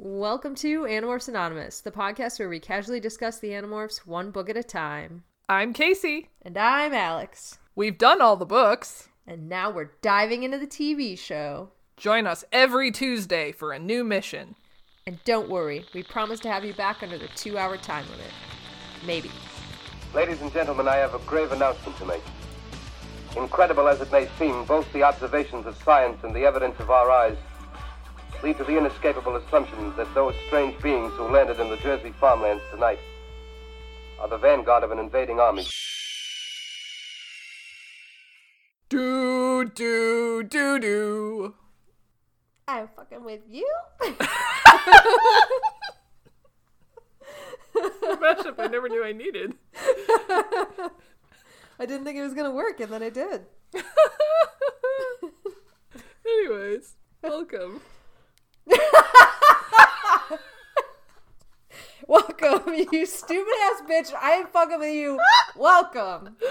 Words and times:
Welcome 0.00 0.54
to 0.56 0.82
Animorphs 0.82 1.26
Anonymous, 1.26 1.80
the 1.80 1.90
podcast 1.90 2.38
where 2.38 2.48
we 2.48 2.60
casually 2.60 3.00
discuss 3.00 3.40
the 3.40 3.48
Animorphs 3.48 4.06
one 4.06 4.30
book 4.30 4.48
at 4.48 4.56
a 4.56 4.62
time. 4.62 5.24
I'm 5.48 5.72
Casey. 5.72 6.28
And 6.40 6.56
I'm 6.56 6.94
Alex. 6.94 7.58
We've 7.74 7.98
done 7.98 8.22
all 8.22 8.36
the 8.36 8.46
books. 8.46 9.08
And 9.26 9.48
now 9.48 9.72
we're 9.72 9.90
diving 10.00 10.44
into 10.44 10.56
the 10.56 10.68
TV 10.68 11.18
show. 11.18 11.72
Join 11.96 12.28
us 12.28 12.44
every 12.52 12.92
Tuesday 12.92 13.50
for 13.50 13.72
a 13.72 13.78
new 13.80 14.04
mission. 14.04 14.54
And 15.04 15.18
don't 15.24 15.48
worry, 15.48 15.84
we 15.92 16.04
promise 16.04 16.38
to 16.40 16.48
have 16.48 16.64
you 16.64 16.74
back 16.74 17.02
under 17.02 17.18
the 17.18 17.28
two 17.34 17.58
hour 17.58 17.76
time 17.76 18.08
limit. 18.08 18.30
Maybe. 19.04 19.32
Ladies 20.14 20.40
and 20.42 20.52
gentlemen, 20.52 20.86
I 20.86 20.94
have 20.94 21.14
a 21.14 21.26
grave 21.26 21.50
announcement 21.50 21.98
to 21.98 22.04
make. 22.04 22.22
Incredible 23.36 23.88
as 23.88 24.00
it 24.00 24.12
may 24.12 24.28
seem, 24.38 24.64
both 24.64 24.90
the 24.92 25.02
observations 25.02 25.66
of 25.66 25.76
science 25.82 26.22
and 26.22 26.32
the 26.32 26.44
evidence 26.44 26.78
of 26.78 26.88
our 26.88 27.10
eyes 27.10 27.36
lead 28.42 28.56
to 28.58 28.64
the 28.64 28.76
inescapable 28.76 29.36
assumption 29.36 29.94
that 29.96 30.12
those 30.14 30.34
strange 30.46 30.80
beings 30.82 31.12
who 31.14 31.24
landed 31.24 31.58
in 31.60 31.68
the 31.68 31.76
Jersey 31.78 32.12
farmlands 32.20 32.62
tonight 32.70 32.98
are 34.20 34.28
the 34.28 34.38
vanguard 34.38 34.84
of 34.84 34.90
an 34.90 34.98
invading 34.98 35.40
army. 35.40 35.66
Do, 38.88 39.64
do, 39.64 40.42
do, 40.44 40.78
do. 40.78 41.54
I'm 42.66 42.88
fucking 42.96 43.24
with 43.24 43.40
you? 43.48 43.68
Mashup 47.76 48.58
I 48.58 48.66
never 48.66 48.88
knew 48.88 49.04
I 49.04 49.12
needed. 49.12 49.54
I 51.80 51.86
didn't 51.86 52.04
think 52.04 52.18
it 52.18 52.22
was 52.22 52.34
gonna 52.34 52.50
work, 52.50 52.80
and 52.80 52.92
then 52.92 53.02
it 53.02 53.14
did. 53.14 53.46
Anyways, 56.26 56.96
welcome. 57.22 57.80
Welcome, 62.06 62.74
you 62.92 63.06
stupid 63.06 63.54
ass 63.64 63.80
bitch. 63.88 64.12
I 64.20 64.34
ain't 64.36 64.52
fucking 64.52 64.78
with 64.78 64.94
you. 64.94 65.18
Welcome. 65.56 66.36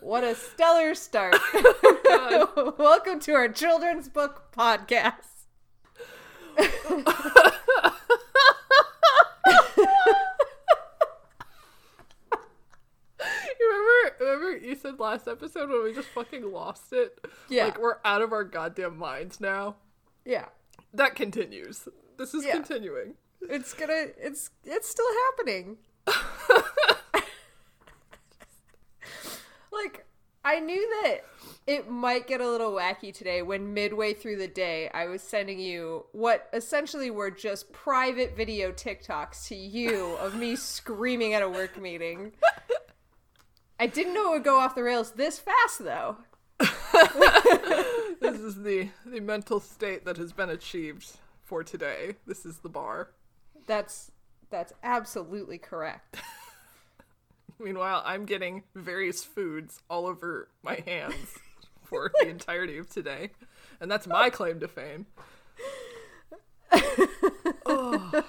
what 0.00 0.24
a 0.24 0.34
stellar 0.34 0.94
start. 0.94 1.36
Oh 2.06 2.74
Welcome 2.78 3.18
to 3.20 3.32
our 3.32 3.48
children's 3.48 4.08
book 4.08 4.52
podcast. 4.56 5.14
You 13.60 14.03
remember, 14.20 14.56
you 14.56 14.74
said 14.76 14.98
last 14.98 15.26
episode 15.28 15.68
when 15.70 15.84
we 15.84 15.92
just 15.94 16.08
fucking 16.08 16.50
lost 16.52 16.92
it? 16.92 17.18
Yeah. 17.48 17.64
Like 17.66 17.80
we're 17.80 17.96
out 18.04 18.22
of 18.22 18.32
our 18.32 18.44
goddamn 18.44 18.96
minds 18.98 19.40
now. 19.40 19.76
Yeah. 20.24 20.46
That 20.92 21.14
continues. 21.14 21.88
This 22.18 22.34
is 22.34 22.44
Yeah. 22.44 22.52
continuing. 22.52 23.14
It's 23.42 23.74
gonna 23.74 24.06
it's 24.18 24.50
it's 24.64 24.88
still 24.88 25.06
happening. 25.30 25.78
like 29.72 30.06
I 30.44 30.60
knew 30.60 30.88
that 31.02 31.20
it 31.66 31.88
might 31.90 32.26
get 32.26 32.40
a 32.40 32.48
little 32.48 32.72
wacky 32.72 33.12
today 33.12 33.40
when 33.42 33.72
midway 33.72 34.12
through 34.12 34.36
the 34.36 34.48
day 34.48 34.90
I 34.92 35.06
was 35.06 35.22
sending 35.22 35.58
you 35.58 36.04
what 36.12 36.48
essentially 36.52 37.10
were 37.10 37.30
just 37.30 37.72
private 37.72 38.36
video 38.36 38.70
TikToks 38.70 39.48
to 39.48 39.54
you 39.56 40.16
of 40.20 40.34
me 40.34 40.56
screaming 40.56 41.32
at 41.34 41.42
a 41.42 41.48
work 41.48 41.80
meeting. 41.80 42.32
I 43.78 43.86
didn't 43.86 44.14
know 44.14 44.28
it 44.28 44.36
would 44.36 44.44
go 44.44 44.58
off 44.58 44.74
the 44.74 44.82
rails 44.82 45.12
this 45.12 45.38
fast 45.38 45.84
though. 45.84 46.16
This 48.24 48.40
is 48.40 48.62
the 48.62 48.88
the 49.04 49.20
mental 49.20 49.60
state 49.60 50.06
that 50.06 50.16
has 50.16 50.32
been 50.32 50.48
achieved 50.48 51.18
for 51.42 51.62
today. 51.62 52.14
This 52.26 52.46
is 52.46 52.58
the 52.58 52.70
bar. 52.70 53.10
That's 53.66 54.12
that's 54.48 54.72
absolutely 54.82 55.58
correct. 55.58 56.16
Meanwhile, 57.58 58.02
I'm 58.06 58.24
getting 58.24 58.62
various 58.74 59.22
foods 59.22 59.82
all 59.90 60.06
over 60.06 60.48
my 60.62 60.82
hands 60.86 61.38
for 61.84 62.10
the 62.18 62.28
entirety 62.28 62.78
of 62.78 62.88
today. 62.88 63.30
And 63.78 63.90
that's 63.90 64.06
my 64.06 64.30
claim 64.30 64.58
to 64.60 64.68
fame. 64.68 65.06
Oh. 67.66 68.24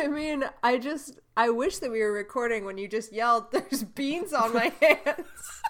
I 0.00 0.08
mean, 0.08 0.44
I 0.62 0.78
just 0.78 1.20
I 1.36 1.50
wish 1.50 1.78
that 1.78 1.90
we 1.90 2.00
were 2.00 2.12
recording 2.12 2.64
when 2.64 2.78
you 2.78 2.88
just 2.88 3.12
yelled, 3.12 3.52
"There's 3.52 3.84
beans 3.84 4.32
on 4.32 4.54
my 4.54 4.72
hands." 4.80 5.60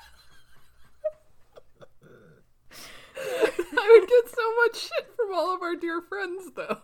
I 3.16 3.98
would 4.00 4.08
get 4.08 4.34
so 4.34 4.54
much 4.56 4.76
shit 4.82 5.14
from 5.16 5.34
all 5.34 5.54
of 5.54 5.62
our 5.62 5.74
dear 5.76 6.00
friends, 6.00 6.52
though. 6.54 6.80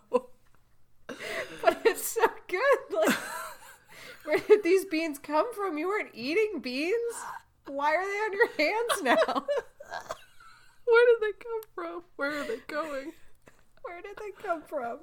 but 1.63 1.81
it's 1.85 2.07
so 2.07 2.27
good. 2.49 2.79
Like, 2.91 3.17
where 4.25 4.39
did 4.39 4.63
these 4.65 4.85
beans 4.85 5.19
come 5.19 5.55
from? 5.55 5.79
You 5.79 5.87
weren't 5.87 6.11
eating 6.15 6.61
beans. 6.61 7.15
Why 7.67 7.95
are 7.95 8.05
they 8.05 8.19
on 8.19 8.33
your 8.33 8.49
hands 8.59 9.03
now? 9.03 9.45
Where 10.85 11.07
did 11.07 11.21
they 11.21 11.39
come 11.39 11.61
from? 11.75 12.03
Where 12.17 12.41
are 12.41 12.45
they 12.45 12.59
going? 12.67 13.13
Where 13.83 14.03
did 14.03 14.17
they 14.19 14.31
come 14.43 14.63
from? 14.63 14.99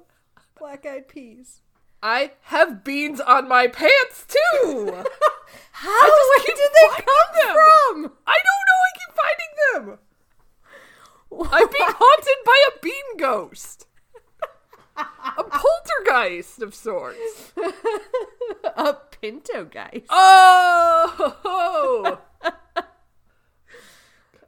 Black 0.58 0.86
eyed 0.86 1.08
peas. 1.08 1.60
I 2.06 2.32
have 2.42 2.84
beans 2.84 3.18
on 3.18 3.48
my 3.48 3.66
pants, 3.66 4.26
too! 4.28 4.92
How? 5.72 6.10
Where 6.10 6.44
did 6.44 6.58
they 6.58 6.88
come 6.96 7.32
them. 7.32 7.54
from? 7.54 8.12
I 8.26 8.38
don't 8.44 8.66
know, 8.68 8.80
I 8.84 8.90
keep 8.98 9.12
finding 9.16 9.54
them! 9.88 9.98
I'm 11.50 11.68
being 11.72 11.88
haunted 11.88 12.44
by 12.44 12.58
a 12.68 12.72
bean 12.82 13.16
ghost! 13.16 13.86
A 14.98 15.44
poltergeist 15.44 16.60
of 16.60 16.74
sorts. 16.74 17.54
A 18.76 18.92
pinto 19.18 19.64
geist. 19.64 20.04
Oh! 20.10 22.18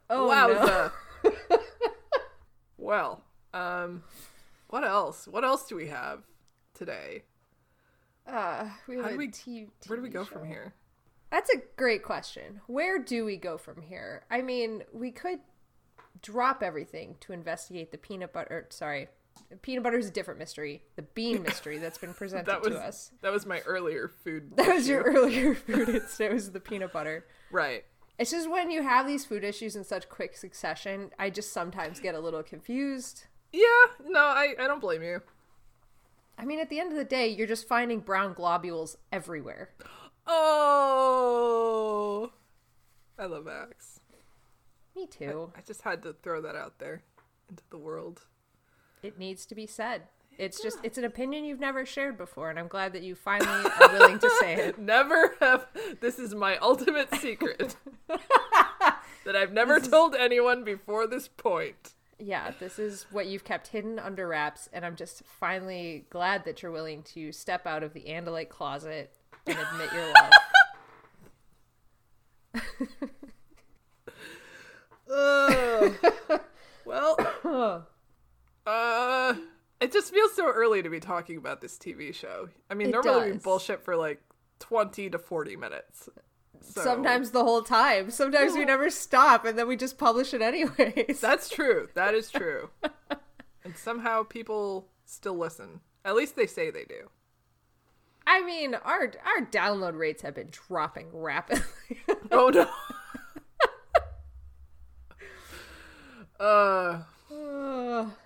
Oh 0.09 0.29
Wowza. 0.29 0.91
well, 2.77 3.23
um, 3.51 4.03
what 4.67 4.83
else? 4.83 5.27
What 5.27 5.43
else 5.43 5.67
do 5.67 5.75
we 5.75 5.87
have 5.87 6.21
today? 6.75 7.23
Uh, 8.27 8.69
we 8.87 8.95
have 8.97 9.05
How 9.05 9.11
do 9.11 9.17
we- 9.17 9.27
T- 9.29 9.67
Where 9.87 9.97
do 9.97 10.03
we 10.03 10.09
go 10.09 10.23
show. 10.23 10.31
from 10.31 10.47
here? 10.47 10.73
That's 11.31 11.49
a 11.49 11.57
great 11.75 12.03
question. 12.03 12.61
Where 12.67 12.99
do 12.99 13.25
we 13.25 13.37
go 13.37 13.57
from 13.57 13.81
here? 13.81 14.23
I 14.31 14.41
mean, 14.41 14.83
we 14.93 15.11
could 15.11 15.39
drop 16.21 16.63
everything 16.63 17.15
to 17.21 17.33
investigate 17.33 17.91
the 17.91 17.97
peanut 17.97 18.31
butter. 18.33 18.65
Sorry, 18.69 19.07
peanut 19.61 19.83
butter 19.83 19.97
is 19.97 20.07
a 20.07 20.11
different 20.11 20.39
mystery. 20.39 20.83
The 20.95 21.01
bean 21.03 21.43
mystery 21.43 21.77
that's 21.77 21.97
been 21.97 22.13
presented 22.15 22.45
That 22.47 22.61
was 22.61 22.73
to 22.73 22.79
us. 22.79 23.11
that 23.21 23.31
was 23.31 23.45
my 23.45 23.59
earlier 23.61 24.07
food. 24.07 24.53
That 24.55 24.73
was 24.75 24.87
your 24.87 25.01
earlier 25.03 25.53
food. 25.67 25.89
It's, 25.89 26.19
it 26.19 26.31
was 26.31 26.51
the 26.51 26.59
peanut 26.59 26.91
butter. 26.93 27.25
right. 27.51 27.83
It's 28.19 28.31
just 28.31 28.49
when 28.49 28.71
you 28.71 28.81
have 28.81 29.05
these 29.05 29.25
food 29.25 29.43
issues 29.43 29.75
in 29.75 29.83
such 29.83 30.09
quick 30.09 30.35
succession, 30.35 31.11
I 31.19 31.29
just 31.29 31.53
sometimes 31.53 31.99
get 31.99 32.15
a 32.15 32.19
little 32.19 32.41
confused. 32.41 33.25
Yeah, 33.53 33.61
no, 34.07 34.21
I, 34.21 34.55
I 34.59 34.65
don't 34.67 34.81
blame 34.81 35.03
you. 35.03 35.21
I 36.37 36.45
mean, 36.45 36.59
at 36.59 36.69
the 36.69 36.79
end 36.79 36.91
of 36.91 36.97
the 36.97 37.03
day, 37.03 37.27
you're 37.27 37.47
just 37.47 37.67
finding 37.67 37.99
brown 37.99 38.33
globules 38.33 38.97
everywhere. 39.11 39.71
Oh, 40.27 41.51
I 43.17 43.25
love 43.25 43.45
Max. 43.45 43.99
Me 44.95 45.07
too. 45.07 45.51
I 45.55 45.61
just 45.61 45.81
had 45.81 46.03
to 46.03 46.13
throw 46.21 46.41
that 46.41 46.55
out 46.55 46.79
there 46.79 47.03
into 47.49 47.63
the 47.69 47.77
world. 47.77 48.21
It 49.01 49.17
needs 49.17 49.45
to 49.47 49.55
be 49.55 49.65
said. 49.65 50.03
It's 50.37 50.61
just, 50.61 50.77
it's 50.83 50.99
an 50.99 51.03
opinion 51.03 51.45
you've 51.45 51.59
never 51.59 51.85
shared 51.85 52.17
before, 52.17 52.49
and 52.51 52.59
I'm 52.59 52.67
glad 52.67 52.93
that 52.93 53.01
you 53.01 53.15
finally 53.15 53.69
are 53.79 53.91
willing 53.91 54.19
to 54.19 54.29
say 54.39 54.53
it. 54.55 54.77
Never 54.79 55.35
have. 55.39 55.65
This 55.99 56.19
is 56.19 56.35
my 56.35 56.57
ultimate 56.57 57.11
secret 57.15 57.75
that 58.07 59.35
I've 59.35 59.51
never 59.51 59.79
told 59.79 60.13
anyone 60.13 60.63
before 60.63 61.07
this 61.07 61.27
point. 61.27 61.93
Yeah, 62.19 62.51
this 62.59 62.79
is 62.79 63.05
what 63.11 63.27
you've 63.27 63.43
kept 63.43 63.67
hidden 63.67 63.99
under 63.99 64.27
wraps, 64.27 64.67
and 64.73 64.83
I'm 64.83 64.95
just 64.95 65.23
finally 65.39 66.05
glad 66.09 66.45
that 66.45 66.63
you're 66.63 66.71
willing 66.71 67.03
to 67.13 67.31
step 67.31 67.67
out 67.67 67.83
of 67.83 67.93
the 67.93 68.05
Andalite 68.05 68.49
closet 68.49 69.13
and 69.45 69.57
admit 69.57 69.89
your 69.93 70.13
love. 70.13 70.31
Ugh. 75.13 75.93
well, 76.85 77.87
uh, 78.65 79.35
it 79.79 79.93
just 79.93 80.11
feels 80.11 80.33
so 80.35 80.51
early 80.51 80.81
to 80.81 80.89
be 80.89 80.99
talking 80.99 81.37
about 81.37 81.61
this 81.61 81.77
TV 81.77 82.13
show. 82.13 82.49
I 82.69 82.73
mean, 82.73 82.89
It 82.89 82.91
normally 82.91 83.33
we 83.33 83.37
bullshit 83.37 83.81
for 83.83 83.95
like 83.95 84.21
20 84.59 85.11
to 85.11 85.19
40 85.19 85.55
minutes. 85.55 86.09
So- 86.61 86.83
Sometimes 86.83 87.31
the 87.31 87.43
whole 87.43 87.61
time. 87.63 88.11
Sometimes 88.11 88.53
we 88.53 88.65
never 88.65 88.89
stop, 88.89 89.45
and 89.45 89.57
then 89.57 89.67
we 89.67 89.75
just 89.77 89.97
publish 89.97 90.33
it 90.33 90.41
anyways. 90.41 91.19
That's 91.21 91.49
true. 91.49 91.89
That 91.93 92.13
is 92.13 92.29
true. 92.31 92.69
and 93.63 93.75
somehow 93.75 94.23
people 94.23 94.87
still 95.05 95.37
listen. 95.37 95.79
At 96.05 96.15
least 96.15 96.35
they 96.35 96.45
say 96.47 96.69
they 96.69 96.85
do. 96.85 97.09
I 98.25 98.43
mean, 98.43 98.75
our 98.75 99.11
our 99.25 99.45
download 99.49 99.97
rates 99.97 100.21
have 100.21 100.35
been 100.35 100.49
dropping 100.51 101.07
rapidly. 101.13 101.63
Oh 102.31 102.49
no. 102.49 102.67
uh 106.39 106.99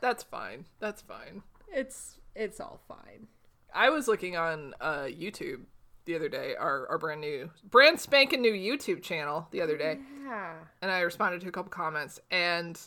That's 0.02 0.24
fine. 0.24 0.66
That's 0.80 1.02
fine. 1.02 1.44
It's 1.72 2.18
it's 2.36 2.60
all 2.60 2.82
fine. 2.88 3.28
I 3.74 3.90
was 3.90 4.08
looking 4.08 4.36
on 4.36 4.74
uh, 4.82 5.04
YouTube 5.04 5.62
the 6.12 6.18
other 6.18 6.30
day, 6.30 6.56
our, 6.60 6.88
our 6.90 6.98
brand 6.98 7.22
new, 7.22 7.50
brand 7.70 8.00
spanking 8.00 8.42
new 8.42 8.52
YouTube 8.54 9.02
channel 9.02 9.48
the 9.52 9.62
other 9.62 9.78
day, 9.78 9.98
Yeah. 10.26 10.56
and 10.82 10.92
I 10.92 11.00
responded 11.02 11.42
to 11.42 11.48
a 11.48 11.52
couple 11.52 11.70
comments, 11.72 12.20
and 12.30 12.80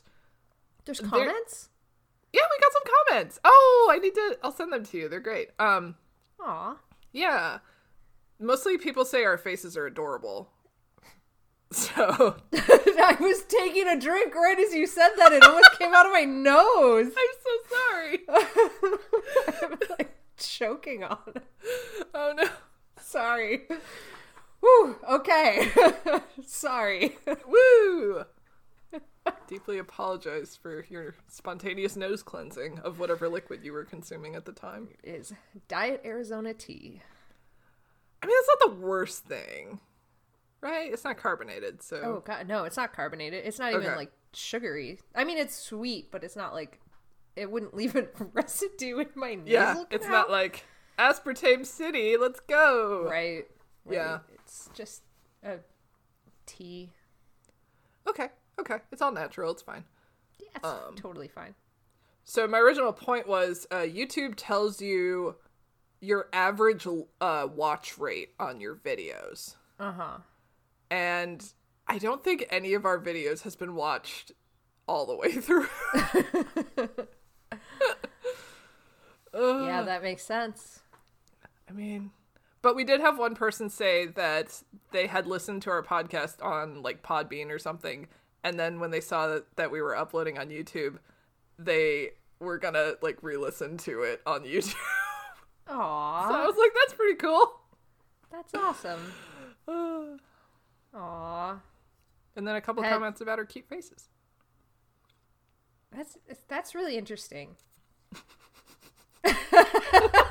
There's 0.84 1.00
comments? 1.00 1.70
yeah, 2.32 2.42
we 2.42 2.60
got 2.60 2.72
some 2.72 2.82
comments. 3.08 3.40
Oh, 3.44 3.90
I 3.90 3.98
need 3.98 4.14
to, 4.14 4.38
I'll 4.42 4.52
send 4.52 4.72
them 4.72 4.84
to 4.84 4.96
you. 4.98 5.08
They're 5.08 5.20
great. 5.20 5.48
Um, 5.58 5.94
Aw. 6.40 6.76
yeah, 7.12 7.58
mostly 8.38 8.76
people 8.76 9.04
say 9.06 9.24
our 9.24 9.38
faces 9.38 9.76
are 9.76 9.86
adorable. 9.86 10.50
So 11.72 12.36
I 12.52 13.16
was 13.18 13.42
taking 13.48 13.88
a 13.88 13.98
drink 13.98 14.32
right 14.36 14.56
as 14.60 14.72
you 14.72 14.86
said 14.86 15.08
that. 15.18 15.32
It 15.32 15.42
almost 15.42 15.76
came 15.76 15.92
out 15.92 16.06
of 16.06 16.12
my 16.12 16.22
nose. 16.22 17.06
I'm 17.18 17.34
so 17.42 17.76
sorry. 17.76 18.18
I'm 19.72 19.78
like 19.98 20.14
choking 20.36 21.02
on 21.02 21.18
it. 21.34 21.42
Oh 22.14 22.32
no. 22.36 22.48
Sorry. 23.14 23.62
Whew, 24.58 24.96
okay. 25.08 25.70
Sorry. 26.44 27.16
Woo! 27.46 28.24
Deeply 29.46 29.78
apologize 29.78 30.58
for 30.60 30.84
your 30.88 31.14
spontaneous 31.28 31.94
nose 31.94 32.24
cleansing 32.24 32.80
of 32.80 32.98
whatever 32.98 33.28
liquid 33.28 33.60
you 33.62 33.72
were 33.72 33.84
consuming 33.84 34.34
at 34.34 34.46
the 34.46 34.52
time. 34.52 34.88
Is 35.04 35.32
Diet 35.68 36.02
Arizona 36.04 36.54
tea. 36.54 37.02
I 38.20 38.26
mean, 38.26 38.36
that's 38.36 38.48
not 38.60 38.70
the 38.72 38.80
worst 38.84 39.24
thing, 39.26 39.78
right? 40.60 40.92
It's 40.92 41.04
not 41.04 41.16
carbonated, 41.16 41.82
so. 41.84 42.00
Oh 42.02 42.22
god, 42.26 42.48
no, 42.48 42.64
it's 42.64 42.76
not 42.76 42.92
carbonated. 42.92 43.44
It's 43.46 43.60
not 43.60 43.74
even 43.74 43.86
Okay. 43.86 43.96
like 43.96 44.12
sugary. 44.32 44.98
I 45.14 45.22
mean, 45.22 45.38
it's 45.38 45.54
sweet, 45.54 46.10
but 46.10 46.24
it's 46.24 46.34
not 46.34 46.52
like 46.52 46.80
it 47.36 47.48
wouldn't 47.48 47.74
leave 47.74 47.94
a 47.94 48.08
residue 48.32 48.98
in 48.98 49.08
my 49.14 49.36
nasal 49.36 49.46
yeah, 49.52 49.72
canal. 49.74 49.86
it's 49.92 50.08
not 50.08 50.30
like 50.32 50.64
aspartame 50.98 51.64
city. 51.66 52.16
Let's 52.16 52.40
go. 52.40 53.04
right. 53.08 53.44
right. 53.84 53.94
Yeah. 53.94 54.18
It's 54.34 54.70
just 54.74 55.02
a 55.42 55.58
tea. 56.46 56.90
Okay. 58.06 58.28
Okay. 58.60 58.76
It's 58.92 59.02
all 59.02 59.12
natural. 59.12 59.50
It's 59.52 59.62
fine. 59.62 59.84
Yeah, 60.38 60.48
it's 60.56 60.64
Um, 60.64 60.94
totally 60.96 61.28
fine. 61.28 61.54
So 62.24 62.46
my 62.46 62.58
original 62.58 62.92
point 62.92 63.26
was 63.28 63.66
uh, 63.70 63.76
YouTube 63.78 64.34
tells 64.36 64.80
you 64.80 65.36
your 66.00 66.28
average 66.32 66.86
uh, 67.20 67.48
watch 67.54 67.98
rate 67.98 68.30
on 68.38 68.60
your 68.60 68.74
videos. 68.76 69.56
Uh 69.80 69.92
huh. 69.92 70.18
and 70.90 71.52
I 71.88 71.98
don't 71.98 72.22
think 72.24 72.46
any 72.50 72.72
of 72.74 72.84
our 72.86 72.98
videos 72.98 73.42
has 73.42 73.56
been 73.56 73.74
watched 73.74 74.32
all 74.86 75.04
the 75.06 75.16
way 75.16 75.32
through. 75.40 75.66
Yeah, 79.34 79.82
that 79.82 80.02
makes 80.02 80.22
sense. 80.22 80.80
I 81.74 81.76
mean, 81.76 82.10
but 82.62 82.76
we 82.76 82.84
did 82.84 83.00
have 83.00 83.18
one 83.18 83.34
person 83.34 83.68
say 83.68 84.06
that 84.06 84.62
they 84.92 85.08
had 85.08 85.26
listened 85.26 85.62
to 85.62 85.70
our 85.70 85.82
podcast 85.82 86.40
on 86.44 86.82
like 86.82 87.02
Podbean 87.02 87.50
or 87.50 87.58
something, 87.58 88.06
and 88.44 88.60
then 88.60 88.78
when 88.78 88.92
they 88.92 89.00
saw 89.00 89.26
that, 89.26 89.56
that 89.56 89.72
we 89.72 89.82
were 89.82 89.96
uploading 89.96 90.38
on 90.38 90.50
YouTube, 90.50 90.98
they 91.58 92.10
were 92.38 92.58
gonna 92.58 92.92
like 93.02 93.18
re-listen 93.22 93.76
to 93.78 94.02
it 94.02 94.22
on 94.24 94.42
YouTube. 94.44 94.76
Aw, 95.68 96.28
so 96.28 96.34
I 96.34 96.46
was 96.46 96.56
like, 96.56 96.72
that's 96.74 96.94
pretty 96.94 97.16
cool. 97.16 97.58
that's 98.30 98.54
awesome. 98.54 99.12
Aw, 100.94 101.58
and 102.36 102.46
then 102.46 102.54
a 102.54 102.60
couple 102.60 102.84
Had- 102.84 102.92
comments 102.92 103.20
about 103.20 103.40
our 103.40 103.44
cute 103.44 103.66
faces. 103.68 104.08
that's 105.90 106.16
that's 106.48 106.72
really 106.74 106.96
interesting. 106.96 107.56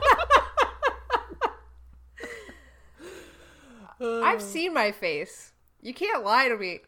I've 4.04 4.42
seen 4.42 4.74
my 4.74 4.92
face. 4.92 5.52
You 5.82 5.94
can't 5.94 6.24
lie 6.24 6.48
to 6.50 6.58
me. 6.58 6.82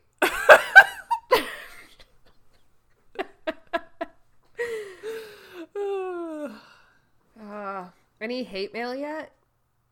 Uh, 7.41 7.85
any 8.21 8.43
hate 8.43 8.73
mail 8.73 8.95
yet? 8.95 9.31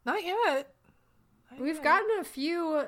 Not 0.06 0.24
yet. 0.24 0.74
We've 1.60 1.84
gotten 1.84 2.08
a 2.20 2.24
few 2.24 2.84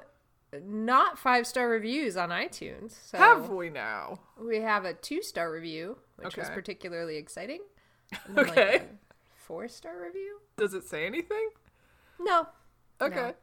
not 0.64 1.20
five 1.20 1.46
star 1.46 1.68
reviews 1.70 2.16
on 2.16 2.30
iTunes. 2.30 2.94
So 3.12 3.18
Have 3.18 3.50
we 3.50 3.70
now? 3.70 4.20
we 4.42 4.62
have 4.62 4.86
a 4.86 4.94
two 4.94 5.22
star 5.22 5.52
review, 5.52 5.98
which 6.16 6.38
was 6.38 6.46
Okay. 6.48 6.56
particularly 6.56 7.18
exciting. 7.18 7.60
Okay. 8.38 8.76
a 8.78 8.82
four 9.36 9.68
star 9.68 10.02
review? 10.02 10.40
Does 10.58 10.74
it 10.74 10.86
say 10.86 11.06
anything? 11.06 11.50
No. 12.20 12.48
Okay. 13.02 13.16
No. 13.16 13.34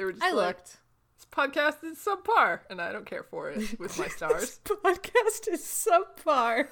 They 0.00 0.04
were 0.04 0.12
just 0.12 0.24
I 0.24 0.30
like, 0.32 0.56
looked. 0.56 0.78
this 1.18 1.26
podcast 1.30 1.84
is 1.84 1.98
subpar, 1.98 2.60
and 2.70 2.80
I 2.80 2.90
don't 2.90 3.04
care 3.04 3.22
for 3.22 3.50
it 3.50 3.78
with 3.78 3.98
my 3.98 4.08
stars. 4.16 4.58
Podcast 4.64 5.46
is 5.52 5.60
subpar. 5.60 6.68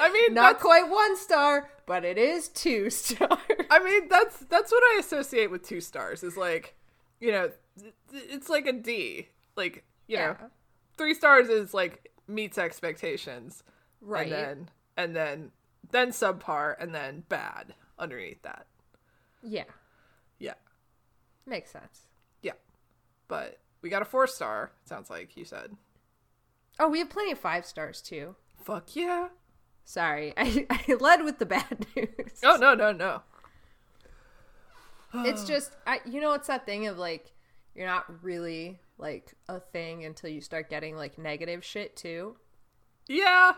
I 0.00 0.12
mean, 0.12 0.34
Not 0.34 0.54
that's, 0.54 0.62
quite 0.62 0.88
one 0.90 1.16
star, 1.16 1.70
but 1.86 2.04
it 2.04 2.18
is 2.18 2.48
two 2.48 2.90
stars. 2.90 3.38
I 3.70 3.78
mean, 3.84 4.08
that's 4.08 4.36
that's 4.38 4.72
what 4.72 4.82
I 4.82 4.98
associate 4.98 5.48
with 5.48 5.62
two 5.62 5.80
stars. 5.80 6.24
Is 6.24 6.36
like, 6.36 6.74
you 7.20 7.30
know, 7.30 7.52
it's 8.12 8.48
like 8.48 8.66
a 8.66 8.72
D. 8.72 9.28
Like, 9.54 9.84
you 10.08 10.16
know, 10.16 10.36
three 10.98 11.14
stars 11.14 11.48
is 11.48 11.72
like 11.72 12.10
meets 12.26 12.58
expectations, 12.58 13.62
Right. 14.00 14.24
And 14.24 14.32
then 14.32 14.70
and 14.96 15.14
then 15.14 15.50
then 15.92 16.08
subpar, 16.08 16.74
and 16.80 16.92
then 16.92 17.22
bad 17.28 17.74
underneath 17.96 18.42
that. 18.42 18.66
yeah. 19.40 19.62
Yeah, 20.40 20.54
Makes 21.46 21.70
sense. 21.70 22.06
But 23.30 23.60
we 23.80 23.88
got 23.88 24.02
a 24.02 24.04
four 24.04 24.26
star. 24.26 24.72
Sounds 24.84 25.08
like 25.08 25.36
you 25.36 25.44
said. 25.46 25.76
Oh, 26.78 26.88
we 26.88 26.98
have 26.98 27.08
plenty 27.08 27.32
of 27.32 27.38
five 27.38 27.64
stars 27.64 28.02
too. 28.02 28.34
Fuck 28.62 28.96
yeah. 28.96 29.28
Sorry, 29.84 30.34
I, 30.36 30.66
I 30.68 30.94
led 31.00 31.24
with 31.24 31.38
the 31.38 31.46
bad 31.46 31.86
news. 31.96 32.40
Oh 32.44 32.56
no 32.60 32.74
no 32.74 32.92
no. 32.92 33.22
It's 35.26 35.44
just, 35.44 35.72
I, 35.88 36.00
you 36.04 36.20
know, 36.20 36.34
it's 36.34 36.46
that 36.46 36.66
thing 36.66 36.86
of 36.86 36.96
like, 36.96 37.32
you're 37.74 37.86
not 37.86 38.22
really 38.22 38.78
like 38.96 39.34
a 39.48 39.58
thing 39.58 40.04
until 40.04 40.30
you 40.30 40.40
start 40.40 40.70
getting 40.70 40.94
like 40.94 41.18
negative 41.18 41.64
shit 41.64 41.96
too. 41.96 42.36
Yeah. 43.08 43.52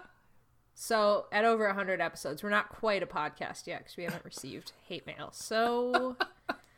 So 0.74 1.26
at 1.30 1.44
over 1.44 1.66
100 1.66 2.00
episodes, 2.00 2.42
we're 2.42 2.48
not 2.48 2.70
quite 2.70 3.02
a 3.02 3.06
podcast 3.06 3.66
yet 3.66 3.80
because 3.80 3.98
we 3.98 4.04
haven't 4.04 4.24
received 4.24 4.72
hate 4.88 5.06
mail. 5.06 5.28
So, 5.32 6.16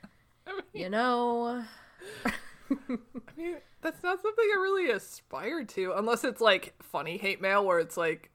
you 0.73 0.91
know, 0.91 1.63
I 2.89 2.97
mean, 3.37 3.57
that's 3.83 4.03
not 4.03 4.21
something 4.23 4.45
I 4.53 4.59
really 4.61 4.91
aspire 4.91 5.65
to, 5.65 5.93
unless 5.97 6.25
it's 6.25 6.41
like 6.41 6.75
funny 6.83 7.17
hate 7.19 7.41
mail 7.41 7.65
where 7.65 7.79
it's 7.79 7.97
like, 7.97 8.31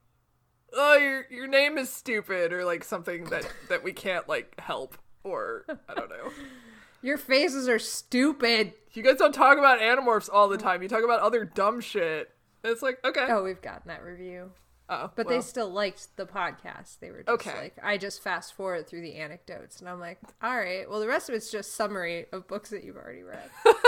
"Oh, 0.74 0.98
your 0.98 1.26
your 1.30 1.48
name 1.48 1.78
is 1.78 1.92
stupid," 1.92 2.54
or 2.54 2.66
like 2.66 2.84
something 2.84 3.26
that 3.26 3.48
that 3.70 3.84
we 3.84 3.92
can't 3.94 4.28
like 4.30 4.60
help, 4.60 4.98
or 5.24 5.66
I 5.88 5.94
don't 5.96 6.10
know. 6.10 6.32
your 7.02 7.18
faces 7.18 7.68
are 7.68 7.80
stupid. 7.80 8.74
You 8.94 9.04
guys 9.04 9.18
don't 9.18 9.34
talk 9.34 9.58
about 9.58 9.80
animorphs 9.80 10.30
all 10.32 10.50
the 10.50 10.58
time. 10.58 10.82
You 10.84 10.90
talk 10.90 11.04
about 11.04 11.22
other 11.22 11.46
dumb 11.46 11.80
shit. 11.82 12.32
It's 12.64 12.82
like, 12.82 13.00
okay, 13.06 13.28
Oh, 13.30 13.44
we've 13.44 13.62
gotten 13.62 13.88
that 13.88 14.04
review. 14.04 14.52
oh, 14.90 15.12
But 15.16 15.28
well, 15.28 15.36
they 15.38 15.42
still 15.42 15.70
liked 15.70 16.18
the 16.18 16.26
podcast. 16.26 17.00
They 17.00 17.10
were 17.12 17.20
just 17.24 17.30
Okay. 17.48 17.58
like, 17.58 17.78
I 17.82 17.98
just 17.98 18.22
fast 18.22 18.54
forward 18.54 18.86
through 18.88 19.02
the 19.02 19.16
anecdotes. 19.16 19.80
And 19.80 19.88
I'm 19.88 20.00
like, 20.02 20.18
all 20.44 20.58
right, 20.58 20.90
well, 20.90 21.00
the 21.00 21.08
rest 21.08 21.30
of 21.30 21.36
it's 21.36 21.50
just 21.52 21.76
summary 21.76 22.26
of 22.34 22.48
books 22.50 22.72
that 22.72 22.84
you've 22.84 22.98
already 22.98 23.24
read. 23.24 23.50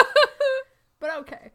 but 1.01 1.13
okay. 1.17 1.51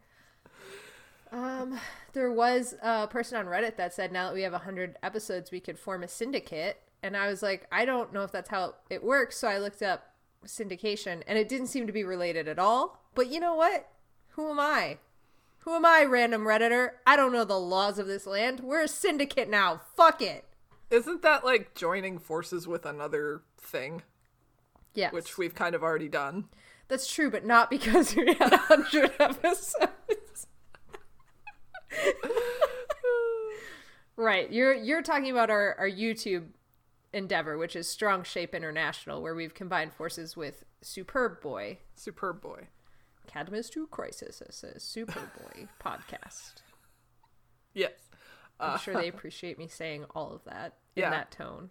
Um, 1.31 1.79
there 2.13 2.31
was 2.31 2.75
a 2.81 3.07
person 3.07 3.37
on 3.37 3.47
Reddit 3.47 3.75
that 3.77 3.93
said 3.93 4.11
now 4.11 4.27
that 4.27 4.33
we 4.33 4.43
have 4.43 4.53
100 4.53 4.97
episodes, 5.03 5.51
we 5.51 5.59
could 5.59 5.77
form 5.77 6.03
a 6.03 6.07
syndicate. 6.07 6.81
And 7.03 7.17
I 7.17 7.27
was 7.27 7.43
like, 7.43 7.67
I 7.71 7.85
don't 7.85 8.13
know 8.13 8.23
if 8.23 8.31
that's 8.31 8.49
how 8.49 8.75
it 8.89 9.03
works. 9.03 9.37
So 9.37 9.47
I 9.47 9.57
looked 9.57 9.81
up 9.81 10.13
syndication 10.45 11.23
and 11.27 11.37
it 11.37 11.49
didn't 11.49 11.67
seem 11.67 11.85
to 11.87 11.93
be 11.93 12.03
related 12.03 12.47
at 12.47 12.59
all. 12.59 13.03
But 13.13 13.27
you 13.27 13.39
know 13.39 13.55
what? 13.55 13.89
Who 14.29 14.49
am 14.49 14.59
I? 14.59 14.99
Who 15.59 15.73
am 15.75 15.85
I, 15.85 16.05
random 16.05 16.43
Redditor? 16.43 16.91
I 17.05 17.17
don't 17.17 17.33
know 17.33 17.43
the 17.43 17.59
laws 17.59 17.99
of 17.99 18.07
this 18.07 18.25
land. 18.25 18.61
We're 18.61 18.83
a 18.83 18.87
syndicate 18.87 19.49
now. 19.49 19.81
Fuck 19.97 20.21
it. 20.21 20.45
isn't 20.89 21.21
that 21.23 21.43
like 21.43 21.75
joining 21.75 22.17
forces 22.19 22.65
with 22.67 22.85
another 22.85 23.41
thing, 23.57 24.01
Yes. 24.93 25.11
which 25.11 25.37
we've 25.37 25.53
kind 25.55 25.75
of 25.75 25.83
already 25.83 26.07
done? 26.07 26.45
That's 26.87 27.11
true, 27.13 27.29
but 27.29 27.45
not 27.45 27.69
because 27.69 28.15
we 28.15 28.33
had 28.33 28.51
100 28.51 29.11
episodes. 29.19 30.47
right. 34.15 34.51
You're 34.51 34.73
you're 34.73 35.01
talking 35.01 35.31
about 35.31 35.49
our, 35.49 35.75
our 35.77 35.89
YouTube 35.89 36.47
endeavor, 37.13 37.57
which 37.57 37.75
is 37.75 37.89
Strong 37.89 38.23
Shape 38.23 38.53
International, 38.55 39.21
where 39.21 39.35
we've 39.35 39.53
combined 39.53 39.93
forces 39.93 40.35
with 40.37 40.63
Superboy. 40.83 41.77
Superb 41.95 42.41
boy. 42.41 42.67
Cadmus 43.27 43.69
to 43.71 43.87
Crisis 43.87 44.41
as 44.41 44.63
a 44.63 44.79
Superboy 44.79 45.67
podcast. 45.83 46.61
Yes. 47.73 47.91
I'm 48.59 48.71
uh, 48.71 48.77
sure 48.77 48.93
they 48.95 49.07
appreciate 49.09 49.59
me 49.59 49.67
saying 49.67 50.05
all 50.15 50.33
of 50.33 50.43
that 50.45 50.75
in 50.95 51.01
Yeah. 51.03 51.09
that 51.11 51.31
tone. 51.31 51.69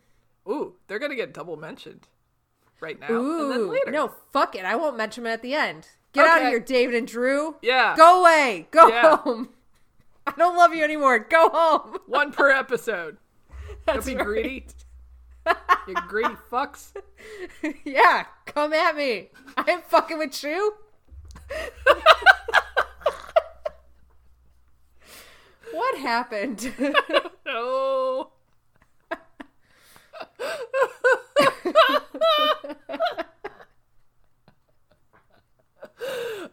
Ooh, 0.48 0.74
they're 0.86 0.98
gonna 0.98 1.16
get 1.16 1.32
double 1.34 1.56
mentioned 1.56 2.06
right 2.80 2.98
now 3.00 3.06
and 3.08 3.16
then 3.52 3.60
Ooh, 3.60 3.70
later. 3.72 3.90
no, 3.90 4.12
fuck 4.32 4.54
it. 4.54 4.64
I 4.64 4.76
won't 4.76 4.96
mention 4.96 5.24
them 5.24 5.32
at 5.32 5.42
the 5.42 5.54
end. 5.54 5.88
Get 6.12 6.26
out 6.26 6.42
of 6.42 6.48
here, 6.48 6.60
David 6.60 6.94
and 6.94 7.06
Drew. 7.06 7.56
Yeah. 7.62 7.94
Go 7.96 8.20
away. 8.20 8.68
Go 8.70 8.88
Yeah. 8.88 9.16
home. 9.18 9.50
I 10.26 10.32
don't 10.36 10.56
love 10.56 10.74
you 10.74 10.82
anymore. 10.82 11.18
Go 11.20 11.48
home. 11.50 11.98
One 12.06 12.32
per 12.32 12.50
episode. 12.50 13.18
That's 13.84 14.06
Don't 14.06 14.14
be 14.14 14.16
right. 14.16 14.24
greedy. 14.26 14.66
you 15.88 15.94
greedy 16.08 16.34
fucks. 16.50 16.92
yeah, 17.84 18.24
come 18.46 18.72
at 18.72 18.96
me. 18.96 19.28
I 19.56 19.70
ain't 19.70 19.84
fucking 19.86 20.18
with 20.18 20.42
you. 20.42 20.74
what 25.72 25.98
happened? 25.98 26.72
No. 26.78 26.92
Oh. 27.46 28.30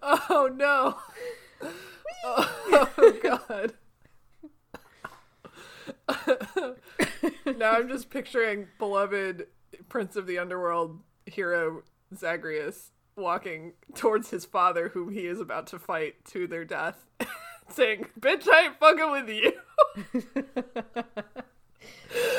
Oh 0.02 0.50
no. 0.54 0.98
Oh, 2.26 2.90
oh 2.98 3.20
god. 3.22 3.74
now 7.58 7.72
I'm 7.74 7.90
just 7.90 8.10
picturing 8.10 8.68
beloved 8.80 9.48
Prince 9.90 10.16
of 10.16 10.28
the 10.28 10.38
Underworld 10.38 11.00
hero 11.26 11.84
Zagreus 12.16 12.92
walking 13.16 13.74
towards 13.94 14.30
his 14.30 14.46
father, 14.46 14.90
whom 14.90 15.12
he 15.12 15.26
is 15.28 15.40
about 15.40 15.68
to 15.68 15.80
fight 15.80 16.24
to 16.26 16.48
their 16.48 16.66
death, 16.66 17.06
saying, 17.70 18.08
Bitch, 18.20 18.48
I 18.48 18.66
ain't 18.66 18.80
fucking 18.80 19.12
with 19.12 19.30
you. 19.30 19.54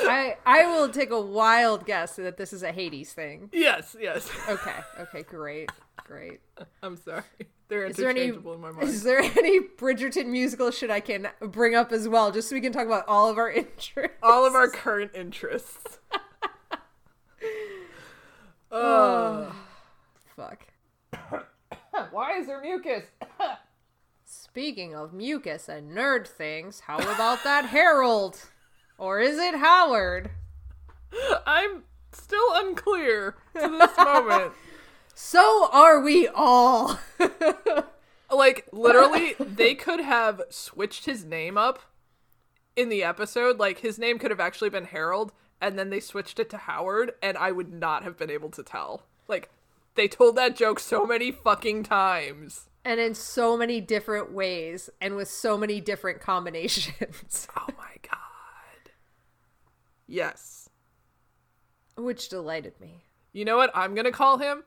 I 0.05 0.37
I 0.45 0.65
will 0.65 0.89
take 0.89 1.11
a 1.11 1.21
wild 1.21 1.85
guess 1.85 2.15
that 2.17 2.37
this 2.37 2.53
is 2.53 2.63
a 2.63 2.71
Hades 2.71 3.13
thing. 3.13 3.49
yes, 3.53 3.95
yes. 3.99 4.29
Okay. 4.47 4.75
Okay. 4.99 5.23
Great. 5.23 5.71
Great. 6.05 6.39
I'm 6.83 6.97
sorry. 6.97 7.23
They're 7.67 7.85
Is 7.85 7.97
there 7.97 8.09
any 8.09 8.21
interchangeable 8.25 8.53
in 8.53 8.61
my 8.61 8.71
mind. 8.71 8.87
is 8.89 9.01
there 9.01 9.19
any 9.19 9.59
Bridgerton 9.59 10.27
musical 10.27 10.69
shit 10.69 10.91
I 10.91 10.99
can 10.99 11.29
bring 11.41 11.73
up 11.73 11.91
as 11.91 12.07
well, 12.07 12.31
just 12.31 12.47
so 12.47 12.55
we 12.55 12.61
can 12.61 12.71
talk 12.71 12.85
about 12.85 13.05
all 13.07 13.27
of 13.29 13.39
our 13.39 13.49
interests? 13.51 14.15
All 14.21 14.45
of 14.45 14.53
our 14.53 14.69
current 14.69 15.11
interests. 15.15 15.97
uh, 18.71 19.51
Fuck. 20.35 20.67
why 22.11 22.37
is 22.37 22.47
there 22.47 22.61
mucus? 22.61 23.03
Speaking 24.25 24.95
of 24.95 25.13
mucus 25.13 25.67
and 25.67 25.91
nerd 25.91 26.27
things, 26.27 26.81
how 26.81 26.97
about 26.97 27.43
that 27.43 27.65
Harold? 27.65 28.49
Or 28.97 29.19
is 29.19 29.37
it 29.37 29.55
Howard? 29.55 30.31
I'm 31.45 31.83
still 32.11 32.47
unclear 32.53 33.35
to 33.55 33.67
this 33.67 33.97
moment. 33.97 34.53
So 35.13 35.69
are 35.71 35.99
we 36.01 36.27
all. 36.27 36.99
like 38.35 38.67
literally 38.71 39.35
they 39.39 39.75
could 39.75 39.99
have 39.99 40.41
switched 40.49 41.05
his 41.05 41.23
name 41.23 41.57
up 41.57 41.79
in 42.75 42.89
the 42.89 43.03
episode 43.03 43.59
like 43.59 43.79
his 43.79 43.97
name 43.97 44.19
could 44.19 44.31
have 44.31 44.39
actually 44.39 44.69
been 44.69 44.85
harold 44.85 45.31
and 45.61 45.79
then 45.79 45.89
they 45.89 45.99
switched 45.99 46.39
it 46.39 46.49
to 46.49 46.57
howard 46.57 47.13
and 47.21 47.37
i 47.37 47.51
would 47.51 47.71
not 47.71 48.03
have 48.03 48.17
been 48.17 48.29
able 48.29 48.49
to 48.49 48.63
tell 48.63 49.03
like 49.27 49.49
they 49.95 50.07
told 50.07 50.35
that 50.35 50.55
joke 50.55 50.79
so 50.79 51.05
many 51.05 51.31
fucking 51.31 51.83
times 51.83 52.67
and 52.83 52.99
in 52.99 53.15
so 53.15 53.55
many 53.55 53.79
different 53.79 54.31
ways 54.31 54.89
and 54.99 55.15
with 55.15 55.27
so 55.27 55.57
many 55.57 55.79
different 55.79 56.19
combinations. 56.19 57.47
oh 57.57 57.67
my 57.77 57.95
god 58.01 58.34
yes 60.07 60.69
Which 61.97 62.29
delighted 62.29 62.79
me. 62.79 63.03
you 63.33 63.45
know 63.45 63.57
what 63.57 63.71
i'm 63.73 63.95
gonna 63.95 64.11
call 64.11 64.37
him 64.37 64.63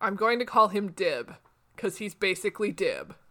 i'm 0.00 0.16
going 0.16 0.38
to 0.38 0.44
call 0.44 0.68
him 0.68 0.92
dib 0.92 1.34
because 1.74 1.98
he's 1.98 2.14
basically 2.14 2.72
dib 2.72 3.14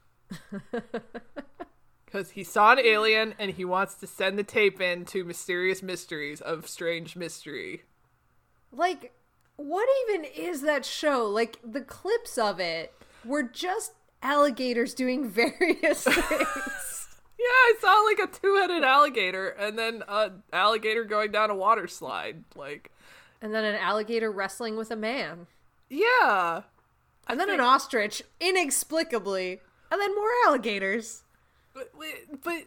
Because 2.06 2.32
he 2.32 2.44
saw 2.46 2.72
an 2.72 2.80
alien 2.80 3.34
and 3.38 3.52
he 3.52 3.66
wants 3.66 3.96
to 3.96 4.08
send 4.08 4.40
the 4.40 4.44
tape 4.44 4.80
in 4.80 5.04
to 5.08 5.26
Mysterious 5.26 5.84
Mysteries 5.84 6.40
of 6.40 6.66
Strange 6.66 7.18
Mystery. 7.18 7.84
Like, 8.72 9.14
what 9.58 9.90
even 10.08 10.24
is 10.24 10.62
that 10.62 10.86
show? 10.86 11.26
Like, 11.26 11.58
the 11.66 11.82
clips 11.82 12.38
of 12.38 12.62
it 12.62 12.94
were 13.26 13.44
just 13.44 13.92
alligators 14.24 14.94
doing 14.94 15.30
various 15.30 16.06
things. 16.06 17.17
Yeah, 17.40 17.46
I 17.46 17.74
saw 17.80 17.94
like 18.02 18.20
a 18.20 18.28
two 18.32 18.56
headed 18.56 18.84
alligator 18.84 19.50
and 19.50 19.78
then 19.78 20.04
an 20.08 20.44
alligator 20.52 21.04
going 21.04 21.32
down 21.32 21.50
a 21.50 21.56
water 21.56 21.88
slide. 21.88 22.44
Like, 22.56 22.92
and 23.42 23.54
then 23.54 23.64
an 23.64 23.76
alligator 23.76 24.32
wrestling 24.32 24.76
with 24.78 24.90
a 24.92 24.96
man. 24.96 25.48
yeah. 25.90 26.62
And 27.30 27.40
then 27.40 27.50
an 27.50 27.60
ostrich, 27.60 28.24
inexplicably. 28.40 29.60
And 29.92 30.00
then 30.02 30.16
more 30.16 30.30
alligators. 30.46 31.24
But, 31.74 31.92
but, 32.42 32.64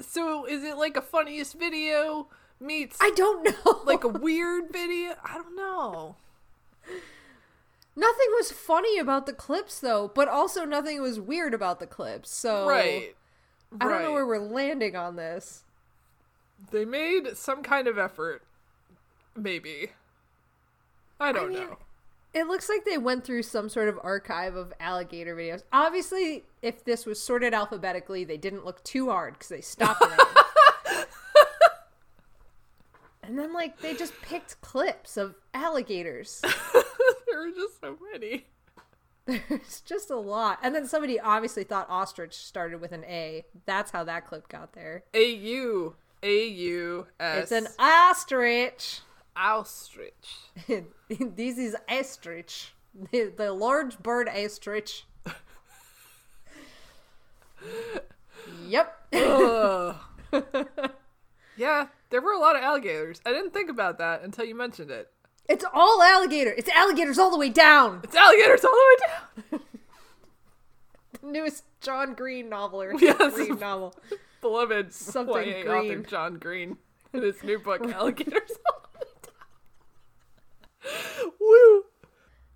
so 0.00 0.46
is 0.46 0.64
it 0.64 0.76
like 0.78 0.96
a 0.96 1.02
funniest 1.02 1.52
video 1.58 2.28
meets 2.58 2.96
I 3.00 3.10
don't 3.10 3.44
know. 3.44 3.82
like 3.84 4.02
a 4.02 4.08
weird 4.26 4.72
video? 4.72 5.16
I 5.22 5.34
don't 5.34 5.54
know. 5.54 6.16
Nothing 7.96 8.26
was 8.38 8.50
funny 8.50 8.98
about 8.98 9.26
the 9.26 9.32
clips, 9.32 9.78
though, 9.78 10.10
but 10.12 10.28
also 10.28 10.64
nothing 10.64 11.00
was 11.00 11.20
weird 11.20 11.54
about 11.54 11.78
the 11.78 11.86
clips. 11.86 12.30
So 12.30 12.66
Right. 12.66 13.14
I 13.80 13.88
don't 13.88 14.02
know 14.02 14.12
where 14.12 14.26
we're 14.26 14.38
landing 14.38 14.96
on 14.96 15.16
this. 15.16 15.64
They 16.70 16.84
made 16.84 17.36
some 17.36 17.62
kind 17.62 17.88
of 17.88 17.98
effort. 17.98 18.42
Maybe. 19.36 19.90
I 21.18 21.32
don't 21.32 21.50
mean, 21.50 21.58
know. 21.60 21.78
It 22.32 22.46
looks 22.46 22.68
like 22.68 22.84
they 22.84 22.98
went 22.98 23.24
through 23.24 23.42
some 23.44 23.68
sort 23.68 23.88
of 23.88 23.98
archive 24.02 24.56
of 24.56 24.72
alligator 24.80 25.36
videos. 25.36 25.62
Obviously, 25.72 26.44
if 26.62 26.84
this 26.84 27.06
was 27.06 27.20
sorted 27.20 27.54
alphabetically, 27.54 28.24
they 28.24 28.36
didn't 28.36 28.64
look 28.64 28.82
too 28.84 29.08
hard 29.10 29.34
because 29.34 29.48
they 29.48 29.60
stopped 29.60 30.02
it. 30.02 31.06
and 33.22 33.38
then, 33.38 33.52
like, 33.52 33.80
they 33.80 33.94
just 33.94 34.20
picked 34.22 34.60
clips 34.60 35.16
of 35.16 35.36
alligators. 35.52 36.40
there 36.72 37.40
were 37.40 37.50
just 37.50 37.80
so 37.80 37.96
many. 38.12 38.46
It's 39.48 39.80
just 39.80 40.10
a 40.10 40.16
lot. 40.16 40.58
And 40.62 40.74
then 40.74 40.86
somebody 40.86 41.18
obviously 41.18 41.64
thought 41.64 41.88
ostrich 41.88 42.34
started 42.34 42.80
with 42.80 42.92
an 42.92 43.04
A. 43.04 43.46
That's 43.64 43.90
how 43.90 44.04
that 44.04 44.26
clip 44.26 44.48
got 44.48 44.74
there. 44.74 45.04
A 45.14 45.30
U 45.30 45.94
A 46.22 46.46
U 46.46 47.06
S. 47.18 47.50
It's 47.50 47.52
an 47.52 47.68
ostrich. 47.78 49.00
ostrich. 49.36 50.36
this 51.08 51.58
is 51.58 51.74
ostrich. 51.88 52.74
The, 53.10 53.32
the 53.34 53.52
large 53.52 53.98
bird 53.98 54.28
ostrich. 54.28 55.06
yep. 58.66 58.98
Yeah, 61.56 61.86
there 62.10 62.20
were 62.20 62.32
a 62.32 62.38
lot 62.38 62.56
of 62.56 62.62
alligators. 62.62 63.20
I 63.24 63.30
didn't 63.30 63.52
think 63.52 63.70
about 63.70 63.98
that 63.98 64.22
until 64.22 64.44
you 64.44 64.54
mentioned 64.54 64.90
it. 64.90 65.10
It's 65.48 65.64
all 65.74 66.02
alligator. 66.02 66.52
It's 66.56 66.68
alligators 66.70 67.18
all 67.18 67.30
the 67.30 67.38
way 67.38 67.50
down. 67.50 68.00
It's 68.02 68.14
alligators 68.16 68.64
all 68.64 68.72
the 68.72 68.86
way 68.88 68.96
down. 69.50 69.60
The 71.20 71.30
newest 71.30 71.64
John 71.80 72.12
Green 72.14 72.48
novel 72.50 72.82
or 72.82 72.94
Yes. 73.00 73.34
Green 73.34 73.58
novel. 73.58 73.94
Beloved 74.42 74.92
Something 74.92 75.48
YA 75.48 75.58
author 75.60 75.80
green. 75.80 76.04
John 76.06 76.34
Green 76.38 76.76
in 77.14 77.22
his 77.22 77.42
new 77.42 77.58
book 77.58 77.80
Alligators 77.94 78.50
all 78.70 78.82
the 78.92 78.98
way 78.98 79.06
down. 81.22 81.32
Woo! 81.40 81.84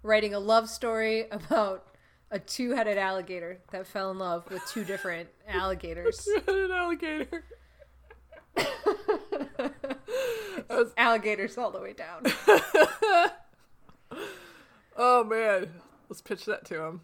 Writing 0.02 0.35
a 0.35 0.38
love 0.38 0.68
story 0.68 1.28
about 1.30 1.87
a 2.30 2.38
two-headed 2.38 2.99
alligator 2.99 3.61
that 3.73 3.87
fell 3.87 4.11
in 4.11 4.18
love 4.18 4.45
with 4.50 4.62
two 4.66 4.85
different 4.85 5.30
alligators. 5.49 6.28
An 6.47 6.71
alligator. 6.71 7.45
Alligators 10.97 11.59
all 11.59 11.71
the 11.71 11.81
way 11.81 11.93
down. 11.95 12.25
Oh 15.01 15.23
man, 15.23 15.71
let's 16.09 16.21
pitch 16.21 16.45
that 16.47 16.65
to 16.67 16.83
him. 16.83 17.03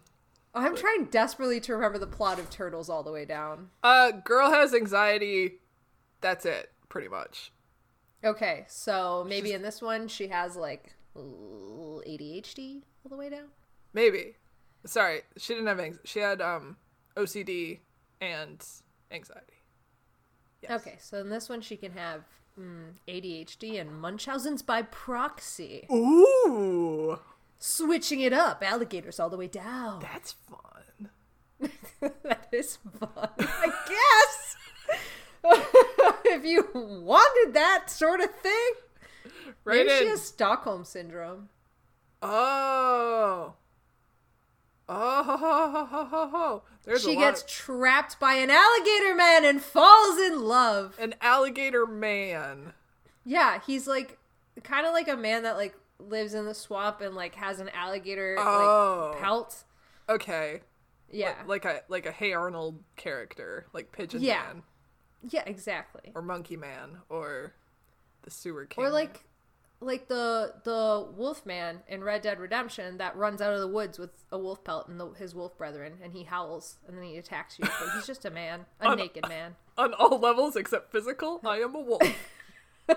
I'm 0.53 0.75
trying 0.75 1.05
desperately 1.05 1.61
to 1.61 1.73
remember 1.73 1.97
the 1.97 2.05
plot 2.05 2.39
of 2.39 2.49
Turtles 2.49 2.89
all 2.89 3.03
the 3.03 3.11
way 3.11 3.23
down. 3.23 3.69
Uh, 3.83 4.11
girl 4.11 4.51
has 4.51 4.73
anxiety. 4.73 5.59
That's 6.19 6.45
it, 6.45 6.71
pretty 6.89 7.07
much. 7.07 7.53
Okay, 8.23 8.65
so 8.67 9.25
maybe 9.27 9.53
in 9.53 9.61
this 9.61 9.81
one 9.81 10.09
she 10.09 10.27
has 10.27 10.57
like 10.57 10.93
ADHD 11.15 12.81
all 13.05 13.09
the 13.09 13.15
way 13.15 13.29
down. 13.29 13.47
Maybe. 13.93 14.35
Sorry, 14.85 15.21
she 15.37 15.53
didn't 15.53 15.67
have 15.67 15.79
anxiety. 15.79 16.07
She 16.07 16.19
had 16.19 16.41
um 16.41 16.75
OCD 17.15 17.79
and 18.19 18.61
anxiety. 19.09 19.53
Yes. 20.61 20.81
Okay, 20.81 20.97
so 20.99 21.19
in 21.19 21.29
this 21.29 21.47
one 21.47 21.61
she 21.61 21.77
can 21.77 21.93
have 21.93 22.23
mm, 22.59 22.93
ADHD 23.07 23.79
and 23.79 23.99
Munchausen's 23.99 24.61
by 24.61 24.81
proxy. 24.81 25.87
Ooh, 25.91 27.19
Switching 27.57 28.21
it 28.21 28.33
up, 28.33 28.63
alligators 28.63 29.19
all 29.19 29.29
the 29.29 29.37
way 29.37 29.47
down. 29.47 29.99
that's 30.13 30.33
fun. 30.33 31.09
that 32.21 32.49
is 32.51 32.77
fun, 32.99 33.29
I 33.39 33.71
guess. 33.87 34.55
if 36.25 36.45
you 36.45 36.67
wanted 36.73 37.53
that 37.53 37.89
sort 37.89 38.19
of 38.19 38.29
thing, 38.41 38.71
Right 39.63 39.85
maybe 39.85 39.99
she 39.99 40.07
has 40.09 40.21
Stockholm 40.21 40.85
syndrome. 40.85 41.49
Oh. 42.21 43.53
Oh. 44.87 46.61
There's 46.83 47.01
she 47.03 47.15
gets 47.15 47.41
lot 47.41 47.47
trapped 47.49 48.19
by 48.19 48.35
an 48.35 48.49
alligator 48.49 49.15
man 49.15 49.45
and 49.45 49.61
falls 49.61 50.19
in 50.19 50.43
love. 50.45 50.95
an 50.99 51.15
alligator 51.21 51.85
man. 51.85 52.73
Yeah, 53.23 53.59
he's 53.65 53.87
like 53.87 54.17
kind 54.63 54.85
of 54.85 54.93
like 54.93 55.07
a 55.07 55.17
man 55.17 55.43
that 55.43 55.55
like 55.57 55.75
lives 55.99 56.33
in 56.33 56.45
the 56.45 56.53
swamp 56.53 57.01
and 57.01 57.15
like 57.15 57.35
has 57.35 57.59
an 57.59 57.69
alligator 57.69 58.35
Oh. 58.39 59.11
like 59.13 59.21
pelt. 59.21 59.63
Okay. 60.07 60.61
Yeah. 61.11 61.35
Like 61.47 61.65
a 61.65 61.81
like 61.87 62.05
a 62.05 62.11
Hey 62.11 62.33
Arnold 62.33 62.79
character, 62.95 63.65
like 63.73 63.91
Pigeon 63.91 64.21
Yeah. 64.21 64.43
Man 64.53 64.63
yeah, 65.29 65.43
exactly. 65.47 66.11
or 66.13 66.21
Monkey 66.21 66.55
Man 66.57 66.97
or 67.09 67.53
the 68.23 68.29
Sewer 68.31 68.65
King. 68.65 68.85
Or 68.85 68.89
like 68.89 69.23
like 69.85 70.07
the 70.07 70.53
the 70.63 71.07
wolf 71.15 71.45
man 71.45 71.81
in 71.87 72.03
Red 72.03 72.21
Dead 72.23 72.39
Redemption 72.39 72.97
that 72.97 73.15
runs 73.15 73.41
out 73.41 73.53
of 73.53 73.59
the 73.59 73.67
woods 73.67 73.99
with 73.99 74.09
a 74.31 74.37
wolf 74.37 74.63
pelt 74.63 74.87
and 74.87 74.99
the, 74.99 75.11
his 75.11 75.35
wolf 75.35 75.57
brethren 75.57 75.93
and 76.03 76.13
he 76.13 76.23
howls 76.23 76.77
and 76.87 76.97
then 76.97 77.05
he 77.05 77.17
attacks 77.17 77.59
you. 77.59 77.65
But 77.65 77.89
he's 77.95 78.07
just 78.07 78.25
a 78.25 78.31
man, 78.31 78.65
a 78.81 78.87
On- 78.89 78.97
naked 78.97 79.27
man. 79.29 79.55
on 79.77 79.93
all 79.93 80.17
levels 80.19 80.55
except 80.55 80.91
physical, 80.91 81.39
I 81.45 81.59
am 81.59 81.75
a 81.75 81.79
wolf. 81.79 82.01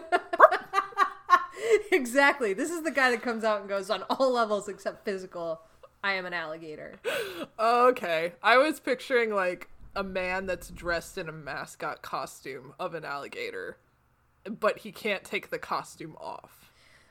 exactly. 1.93 2.53
This 2.53 2.71
is 2.71 2.83
the 2.83 2.91
guy 2.91 3.11
that 3.11 3.23
comes 3.23 3.45
out 3.45 3.61
and 3.61 3.69
goes 3.69 3.91
on 3.91 4.03
all 4.11 4.33
levels 4.33 4.69
except 4.69 5.05
physical. 5.05 5.61
I 6.03 6.13
am 6.15 6.27
an 6.27 6.33
alligator. 6.33 6.97
okay. 7.59 8.33
I 8.43 8.57
was 8.59 8.81
picturing 8.81 9.35
like 9.35 9.69
a 9.97 10.05
man 10.05 10.47
that's 10.47 10.69
dressed 10.69 11.19
in 11.19 11.29
a 11.29 11.33
mascot 11.33 12.03
costume 12.03 12.75
of 12.79 12.95
an 12.95 13.05
alligator, 13.05 13.79
but 14.49 14.79
he 14.79 14.93
can't 14.93 15.25
take 15.25 15.51
the 15.51 15.59
costume 15.59 16.17
off. 16.21 16.68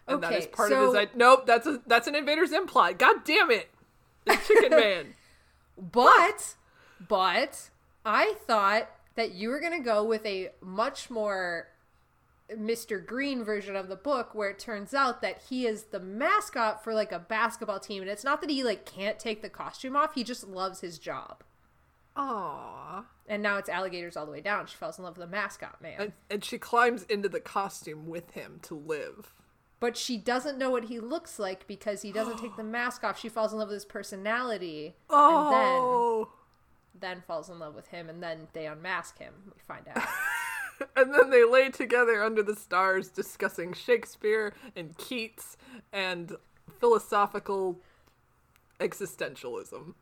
And 0.07 0.23
that 0.23 0.33
is 0.33 0.45
Okay, 0.45 0.53
part 0.53 0.71
of 0.71 0.79
his 0.79 0.93
so- 0.93 1.07
Nope, 1.15 1.45
that's 1.45 1.67
a 1.67 1.81
that's 1.85 2.07
an 2.07 2.15
Invader's 2.15 2.51
implied. 2.51 2.97
God 2.97 3.23
damn 3.25 3.51
it. 3.51 3.69
The 4.25 4.37
chicken 4.47 4.71
man. 4.77 5.13
But, 5.77 6.55
but 7.07 7.69
I 8.05 8.33
thought 8.45 8.89
that 9.15 9.33
you 9.33 9.49
were 9.49 9.59
gonna 9.59 9.81
go 9.81 10.03
with 10.03 10.25
a 10.25 10.49
much 10.61 11.09
more 11.09 11.67
Mr. 12.51 13.05
Green 13.05 13.43
version 13.43 13.75
of 13.75 13.89
the 13.89 13.95
book, 13.95 14.33
where 14.33 14.49
it 14.49 14.59
turns 14.59 14.93
out 14.93 15.21
that 15.21 15.41
he 15.49 15.67
is 15.67 15.83
the 15.83 15.99
mascot 15.99 16.83
for 16.83 16.93
like 16.93 17.11
a 17.11 17.19
basketball 17.19 17.79
team, 17.79 18.01
and 18.01 18.09
it's 18.09 18.23
not 18.23 18.39
that 18.41 18.49
he 18.49 18.63
like 18.63 18.85
can't 18.85 19.19
take 19.19 19.41
the 19.41 19.49
costume 19.49 19.95
off; 19.95 20.15
he 20.15 20.23
just 20.23 20.47
loves 20.47 20.79
his 20.79 20.97
job. 20.97 21.43
Aww. 22.15 23.03
And 23.27 23.43
now 23.43 23.57
it's 23.57 23.69
alligators 23.69 24.17
all 24.17 24.25
the 24.25 24.31
way 24.31 24.41
down. 24.41 24.65
She 24.65 24.75
falls 24.77 24.97
in 24.97 25.03
love 25.03 25.17
with 25.17 25.29
the 25.29 25.31
mascot 25.31 25.81
man, 25.81 25.95
And, 25.99 26.13
and 26.29 26.43
she 26.43 26.57
climbs 26.57 27.03
into 27.03 27.29
the 27.29 27.39
costume 27.41 28.07
with 28.07 28.31
him 28.31 28.59
to 28.63 28.73
live. 28.75 29.33
But 29.79 29.95
she 29.97 30.17
doesn't 30.17 30.57
know 30.57 30.69
what 30.71 30.85
he 30.85 30.99
looks 30.99 31.37
like 31.39 31.67
because 31.67 32.01
he 32.01 32.11
doesn't 32.11 32.37
take 32.39 32.55
the 32.57 32.63
mask 32.77 33.03
off. 33.03 33.19
She 33.19 33.29
falls 33.29 33.53
in 33.53 33.59
love 33.59 33.67
with 33.69 33.75
his 33.75 33.85
personality, 33.85 34.95
and 35.09 35.51
then 35.53 35.81
Oh. 35.83 36.29
then 36.99 37.21
falls 37.27 37.49
in 37.49 37.59
love 37.59 37.75
with 37.75 37.87
him, 37.87 38.09
and 38.09 38.21
then 38.23 38.47
they 38.53 38.65
unmask 38.67 39.17
him. 39.19 39.33
We 39.45 39.61
find 39.67 39.87
out. 39.95 40.03
And 40.95 41.11
then 41.11 41.31
they 41.31 41.43
lay 41.43 41.69
together 41.69 42.23
under 42.23 42.43
the 42.43 42.55
stars 42.55 43.09
discussing 43.09 43.73
Shakespeare 43.73 44.53
and 44.75 44.95
Keats 44.95 45.57
and 45.91 46.33
philosophical 46.79 47.79
existentialism. 48.79 49.95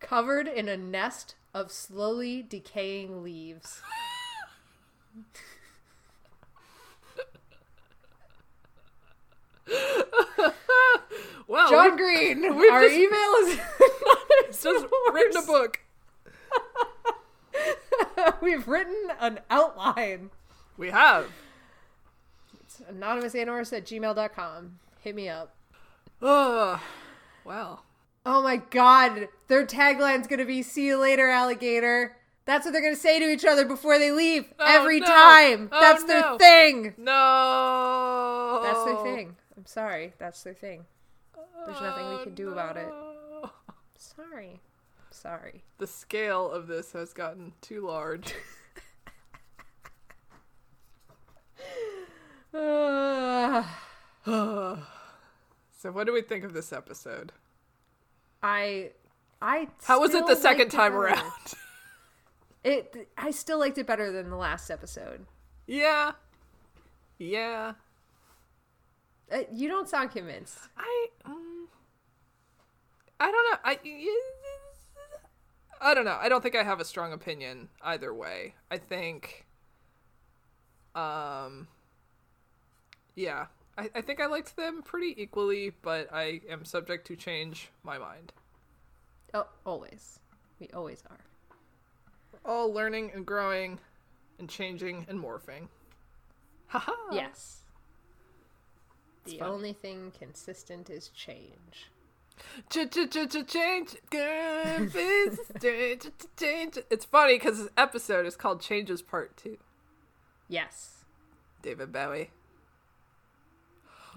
covered 0.00 0.48
in 0.48 0.66
a 0.66 0.78
nest 0.78 1.34
of 1.52 1.70
slowly 1.70 2.40
decaying 2.42 3.22
leaves. 3.22 3.82
Well, 11.46 11.68
John 11.70 11.96
Green, 11.96 12.42
our 12.70 12.82
just- 12.82 12.94
email 12.94 13.34
is 13.44 13.58
just 14.62 14.86
written 15.12 15.36
a 15.42 15.46
book. 15.46 15.78
We've 18.40 18.66
written 18.66 19.08
an 19.20 19.40
outline. 19.50 20.30
We 20.76 20.90
have. 20.90 21.26
It's 22.60 22.80
anonymousanors 22.90 23.72
at 23.72 23.84
gmail.com. 23.84 24.78
Hit 25.00 25.14
me 25.14 25.28
up. 25.28 25.54
Ugh. 26.22 26.80
well, 27.44 27.84
Oh 28.26 28.42
my 28.42 28.56
god, 28.56 29.28
their 29.48 29.66
tagline's 29.66 30.26
gonna 30.26 30.46
be 30.46 30.62
"See 30.62 30.86
you 30.86 30.96
later, 30.96 31.28
alligator." 31.28 32.16
That's 32.46 32.64
what 32.64 32.72
they're 32.72 32.82
gonna 32.82 32.96
say 32.96 33.18
to 33.18 33.30
each 33.30 33.44
other 33.44 33.66
before 33.66 33.98
they 33.98 34.10
leave 34.12 34.46
Oh, 34.58 34.64
every 34.66 35.00
no. 35.00 35.06
time. 35.06 35.68
Oh, 35.72 35.80
That's 35.80 36.02
no. 36.04 36.08
their 36.08 36.38
thing. 36.38 36.94
no. 36.96 38.60
That's 38.62 38.84
their 38.84 38.96
thing. 39.02 39.36
I'm 39.64 39.66
sorry. 39.66 40.12
That's 40.18 40.42
their 40.42 40.52
thing. 40.52 40.84
There's 41.64 41.80
nothing 41.80 42.18
we 42.18 42.22
can 42.22 42.34
do 42.34 42.52
about 42.52 42.76
it. 42.76 42.92
Sorry. 43.96 44.60
Sorry. 45.10 45.64
The 45.78 45.86
scale 45.86 46.50
of 46.50 46.66
this 46.66 46.92
has 46.92 47.14
gotten 47.14 47.54
too 47.62 47.86
large. 47.86 48.34
Uh, 52.52 53.64
So, 55.78 55.92
what 55.92 56.06
do 56.06 56.12
we 56.12 56.20
think 56.20 56.44
of 56.44 56.52
this 56.52 56.72
episode? 56.72 57.32
I 58.42 58.90
I 59.40 59.68
How 59.84 60.00
was 60.00 60.14
it 60.14 60.26
the 60.26 60.36
second 60.36 60.66
it 60.66 60.70
time 60.72 60.94
around? 60.94 61.22
It 62.64 63.08
I 63.18 63.30
still 63.30 63.58
liked 63.58 63.76
it 63.76 63.86
better 63.86 64.10
than 64.10 64.30
the 64.30 64.36
last 64.36 64.70
episode. 64.70 65.26
yeah. 65.66 66.12
Yeah. 67.18 67.74
Uh, 69.32 69.38
you 69.52 69.68
don't 69.68 69.88
sound 69.88 70.10
convinced. 70.10 70.58
I 70.76 71.06
um, 71.24 71.68
I 73.18 73.30
don't 73.30 73.50
know. 73.50 73.58
I 73.64 73.78
I 75.80 75.94
don't 75.94 76.04
know. 76.04 76.18
I 76.20 76.28
don't 76.28 76.42
think 76.42 76.56
I 76.56 76.62
have 76.62 76.80
a 76.80 76.84
strong 76.84 77.12
opinion 77.12 77.68
either 77.82 78.12
way. 78.12 78.54
I 78.70 78.78
think 78.78 79.46
um 80.94 81.68
yeah. 83.14 83.46
I, 83.76 83.90
I 83.94 84.00
think 84.02 84.20
I 84.20 84.26
liked 84.26 84.56
them 84.56 84.82
pretty 84.82 85.20
equally, 85.20 85.72
but 85.82 86.08
I 86.12 86.40
am 86.48 86.64
subject 86.64 87.06
to 87.08 87.16
change 87.16 87.70
my 87.82 87.98
mind. 87.98 88.32
Oh, 89.32 89.48
always. 89.66 90.20
We 90.60 90.68
always 90.72 91.02
are. 91.10 91.18
We're 92.32 92.50
all 92.50 92.72
learning 92.72 93.10
and 93.14 93.26
growing 93.26 93.80
and 94.38 94.48
changing 94.48 95.06
and 95.08 95.18
morphing. 95.18 95.68
Haha. 96.68 96.92
Yes. 97.12 97.63
The 99.24 99.38
fun. 99.38 99.48
only 99.48 99.72
thing 99.72 100.12
consistent 100.18 100.90
is 100.90 101.08
change. 101.08 101.90
Change, 102.68 102.92
please, 104.90 105.38
change. 106.36 106.78
It's 106.90 107.04
funny 107.04 107.34
because 107.34 107.58
this 107.58 107.68
episode 107.76 108.26
is 108.26 108.36
called 108.36 108.60
Changes 108.60 109.02
Part 109.02 109.36
Two. 109.36 109.58
Yes. 110.48 111.04
David 111.62 111.92
Bowie. 111.92 112.30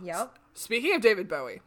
Yep. 0.04 0.38
Speaking 0.54 0.96
of 0.96 1.02
David 1.02 1.28
Bowie, 1.28 1.62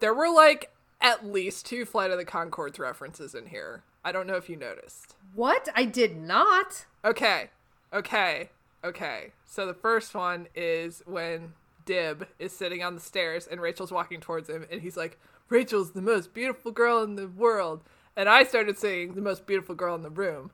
there 0.00 0.14
were 0.14 0.30
like 0.30 0.72
at 1.00 1.26
least 1.26 1.66
two 1.66 1.84
Flight 1.84 2.10
of 2.10 2.18
the 2.18 2.24
Conchords 2.24 2.78
references 2.78 3.34
in 3.34 3.46
here. 3.46 3.82
I 4.04 4.12
don't 4.12 4.26
know 4.26 4.36
if 4.36 4.48
you 4.48 4.56
noticed. 4.56 5.16
What? 5.34 5.68
I 5.74 5.84
did 5.84 6.16
not. 6.16 6.86
Okay, 7.04 7.50
okay, 7.92 8.50
okay. 8.84 9.32
So 9.44 9.66
the 9.66 9.74
first 9.74 10.14
one 10.14 10.46
is 10.54 11.02
when 11.06 11.52
Dib 11.86 12.26
is 12.38 12.52
sitting 12.52 12.82
on 12.82 12.94
the 12.94 13.00
stairs 13.00 13.46
and 13.46 13.60
Rachel's 13.60 13.90
walking 13.92 14.20
towards 14.20 14.50
him, 14.50 14.66
and 14.70 14.82
he's 14.82 14.96
like, 14.96 15.18
Rachel's 15.48 15.92
the 15.92 16.02
most 16.02 16.34
beautiful 16.34 16.72
girl 16.72 17.02
in 17.02 17.14
the 17.16 17.28
world. 17.28 17.82
And 18.14 18.28
I 18.28 18.44
started 18.44 18.76
singing 18.78 19.14
the 19.14 19.22
most 19.22 19.46
beautiful 19.46 19.74
girl 19.74 19.94
in 19.94 20.02
the 20.02 20.10
room. 20.10 20.50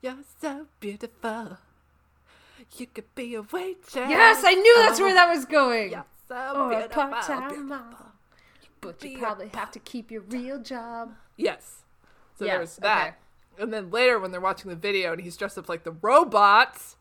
You're 0.00 0.16
so 0.40 0.66
beautiful. 0.80 1.58
You 2.76 2.86
could 2.86 3.14
be 3.14 3.34
a 3.34 3.42
waitress. 3.42 3.94
Yes, 3.94 4.42
I 4.44 4.54
knew 4.54 4.74
that's 4.78 5.00
where 5.00 5.12
that 5.14 5.28
was 5.34 5.44
going. 5.44 5.90
You're 5.92 6.04
so 6.28 6.34
Or 6.56 6.72
a 6.72 6.76
beautiful, 6.78 7.02
part-time 7.02 7.48
beautiful. 7.48 7.64
model. 7.64 8.06
But 8.80 9.04
you 9.04 9.18
probably 9.18 9.48
have 9.54 9.70
to 9.72 9.78
keep 9.78 10.10
your 10.10 10.22
real 10.22 10.58
job. 10.58 11.12
Yes. 11.36 11.82
So 12.38 12.44
Yes, 12.44 12.52
there 12.52 12.60
was 12.60 12.76
that. 12.76 13.06
okay. 13.08 13.16
And 13.62 13.72
then 13.72 13.90
later 13.90 14.18
when 14.18 14.30
they're 14.30 14.40
watching 14.40 14.70
the 14.70 14.76
video 14.76 15.12
and 15.12 15.20
he's 15.20 15.36
dressed 15.36 15.58
up 15.58 15.68
like 15.68 15.84
the 15.84 15.92
robots, 15.92 16.96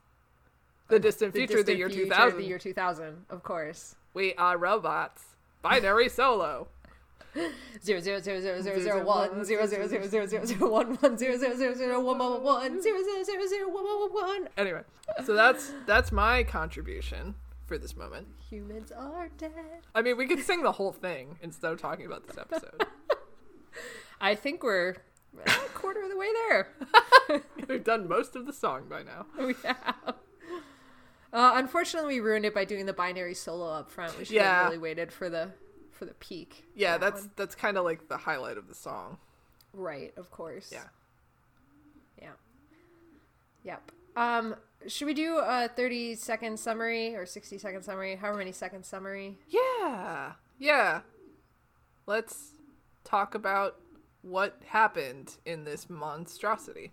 the 0.92 1.00
distant 1.00 1.34
future, 1.34 1.64
the 1.64 1.76
distant 1.76 1.78
year 1.80 1.90
future, 1.90 2.04
2000. 2.06 2.38
The 2.40 2.46
year 2.46 2.60
2000, 2.60 3.26
of 3.30 3.44
course. 3.44 3.96
We 4.14 4.34
are 4.36 4.58
robots. 4.58 5.24
Binary 5.62 6.10
solo. 6.10 6.68
Zero 7.82 8.02
zero 8.02 8.20
zero 8.20 8.42
zero 8.42 8.62
zero 8.62 8.80
zero 8.82 9.06
one 9.06 9.46
zero 9.46 9.66
zero 9.66 9.88
zero 9.88 10.06
zero 10.06 10.26
zero 10.26 10.46
zero 10.46 10.70
one 10.70 10.96
one 10.96 11.18
zero 11.18 11.38
zero 11.38 11.56
zero 11.56 11.74
zero 11.74 12.02
one 12.04 12.18
one 12.18 12.44
one 12.44 12.82
zero 12.82 13.02
zero 13.04 13.24
zero 13.24 13.48
zero 13.48 13.70
one 13.70 13.86
one 13.86 14.12
one 14.12 14.12
one. 14.12 14.50
Anyway, 14.58 14.82
so 15.26 15.34
that's 15.34 15.72
that's 15.86 16.12
my 16.12 16.44
contribution 16.44 17.36
for 17.68 17.78
this 17.78 17.96
moment. 17.96 18.28
Humans 18.50 18.92
are 18.92 19.30
dead. 19.38 19.52
I 19.96 20.02
mean, 20.02 20.18
we 20.18 20.28
could 20.28 20.42
sing 20.42 20.62
the 20.62 20.74
whole 20.74 20.92
thing 20.92 21.38
instead 21.42 21.72
of 21.72 21.82
talking 21.82 22.06
about 22.06 22.28
this 22.28 22.38
episode. 22.38 22.86
I 24.20 24.36
think 24.36 24.62
we're 24.62 24.98
a 25.46 25.52
quarter 25.74 26.02
of 26.04 26.10
the 26.10 26.18
way 26.18 26.28
there. 26.50 26.68
We've 27.70 27.84
done 27.84 28.10
most 28.10 28.36
of 28.36 28.46
the 28.46 28.52
song 28.52 28.88
by 28.90 29.04
now. 29.04 29.26
we 29.38 29.56
have. 29.64 30.16
Uh, 31.34 31.54
unfortunately, 31.56 32.16
we 32.16 32.20
ruined 32.20 32.46
it 32.46 32.54
by 32.54 32.66
doing 32.66 32.86
the 32.86 32.94
binary 32.94 33.34
solo 33.34 33.68
up 33.70 33.90
front. 33.90 34.18
We 34.18 34.26
should 34.26 34.36
Yeah. 34.36 34.54
have 34.56 34.66
really 34.66 34.78
waited 34.78 35.12
for 35.12 35.30
the 35.30 35.52
for 35.92 36.06
the 36.06 36.14
peak. 36.16 36.66
Yeah, 36.76 36.98
that 36.98 37.02
that's 37.14 37.22
one. 37.22 37.32
that's 37.36 37.56
kind 37.56 37.78
of 37.78 37.86
like 37.86 38.08
the 38.08 38.18
highlight 38.18 38.58
of 38.58 38.68
the 38.68 38.76
song. 38.76 39.18
right. 39.74 40.14
Of 40.18 40.30
course. 40.32 40.70
Yeah. 40.72 40.84
Yeah. 42.22 42.32
Yep. 43.64 43.92
Um, 44.18 44.56
should 44.88 45.06
we 45.06 45.14
do 45.14 45.38
a 45.38 45.70
thirty 45.74 46.16
second 46.16 46.60
summary 46.60 47.16
or 47.16 47.26
sixty 47.26 47.58
second 47.58 47.84
summary? 47.84 48.16
However 48.16 48.40
many 48.40 48.52
second 48.52 48.86
summary. 48.86 49.38
Yeah. 49.48 50.34
Yeah. 50.60 51.02
Let's 52.08 52.56
talk 53.04 53.36
about 53.36 53.78
what 54.22 54.60
happened 54.66 55.38
in 55.46 55.64
this 55.64 55.90
monstrosity. 55.90 56.92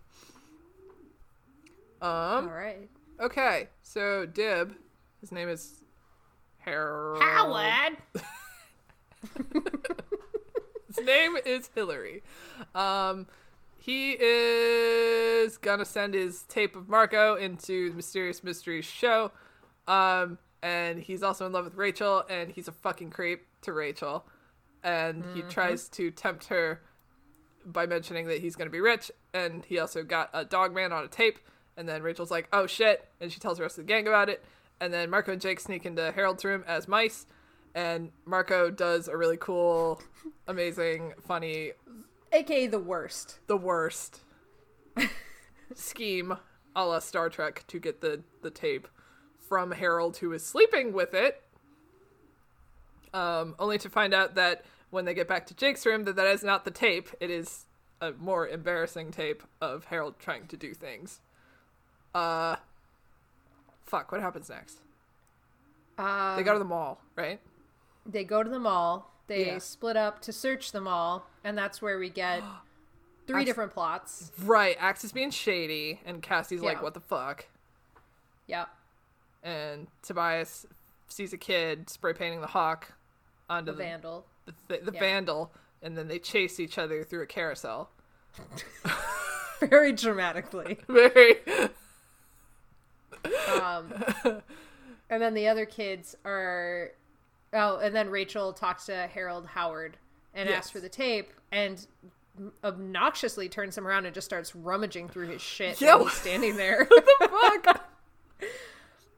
Um 2.01 2.49
All 2.49 2.55
right. 2.55 2.89
Okay. 3.21 3.69
So 3.83 4.27
Dib, 4.27 4.75
his 5.21 5.33
name 5.33 5.49
is 5.49 5.85
Harold. 6.59 7.23
Howard. 7.23 7.97
His 10.89 11.05
name 11.05 11.37
is 11.45 11.71
Hillary. 11.75 12.23
Um, 12.75 13.27
he 13.77 14.17
is 14.19 15.57
gonna 15.59 15.85
send 15.85 16.15
his 16.15 16.43
tape 16.45 16.77
of 16.77 16.89
Marco 16.89 17.37
into 17.37 17.91
the 17.91 17.97
Mysterious 17.97 18.43
Mysteries 18.43 18.85
show. 18.85 19.31
Um, 19.87 20.39
and 20.63 20.99
he's 20.99 21.23
also 21.23 21.47
in 21.47 21.53
love 21.53 21.65
with 21.65 21.75
Rachel, 21.75 22.25
and 22.29 22.51
he's 22.51 22.69
a 22.69 22.73
fucking 22.73 23.11
creep 23.11 23.47
to 23.63 23.73
Rachel. 23.73 24.27
And 24.83 25.25
he 25.35 25.43
tries 25.43 25.89
to 25.91 26.11
tempt 26.11 26.47
her 26.47 26.81
by 27.65 27.87
mentioning 27.87 28.27
that 28.29 28.41
he's 28.41 28.57
gonna 28.57 28.71
be 28.71 28.81
rich, 28.81 29.11
and 29.35 29.65
he 29.65 29.79
also 29.79 30.03
got 30.03 30.31
a 30.33 30.45
dog 30.45 30.75
man 30.75 30.93
on 30.93 31.05
a 31.05 31.09
tape. 31.09 31.39
And 31.79 31.89
then 31.89 32.03
Rachel's 32.03 32.31
like, 32.31 32.49
"Oh 32.53 32.67
shit!" 32.67 33.09
and 33.21 33.33
she 33.33 33.41
tells 33.41 33.57
the 33.57 33.63
rest 33.63 33.79
of 33.79 33.87
the 33.87 33.89
gang 33.89 34.07
about 34.07 34.29
it. 34.29 34.45
And 34.81 34.93
then 34.93 35.09
Marco 35.09 35.33
and 35.33 35.41
Jake 35.41 35.61
sneak 35.61 35.87
into 35.87 36.13
Harold's 36.13 36.45
room 36.45 36.65
as 36.67 36.87
mice, 36.87 37.25
and 37.75 38.11
Marco 38.27 38.71
does 38.71 39.09
a 39.09 39.17
really 39.17 39.37
cool, 39.37 40.03
amazing, 40.47 41.15
funny, 41.27 41.73
AKA 42.33 42.67
the 42.67 42.79
worst. 42.79 43.39
the 43.47 43.57
worst 43.57 44.21
scheme 45.75 46.37
a 46.77 46.85
la 46.85 46.99
Star 46.99 47.29
Trek 47.31 47.65
to 47.69 47.79
get 47.79 48.01
the, 48.01 48.23
the 48.43 48.51
tape 48.51 48.89
from 49.39 49.73
Harold, 49.73 50.19
who 50.19 50.33
is 50.33 50.45
sleeping 50.45 50.93
with 50.93 51.15
it. 51.15 51.43
Um, 53.15 53.55
only 53.59 53.79
to 53.79 53.89
find 53.89 54.13
out 54.13 54.35
that 54.35 54.65
when 54.91 55.05
they 55.05 55.15
get 55.15 55.29
back 55.29 55.47
to 55.47 55.55
Jake's 55.55 55.87
room, 55.87 56.05
that 56.05 56.17
that 56.17 56.27
is 56.27 56.43
not 56.43 56.65
the 56.65 56.71
tape. 56.71 57.09
It 57.21 57.31
is 57.31 57.67
a 58.01 58.13
more 58.13 58.47
embarrassing 58.47 59.11
tape 59.11 59.43
of 59.61 59.87
Harold 59.87 60.19
trying 60.19 60.47
to 60.49 60.57
do 60.57 60.75
things. 60.75 61.21
Uh, 62.15 62.57
fuck. 63.87 64.11
What 64.13 64.21
happens 64.21 64.49
next? 64.49 64.81
Um, 65.99 66.37
They 66.37 66.43
go 66.43 66.53
to 66.53 66.59
the 66.59 66.65
mall, 66.65 67.01
right? 67.17 67.41
they 68.07 68.25
go 68.25 68.43
to 68.43 68.49
the 68.49 68.59
mall. 68.59 69.13
They 69.27 69.47
Yeah. 69.49 69.59
split 69.59 69.97
up 69.97 70.21
to 70.23 70.33
search 70.33 70.73
the 70.73 70.81
mall, 70.81 71.27
and 71.45 71.59
that's 71.59 71.83
where 71.83 71.99
we 71.99 72.09
get 72.09 72.43
three 73.27 73.41
Ax- 73.43 73.47
different 73.47 73.73
plots. 73.73 74.33
Right. 74.43 74.77
Ax 74.81 75.05
is 75.05 75.13
being 75.13 75.31
shady, 75.31 76.01
and 76.07 76.23
Cassie's 76.23 76.63
like, 76.63 76.81
"What 76.83 76.95
the 76.95 77.01
fuck?" 77.01 77.47
Yep. 78.47 78.69
and 79.43 79.87
Tobias 80.03 80.67
sees 81.09 81.33
a 81.33 81.39
kid 81.39 81.89
spray 81.91 82.13
painting 82.15 82.41
the 82.41 82.47
hawk 82.49 82.93
onto 83.51 83.67
The 83.67 83.73
the 83.73 83.83
vandal. 83.85 84.27
the, 84.47 84.55
th- 84.69 84.85
the 84.85 84.93
Yeah. 84.93 85.01
vandal, 85.01 85.53
and 85.83 85.97
then 85.99 86.09
they 86.09 86.19
chase 86.19 86.59
each 86.59 86.79
other 86.79 87.05
through 87.05 87.23
a 87.23 87.27
carousel. 87.27 87.91
Very 89.61 89.93
dramatically. 89.93 90.79
Very 90.89 91.37
Um, 93.61 93.93
and 95.11 95.23
then 95.23 95.35
the 95.35 95.49
other 95.49 95.67
kids 95.67 96.15
are. 96.25 96.91
Oh, 97.53 97.79
and 97.79 97.95
then 97.97 98.11
Rachel 98.11 98.53
talks 98.53 98.87
to 98.87 99.07
Harold 99.07 99.47
Howard 99.47 99.97
and 100.35 100.49
Yes. 100.49 100.59
asks 100.59 100.71
for 100.71 100.81
the 100.81 100.89
tape, 100.89 101.31
and 101.51 101.87
obnoxiously 102.63 103.49
turns 103.49 103.77
him 103.77 103.87
around 103.87 104.05
and 104.07 104.15
just 104.15 104.27
starts 104.27 104.55
rummaging 104.55 105.09
through 105.09 105.27
his 105.29 105.41
shit 105.43 105.81
Yeah, 105.81 105.95
while 105.95 106.05
what- 106.05 106.13
he's 106.13 106.21
standing 106.21 106.57
there. 106.57 106.87
fuck. 107.21 107.85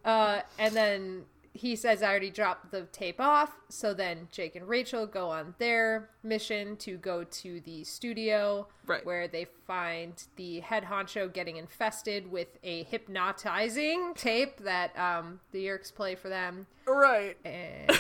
Uh, 0.03 0.41
and 0.59 0.75
then 0.75 1.25
he 1.61 1.77
says, 1.77 2.03
I 2.03 2.09
already 2.09 2.31
dropped 2.31 2.71
the 2.71 2.83
tape 2.91 3.21
off. 3.21 3.55
So 3.69 3.93
then 3.93 4.29
Jake 4.33 4.57
and 4.57 4.67
Rachel 4.67 5.07
go 5.07 5.29
on 5.29 5.55
their 5.59 6.09
mission 6.23 6.77
to 6.79 6.97
go 6.97 7.23
to 7.25 7.61
the 7.61 7.85
studio 7.85 8.67
Right. 8.87 9.05
where 9.05 9.29
they 9.29 9.47
find 9.67 10.15
the 10.37 10.61
head 10.61 10.85
honcho 10.85 11.31
getting 11.31 11.59
infested 11.59 12.31
with 12.33 12.49
a 12.65 12.85
hypnotizing 12.85 14.15
tape 14.15 14.59
that 14.65 14.99
um, 14.99 15.41
the 15.53 15.67
Yeerks 15.67 15.95
play 15.95 16.15
for 16.15 16.29
them. 16.31 16.67
right. 16.87 17.37
And 17.45 17.91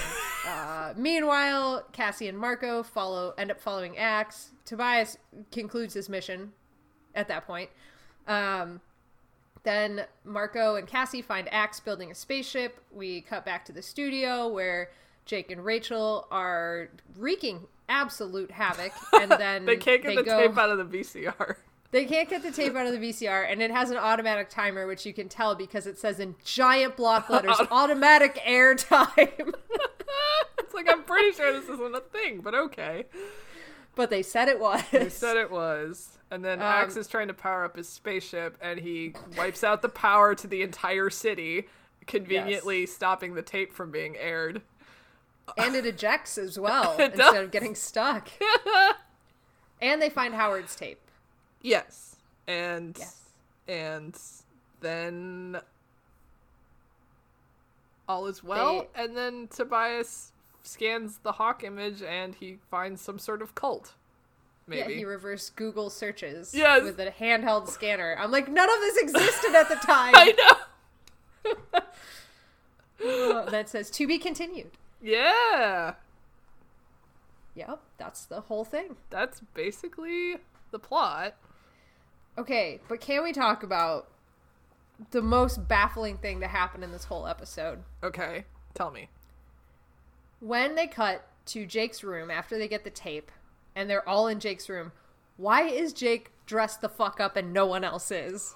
uh, 0.48 0.94
meanwhile, 0.96 1.84
Cassie 1.92 2.28
and 2.28 2.38
Marco 2.38 2.82
follow 2.82 3.34
end 3.36 3.50
up 3.50 3.60
following 3.60 3.98
Ax. 3.98 4.52
Tobias 4.64 5.18
concludes 5.52 5.92
his 5.94 6.08
mission 6.08 6.52
at 7.14 7.28
that 7.28 7.46
point. 7.46 7.68
Um, 8.26 8.80
then 9.62 10.04
Marco 10.24 10.76
and 10.76 10.86
Cassie 10.86 11.22
find 11.22 11.52
Ax 11.52 11.80
building 11.80 12.10
a 12.10 12.14
spaceship. 12.14 12.80
We 12.90 13.20
cut 13.22 13.44
back 13.44 13.64
to 13.66 13.72
the 13.72 13.82
studio 13.82 14.48
where 14.48 14.90
Jake 15.24 15.50
and 15.50 15.64
Rachel 15.64 16.26
are 16.30 16.88
wreaking 17.16 17.66
absolute 17.88 18.50
havoc, 18.50 18.92
and 19.12 19.30
then 19.30 19.66
They 19.66 19.76
can't 19.76 20.02
get 20.02 20.16
the 20.16 20.22
go, 20.22 20.46
tape 20.46 20.56
out 20.56 20.70
of 20.70 20.78
the 20.78 20.98
VCR. 20.98 21.56
They 21.92 22.04
can't 22.04 22.28
get 22.28 22.42
the 22.42 22.52
tape 22.52 22.76
out 22.76 22.86
of 22.86 22.98
the 22.98 23.10
VCR, 23.10 23.50
and 23.50 23.60
it 23.60 23.70
has 23.70 23.90
an 23.90 23.96
automatic 23.96 24.48
timer, 24.48 24.86
which 24.86 25.04
you 25.04 25.12
can 25.12 25.28
tell 25.28 25.54
because 25.56 25.86
it 25.86 25.98
says 25.98 26.20
in 26.20 26.36
giant 26.44 26.96
block 26.96 27.28
letters 27.30 27.60
"automatic 27.70 28.36
airtime." 28.46 29.54
it's 30.58 30.74
like 30.74 30.88
I'm 30.88 31.02
pretty 31.02 31.32
sure 31.32 31.52
this 31.52 31.68
isn't 31.68 31.94
a 31.94 32.00
thing, 32.00 32.40
but 32.40 32.54
okay. 32.54 33.06
But 33.94 34.10
they 34.10 34.22
said 34.22 34.48
it 34.48 34.60
was. 34.60 34.82
They 34.92 35.08
said 35.08 35.36
it 35.36 35.50
was. 35.50 36.16
And 36.30 36.44
then 36.44 36.60
Ax 36.62 36.94
Um, 36.94 37.00
is 37.00 37.08
trying 37.08 37.28
to 37.28 37.34
power 37.34 37.64
up 37.64 37.76
his 37.76 37.88
spaceship, 37.88 38.56
and 38.60 38.78
he 38.80 39.14
wipes 39.36 39.64
out 39.64 39.82
the 39.82 39.88
power 39.88 40.34
to 40.36 40.46
the 40.46 40.62
entire 40.62 41.10
city, 41.10 41.66
conveniently 42.06 42.86
stopping 42.86 43.34
the 43.34 43.42
tape 43.42 43.72
from 43.72 43.90
being 43.90 44.16
aired. 44.16 44.62
and 45.58 45.74
it 45.74 45.84
ejects 45.84 46.38
as 46.38 46.56
well 46.60 46.92
instead 46.92 47.16
does. 47.16 47.34
of 47.36 47.50
getting 47.50 47.74
stuck. 47.74 48.28
and 49.82 50.00
they 50.00 50.08
find 50.08 50.34
Howard's 50.34 50.76
tape. 50.76 51.00
Yes. 51.60 52.16
And 52.46 52.96
Yes. 52.98 53.22
and 53.66 54.16
then 54.80 55.60
all 58.08 58.26
is 58.26 58.42
well 58.42 58.86
They- 58.94 59.02
and 59.04 59.16
then 59.16 59.48
Tobias 59.48 60.29
scans 60.62 61.18
the 61.18 61.32
hawk 61.32 61.64
image 61.64 62.02
and 62.02 62.34
he 62.34 62.58
finds 62.70 63.00
some 63.00 63.18
sort 63.18 63.42
of 63.42 63.54
cult. 63.54 63.94
Maybe. 64.66 64.92
Yeah, 64.92 64.98
he 64.98 65.04
reverse 65.04 65.50
Google 65.50 65.90
searches 65.90 66.54
Yes. 66.54 66.82
with 66.84 67.00
a 67.00 67.10
handheld 67.10 67.68
scanner. 67.68 68.16
I'm 68.18 68.30
like, 68.30 68.48
none 68.48 68.68
of 68.68 68.80
this 68.80 68.96
existed 68.98 69.54
at 69.54 69.68
the 69.68 69.74
time. 69.86 70.14
I 70.14 70.32
know. 71.46 71.52
Uh, 73.02 73.48
that 73.48 73.66
says 73.66 73.90
to 73.90 74.06
be 74.06 74.18
continued. 74.18 74.72
Yeah. 75.00 75.94
Yep, 77.54 77.80
that's 77.96 78.26
the 78.26 78.42
whole 78.42 78.64
thing. 78.64 78.96
That's 79.08 79.40
basically 79.54 80.36
the 80.70 80.78
plot. 80.78 81.34
Okay, 82.36 82.78
but 82.88 83.00
can 83.00 83.24
we 83.24 83.32
talk 83.32 83.62
about 83.62 84.08
the 85.12 85.22
most 85.22 85.66
baffling 85.66 86.18
thing 86.18 86.40
to 86.40 86.46
happen 86.46 86.82
in 86.82 86.92
this 86.92 87.04
whole 87.04 87.26
episode? 87.26 87.78
Okay. 88.04 88.44
Tell 88.74 88.90
me. 88.90 89.08
When 90.40 90.74
they 90.74 90.86
cut 90.86 91.26
to 91.46 91.66
Jake's 91.66 92.02
room 92.02 92.30
after 92.30 92.58
they 92.58 92.68
get 92.68 92.84
the 92.84 92.90
tape 92.90 93.30
and 93.76 93.88
they're 93.88 94.08
all 94.08 94.26
in 94.26 94.40
Jake's 94.40 94.68
room, 94.68 94.92
why 95.36 95.62
is 95.62 95.92
Jake 95.92 96.30
dressed 96.46 96.80
the 96.80 96.88
fuck 96.88 97.20
up 97.20 97.36
and 97.36 97.52
no 97.52 97.66
one 97.66 97.84
else 97.84 98.10
is? 98.10 98.54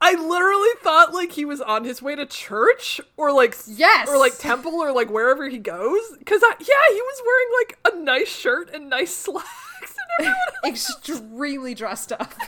I 0.00 0.14
literally 0.14 0.68
thought 0.80 1.12
like 1.12 1.32
he 1.32 1.44
was 1.44 1.60
on 1.60 1.84
his 1.84 2.00
way 2.00 2.14
to 2.14 2.24
church 2.24 3.00
or 3.16 3.32
like 3.32 3.56
Yes! 3.66 4.08
or 4.08 4.16
like 4.16 4.38
temple 4.38 4.74
or 4.74 4.92
like 4.92 5.10
wherever 5.10 5.48
he 5.48 5.58
goes 5.58 6.00
cuz 6.24 6.40
yeah, 6.42 6.56
he 6.90 7.02
was 7.02 7.22
wearing 7.26 7.48
like 7.58 7.78
a 7.92 7.96
nice 7.98 8.28
shirt 8.28 8.70
and 8.72 8.88
nice 8.88 9.12
slacks 9.24 9.48
and 9.82 10.26
everyone 10.26 10.36
else 10.64 10.90
Extremely 11.00 11.74
dressed 11.74 12.12
up. 12.12 12.32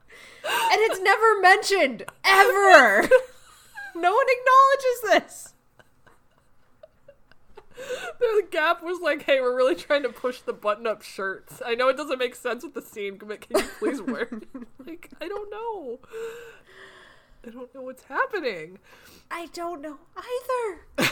and 0.00 0.80
it's 0.80 1.00
never 1.00 1.40
mentioned 1.40 2.04
ever. 2.24 3.02
no 3.94 4.12
one 4.14 4.26
acknowledges 4.28 5.00
this. 5.02 5.54
the 8.20 8.46
gap 8.50 8.82
was 8.82 9.00
like, 9.00 9.22
"Hey, 9.22 9.40
we're 9.40 9.56
really 9.56 9.74
trying 9.74 10.02
to 10.02 10.08
push 10.08 10.40
the 10.40 10.52
button-up 10.52 11.02
shirts. 11.02 11.62
I 11.64 11.74
know 11.74 11.88
it 11.88 11.96
doesn't 11.96 12.18
make 12.18 12.34
sense 12.34 12.62
with 12.64 12.74
the 12.74 12.82
scene, 12.82 13.18
but 13.18 13.40
can 13.40 13.58
you 13.58 13.68
please 13.78 14.02
wear?" 14.02 14.22
it?" 14.32 14.48
like, 14.86 15.10
I 15.20 15.28
don't 15.28 15.50
know. 15.50 15.98
I 17.46 17.50
don't 17.50 17.72
know 17.74 17.82
what's 17.82 18.04
happening. 18.04 18.78
I 19.30 19.46
don't 19.52 19.80
know 19.80 19.98
either. 20.16 21.08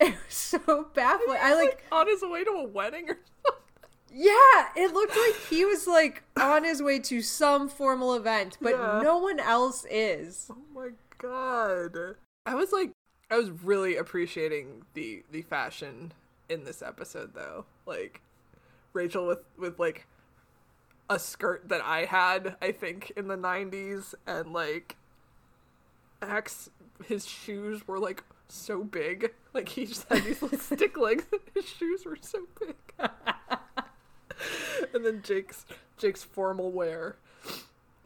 it 0.00 0.14
was 0.14 0.18
so 0.28 0.88
baffling. 0.94 1.38
I 1.40 1.54
like 1.54 1.84
on 1.90 2.06
his 2.06 2.22
way 2.22 2.44
to 2.44 2.50
a 2.50 2.64
wedding 2.64 3.04
or 3.10 3.18
something. 3.44 3.60
Yeah, 4.16 4.68
it 4.76 4.92
looked 4.94 5.16
like 5.16 5.34
he 5.50 5.64
was 5.64 5.88
like 5.88 6.22
on 6.38 6.62
his 6.62 6.80
way 6.80 7.00
to 7.00 7.20
some 7.20 7.68
formal 7.68 8.14
event, 8.14 8.58
but 8.60 8.72
Yeah. 8.74 9.00
no 9.02 9.18
one 9.18 9.40
else 9.40 9.84
is. 9.90 10.48
Oh 10.52 10.56
my 10.72 10.90
god. 11.18 12.14
I 12.46 12.54
was 12.54 12.70
like 12.70 12.92
I 13.34 13.36
was 13.36 13.50
really 13.50 13.96
appreciating 13.96 14.84
the 14.94 15.24
the 15.28 15.42
fashion 15.42 16.12
in 16.48 16.62
this 16.62 16.82
episode 16.82 17.34
though. 17.34 17.64
Like 17.84 18.20
Rachel 18.92 19.26
with 19.26 19.40
with 19.58 19.80
like 19.80 20.06
a 21.10 21.18
skirt 21.18 21.68
that 21.68 21.80
I 21.80 22.04
had, 22.04 22.54
I 22.62 22.70
think, 22.70 23.12
in 23.16 23.26
the 23.26 23.36
90s 23.36 24.14
and 24.24 24.52
like 24.52 24.94
Ax 26.22 26.70
his 27.06 27.26
shoes 27.26 27.88
were 27.88 27.98
like 27.98 28.22
so 28.48 28.84
big. 28.84 29.34
Like 29.52 29.68
he 29.68 29.86
just 29.86 30.08
had 30.08 30.22
these 30.22 30.40
little 30.40 30.58
stick 30.76 30.96
legs 30.96 31.24
and 31.32 31.40
his 31.54 31.68
shoes 31.68 32.04
were 32.04 32.18
so 32.20 32.38
big. 32.60 32.76
and 34.94 35.04
then 35.04 35.22
Jake's 35.24 35.66
Jake's 35.98 36.22
formal 36.22 36.70
wear. 36.70 37.16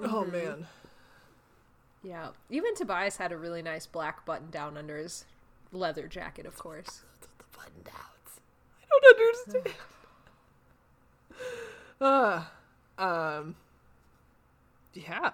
Oh 0.01 0.25
mm-hmm. 0.25 0.33
man. 0.33 0.67
Yeah, 2.03 2.29
even 2.51 2.75
Tobias 2.75 3.17
had 3.17 3.33
a 3.33 3.37
really 3.37 3.63
nice 3.63 3.87
black 3.87 4.25
button 4.25 4.51
down 4.51 4.77
under 4.77 4.97
his 4.97 5.25
leather 5.73 6.07
jacket, 6.07 6.47
of 6.47 6.57
course. 6.57 7.03
the 7.21 7.45
button 7.57 7.83
downs. 7.85 8.41
I 8.81 8.87
don't 8.91 9.65
understand. 9.65 9.77
uh, 12.99 13.03
um, 13.03 13.57
yeah. 14.95 15.31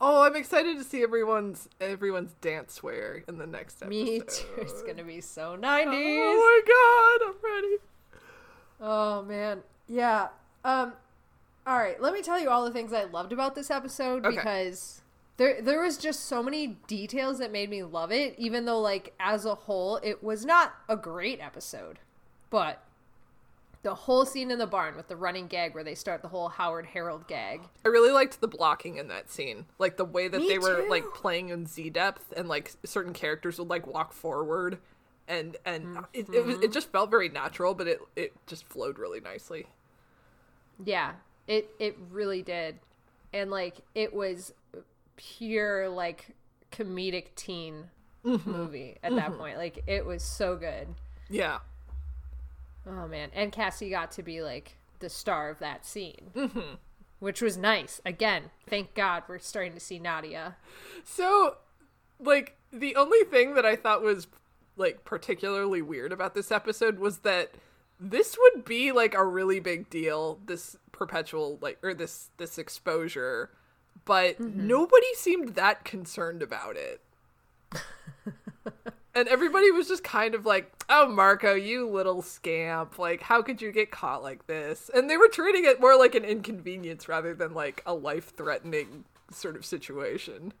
Oh, 0.00 0.22
I'm 0.22 0.36
excited 0.36 0.78
to 0.78 0.84
see 0.84 1.02
everyone's 1.02 1.68
everyone's 1.80 2.32
dance 2.40 2.82
wear 2.82 3.22
in 3.28 3.38
the 3.38 3.46
next 3.46 3.82
episode. 3.82 3.90
Me 3.90 4.20
too. 4.20 4.46
It's 4.58 4.82
gonna 4.82 5.04
be 5.04 5.20
so 5.20 5.56
90s. 5.56 5.86
Oh 5.86 6.62
my 6.64 7.26
god, 7.26 7.28
I'm 7.28 7.54
ready. 7.54 7.76
Oh 8.80 9.22
man. 9.22 9.60
Yeah. 9.86 10.28
Um 10.64 10.92
all 11.66 11.76
right, 11.76 12.00
let 12.00 12.14
me 12.14 12.22
tell 12.22 12.40
you 12.40 12.48
all 12.48 12.64
the 12.64 12.70
things 12.70 12.92
I 12.92 13.04
loved 13.04 13.32
about 13.32 13.54
this 13.54 13.70
episode 13.70 14.24
Okay. 14.24 14.36
because 14.36 15.02
there 15.36 15.60
there 15.60 15.82
was 15.82 15.98
just 15.98 16.24
so 16.24 16.42
many 16.42 16.78
details 16.86 17.38
that 17.38 17.52
made 17.52 17.68
me 17.68 17.82
love 17.82 18.10
it 18.10 18.34
even 18.38 18.64
though 18.64 18.80
like 18.80 19.14
as 19.20 19.44
a 19.44 19.54
whole 19.54 19.96
it 20.02 20.22
was 20.22 20.44
not 20.44 20.74
a 20.88 20.96
great 20.96 21.40
episode. 21.40 21.98
But 22.48 22.82
the 23.86 23.94
whole 23.94 24.26
scene 24.26 24.50
in 24.50 24.58
the 24.58 24.66
barn 24.66 24.96
with 24.96 25.06
the 25.06 25.14
running 25.14 25.46
gag 25.46 25.72
where 25.72 25.84
they 25.84 25.94
start 25.94 26.20
the 26.20 26.26
whole 26.26 26.48
Howard 26.48 26.86
Harold 26.86 27.28
gag. 27.28 27.60
I 27.84 27.88
really 27.88 28.10
liked 28.10 28.40
the 28.40 28.48
blocking 28.48 28.96
in 28.96 29.06
that 29.08 29.30
scene, 29.30 29.66
like 29.78 29.96
the 29.96 30.04
way 30.04 30.26
that 30.26 30.40
Me 30.40 30.48
they 30.48 30.58
were 30.58 30.82
too. 30.82 30.90
like 30.90 31.04
playing 31.14 31.50
in 31.50 31.66
Z 31.66 31.90
depth, 31.90 32.32
and 32.36 32.48
like 32.48 32.72
certain 32.84 33.12
characters 33.12 33.60
would 33.60 33.68
like 33.68 33.86
walk 33.86 34.12
forward, 34.12 34.78
and 35.28 35.56
and 35.64 35.98
it, 36.12 36.28
it 36.34 36.44
was 36.44 36.56
it 36.56 36.62
mm-hmm. 36.62 36.72
just 36.72 36.90
felt 36.90 37.12
very 37.12 37.28
natural, 37.28 37.74
but 37.74 37.86
it 37.86 38.00
it 38.16 38.32
just 38.48 38.66
flowed 38.66 38.98
really 38.98 39.20
nicely. 39.20 39.66
Yeah, 40.84 41.12
it 41.46 41.70
it 41.78 41.96
really 42.10 42.42
did. 42.42 42.80
And 43.32 43.52
like 43.52 43.76
it 43.94 44.12
was 44.12 44.52
pure 45.16 45.88
like 45.88 46.36
comedic 46.70 47.34
teen 47.34 47.90
mm-hmm. 48.24 48.50
movie 48.50 48.98
at 49.02 49.14
that 49.14 49.30
mm-hmm. 49.30 49.38
point. 49.38 49.56
Like 49.58 49.82
it 49.86 50.06
was 50.06 50.22
so 50.22 50.56
good. 50.56 50.88
Yeah. 51.28 51.58
Oh 52.86 53.08
man, 53.08 53.30
and 53.34 53.50
Cassie 53.50 53.90
got 53.90 54.12
to 54.12 54.22
be 54.22 54.42
like 54.42 54.76
the 55.00 55.08
star 55.08 55.50
of 55.50 55.58
that 55.58 55.84
scene. 55.84 56.30
Mm-hmm. 56.34 56.74
Which 57.18 57.40
was 57.40 57.56
nice. 57.56 57.98
Again, 58.04 58.50
thank 58.68 58.92
God 58.92 59.22
we're 59.26 59.38
starting 59.38 59.72
to 59.72 59.80
see 59.80 59.98
Nadia. 59.98 60.56
So, 61.02 61.56
like, 62.20 62.58
the 62.70 62.94
only 62.94 63.24
thing 63.24 63.54
that 63.54 63.64
I 63.64 63.74
thought 63.74 64.02
was, 64.02 64.26
like, 64.76 65.02
particularly 65.06 65.80
weird 65.80 66.12
about 66.12 66.34
this 66.34 66.52
episode 66.52 66.98
was 66.98 67.20
that 67.20 67.52
this 67.98 68.36
would 68.38 68.66
be, 68.66 68.92
like, 68.92 69.14
a 69.14 69.24
really 69.24 69.60
big 69.60 69.88
deal, 69.88 70.40
this 70.44 70.76
perpetual, 70.92 71.58
like, 71.62 71.78
or 71.82 71.94
this, 71.94 72.28
this 72.36 72.58
exposure, 72.58 73.48
but 74.04 74.40
mm-hmm. 74.40 74.66
nobody 74.66 75.14
seemed 75.14 75.54
that 75.54 75.84
concerned 75.84 76.42
about 76.42 76.76
it. 76.76 77.00
and 79.14 79.28
everybody 79.28 79.70
was 79.70 79.88
just 79.88 80.04
kind 80.04 80.34
of 80.34 80.46
like, 80.46 80.72
oh, 80.88 81.08
Marco, 81.08 81.54
you 81.54 81.88
little 81.88 82.22
scamp. 82.22 82.98
Like, 82.98 83.22
how 83.22 83.42
could 83.42 83.62
you 83.62 83.72
get 83.72 83.90
caught 83.90 84.22
like 84.22 84.46
this? 84.46 84.90
And 84.94 85.08
they 85.08 85.16
were 85.16 85.28
treating 85.28 85.64
it 85.64 85.80
more 85.80 85.96
like 85.98 86.14
an 86.14 86.24
inconvenience 86.24 87.08
rather 87.08 87.34
than, 87.34 87.54
like, 87.54 87.82
a 87.86 87.94
life 87.94 88.34
threatening 88.36 89.04
sort 89.30 89.56
of 89.56 89.64
situation. 89.64 90.52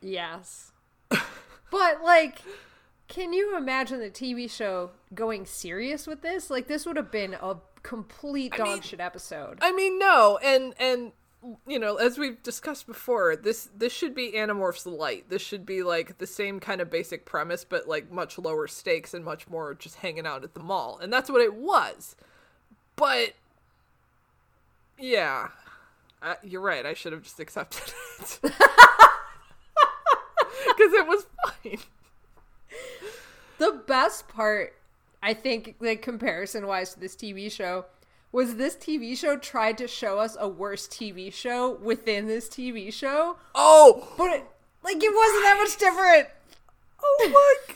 Yes. 0.00 0.72
but 1.70 2.02
like 2.02 2.40
can 3.08 3.34
you 3.34 3.56
imagine 3.56 4.00
the 4.00 4.10
TV 4.10 4.50
show 4.50 4.90
going 5.14 5.44
serious 5.44 6.06
with 6.06 6.22
this? 6.22 6.50
Like 6.50 6.66
this 6.66 6.86
would 6.86 6.96
have 6.96 7.10
been 7.10 7.34
a 7.34 7.56
complete 7.82 8.52
dog 8.56 8.68
mean- 8.68 8.80
shit 8.80 9.00
episode. 9.00 9.58
I 9.60 9.72
mean, 9.72 9.98
no, 9.98 10.38
and 10.42 10.74
and 10.78 11.12
you 11.66 11.78
know, 11.78 11.96
as 11.96 12.18
we've 12.18 12.42
discussed 12.42 12.86
before, 12.86 13.34
this 13.36 13.68
this 13.76 13.92
should 13.92 14.14
be 14.14 14.32
Animorphs 14.32 14.86
light. 14.86 15.28
This 15.28 15.42
should 15.42 15.66
be 15.66 15.82
like 15.82 16.18
the 16.18 16.26
same 16.26 16.60
kind 16.60 16.80
of 16.80 16.90
basic 16.90 17.24
premise, 17.24 17.64
but 17.64 17.88
like 17.88 18.12
much 18.12 18.38
lower 18.38 18.68
stakes 18.68 19.12
and 19.12 19.24
much 19.24 19.48
more 19.48 19.74
just 19.74 19.96
hanging 19.96 20.26
out 20.26 20.44
at 20.44 20.54
the 20.54 20.60
mall, 20.60 20.98
and 21.02 21.12
that's 21.12 21.30
what 21.30 21.40
it 21.40 21.54
was. 21.54 22.14
But 22.94 23.32
yeah, 24.98 25.48
uh, 26.22 26.34
you're 26.44 26.60
right. 26.60 26.86
I 26.86 26.94
should 26.94 27.12
have 27.12 27.22
just 27.22 27.40
accepted 27.40 27.92
it 28.20 28.38
because 28.42 28.52
it 30.92 31.06
was 31.06 31.26
fine. 31.44 31.78
The 33.58 33.82
best 33.86 34.28
part, 34.28 34.74
I 35.22 35.34
think, 35.34 35.76
like 35.80 36.02
comparison 36.02 36.66
wise 36.66 36.94
to 36.94 37.00
this 37.00 37.16
TV 37.16 37.50
show, 37.50 37.86
was 38.32 38.56
this 38.56 38.74
TV 38.76 39.16
show 39.16 39.36
tried 39.36 39.78
to 39.78 39.86
show 39.86 40.18
us 40.18 40.36
a 40.40 40.48
worse 40.48 40.88
TV 40.88 41.32
show 41.32 41.70
within 41.82 42.26
this 42.26 42.48
TV 42.48 42.92
show, 42.92 43.36
Oh, 43.54 44.08
but 44.16 44.30
it, 44.32 44.44
like 44.82 44.96
it 44.96 45.14
wasn't 45.14 45.42
that 45.44 45.58
much 45.60 45.76
different. 45.76 46.28
Oh 47.04 47.28
my 47.32 47.74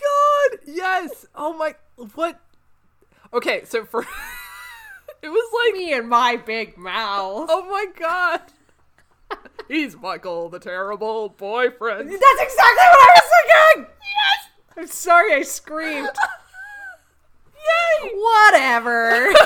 god! 0.51 0.61
Yes. 0.67 1.27
Oh 1.35 1.53
my 1.53 1.75
what? 2.15 2.41
Okay, 3.33 3.65
so 3.65 3.85
for 3.85 4.01
it 5.23 5.29
was 5.29 5.53
like 5.67 5.75
Me 5.79 5.93
and 5.93 6.09
my 6.09 6.37
big 6.37 6.77
mouth. 6.79 7.47
oh 7.51 7.67
my 7.69 7.87
god. 7.99 8.41
He's 9.69 9.97
Michael 9.97 10.49
the 10.49 10.61
terrible 10.61 11.29
boyfriend. 11.31 12.09
That's 12.09 12.41
exactly 12.43 12.85
what 12.85 13.11
I 13.11 13.13
was 13.15 13.31
thinking. 13.75 13.95
Yes. 14.01 14.49
I'm 14.77 14.87
sorry, 14.87 15.35
I 15.35 15.43
screamed. 15.43 16.09
Yay! 17.67 18.13
Whatever. 18.15 19.33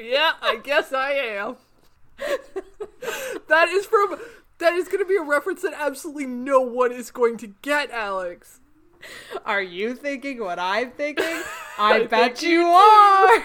Yeah, 0.00 0.32
I 0.40 0.56
guess 0.56 0.92
I 0.92 1.10
am. 1.12 1.56
that 3.48 3.68
is 3.68 3.84
from 3.84 4.16
that 4.58 4.72
is 4.74 4.86
going 4.86 5.00
to 5.00 5.04
be 5.08 5.16
a 5.16 5.22
reference 5.22 5.62
that 5.62 5.74
absolutely 5.76 6.24
no 6.26 6.60
one 6.60 6.92
is 6.92 7.10
going 7.10 7.36
to 7.38 7.48
get, 7.62 7.90
Alex. 7.90 8.60
Are 9.44 9.60
you 9.60 9.94
thinking 9.94 10.40
what 10.40 10.58
I'm 10.58 10.92
thinking? 10.92 11.24
I, 11.78 11.98
think 11.98 12.10
bet 12.10 12.42
you 12.42 12.50
you 12.60 12.66
are. 12.66 13.44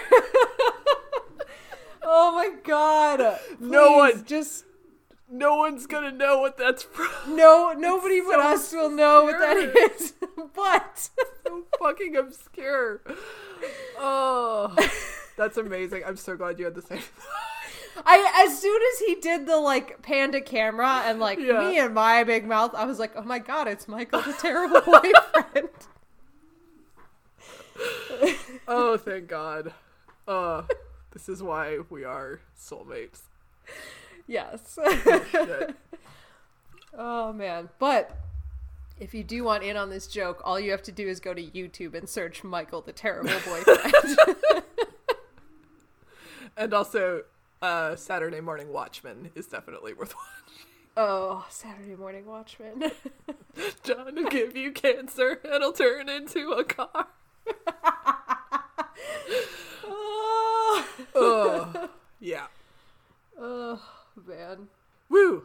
oh 2.02 2.32
my 2.34 2.50
god. 2.62 3.38
No 3.60 3.92
one- 3.96 4.24
just 4.24 4.64
No 5.30 5.56
one's 5.56 5.86
going 5.86 6.04
to 6.10 6.16
know 6.16 6.38
what 6.38 6.56
that's 6.56 6.82
from. 6.84 7.36
no 7.36 7.72
nobody 7.76 8.20
but 8.20 8.34
so 8.34 8.40
us 8.40 8.72
will 8.72 8.90
know 8.90 9.24
what 9.24 9.38
that 9.38 9.56
is. 9.98 10.14
but 10.54 11.10
so 11.44 11.64
fucking 11.80 12.16
obscure. 12.16 13.00
Oh, 13.98 14.74
that's 15.36 15.56
amazing. 15.56 16.02
I'm 16.06 16.16
so 16.16 16.36
glad 16.36 16.58
you 16.58 16.64
had 16.66 16.74
the 16.74 16.82
same. 16.82 17.00
I 18.04 18.44
as 18.46 18.60
soon 18.60 18.80
as 18.92 18.98
he 19.06 19.14
did 19.16 19.46
the 19.46 19.56
like 19.56 20.02
panda 20.02 20.40
camera 20.40 21.02
and 21.06 21.20
like 21.20 21.38
Yeah. 21.38 21.60
me 21.68 21.78
and 21.78 21.94
my 21.94 22.24
big 22.24 22.44
mouth, 22.46 22.74
I 22.74 22.84
was 22.86 22.98
like, 22.98 23.12
"Oh 23.16 23.22
my 23.22 23.38
god, 23.38 23.68
it's 23.68 23.86
Michael 23.86 24.20
the 24.22 24.32
terrible 24.34 24.80
boyfriend." 24.86 25.68
Oh, 28.68 28.96
thank 28.96 29.28
God. 29.28 29.72
Uh, 30.26 30.62
this 31.12 31.28
is 31.28 31.42
why 31.42 31.78
we 31.90 32.04
are 32.04 32.40
soulmates. 32.58 33.20
yes. 34.26 34.78
Shit. 35.30 35.74
Oh 36.96 37.32
man. 37.32 37.68
But 37.78 38.16
if 39.04 39.12
you 39.12 39.22
do 39.22 39.44
want 39.44 39.62
in 39.62 39.76
on 39.76 39.90
this 39.90 40.06
joke, 40.06 40.40
all 40.44 40.58
you 40.58 40.70
have 40.70 40.82
to 40.84 40.92
do 40.92 41.06
is 41.06 41.20
go 41.20 41.34
to 41.34 41.42
YouTube 41.42 41.94
and 41.94 42.08
search 42.08 42.42
Michael 42.42 42.80
the 42.80 42.92
Terrible 42.92 43.30
Boyfriend. 43.46 43.94
and 46.56 46.72
also, 46.72 47.24
uh, 47.60 47.96
Saturday 47.96 48.40
Morning 48.40 48.72
Watchmen 48.72 49.30
is 49.34 49.46
definitely 49.46 49.92
worth 49.92 50.14
watching. 50.14 50.66
oh, 50.96 51.44
Saturday 51.50 51.96
Morning 51.96 52.24
Watchmen. 52.24 52.90
John 53.84 54.14
will 54.14 54.30
give 54.30 54.56
you 54.56 54.72
cancer. 54.72 55.38
It'll 55.44 55.72
turn 55.72 56.08
into 56.08 56.52
a 56.52 56.64
car. 56.64 57.08
oh, 59.84 60.84
Ugh. 61.14 61.90
Yeah. 62.20 62.46
oh 63.38 63.82
man. 64.26 64.68
Woo. 65.10 65.44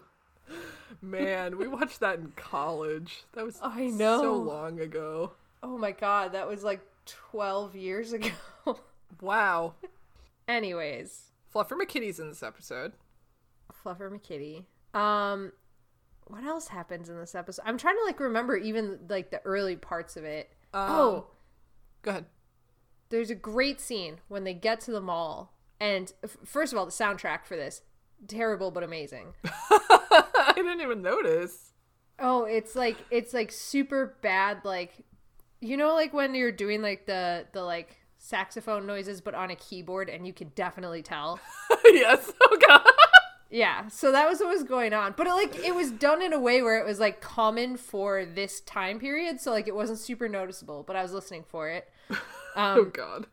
Man, 1.02 1.58
we 1.58 1.68
watched 1.68 2.00
that 2.02 2.20
in 2.20 2.32
college. 2.36 3.24
That 3.34 3.46
was 3.46 3.60
I 3.62 3.88
know. 3.88 4.22
so 4.22 4.34
long 4.36 4.80
ago. 4.80 5.34
Oh 5.64 5.78
my 5.78 5.92
god, 5.92 6.32
that 6.34 6.48
was 6.48 6.64
like 6.64 6.82
12 7.06 7.76
years 7.76 8.14
ago. 8.14 8.30
Wow. 9.22 9.74
Anyways, 10.48 11.32
Fluffer 11.54 11.72
McKitty's 11.72 12.20
in 12.20 12.30
this 12.30 12.44
episode. 12.44 12.94
Fluffer 13.84 14.10
McKitty. 14.10 14.64
Um, 14.98 15.52
what 16.28 16.44
else 16.44 16.68
happens 16.70 17.10
in 17.10 17.18
this 17.18 17.36
episode? 17.36 17.64
I'm 17.66 17.78
trying 17.78 17.98
to 17.98 18.04
like 18.06 18.20
remember 18.20 18.56
even 18.56 19.00
like 19.10 19.32
the 19.32 19.42
early 19.46 19.76
parts 19.76 20.16
of 20.16 20.24
it. 20.24 20.52
oh, 20.74 21.26
Go 22.04 22.12
ahead. 22.12 22.26
there's 23.10 23.30
a 23.32 23.36
great 23.36 23.82
scene 23.82 24.20
when 24.28 24.44
they 24.44 24.54
get 24.54 24.80
to 24.82 24.92
the 24.92 25.02
mall, 25.02 25.54
and 25.80 26.14
f- 26.24 26.38
first 26.46 26.72
of 26.72 26.80
all, 26.80 26.86
the 26.86 26.92
soundtrack 26.92 27.46
for 27.46 27.58
this 27.58 27.82
terrible 28.28 28.72
but 28.72 28.84
amazing. 28.84 29.34
I 30.60 30.64
didn't 30.64 30.82
even 30.82 31.02
notice. 31.02 31.72
Oh, 32.20 32.44
it's 32.44 32.76
like 32.76 32.98
it's 33.10 33.34
like 33.34 33.52
super 33.52 34.18
bad. 34.22 34.60
Like 34.64 35.06
you 35.62 35.78
know, 35.78 35.94
like 35.94 36.14
when 36.14 36.36
you're 36.36 36.52
doing 36.52 36.82
like 36.82 37.06
the 37.06 37.46
the 37.54 37.64
like 37.64 37.98
saxophone 38.18 38.86
noises, 38.86 39.22
but 39.22 39.34
on 39.34 39.50
a 39.50 39.56
keyboard, 39.56 40.10
and 40.10 40.28
you 40.28 40.34
can 40.34 40.52
definitely 40.56 41.02
tell. 41.02 41.40
yes. 41.86 42.32
Oh 42.42 42.58
god. 42.68 42.82
Yeah, 43.52 43.88
so 43.88 44.12
that 44.12 44.30
was 44.30 44.40
what 44.40 44.50
was 44.50 44.64
going 44.64 44.94
on. 44.94 45.16
But 45.18 45.26
it, 45.26 45.34
like 45.34 45.56
it 45.66 45.74
was 45.74 45.90
done 45.90 46.22
in 46.22 46.34
a 46.34 46.40
way 46.40 46.62
where 46.62 46.80
it 46.80 46.86
was 46.86 47.00
like 47.00 47.20
common 47.20 47.78
for 47.78 48.24
this 48.26 48.62
time 48.62 49.00
period, 49.00 49.42
so 49.42 49.52
like 49.52 49.68
it 49.68 49.74
wasn't 49.74 49.98
super 49.98 50.30
noticeable, 50.30 50.84
but 50.84 50.96
I 50.96 51.02
was 51.02 51.14
listening 51.14 51.44
for 51.48 51.70
it. 51.70 51.90
oh 52.56 52.82
um, 52.82 52.92
god. 52.94 53.26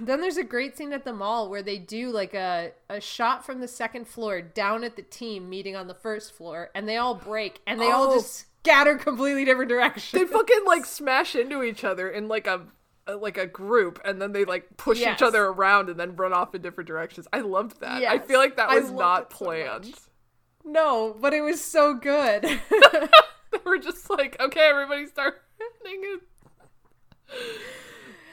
Then 0.00 0.20
there's 0.20 0.36
a 0.36 0.44
great 0.44 0.76
scene 0.76 0.92
at 0.92 1.04
the 1.04 1.12
mall 1.12 1.48
where 1.48 1.62
they 1.62 1.78
do 1.78 2.10
like 2.10 2.34
a 2.34 2.72
a 2.90 3.00
shot 3.00 3.44
from 3.46 3.60
the 3.60 3.68
second 3.68 4.06
floor 4.08 4.40
down 4.42 4.82
at 4.84 4.96
the 4.96 5.02
team 5.02 5.48
meeting 5.48 5.76
on 5.76 5.86
the 5.86 5.94
first 5.94 6.32
floor 6.34 6.70
and 6.74 6.88
they 6.88 6.96
all 6.96 7.14
break 7.14 7.60
and 7.66 7.80
they 7.80 7.90
all 7.90 8.10
Oh. 8.10 8.14
just 8.14 8.46
scatter 8.62 8.96
completely 8.98 9.44
different 9.44 9.68
directions. 9.68 10.10
They 10.12 10.26
fucking 10.26 10.64
like 10.66 10.84
smash 10.86 11.34
into 11.36 11.62
each 11.62 11.84
other 11.84 12.08
in 12.10 12.26
like 12.28 12.46
a, 12.48 12.62
like 13.08 13.38
a 13.38 13.46
group, 13.46 14.00
and 14.04 14.20
then 14.20 14.32
they 14.32 14.44
like 14.44 14.76
push 14.76 14.98
Yes. 14.98 15.18
each 15.18 15.22
other 15.22 15.44
around 15.44 15.88
and 15.88 15.98
then 16.00 16.16
run 16.16 16.32
off 16.32 16.54
in 16.56 16.62
different 16.62 16.88
directions. 16.88 17.28
I 17.32 17.40
loved 17.40 17.80
that. 17.80 18.02
I 18.02 18.18
feel 18.18 18.40
like 18.40 18.56
that 18.56 18.68
was 18.68 18.90
not 18.90 19.30
it 19.30 19.32
so 19.36 19.44
planned. 19.44 19.94
no, 20.64 21.16
but 21.20 21.32
it 21.32 21.42
was 21.42 21.62
so 21.64 21.94
good. 21.94 22.42
they 22.70 23.58
were 23.64 23.78
just 23.78 24.10
like, 24.10 24.36
okay, 24.40 24.68
everybody 24.68 25.06
start 25.06 25.40
it. 25.60 26.20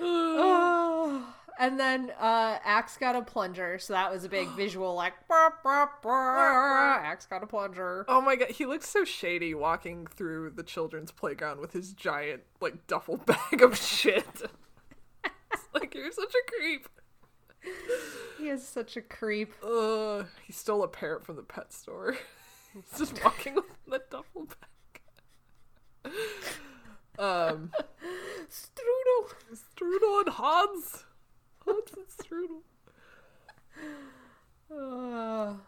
Oh. 0.06 1.33
And 1.60 1.80
then 1.80 2.12
uh 2.20 2.60
Ax 2.64 2.98
got 2.98 3.16
a 3.16 3.22
plunger, 3.22 3.78
so 3.80 3.94
that 3.94 4.12
was 4.12 4.24
a 4.24 4.30
big 4.30 4.48
visual 4.58 4.96
like 4.96 5.14
"Brr, 5.28 5.54
brr, 5.62 5.90
brr, 6.02 7.00
Ax 7.04 7.26
got 7.26 7.44
a 7.44 7.48
plunger. 7.48 8.06
Oh 8.08 8.22
my 8.22 8.36
god, 8.36 8.52
he 8.52 8.66
looks 8.66 8.90
so 8.90 9.06
shady 9.06 9.54
walking 9.54 10.08
through 10.08 10.52
the 10.52 10.64
children's 10.64 11.12
playground 11.12 11.60
with 11.60 11.74
his 11.74 11.94
giant 11.94 12.44
like 12.62 12.88
duffel 12.88 13.18
bag 13.26 13.62
of 13.62 13.78
shit. 13.78 14.26
It's 15.24 15.68
like 15.74 15.94
you're 15.96 16.12
such 16.12 16.34
a 16.34 16.52
creep. 16.52 16.88
He 18.38 18.50
is 18.50 18.68
such 18.68 18.98
a 18.98 19.02
creep. 19.02 19.54
Uh, 19.64 20.24
he 20.46 20.52
stole 20.52 20.84
a 20.84 20.88
parrot 20.88 21.24
from 21.24 21.38
the 21.38 21.44
pet 21.44 21.72
store. 21.72 22.18
He's 22.74 23.00
just 23.00 23.24
walking 23.24 23.56
with 23.56 23.66
the 23.88 24.02
duffel 24.10 24.48
bag. 26.04 26.14
Um, 27.18 27.72
Strudel. 28.50 29.34
Strudel 29.54 30.22
and 30.22 30.30
Hans. 30.30 31.06
Hans 31.66 31.92
and 31.96 32.08
Strudel. 32.08 32.62
Uh, 34.72 35.54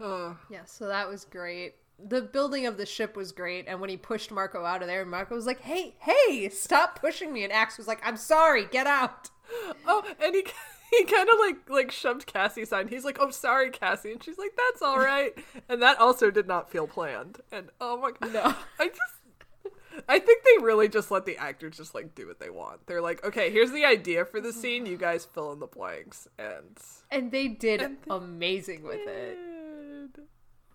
Uh, 0.00 0.34
yeah, 0.50 0.64
so 0.64 0.88
that 0.88 1.08
was 1.08 1.24
great. 1.24 1.74
The 2.08 2.22
building 2.22 2.66
of 2.66 2.76
the 2.76 2.86
ship 2.86 3.16
was 3.16 3.30
great, 3.30 3.66
and 3.68 3.80
when 3.80 3.88
he 3.88 3.96
pushed 3.96 4.32
Marco 4.32 4.64
out 4.64 4.82
of 4.82 4.88
there, 4.88 5.04
Marco 5.04 5.36
was 5.36 5.46
like, 5.46 5.60
"Hey, 5.60 5.94
hey, 6.00 6.48
stop 6.48 6.98
pushing 7.00 7.32
me!" 7.32 7.44
And 7.44 7.52
Ax 7.52 7.78
was 7.78 7.86
like, 7.86 8.00
"I'm 8.04 8.16
sorry, 8.16 8.64
get 8.64 8.88
out." 8.88 9.30
oh, 9.86 10.02
and 10.20 10.34
he 10.34 10.44
he 10.90 11.04
kind 11.04 11.28
of 11.28 11.38
like 11.38 11.70
like 11.70 11.90
shoved 11.92 12.26
Cassie 12.26 12.62
aside. 12.62 12.88
He's 12.88 13.04
like, 13.04 13.18
"Oh, 13.20 13.30
sorry, 13.30 13.70
Cassie," 13.70 14.10
and 14.10 14.22
she's 14.24 14.38
like, 14.38 14.56
"That's 14.56 14.82
all 14.82 14.98
right." 14.98 15.32
and 15.68 15.80
that 15.82 15.98
also 16.00 16.32
did 16.32 16.48
not 16.48 16.68
feel 16.70 16.88
planned. 16.88 17.38
And 17.52 17.68
oh 17.80 17.98
my 17.98 18.10
god, 18.10 18.32
No. 18.32 18.54
I 18.80 18.88
just. 18.88 19.21
I 20.08 20.18
think 20.18 20.42
they 20.42 20.64
really 20.64 20.88
just 20.88 21.10
let 21.10 21.26
the 21.26 21.36
actors 21.36 21.76
just 21.76 21.94
like 21.94 22.14
do 22.14 22.26
what 22.26 22.40
they 22.40 22.50
want. 22.50 22.86
They're 22.86 23.00
like, 23.00 23.24
okay, 23.24 23.50
here's 23.50 23.72
the 23.72 23.84
idea 23.84 24.24
for 24.24 24.40
the 24.40 24.52
scene. 24.52 24.86
You 24.86 24.96
guys 24.96 25.24
fill 25.24 25.52
in 25.52 25.58
the 25.58 25.66
blanks, 25.66 26.28
and 26.38 26.78
And 27.10 27.30
they 27.30 27.48
did 27.48 27.82
And 27.82 27.98
they 28.02 28.14
amazing 28.14 28.82
with 28.82 29.06
it. 29.06 29.38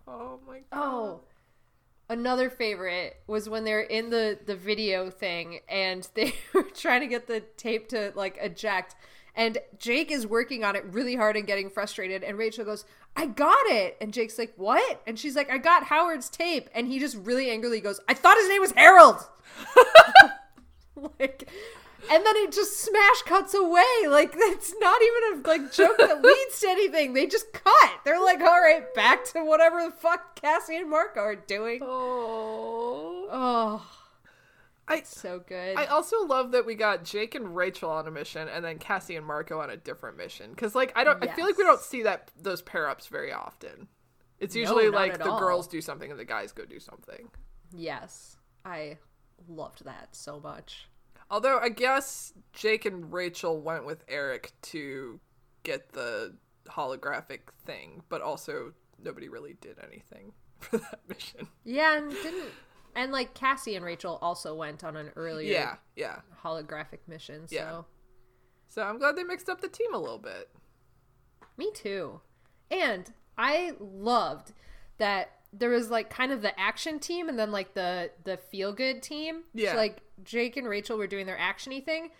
Oh 0.06 0.38
my 0.46 0.60
oh. 0.72 0.76
god. 0.76 0.82
Oh, 0.82 1.20
another 2.08 2.48
favorite 2.50 3.16
was 3.26 3.48
when 3.48 3.64
they're 3.64 3.80
in 3.80 4.10
the 4.10 4.38
the 4.44 4.56
video 4.56 5.10
thing 5.10 5.60
and 5.68 6.08
they 6.14 6.34
were 6.52 6.62
trying 6.62 7.00
to 7.00 7.06
get 7.06 7.26
the 7.26 7.40
tape 7.56 7.88
to 7.88 8.12
like 8.14 8.38
eject 8.40 8.96
and 9.38 9.56
Jake 9.78 10.10
is 10.10 10.26
working 10.26 10.64
on 10.64 10.76
it 10.76 10.84
really 10.84 11.14
hard 11.14 11.36
and 11.36 11.46
getting 11.46 11.70
frustrated 11.70 12.22
and 12.22 12.36
Rachel 12.36 12.64
goes, 12.64 12.84
"I 13.16 13.26
got 13.26 13.64
it." 13.66 13.96
And 14.00 14.12
Jake's 14.12 14.38
like, 14.38 14.52
"What?" 14.56 15.00
And 15.06 15.18
she's 15.18 15.36
like, 15.36 15.50
"I 15.50 15.56
got 15.56 15.84
Howard's 15.84 16.28
tape." 16.28 16.68
And 16.74 16.88
he 16.88 16.98
just 16.98 17.16
really 17.16 17.48
angrily 17.48 17.80
goes, 17.80 18.00
"I 18.08 18.14
thought 18.14 18.36
his 18.36 18.48
name 18.48 18.60
was 18.60 18.72
Harold." 18.72 19.24
like 21.18 21.48
and 22.10 22.24
then 22.24 22.36
it 22.36 22.52
just 22.52 22.80
smash 22.80 23.22
cuts 23.22 23.54
away. 23.54 23.82
Like 24.08 24.32
that's 24.32 24.74
not 24.80 25.00
even 25.02 25.44
a 25.44 25.48
like 25.48 25.72
joke 25.72 25.98
that 25.98 26.22
leads 26.22 26.60
to 26.60 26.68
anything. 26.68 27.12
They 27.12 27.26
just 27.26 27.52
cut. 27.52 27.90
They're 28.04 28.22
like, 28.22 28.40
all 28.40 28.60
right, 28.60 28.92
back 28.94 29.24
to 29.32 29.44
whatever 29.44 29.84
the 29.84 29.90
fuck 29.90 30.40
Cassie 30.40 30.76
and 30.76 30.90
Marco 30.90 31.20
are 31.20 31.36
doing. 31.36 31.80
Oh. 31.82 33.28
Oh, 33.30 33.97
I 34.88 35.02
so 35.02 35.40
good. 35.46 35.76
I 35.76 35.86
also 35.86 36.24
love 36.26 36.52
that 36.52 36.66
we 36.66 36.74
got 36.74 37.04
Jake 37.04 37.34
and 37.34 37.54
Rachel 37.54 37.90
on 37.90 38.06
a 38.06 38.10
mission, 38.10 38.48
and 38.48 38.64
then 38.64 38.78
Cassie 38.78 39.16
and 39.16 39.26
Marco 39.26 39.60
on 39.60 39.70
a 39.70 39.76
different 39.76 40.16
mission. 40.16 40.50
Because 40.50 40.74
like 40.74 40.92
I 40.96 41.04
don't, 41.04 41.22
I 41.22 41.34
feel 41.34 41.44
like 41.44 41.58
we 41.58 41.64
don't 41.64 41.80
see 41.80 42.02
that 42.02 42.30
those 42.40 42.62
pair 42.62 42.88
ups 42.88 43.06
very 43.06 43.32
often. 43.32 43.88
It's 44.40 44.54
usually 44.54 44.84
not 44.84 44.94
like 44.94 45.18
the 45.18 45.30
all. 45.30 45.38
girls 45.38 45.66
do 45.66 45.80
something 45.80 46.10
and 46.10 46.18
the 46.18 46.24
guys 46.24 46.52
go 46.52 46.64
do 46.64 46.78
something. 46.78 47.28
yes, 47.74 48.36
I 48.64 48.98
loved 49.48 49.84
that 49.84 50.08
so 50.12 50.40
much. 50.40 50.88
Although 51.30 51.58
I 51.58 51.68
guess 51.68 52.32
Jake 52.52 52.86
and 52.86 53.12
Rachel 53.12 53.60
went 53.60 53.84
with 53.84 54.04
Eric 54.08 54.52
to 54.62 55.20
get 55.62 55.92
the 55.92 56.36
holographic 56.68 57.40
thing, 57.64 58.02
but 58.08 58.22
also 58.22 58.72
nobody 59.02 59.28
really 59.28 59.54
did 59.60 59.76
anything 59.82 60.32
for 60.60 60.78
that 60.78 61.00
mission. 61.08 61.48
Yeah, 61.64 61.98
and 61.98 62.10
didn't 62.10 62.52
and 62.98 63.12
like 63.12 63.32
Cassie 63.32 63.76
and 63.76 63.84
Rachel 63.84 64.18
also 64.20 64.54
went 64.54 64.82
on 64.82 64.96
an 64.96 65.10
earlier 65.14 65.52
Yeah, 65.52 65.76
yeah. 65.94 66.16
holographic 66.44 66.98
mission. 67.06 67.46
So 67.46 67.54
Yeah. 67.54 67.82
So 68.68 68.82
I'm 68.82 68.98
glad 68.98 69.16
they 69.16 69.22
mixed 69.22 69.48
up 69.48 69.60
the 69.60 69.68
team 69.68 69.94
a 69.94 69.98
little 69.98 70.18
bit. 70.18 70.50
Me 71.56 71.70
too. 71.72 72.20
And 72.70 73.10
I 73.38 73.72
loved 73.80 74.52
that 74.98 75.30
there 75.52 75.70
was 75.70 75.90
like 75.90 76.10
kind 76.10 76.32
of 76.32 76.42
the 76.42 76.58
action 76.58 76.98
team 76.98 77.28
and 77.28 77.38
then 77.38 77.52
like 77.52 77.74
the 77.74 78.10
the 78.24 78.36
feel 78.36 78.72
good 78.72 79.00
team. 79.02 79.44
Yeah. 79.54 79.72
So, 79.72 79.76
like 79.78 80.02
Jake 80.24 80.56
and 80.56 80.68
Rachel 80.68 80.98
were 80.98 81.06
doing 81.06 81.24
their 81.24 81.38
actiony 81.38 81.82
thing. 81.82 82.10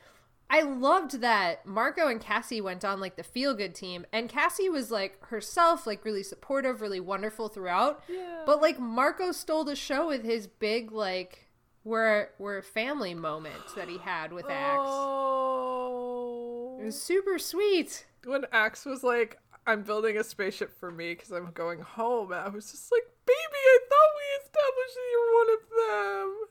I 0.50 0.62
loved 0.62 1.20
that 1.20 1.66
Marco 1.66 2.08
and 2.08 2.20
Cassie 2.20 2.60
went 2.60 2.84
on 2.84 3.00
like 3.00 3.16
the 3.16 3.22
feel 3.22 3.54
good 3.54 3.74
team 3.74 4.06
and 4.12 4.28
Cassie 4.28 4.70
was 4.70 4.90
like 4.90 5.24
herself 5.26 5.86
like 5.86 6.04
really 6.04 6.22
supportive, 6.22 6.80
really 6.80 7.00
wonderful 7.00 7.48
throughout. 7.48 8.02
Yeah. 8.08 8.44
But 8.46 8.62
like 8.62 8.78
Marco 8.78 9.32
stole 9.32 9.64
the 9.64 9.76
show 9.76 10.08
with 10.08 10.24
his 10.24 10.46
big 10.46 10.90
like 10.90 11.48
we're 11.84 12.28
we're 12.38 12.58
a 12.58 12.62
family 12.62 13.14
moment 13.14 13.74
that 13.76 13.88
he 13.88 13.98
had 13.98 14.32
with 14.32 14.46
Ax. 14.48 14.78
Oh. 14.82 16.78
It 16.80 16.84
was 16.84 17.00
super 17.00 17.38
sweet. 17.38 18.06
when 18.24 18.44
Ax 18.52 18.84
was 18.84 19.02
like, 19.02 19.38
I'm 19.66 19.82
building 19.82 20.16
a 20.16 20.24
spaceship 20.24 20.78
for 20.78 20.90
me 20.90 21.12
because 21.12 21.30
I'm 21.30 21.50
going 21.52 21.80
home, 21.80 22.32
I 22.32 22.48
was 22.48 22.70
just 22.70 22.90
like, 22.90 23.02
baby, 23.26 23.36
I 23.52 23.78
thought 23.88 24.14
we 24.16 24.24
established 24.44 24.94
that 24.94 25.10
you're 25.12 25.34
one 25.34 25.50
of 25.52 25.62
them. 25.76 26.48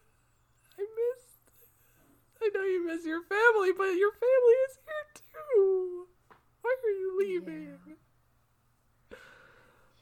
I 2.42 2.50
know 2.54 2.64
you 2.64 2.86
miss 2.86 3.06
your 3.06 3.22
family, 3.24 3.72
but 3.78 3.92
your 3.92 4.12
family 4.12 4.58
is 4.70 4.78
here 4.86 5.24
too. 5.34 6.08
Why 6.62 6.76
are 6.84 6.90
you 6.90 7.18
leaving? 7.20 7.78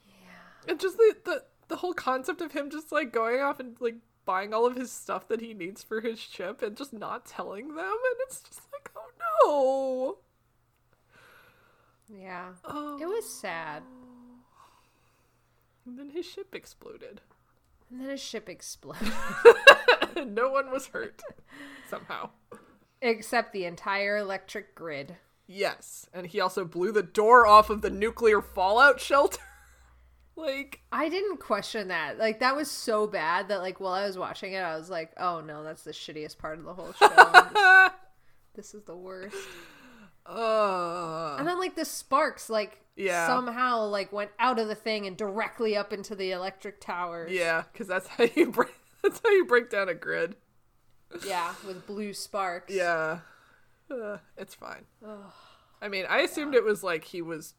Yeah. 0.07 0.67
And 0.67 0.79
just 0.79 0.97
the, 0.97 1.15
the 1.23 1.43
the 1.67 1.77
whole 1.77 1.93
concept 1.93 2.41
of 2.41 2.51
him 2.51 2.69
just 2.69 2.91
like 2.91 3.11
going 3.11 3.41
off 3.41 3.59
and 3.59 3.75
like 3.79 3.95
buying 4.25 4.53
all 4.53 4.65
of 4.65 4.75
his 4.75 4.91
stuff 4.91 5.27
that 5.27 5.41
he 5.41 5.53
needs 5.53 5.83
for 5.83 6.01
his 6.01 6.19
ship 6.19 6.61
and 6.61 6.75
just 6.75 6.93
not 6.93 7.25
telling 7.25 7.69
them, 7.69 7.77
and 7.77 8.17
it's 8.21 8.41
just 8.41 8.61
like, 8.71 8.91
oh 8.95 10.19
no. 12.09 12.17
Yeah. 12.21 12.49
Oh. 12.63 12.97
It 13.01 13.05
was 13.07 13.27
sad. 13.27 13.83
And 15.85 15.97
then 15.99 16.09
his 16.09 16.25
ship 16.25 16.53
exploded. 16.55 17.21
And 17.95 18.03
then 18.03 18.09
a 18.13 18.17
ship 18.17 18.49
exploded. 18.49 19.13
no 20.27 20.49
one 20.49 20.69
was 20.69 20.87
hurt. 20.87 21.21
Somehow. 21.89 22.31
Except 23.01 23.53
the 23.53 23.63
entire 23.63 24.17
electric 24.17 24.75
grid. 24.75 25.15
Yes. 25.47 26.09
And 26.13 26.27
he 26.27 26.41
also 26.41 26.65
blew 26.65 26.91
the 26.91 27.03
door 27.03 27.47
off 27.47 27.69
of 27.69 27.81
the 27.81 27.89
nuclear 27.89 28.41
fallout 28.41 28.99
shelter. 28.99 29.39
like, 30.35 30.81
I 30.91 31.07
didn't 31.07 31.37
question 31.39 31.87
that. 31.87 32.17
Like 32.17 32.41
that 32.41 32.57
was 32.57 32.69
so 32.69 33.07
bad 33.07 33.47
that 33.47 33.61
like 33.61 33.79
while 33.79 33.93
I 33.93 34.05
was 34.05 34.17
watching 34.17 34.51
it, 34.51 34.59
I 34.59 34.75
was 34.75 34.89
like, 34.89 35.13
"Oh 35.17 35.39
no, 35.39 35.63
that's 35.63 35.83
the 35.83 35.91
shittiest 35.91 36.37
part 36.37 36.59
of 36.59 36.65
the 36.65 36.73
whole 36.73 36.91
show. 36.93 37.07
Just- 37.07 37.93
this 38.55 38.73
is 38.73 38.83
the 38.83 38.97
worst." 38.97 39.37
uh, 40.25 41.35
And 41.39 41.47
then 41.47 41.59
like 41.59 41.75
the 41.75 41.85
sparks, 41.85 42.49
like 42.49 42.81
Yeah. 42.95 43.27
somehow 43.27 43.85
like 43.87 44.11
went 44.13 44.31
out 44.39 44.57
of 44.57 44.67
the 44.67 44.75
thing 44.75 45.05
and 45.05 45.17
directly 45.17 45.75
up 45.75 45.91
into 45.91 46.15
the 46.15 46.31
electric 46.31 46.79
towers. 46.79 47.31
Yeah, 47.31 47.63
because 47.71 47.87
that's 47.87 48.07
how 48.07 48.25
you 48.35 48.51
break. 48.51 48.73
That's 49.03 49.21
how 49.23 49.29
you 49.29 49.45
break 49.45 49.69
down 49.69 49.87
a 49.87 49.93
grid. 49.93 50.35
Yeah, 51.27 51.53
with 51.67 51.85
blue 51.85 52.11
sparks. 52.11 52.73
Yeah, 52.73 53.19
uh, 53.91 54.17
it's 54.35 54.55
fine. 54.55 54.85
I 55.79 55.87
mean, 55.87 56.05
I 56.09 56.21
assumed 56.21 56.55
it 56.55 56.63
was 56.63 56.81
like 56.81 57.03
he 57.03 57.21
was 57.21 57.53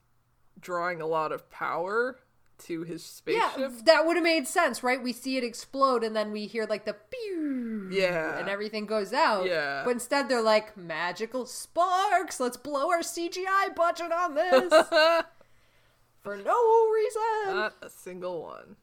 drawing 0.59 1.01
a 1.01 1.07
lot 1.07 1.31
of 1.31 1.49
power 1.49 2.19
to 2.59 2.83
his 2.83 3.05
spaceship. 3.05 3.43
Yeah, 3.59 3.69
that 3.85 4.07
would 4.07 4.17
have 4.17 4.25
made 4.25 4.47
sense, 4.47 4.83
right? 4.83 5.03
We 5.03 5.13
see 5.13 5.37
it 5.37 5.45
explode 5.45 6.03
and 6.03 6.15
then 6.17 6.33
we 6.33 6.47
hear 6.47 6.67
like 6.67 6.85
the 6.85 6.95
pew 7.11 7.89
Yeah. 7.93 8.39
and 8.39 8.49
everything 8.49 8.87
goes 8.87 9.13
out. 9.13 9.47
Yeah. 9.47 9.83
But 9.85 9.91
instead 9.91 10.29
they're 10.29 10.43
like 10.43 10.77
magical 10.77 11.47
sparks. 11.47 12.41
Let's 12.41 12.57
blow 12.57 12.91
our 12.91 13.01
CGI 13.01 13.75
budget 13.75 14.11
on 14.13 14.35
this 14.35 14.71
for 16.23 16.37
no 16.37 16.89
reason. 16.91 17.55
Not 17.57 17.75
a 17.83 17.91
single 17.91 18.43
one. 18.43 18.77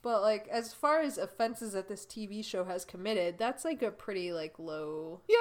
But 0.00 0.22
like 0.22 0.46
as 0.48 0.72
far 0.72 1.00
as 1.00 1.18
offenses 1.18 1.72
that 1.72 1.88
this 1.88 2.06
TV 2.06 2.44
show 2.44 2.64
has 2.64 2.84
committed, 2.84 3.36
that's 3.36 3.64
like 3.64 3.82
a 3.82 3.90
pretty 3.90 4.32
like 4.32 4.58
low 4.58 5.20
Yeah, 5.28 5.36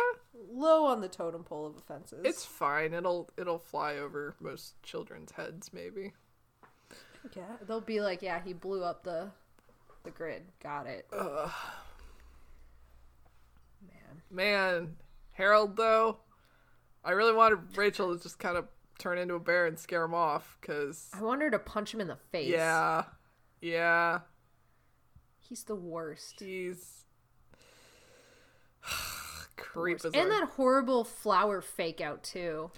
low 0.52 0.86
on 0.86 1.00
the 1.02 1.08
totem 1.08 1.44
pole 1.44 1.68
of 1.68 1.78
offenses. 1.78 2.22
it's 2.26 2.44
fine. 2.44 2.94
It'll 2.96 3.30
it'll 3.38 3.60
fly 3.60 3.98
over 3.98 4.36
most 4.40 4.82
children's 4.82 5.32
heads, 5.34 5.72
maybe. 5.72 6.14
Yeah, 7.36 7.44
they'll 7.68 7.82
be 7.82 8.02
like, 8.02 8.22
yeah, 8.22 8.42
he 8.44 8.54
blew 8.54 8.84
up 8.84 9.04
the 9.04 9.30
the 10.04 10.12
grid. 10.12 10.44
Got 10.62 10.88
it. 10.88 11.06
Man. 13.82 14.22
Man, 14.32 14.96
Harold 15.34 15.76
though, 15.78 16.18
I 17.04 17.12
really 17.12 17.34
wanted 17.34 17.78
Rachel 17.78 18.16
to 18.16 18.22
just 18.22 18.40
kind 18.40 18.58
of 18.58 18.66
turn 19.00 19.18
into 19.18 19.36
a 19.36 19.40
bear 19.40 19.66
and 19.68 19.78
scare 19.78 20.04
him 20.04 20.14
off, 20.14 20.58
cause 20.62 21.10
I 21.14 21.22
wanted 21.22 21.52
to 21.52 21.60
punch 21.60 21.94
him 21.94 22.02
in 22.02 22.08
the 22.08 22.18
face. 22.32 22.50
yeah, 22.50 23.04
yeah, 23.62 24.20
He's 25.40 25.64
the 25.64 25.76
worst. 25.76 26.40
he's 26.40 27.06
creep 29.58 30.04
And 30.04 30.32
that 30.32 30.50
horrible 30.56 31.04
flower 31.04 31.62
fake 31.62 32.02
out 32.02 32.24
too. 32.24 32.72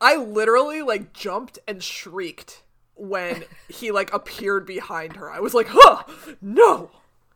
I 0.00 0.16
literally 0.16 0.82
like 0.82 1.12
jumped 1.12 1.58
and 1.68 1.82
shrieked 1.82 2.62
when 3.00 3.44
he 3.68 3.90
like 3.90 4.12
appeared 4.12 4.66
behind 4.66 5.16
her. 5.16 5.30
I 5.30 5.40
was 5.40 5.54
like, 5.54 5.66
"Huh, 5.70 6.04
no, 6.40 6.90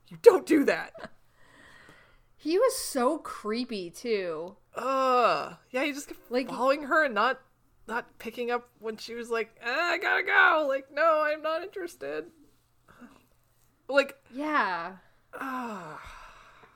you 0.09 0.19
don't 0.23 0.47
do 0.47 0.65
that." 0.65 0.93
He 2.37 2.59
was 2.59 2.77
so 2.77 3.19
creepy 3.19 3.89
too. 3.91 4.57
Uh, 4.75 5.55
yeah, 5.71 5.85
he 5.85 5.93
just 5.93 6.09
kept 6.09 6.31
Like- 6.31 6.49
following 6.49 6.83
her 6.85 7.05
and 7.05 7.15
not 7.15 7.41
not 7.87 8.19
picking 8.19 8.51
up 8.51 8.69
when 8.79 8.97
she 8.97 9.15
was 9.15 9.31
like, 9.31 9.55
eh, 9.61 9.71
"I 9.71 9.99
gotta 9.99 10.23
go." 10.23 10.67
Like, 10.69 10.91
no, 10.93 11.23
I'm 11.23 11.43
not 11.43 11.63
interested. 11.63 12.27
Like, 13.89 14.17
Yeah. 14.31 14.97
ah, 15.35 16.01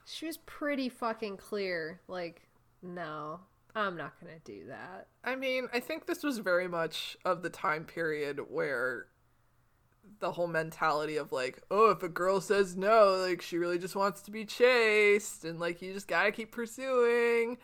She 0.05 0.27
was 0.27 0.39
pretty 0.39 0.89
fucking 0.89 1.37
clear. 1.39 2.01
Like, 2.09 2.49
no, 2.83 3.41
I'm 3.75 3.97
not 3.97 4.15
gonna 4.21 4.39
do 4.45 4.67
that. 4.69 5.09
I 5.25 5.37
mean, 5.37 5.69
I 5.73 5.81
think 5.81 6.07
this 6.07 6.23
was 6.23 6.39
very 6.39 6.67
much 6.69 7.17
of 7.25 7.43
the 7.43 7.51
time 7.51 7.85
period 7.85 8.41
where 8.51 9.07
the 10.21 10.33
whole 10.33 10.47
mentality 10.49 11.17
of 11.17 11.33
like, 11.33 11.61
oh, 11.71 11.91
if 11.91 12.03
a 12.03 12.09
girl 12.09 12.41
says 12.41 12.77
no, 12.77 13.17
like 13.17 13.43
she 13.43 13.59
really 13.59 13.79
just 13.79 13.95
wants 13.95 14.23
to 14.23 14.31
be 14.31 14.45
chased, 14.45 15.45
and 15.45 15.61
like 15.61 15.81
you 15.83 15.93
just 15.93 16.09
gotta 16.09 16.33
keep 16.33 16.51
pursuing, 16.51 17.59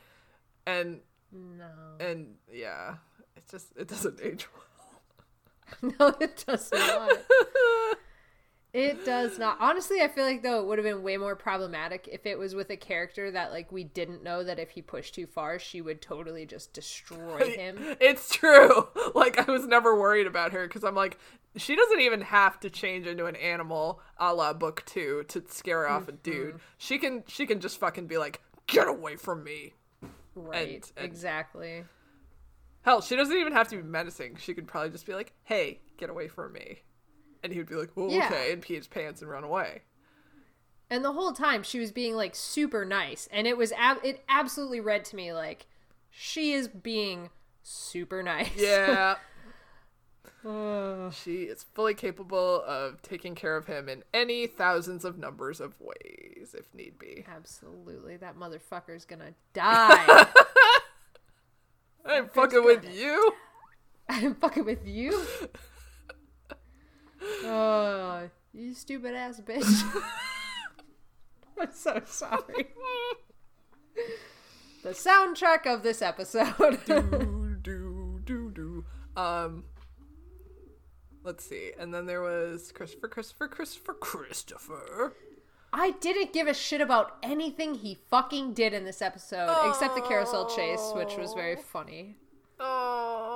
and 0.66 1.00
No. 1.32 1.66
and 1.98 2.34
yeah, 2.52 2.96
it 3.36 3.44
just 3.50 3.68
it 3.76 3.88
doesn't 3.88 4.20
age 4.22 4.46
well. 4.52 5.94
no, 5.98 6.14
it 6.20 6.44
does 6.46 6.70
not. 6.70 7.10
It 8.74 9.04
does 9.04 9.38
not. 9.38 9.58
Honestly, 9.60 10.02
I 10.02 10.08
feel 10.08 10.24
like 10.24 10.42
though 10.42 10.58
it 10.58 10.66
would 10.66 10.78
have 10.78 10.84
been 10.84 11.04
way 11.04 11.16
more 11.16 11.36
problematic 11.36 12.08
if 12.10 12.26
it 12.26 12.36
was 12.36 12.56
with 12.56 12.70
a 12.70 12.76
character 12.76 13.30
that 13.30 13.52
like 13.52 13.70
we 13.70 13.84
didn't 13.84 14.24
know 14.24 14.42
that 14.42 14.58
if 14.58 14.70
he 14.70 14.82
pushed 14.82 15.14
too 15.14 15.28
far, 15.28 15.60
she 15.60 15.80
would 15.80 16.02
totally 16.02 16.44
just 16.44 16.72
destroy 16.72 17.50
him. 17.56 17.78
It's 18.00 18.34
true. 18.34 18.88
Like 19.14 19.48
I 19.48 19.52
was 19.52 19.66
never 19.66 19.98
worried 19.98 20.26
about 20.26 20.52
her 20.52 20.66
because 20.66 20.82
I'm 20.82 20.96
like, 20.96 21.18
she 21.54 21.76
doesn't 21.76 22.00
even 22.00 22.20
have 22.22 22.58
to 22.60 22.70
change 22.70 23.06
into 23.06 23.26
an 23.26 23.36
animal, 23.36 24.00
a 24.18 24.34
la 24.34 24.52
book 24.52 24.82
two, 24.86 25.24
to 25.28 25.44
scare 25.48 25.86
off 25.86 26.08
a 26.08 26.12
mm-hmm. 26.12 26.16
dude. 26.22 26.60
She 26.76 26.98
can 26.98 27.22
she 27.28 27.46
can 27.46 27.60
just 27.60 27.78
fucking 27.78 28.08
be 28.08 28.18
like, 28.18 28.40
get 28.66 28.88
away 28.88 29.14
from 29.14 29.44
me. 29.44 29.74
Right. 30.34 30.90
and- 30.96 31.04
exactly. 31.04 31.84
Hell, 32.82 33.02
she 33.02 33.14
doesn't 33.14 33.36
even 33.36 33.52
have 33.52 33.68
to 33.68 33.76
be 33.76 33.82
menacing. 33.82 34.36
She 34.36 34.52
could 34.52 34.66
probably 34.66 34.90
just 34.90 35.06
be 35.06 35.14
like, 35.14 35.32
hey, 35.44 35.78
get 35.96 36.10
away 36.10 36.26
from 36.26 36.52
me. 36.52 36.82
And 37.44 37.52
he 37.52 37.58
would 37.58 37.68
be 37.68 37.74
like, 37.76 37.90
oh, 37.96 38.08
Yeah. 38.08 38.26
okay, 38.26 38.52
and 38.52 38.62
pee 38.62 38.74
his 38.74 38.88
pants 38.88 39.20
and 39.22 39.30
run 39.30 39.44
away. 39.44 39.82
And 40.90 41.04
the 41.04 41.12
whole 41.12 41.32
time 41.32 41.62
she 41.62 41.78
was 41.78 41.92
being 41.92 42.16
like 42.16 42.34
super 42.34 42.84
nice, 42.84 43.28
and 43.30 43.46
it 43.46 43.56
was 43.56 43.70
ab- 43.72 44.04
it 44.04 44.24
absolutely 44.28 44.80
read 44.80 45.04
to 45.06 45.16
me 45.16 45.32
like 45.32 45.66
she 46.10 46.52
is 46.52 46.68
being 46.68 47.30
super 47.62 48.22
nice. 48.22 48.50
Yeah. 48.56 49.16
she 51.10 51.44
is 51.44 51.64
fully 51.74 51.94
capable 51.94 52.62
of 52.66 53.00
taking 53.02 53.34
care 53.34 53.56
of 53.56 53.66
him 53.66 53.88
in 53.88 54.04
any 54.12 54.46
thousands 54.46 55.04
of 55.04 55.18
numbers 55.18 55.60
of 55.60 55.74
ways, 55.80 56.54
if 56.56 56.72
need 56.74 56.98
be. 56.98 57.24
Absolutely, 57.28 58.16
that 58.18 58.36
motherfucker's 58.36 59.04
gonna 59.04 59.32
die. 59.52 60.26
I'm 62.06 62.28
fucking 62.28 62.64
with 62.64 62.84
you. 62.94 63.32
I'm 64.08 64.34
fucking 64.34 64.64
with 64.66 64.86
you. 64.86 65.22
Oh, 67.44 68.28
you 68.52 68.74
stupid 68.74 69.14
ass 69.14 69.40
bitch. 69.40 70.02
I'm 71.60 71.72
so 71.72 72.02
sorry. 72.06 72.68
The 74.82 74.90
soundtrack 74.90 75.66
of 75.66 75.82
this 75.82 76.02
episode. 76.02 76.78
do 76.86 77.56
do 77.62 78.20
do 78.24 78.50
do. 78.50 78.84
Um, 79.20 79.64
let's 81.22 81.44
see. 81.44 81.72
And 81.78 81.94
then 81.94 82.06
there 82.06 82.22
was 82.22 82.72
Christopher, 82.72 83.08
Christopher, 83.08 83.48
Christopher, 83.48 83.94
Christopher. 83.94 85.14
I 85.72 85.90
didn't 85.92 86.32
give 86.32 86.46
a 86.46 86.54
shit 86.54 86.80
about 86.80 87.16
anything 87.22 87.74
he 87.74 87.98
fucking 88.08 88.54
did 88.54 88.72
in 88.74 88.84
this 88.84 89.02
episode, 89.02 89.68
except 89.68 89.96
the 89.96 90.02
carousel 90.02 90.48
chase, 90.54 90.92
which 90.94 91.16
was 91.16 91.34
very 91.34 91.56
funny. 91.56 92.16
Oh, 92.60 93.33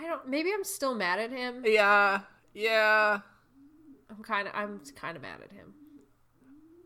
I 0.00 0.06
don't. 0.06 0.26
Maybe 0.28 0.50
I'm 0.52 0.64
still 0.64 0.94
mad 0.94 1.18
at 1.18 1.30
him. 1.30 1.62
yeah, 1.66 2.20
yeah. 2.54 3.20
I'm 4.10 4.22
kind 4.22 4.48
of. 4.48 4.54
I'm 4.56 4.80
kind 4.96 5.14
of 5.16 5.22
mad 5.22 5.40
at 5.44 5.52
him. 5.52 5.74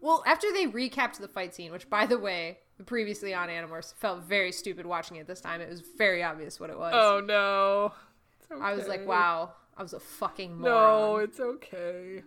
Well, 0.01 0.23
after 0.27 0.53
they 0.53 0.67
recapped 0.67 1.19
the 1.19 1.29
fight 1.29 1.55
scene, 1.55 1.73
which, 1.73 1.89
by 1.89 2.05
the 2.07 2.19
way, 2.19 2.59
previously 2.87 3.33
on 3.33 3.49
Animorphs 3.49 3.95
felt 3.95 4.25
very 4.25 4.53
stupid 4.53 4.85
watching 4.85 5.17
it 5.17 5.27
this 5.27 5.41
time. 5.41 5.61
It 5.61 5.71
was 5.71 5.81
very 5.97 6.23
obvious 6.23 6.59
what 6.61 6.71
it 6.71 6.79
was. 6.79 6.93
Oh 6.95 7.23
no. 7.25 7.93
It's 8.41 8.61
I 8.61 8.75
was 8.75 8.87
like, 8.89 9.07
wow, 9.07 9.53
I 9.77 9.83
was 9.83 9.93
a 9.93 10.01
fucking 10.01 10.61
No, 10.61 11.17
it's 11.17 11.41
okay. 11.41 12.23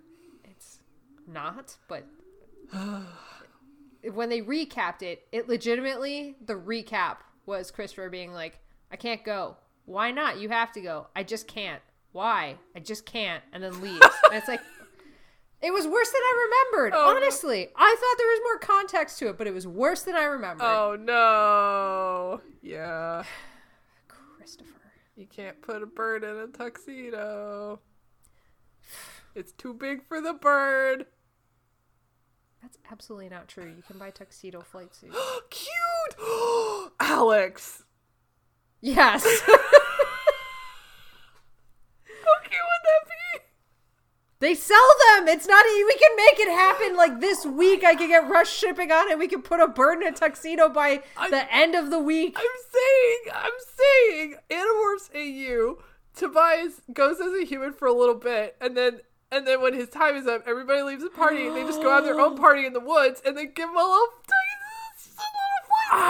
it's 0.45 0.79
not, 1.27 1.75
but 1.87 2.05
when 4.13 4.29
they 4.29 4.41
recapped 4.41 5.01
it, 5.03 5.27
it 5.31 5.47
legitimately 5.47 6.35
the 6.43 6.55
recap 6.55 7.17
was 7.45 7.71
Christopher 7.71 8.09
being 8.09 8.33
like, 8.33 8.59
"I 8.91 8.95
can't 8.95 9.23
go. 9.23 9.57
Why 9.87 10.11
not? 10.11 10.37
You 10.39 10.49
have 10.49 10.71
to 10.73 10.81
go. 10.81 11.07
I 11.15 11.23
just 11.23 11.47
can't. 11.47 11.81
Why? 12.11 12.57
I 12.75 12.79
just 12.79 13.05
can't." 13.05 13.41
And 13.53 13.63
then 13.63 13.81
leaves. 13.81 14.05
and 14.25 14.33
it's 14.33 14.47
like 14.47 14.59
it 15.61 15.71
was 15.71 15.87
worse 15.87 16.09
than 16.11 16.21
I 16.21 16.47
remembered. 16.73 16.93
Oh, 16.93 17.09
no. 17.09 17.15
honestly, 17.15 17.69
I 17.75 17.95
thought 17.99 18.17
there 18.17 18.27
was 18.27 18.39
more 18.43 18.59
context 18.59 19.17
to 19.19 19.29
it, 19.29 19.37
but 19.37 19.47
it 19.47 19.53
was 19.53 19.65
worse 19.65 20.03
than 20.03 20.15
I 20.15 20.25
remembered. 20.25 20.65
Oh 20.65 20.97
no. 20.99 22.41
Yeah. 22.61 23.23
Christopher. 24.37 24.73
You 25.15 25.25
can't 25.25 25.61
put 25.61 25.81
a 25.81 25.85
bird 25.87 26.23
in 26.23 26.35
a 26.35 26.47
tuxedo. 26.47 27.79
It's 29.35 29.51
too 29.51 29.73
big 29.73 30.03
for 30.03 30.19
the 30.19 30.33
bird. 30.33 31.05
That's 32.63 32.79
absolutely 32.91 33.29
not 33.29 33.47
true. 33.47 33.67
You 33.67 33.83
can 33.85 33.99
buy 33.99 34.09
tuxedo 34.09 34.61
flight 34.61 34.95
suits. 34.99 35.15
Cute! 35.51 36.91
Alex! 36.99 37.83
yes. 38.81 39.23
How 42.07 42.39
cute 42.43 42.65
would 42.69 42.83
that 42.83 43.03
be? 43.07 43.39
They 44.39 44.53
sell 44.53 44.77
them. 45.15 45.27
It's 45.27 45.47
not. 45.47 45.65
We 45.65 45.95
can 45.95 46.15
make 46.15 46.39
it 46.39 46.49
happen. 46.51 46.95
Like 46.95 47.19
this 47.19 47.45
week, 47.45 47.83
I 47.83 47.95
can 47.95 48.07
get 48.09 48.29
rush 48.29 48.51
shipping 48.51 48.91
on 48.91 49.09
it. 49.09 49.17
We 49.17 49.27
can 49.27 49.41
put 49.41 49.59
a 49.59 49.67
bird 49.67 50.01
in 50.03 50.07
a 50.07 50.11
tuxedo 50.11 50.69
by 50.69 51.01
I- 51.17 51.29
the 51.29 51.51
end 51.53 51.73
of 51.75 51.89
the 51.89 51.99
week. 51.99 52.37
I'm 52.37 52.45
saying, 52.71 53.19
I'm 53.33 53.51
saying, 53.75 54.35
Animorphs 54.51 55.09
AU, 55.15 55.79
Tobias 56.15 56.81
goes 56.93 57.19
as 57.19 57.33
a 57.33 57.45
human 57.45 57.73
for 57.73 57.87
a 57.87 57.93
little 57.93 58.15
bit, 58.15 58.55
and 58.61 58.77
then 58.77 59.01
and 59.31 59.45
then 59.45 59.59
when 59.61 59.73
his 59.73 59.89
time 59.89 60.15
is 60.15 60.25
up, 60.27 60.43
everybody 60.47 60.81
leaves 60.83 61.03
the 61.03 61.09
party, 61.09 61.47
and 61.47 61.55
they 61.55 61.63
just 61.63 61.81
go 61.81 61.89
have 61.91 62.05
their 62.05 62.19
own 62.19 62.37
party 62.45 62.65
in 62.65 62.73
the 62.73 62.79
woods, 62.79 63.21
and 63.25 63.35
they 63.35 63.45
give 63.45 63.69
him 63.69 63.75
a 63.75 63.79
little, 63.79 63.89
a 63.89 63.97
little 63.97 64.13
flight 65.65 66.07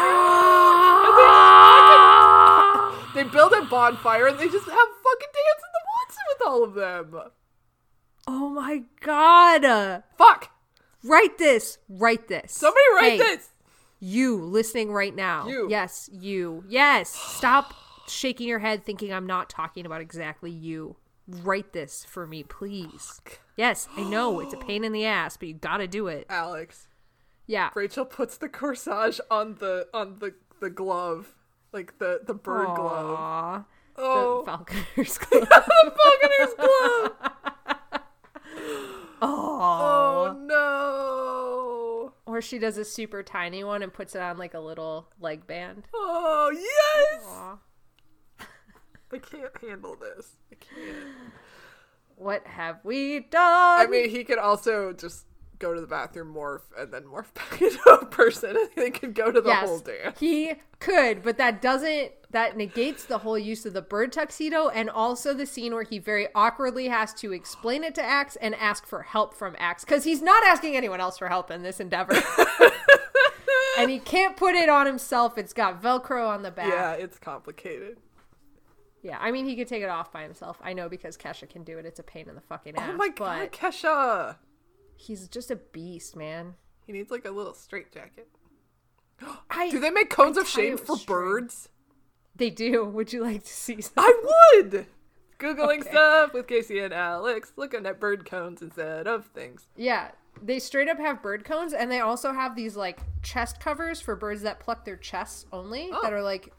they 1.17 3.13
just 3.13 3.15
They 3.15 3.23
build 3.23 3.53
a 3.53 3.61
bonfire 3.65 4.27
and 4.27 4.37
they 4.37 4.47
just 4.47 4.65
have 4.65 4.87
fucking 5.03 5.33
dance 5.33 5.63
in 5.63 5.71
the 5.73 5.83
woods 5.89 6.17
with 6.29 6.41
all 6.47 6.63
of 6.63 6.73
them. 6.75 7.31
Oh 8.27 8.49
my 8.49 8.83
god. 9.01 10.03
Fuck. 10.17 10.51
Write 11.03 11.37
this. 11.37 11.77
Write 11.87 12.27
this. 12.27 12.51
Somebody 12.51 12.81
write 12.95 13.11
Hey, 13.11 13.17
this. 13.17 13.49
You 13.99 14.35
listening 14.43 14.91
right 14.91 15.15
now. 15.15 15.47
You. 15.47 15.67
Yes, 15.69 16.09
you. 16.11 16.63
Yes. 16.67 17.09
Stop 17.09 17.73
shaking 18.07 18.47
your 18.47 18.59
head 18.59 18.83
thinking 18.83 19.13
I'm 19.13 19.25
not 19.25 19.49
talking 19.49 19.85
about 19.85 20.01
exactly 20.01 20.51
you. 20.51 20.97
Write 21.27 21.73
this 21.73 22.05
for 22.05 22.25
me, 22.27 22.43
please. 22.43 23.21
Yes, 23.57 23.87
I 23.97 24.03
know 24.03 24.39
it's 24.39 24.53
a 24.53 24.57
pain 24.57 24.83
in 24.83 24.91
the 24.91 25.05
ass, 25.05 25.35
but 25.35 25.47
you 25.47 25.55
gotta 25.55 25.87
do 25.87 26.07
it. 26.07 26.25
Alex. 26.29 26.87
Yeah. 27.47 27.69
Rachel 27.75 28.05
puts 28.05 28.37
the 28.37 28.47
corsage 28.49 29.19
on 29.31 29.55
the 29.55 29.87
on 29.93 30.19
the 30.19 30.35
the 30.61 30.69
glove. 30.69 31.33
Like 31.73 31.97
the 31.99 32.21
the 32.25 32.33
bird 32.33 32.67
glove. 32.75 33.65
Oh. 33.97 34.39
The 34.39 34.45
falconer's 34.51 35.17
glove. 35.17 35.49
the 35.49 35.93
falconer's 35.97 36.53
glove. 36.55 37.31
Oh, 39.21 39.57
Aw. 39.59 40.29
Oh 40.29 40.37
no. 40.39 42.13
Or 42.25 42.41
she 42.41 42.59
does 42.59 42.77
a 42.77 42.85
super 42.85 43.23
tiny 43.23 43.63
one 43.63 43.81
and 43.81 43.93
puts 43.93 44.15
it 44.15 44.21
on 44.21 44.37
like 44.37 44.53
a 44.53 44.59
little 44.59 45.07
leg 45.19 45.47
band. 45.47 45.87
Oh 45.93 46.51
yes. 46.53 47.23
Aw. 47.27 47.57
I 49.13 49.17
can't 49.19 49.57
handle 49.61 49.95
this. 49.95 50.31
I 50.51 50.55
can't. 50.55 51.07
What 52.15 52.45
have 52.47 52.79
we 52.83 53.19
done? 53.19 53.79
I 53.79 53.87
mean, 53.89 54.09
he 54.09 54.23
could 54.23 54.39
also 54.39 54.91
just 54.91 55.25
go 55.59 55.73
to 55.73 55.81
the 55.81 55.87
bathroom, 55.87 56.33
morph, 56.33 56.61
and 56.77 56.91
then 56.91 57.03
morph 57.03 57.33
back 57.33 57.61
into 57.61 57.89
a 57.89 58.05
person, 58.05 58.55
and 58.57 58.69
they 58.75 58.89
could 58.89 59.13
go 59.13 59.31
to 59.31 59.41
the 59.41 59.53
whole 59.53 59.79
dance. 59.79 60.19
He 60.19 60.53
could, 60.79 61.23
but 61.23 61.37
that 61.37 61.61
doesn't 61.61 62.11
that 62.31 62.57
negates 62.57 63.05
the 63.05 63.19
whole 63.19 63.37
use 63.37 63.65
of 63.65 63.73
the 63.73 63.81
bird 63.81 64.11
tuxedo 64.11 64.67
and 64.69 64.89
also 64.89 65.33
the 65.33 65.45
scene 65.45 65.73
where 65.73 65.83
he 65.83 65.97
very 65.97 66.27
awkwardly 66.35 66.87
has 66.87 67.13
to 67.15 67.31
explain 67.31 67.83
it 67.83 67.95
to 67.95 68.03
Ax 68.03 68.35
and 68.37 68.53
ask 68.55 68.85
for 68.85 69.03
help 69.03 69.33
from 69.33 69.55
Ax 69.59 69.85
because 69.85 70.03
he's 70.03 70.21
not 70.21 70.43
asking 70.45 70.75
anyone 70.75 70.99
else 70.99 71.17
for 71.17 71.29
help 71.29 71.49
in 71.49 71.63
this 71.63 71.79
endeavor. 71.79 72.13
and 73.79 73.89
he 73.89 73.99
can't 73.99 74.35
put 74.35 74.55
it 74.55 74.67
on 74.67 74.85
himself. 74.85 75.37
It's 75.37 75.53
got 75.53 75.81
Velcro 75.81 76.27
on 76.27 76.43
the 76.43 76.51
back. 76.51 76.67
Yeah, 76.67 76.93
it's 76.93 77.17
complicated. 77.17 77.97
Yeah, 79.01 79.17
I 79.21 79.31
mean 79.31 79.45
he 79.45 79.55
could 79.55 79.67
take 79.67 79.83
it 79.83 79.89
off 79.89 80.11
by 80.11 80.23
himself. 80.23 80.59
I 80.61 80.73
know 80.73 80.89
because 80.89 81.15
Kesha 81.15 81.47
can 81.47 81.63
do 81.63 81.77
it. 81.77 81.85
It's 81.85 81.99
a 81.99 82.03
pain 82.03 82.27
in 82.27 82.35
the 82.35 82.41
fucking 82.41 82.73
oh 82.77 82.81
ass. 82.81 82.89
Oh 82.91 82.97
my 82.97 83.09
god, 83.09 83.51
Kesha! 83.51 84.35
he's 84.97 85.27
just 85.27 85.49
a 85.49 85.55
beast, 85.55 86.15
man. 86.15 86.55
He 86.85 86.91
needs 86.91 87.11
like 87.11 87.25
a 87.25 87.31
little 87.31 87.53
straight 87.53 87.91
jacket. 87.91 88.27
Do 89.71 89.79
they 89.79 89.89
make 89.89 90.09
cones 90.09 90.37
I 90.37 90.41
of 90.41 90.47
shame 90.47 90.77
for 90.77 90.97
birds? 90.97 91.69
They 92.37 92.49
do. 92.49 92.85
Would 92.85 93.11
you 93.13 93.23
like 93.23 93.43
to 93.43 93.49
see 93.53 93.81
some? 93.81 93.93
I 93.97 94.53
would! 94.63 94.85
Googling 95.39 95.81
Okay. 95.81 95.89
stuff 95.91 96.33
with 96.33 96.47
Casey 96.47 96.79
and 96.79 96.93
Alex, 96.93 97.53
looking 97.57 97.85
at 97.85 97.99
bird 97.99 98.25
cones 98.25 98.61
instead 98.61 99.05
of 99.07 99.25
things. 99.27 99.67
Yeah, 99.75 100.11
they 100.41 100.57
straight 100.59 100.87
up 100.89 100.97
have 100.97 101.21
bird 101.21 101.45
cones, 101.45 101.73
and 101.73 101.91
they 101.91 101.99
also 101.99 102.31
have 102.33 102.55
these 102.55 102.75
like 102.75 102.99
chest 103.21 103.59
covers 103.59 104.01
for 104.01 104.15
birds 104.15 104.41
that 104.43 104.59
pluck 104.59 104.83
their 104.85 104.95
chests 104.97 105.45
only. 105.51 105.89
Oh. 105.91 105.99
That 106.01 106.13
are 106.13 106.23
like, 106.23 106.53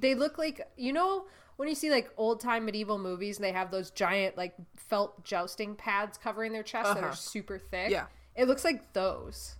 they 0.00 0.14
look 0.16 0.38
like 0.38 0.60
you 0.76 0.92
know 0.92 1.26
when 1.56 1.68
you 1.68 1.74
see 1.76 1.90
like 1.90 2.10
old 2.16 2.40
time 2.40 2.64
medieval 2.64 2.98
movies, 2.98 3.36
and 3.36 3.44
they 3.44 3.52
have 3.52 3.70
those 3.70 3.90
giant 3.92 4.36
like 4.36 4.54
felt 4.76 5.22
jousting 5.24 5.76
pads 5.76 6.18
covering 6.18 6.52
their 6.52 6.64
chests 6.64 6.94
that 6.94 6.98
Uh-huh. 7.04 7.12
are 7.12 7.16
super 7.16 7.58
thick. 7.60 7.90
Yeah. 7.90 8.06
it 8.34 8.46
looks 8.48 8.64
like 8.64 8.92
those 8.92 9.56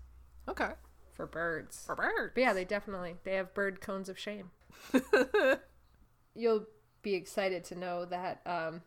Okay. 0.49 0.71
for 1.13 1.27
birds. 1.27 1.85
For 1.87 1.95
birds. 1.95 2.33
But 2.35 2.41
yeah, 2.41 2.53
they 2.53 2.65
definitely 2.65 3.15
they 3.23 3.35
have 3.35 3.55
bird 3.55 3.81
cones 3.81 4.09
of 4.09 4.19
shame. 4.19 4.51
You'll 6.35 6.67
be 7.03 7.15
excited 7.15 7.65
to 7.65 7.75
know 7.75 8.05
that 8.07 8.41
um, 8.47 8.83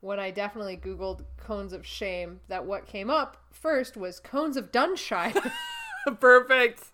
when 0.00 0.18
I 0.20 0.30
definitely 0.30 0.76
Googled 0.76 1.24
cones 1.36 1.72
of 1.72 1.86
shame, 1.86 2.40
that 2.48 2.64
what 2.66 2.86
came 2.86 3.10
up 3.10 3.36
first 3.52 3.96
was 3.96 4.20
cones 4.20 4.56
of 4.56 4.70
Dunshire. 4.70 5.50
Perfect. 6.20 6.84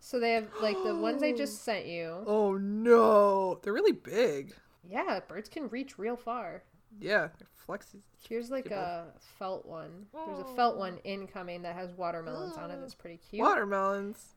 so 0.00 0.18
they 0.18 0.32
have 0.32 0.48
like 0.60 0.76
the 0.84 0.94
ones 0.94 1.22
I 1.22 1.32
just 1.32 1.62
sent 1.64 1.86
you. 1.86 2.22
Oh 2.26 2.56
no. 2.56 3.60
They're 3.62 3.72
really 3.72 3.92
big. 3.92 4.54
Yeah, 4.88 5.20
birds 5.26 5.48
can 5.48 5.68
reach 5.68 5.98
real 5.98 6.16
far. 6.16 6.62
Yeah, 7.00 7.28
they're 7.38 7.48
flexes. 7.66 8.02
Here's 8.28 8.50
like 8.50 8.70
a 8.70 9.06
felt 9.38 9.66
one. 9.66 10.06
There's 10.26 10.38
a 10.40 10.54
felt 10.54 10.76
one 10.76 10.98
incoming 10.98 11.62
that 11.62 11.74
has 11.74 11.92
watermelons 11.92 12.56
on 12.56 12.70
it. 12.70 12.76
That's 12.80 12.94
pretty 12.94 13.18
cute. 13.30 13.42
Watermelons. 13.42 14.36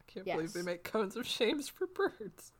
I 0.00 0.10
can't 0.12 0.26
believe 0.26 0.52
they 0.52 0.62
make 0.62 0.84
cones 0.84 1.16
of 1.16 1.26
shames 1.26 1.68
for 1.68 1.86
birds. 1.86 2.52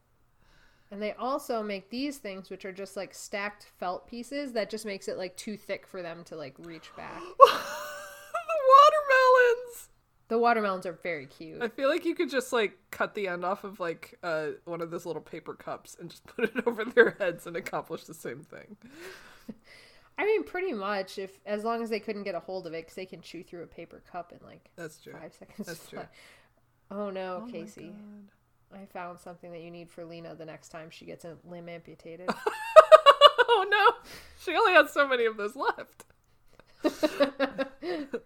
And 0.93 1.01
they 1.01 1.13
also 1.15 1.63
make 1.63 1.89
these 1.89 2.19
things, 2.19 2.51
which 2.51 2.67
are 2.67 2.73
just 2.73 2.99
like 2.99 3.15
stacked 3.15 3.65
felt 3.79 4.07
pieces 4.07 4.53
that 4.53 4.69
just 4.69 4.85
makes 4.85 5.09
it 5.09 5.17
like 5.17 5.35
too 5.39 5.57
thick 5.57 5.87
for 5.87 6.03
them 6.03 6.23
to 6.25 6.37
like 6.37 6.55
reach 6.59 6.95
back. 6.95 7.19
the 7.39 7.49
watermelons. 8.69 9.89
The 10.29 10.39
watermelons 10.39 10.85
are 10.85 10.93
very 10.93 11.25
cute. 11.25 11.63
I 11.63 11.69
feel 11.69 11.89
like 11.89 12.05
you 12.05 12.15
could 12.15 12.29
just 12.29 12.53
like 12.53 12.77
cut 12.91 13.15
the 13.15 13.27
end 13.27 13.43
off 13.43 13.65
of 13.65 13.81
like 13.81 14.19
uh, 14.23 14.49
one 14.67 14.83
of 14.83 14.91
those 14.91 15.07
little 15.07 15.23
paper 15.23 15.55
cups 15.55 15.97
and 15.99 16.11
just 16.11 16.27
put 16.37 16.45
it 16.45 16.67
over 16.67 16.85
their 16.85 17.17
heads 17.19 17.47
and 17.47 17.57
accomplish 17.57 18.05
the 18.05 18.13
same 18.13 18.43
thing. 18.43 18.77
I 20.19 20.27
mean, 20.27 20.45
pretty 20.45 20.75
much. 20.75 21.17
If 21.17 21.41
as 21.47 21.65
long 21.65 21.83
as 21.83 21.89
they 21.89 22.01
couldn't 22.01 22.25
get 22.25 22.35
a 22.35 22.41
hold 22.41 22.67
of 22.67 22.75
it, 22.75 22.83
because 22.83 22.97
they 22.97 23.07
can 23.07 23.23
chew 23.23 23.43
through 23.43 23.63
a 23.63 23.67
paper 23.67 24.03
cup 24.13 24.31
in 24.31 24.47
like 24.47 24.69
That's 24.77 24.99
true. 24.99 25.15
five 25.15 25.33
seconds. 25.33 25.67
That's 25.67 25.89
true. 25.89 26.07
Oh 26.91 27.09
no, 27.09 27.39
Oh 27.43 27.47
my 27.47 27.51
Casey! 27.51 27.95
I 28.75 28.87
found 28.93 29.19
something 29.21 29.51
that 29.53 29.61
you 29.61 29.71
need 29.71 29.91
for 29.91 30.05
Lena 30.05 30.35
the 30.35 30.45
next 30.47 30.69
time 30.71 30.89
she 30.91 31.05
gets 31.05 31.25
a 31.25 31.37
limb 31.45 31.69
amputated. 31.69 32.29
oh 33.49 33.67
no, 33.71 34.09
she 34.43 34.55
only 34.57 34.73
has 34.73 34.93
so 34.93 35.07
many 35.07 35.25
of 35.27 35.37
those 35.37 35.55
left. 35.57 36.05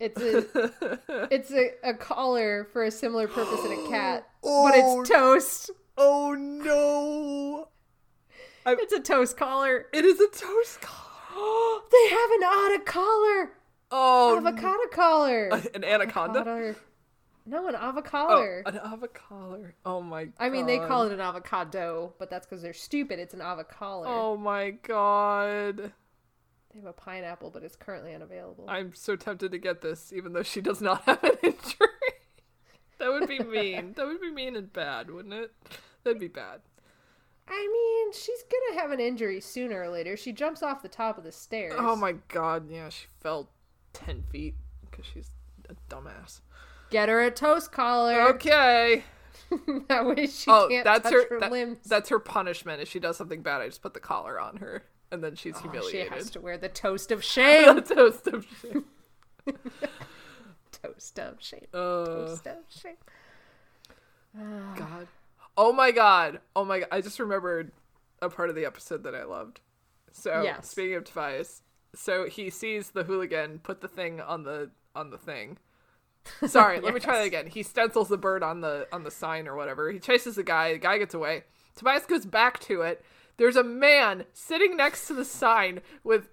it's 0.00 0.20
a 0.20 0.44
it's 1.30 1.50
a, 1.50 1.70
a 1.82 1.94
collar 1.94 2.68
for 2.72 2.84
a 2.84 2.90
similar 2.90 3.26
purpose 3.28 3.64
in 3.64 3.72
a 3.72 3.88
cat, 3.88 4.28
but 4.42 4.48
Oh. 4.74 5.00
it's 5.00 5.10
toast. 5.10 5.70
Oh 5.96 6.34
no, 6.34 7.68
It's 8.66 8.92
a 8.92 9.00
toast 9.00 9.36
collar. 9.36 9.86
it 9.92 10.04
is 10.04 10.20
a 10.20 10.28
toast 10.28 10.80
collar. 10.80 11.04
They 11.90 12.08
have 12.10 12.30
an 12.32 12.42
avocado 12.44 12.84
collar. 12.84 13.50
Oh, 13.90 14.36
Avocado 14.36 14.86
collar. 14.92 15.48
an 15.74 15.82
anaconda. 15.84 16.40
Avocado- 16.40 16.74
No, 17.48 17.66
an 17.68 17.74
Oh, 17.74 17.78
avocado. 17.78 18.62
an 18.66 18.78
avocado. 18.78 19.66
Oh 19.86 20.02
my. 20.02 20.26
god. 20.26 20.34
I 20.38 20.50
mean, 20.50 20.66
they 20.66 20.78
call 20.78 21.04
it 21.04 21.12
an 21.12 21.20
avocado, 21.20 22.12
but 22.18 22.28
that's 22.28 22.46
because 22.46 22.60
they're 22.62 22.72
stupid. 22.74 23.18
It's 23.18 23.32
an 23.34 23.40
avocado. 23.40 24.04
Oh 24.06 24.36
my 24.36 24.70
god. 24.70 25.92
They 26.72 26.80
have 26.80 26.84
a 26.86 26.92
pineapple, 26.92 27.50
but 27.50 27.62
it's 27.62 27.76
currently 27.76 28.14
unavailable. 28.14 28.66
I'm 28.68 28.94
so 28.94 29.16
tempted 29.16 29.52
to 29.52 29.58
get 29.58 29.80
this, 29.80 30.12
even 30.12 30.34
though 30.34 30.42
she 30.42 30.60
does 30.60 30.82
not 30.82 31.02
have 31.06 31.24
an 31.24 31.36
injury. 31.42 31.88
that 32.98 33.08
would 33.10 33.26
be 33.28 33.38
mean. 33.44 33.94
that 33.96 34.06
would 34.06 34.20
be 34.20 34.30
mean 34.30 34.54
and 34.54 34.70
bad, 34.72 35.10
wouldn't 35.10 35.32
it? 35.34 35.52
That'd 36.04 36.20
be 36.20 36.28
bad. 36.28 36.60
I 37.50 37.66
mean, 37.72 38.12
she's 38.12 38.42
gonna 38.42 38.80
have 38.82 38.90
an 38.90 39.00
injury 39.00 39.40
sooner 39.40 39.80
or 39.82 39.88
later. 39.88 40.18
She 40.18 40.32
jumps 40.32 40.62
off 40.62 40.82
the 40.82 40.88
top 40.88 41.16
of 41.16 41.24
the 41.24 41.32
stairs. 41.32 41.72
Oh 41.78 41.96
my 41.96 42.12
god, 42.28 42.70
yeah, 42.70 42.90
she 42.90 43.06
fell 43.20 43.48
10 43.94 44.24
feet 44.30 44.54
because 44.82 45.06
she's 45.06 45.30
a 45.70 45.74
dumbass. 45.90 46.40
Get 46.90 47.08
her 47.08 47.22
a 47.22 47.30
toast 47.30 47.72
collar. 47.72 48.20
Okay. 48.34 49.04
that 49.88 50.04
way 50.04 50.26
she 50.26 50.50
Oh, 50.50 50.68
can't 50.68 50.84
that's 50.84 51.04
touch 51.04 51.12
her, 51.14 51.26
her, 51.30 51.40
that- 51.40 51.50
limbs. 51.50 51.78
That's 51.86 52.10
her 52.10 52.18
punishment. 52.18 52.82
If 52.82 52.88
she 52.88 52.98
does 52.98 53.16
something 53.16 53.40
bad, 53.42 53.62
I 53.62 53.66
just 53.68 53.80
put 53.80 53.94
the 53.94 54.00
collar 54.00 54.38
on 54.38 54.58
her, 54.58 54.82
and 55.10 55.24
then 55.24 55.36
she's 55.36 55.54
Oh, 55.64 55.88
she 55.90 55.98
has 56.00 56.28
to 56.32 56.40
wear 56.40 56.58
the 56.58 56.68
toast 56.68 57.10
of 57.10 57.24
shame. 57.34 57.76
The 57.76 57.80
toast 57.82 58.26
of 58.26 58.46
shame. 58.60 58.84
toast 60.72 61.18
of 61.18 61.36
shame. 61.42 61.66
Uh, 61.72 62.04
Toast 62.04 62.46
of 62.46 62.56
shame. 62.68 62.96
God. 64.76 65.08
Oh 65.56 65.72
my 65.72 65.90
god. 65.90 66.40
Oh 66.54 66.64
my 66.64 66.80
god. 66.80 66.88
I 66.92 67.00
just 67.00 67.18
remembered 67.18 67.72
a 68.22 68.28
part 68.28 68.50
of 68.50 68.54
the 68.54 68.64
episode 68.66 69.02
that 69.04 69.14
I 69.14 69.24
loved. 69.24 69.60
So 70.12 70.42
Yes. 70.42 70.68
speaking 70.70 70.94
of 70.96 71.04
Tobias, 71.04 71.62
so 71.94 72.26
he 72.26 72.50
sees 72.50 72.90
the 72.90 73.04
hooligan 73.04 73.60
put 73.60 73.80
the 73.80 73.88
thing 73.88 74.20
on 74.20 74.42
the 74.44 74.70
on 74.94 75.10
the 75.10 75.18
thing. 75.18 75.58
Sorry, 76.46 76.80
let 76.80 76.94
me 76.94 77.00
try 77.00 77.18
that 77.18 77.26
again. 77.26 77.46
He 77.46 77.62
stencils 77.62 78.08
the 78.08 78.16
bird 78.16 78.42
on 78.42 78.60
the 78.60 78.86
on 78.92 79.04
the 79.04 79.10
sign 79.10 79.48
or 79.48 79.56
whatever. 79.56 79.90
He 79.90 79.98
chases 79.98 80.36
the 80.36 80.42
guy. 80.42 80.72
The 80.72 80.78
guy 80.78 80.98
gets 80.98 81.14
away. 81.14 81.44
Tobias 81.76 82.06
goes 82.06 82.26
back 82.26 82.58
to 82.60 82.82
it. 82.82 83.04
There's 83.36 83.56
a 83.56 83.64
man 83.64 84.24
sitting 84.32 84.76
next 84.76 85.06
to 85.06 85.14
the 85.14 85.24
sign 85.24 85.80
with 86.02 86.28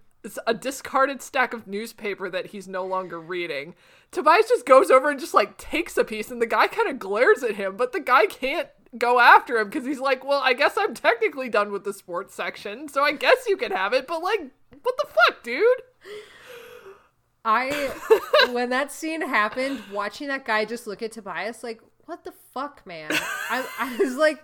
a 0.47 0.53
discarded 0.53 1.21
stack 1.21 1.53
of 1.53 1.67
newspaper 1.67 2.29
that 2.29 2.47
he's 2.47 2.67
no 2.67 2.83
longer 2.83 3.19
reading. 3.19 3.75
Tobias 4.11 4.49
just 4.49 4.65
goes 4.65 4.89
over 4.89 5.09
and 5.09 5.19
just 5.19 5.33
like 5.33 5.57
takes 5.57 5.97
a 5.97 6.03
piece, 6.03 6.31
and 6.31 6.41
the 6.41 6.47
guy 6.47 6.67
kind 6.67 6.89
of 6.89 6.99
glares 6.99 7.43
at 7.43 7.55
him, 7.55 7.77
but 7.77 7.91
the 7.91 7.99
guy 7.99 8.25
can't 8.25 8.69
go 8.97 9.19
after 9.19 9.57
him 9.57 9.69
because 9.69 9.85
he's 9.85 9.99
like, 9.99 10.25
Well, 10.25 10.41
I 10.43 10.53
guess 10.53 10.75
I'm 10.77 10.93
technically 10.93 11.49
done 11.49 11.71
with 11.71 11.83
the 11.83 11.93
sports 11.93 12.33
section, 12.33 12.87
so 12.87 13.03
I 13.03 13.11
guess 13.11 13.45
you 13.47 13.57
can 13.57 13.71
have 13.71 13.93
it, 13.93 14.07
but 14.07 14.23
like, 14.23 14.51
what 14.81 14.97
the 14.97 15.07
fuck, 15.07 15.43
dude? 15.43 15.81
I 17.45 17.91
when 18.51 18.71
that 18.71 18.91
scene 18.91 19.21
happened, 19.21 19.81
watching 19.91 20.27
that 20.27 20.45
guy 20.45 20.65
just 20.65 20.87
look 20.87 21.01
at 21.01 21.11
Tobias 21.11 21.63
like, 21.63 21.79
what 22.05 22.23
the 22.23 22.33
fuck, 22.53 22.85
man? 22.85 23.11
I, 23.11 23.65
I 23.79 23.97
was 23.97 24.15
like, 24.15 24.43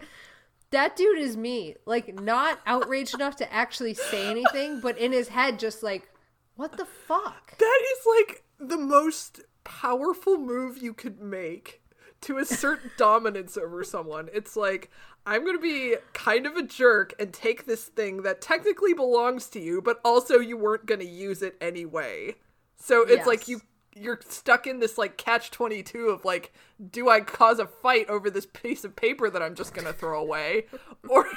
That 0.70 0.96
dude 0.96 1.20
is 1.20 1.36
me. 1.36 1.76
Like, 1.86 2.20
not 2.20 2.60
outraged 2.66 3.16
enough 3.16 3.36
to 3.38 3.54
actually 3.54 3.94
say 3.94 4.28
anything, 4.28 4.80
but 4.80 4.98
in 4.98 5.12
his 5.12 5.30
head, 5.30 5.60
just 5.60 5.84
like, 5.84 6.10
what 6.56 6.78
the 6.78 6.86
fuck? 6.86 7.58
That 7.58 7.82
is 7.92 8.06
like 8.06 8.44
the 8.60 8.78
most 8.78 9.42
powerful 9.64 10.38
move 10.38 10.78
you 10.78 10.94
could 10.94 11.20
make 11.20 11.82
to 12.22 12.38
assert 12.38 12.82
dominance 12.98 13.58
over 13.58 13.84
someone. 13.84 14.30
It's 14.34 14.56
like, 14.56 14.92
I'm 15.26 15.44
going 15.44 15.56
to 15.56 15.62
be 15.62 15.96
kind 16.14 16.46
of 16.46 16.56
a 16.56 16.64
jerk 16.64 17.14
and 17.20 17.34
take 17.34 17.66
this 17.66 17.86
thing 17.86 18.24
that 18.24 18.42
technically 18.42 18.94
belongs 18.94 19.48
to 19.50 19.60
you, 19.60 19.82
but 19.82 20.00
also 20.06 20.40
you 20.40 20.58
weren't 20.58 20.86
going 20.86 21.00
to 21.02 21.08
use 21.08 21.42
it 21.42 21.58
anyway. 21.62 22.36
So 22.82 23.04
it's 23.08 23.28
like 23.28 23.48
you 23.48 23.62
you're 23.96 24.20
stuck 24.28 24.66
in 24.68 24.80
this 24.80 24.98
like 24.98 25.18
catch 25.18 25.52
22 25.52 26.08
of 26.08 26.24
like 26.26 26.54
do 26.92 27.10
I 27.10 27.20
cause 27.22 27.60
a 27.60 27.68
fight 27.68 28.10
over 28.10 28.30
this 28.30 28.46
piece 28.46 28.84
of 28.86 28.96
paper 28.96 29.30
that 29.30 29.42
I'm 29.42 29.54
just 29.54 29.74
going 29.74 29.86
to 29.86 29.94
throw 29.94 30.20
away 30.20 30.66
or 31.10 31.28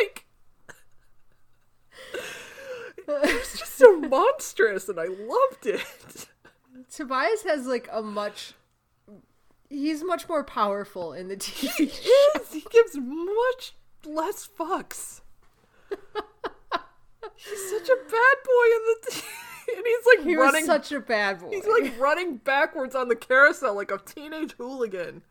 like 0.00 0.26
it's 3.08 3.58
just 3.58 3.76
so 3.76 4.00
monstrous 4.00 4.88
and 4.88 4.98
I 4.98 5.06
loved 5.06 5.64
it. 5.66 6.26
Tobias 6.90 7.42
has 7.44 7.66
like 7.66 7.88
a 7.92 8.02
much. 8.02 8.54
He's 9.68 10.04
much 10.04 10.28
more 10.28 10.44
powerful 10.44 11.12
in 11.12 11.28
the 11.28 11.36
TV 11.36 11.70
He 11.76 11.86
show. 11.88 12.40
is. 12.40 12.52
He 12.52 12.64
gives 12.70 12.96
much 12.96 13.74
less 14.04 14.48
fucks. 14.58 15.20
He's 17.36 17.70
such 17.70 17.88
a 17.88 17.96
bad 17.96 18.36
boy 18.44 18.66
in 18.74 18.82
the 18.86 18.96
t- 19.10 19.22
and 19.76 19.84
he's 19.86 20.06
like 20.16 20.26
He 20.26 20.36
running 20.36 20.66
was 20.66 20.66
such 20.66 20.92
a 20.92 21.00
bad 21.00 21.40
boy. 21.40 21.50
he's 21.50 21.66
like 21.66 21.98
running 21.98 22.36
backwards 22.36 22.94
on 22.94 23.08
the 23.08 23.16
carousel 23.16 23.74
like 23.74 23.90
a 23.90 23.98
teenage 23.98 24.52
hooligan. 24.52 25.22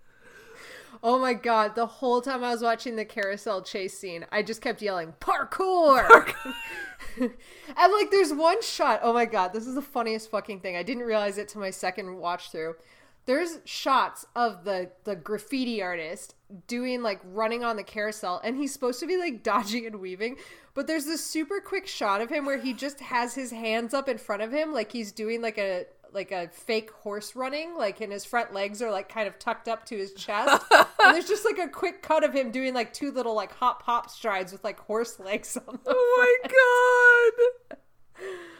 Oh 1.04 1.20
my 1.20 1.34
god, 1.34 1.76
the 1.76 1.86
whole 1.86 2.22
time 2.22 2.44
I 2.44 2.52
was 2.52 2.62
watching 2.64 2.96
the 2.96 3.06
carousel 3.06 3.62
chase 3.62 4.00
scene, 4.00 4.26
I 4.32 4.42
just 4.42 4.62
kept 4.62 4.82
yelling, 4.82 5.14
parkour! 5.20 6.34
and 7.20 7.32
like 7.78 8.10
there's 8.12 8.34
one 8.34 8.62
shot, 8.64 9.02
oh 9.04 9.14
my 9.14 9.26
god, 9.26 9.54
this 9.54 9.68
is 9.68 9.76
the 9.76 9.82
funniest 9.82 10.32
fucking 10.32 10.62
thing. 10.62 10.76
I 10.76 10.84
didn't 10.84 11.04
realize 11.04 11.38
it 11.38 11.48
to 11.50 11.60
my 11.60 11.70
second 11.70 12.16
watch 12.18 12.50
through. 12.50 12.76
There's 13.26 13.60
shots 13.66 14.26
of 14.36 14.64
the 14.64 14.92
the 15.04 15.16
graffiti 15.16 15.82
artist 15.82 16.36
doing 16.68 17.02
like 17.02 17.20
running 17.24 17.64
on 17.64 17.76
the 17.76 17.84
carousel 17.84 18.40
and 18.44 18.56
he's 18.56 18.72
supposed 18.72 19.00
to 19.00 19.08
be 19.08 19.18
like 19.18 19.42
dodging 19.44 19.86
and 19.88 20.00
weaving, 20.00 20.38
but 20.74 20.86
there's 20.88 21.06
this 21.06 21.24
super 21.24 21.60
quick 21.60 21.88
shot 21.88 22.22
of 22.22 22.30
him 22.30 22.46
where 22.46 22.60
he 22.60 22.74
just 22.74 23.00
has 23.00 23.34
his 23.34 23.52
hands 23.52 23.94
up 23.94 24.08
in 24.08 24.18
front 24.18 24.42
of 24.44 24.52
him 24.52 24.72
like 24.74 24.92
he's 24.92 25.12
doing 25.12 25.42
like 25.42 25.58
a 25.58 25.86
like 26.14 26.32
a 26.32 26.48
fake 26.48 26.92
horse 26.92 27.36
running, 27.36 27.76
like 27.76 28.00
and 28.00 28.12
his 28.12 28.24
front 28.26 28.54
legs 28.54 28.82
are 28.82 28.90
like 28.92 29.10
kind 29.10 29.28
of 29.28 29.38
tucked 29.38 29.68
up 29.68 29.86
to 29.86 29.98
his 29.98 30.14
chest. 30.14 30.64
and 30.72 31.14
there's 31.14 31.28
just 31.28 31.46
like 31.46 31.58
a 31.58 31.68
quick 31.68 32.02
cut 32.02 32.24
of 32.24 32.34
him 32.34 32.52
doing 32.52 32.74
like 32.74 32.94
two 32.94 33.12
little 33.12 33.36
like 33.36 33.52
hop 33.54 33.84
hop 33.84 34.10
strides 34.10 34.52
with 34.52 34.64
like 34.64 34.80
horse 34.80 35.20
legs 35.20 35.58
on 35.68 35.80
the 35.84 35.94
Oh 35.94 36.40
my 36.44 36.50
god. 37.70 37.78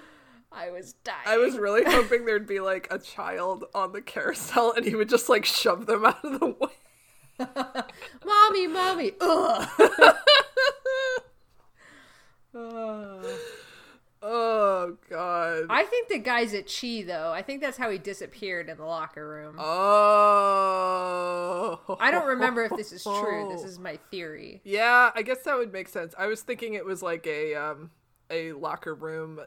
I 0.56 0.72
was 0.72 0.94
dying. 1.04 1.18
I 1.26 1.38
was 1.38 1.58
really 1.58 1.84
hoping 1.88 2.26
there'd 2.26 2.48
be 2.48 2.62
like 2.62 2.88
a 2.90 2.98
child 2.98 3.66
on 3.74 3.92
the 3.92 4.02
carousel 4.02 4.72
and 4.72 4.86
he 4.86 4.96
would 4.96 5.10
just 5.10 5.28
like 5.28 5.44
shove 5.46 5.86
them 5.86 6.06
out 6.06 6.24
of 6.24 6.40
the 6.40 6.48
way. 6.48 6.70
mommy, 8.26 8.68
mommy. 8.68 9.12
Ugh. 9.22 9.68
Ugh. 12.56 13.26
Oh 14.28 14.98
god. 15.08 15.68
I 15.70 15.84
think 15.84 16.10
the 16.10 16.18
guy's 16.18 16.56
at 16.56 16.66
Chee 16.66 17.04
though. 17.04 17.32
I 17.32 17.44
think 17.44 17.62
that's 17.62 17.78
how 17.78 17.92
he 17.92 18.00
disappeared 18.00 18.70
in 18.70 18.78
the 18.78 18.86
locker 18.86 19.30
room. 19.30 19.58
Oh. 19.60 20.76
I 22.00 22.10
don't 22.10 22.26
remember 22.26 22.64
if 22.64 22.76
this 22.76 22.92
is 22.92 23.04
true. 23.04 23.48
This 23.52 23.64
is 23.64 23.78
my 23.78 24.00
theory. 24.10 24.62
Yeah, 24.64 25.12
I 25.14 25.22
guess 25.22 25.44
that 25.44 25.56
would 25.56 25.72
make 25.72 25.90
sense. 25.90 26.16
I 26.18 26.26
was 26.26 26.42
thinking 26.42 26.74
it 26.74 26.86
was 26.86 27.04
like 27.04 27.28
a 27.28 27.54
um 27.54 27.92
a 28.32 28.54
locker 28.54 28.96
room 28.96 29.42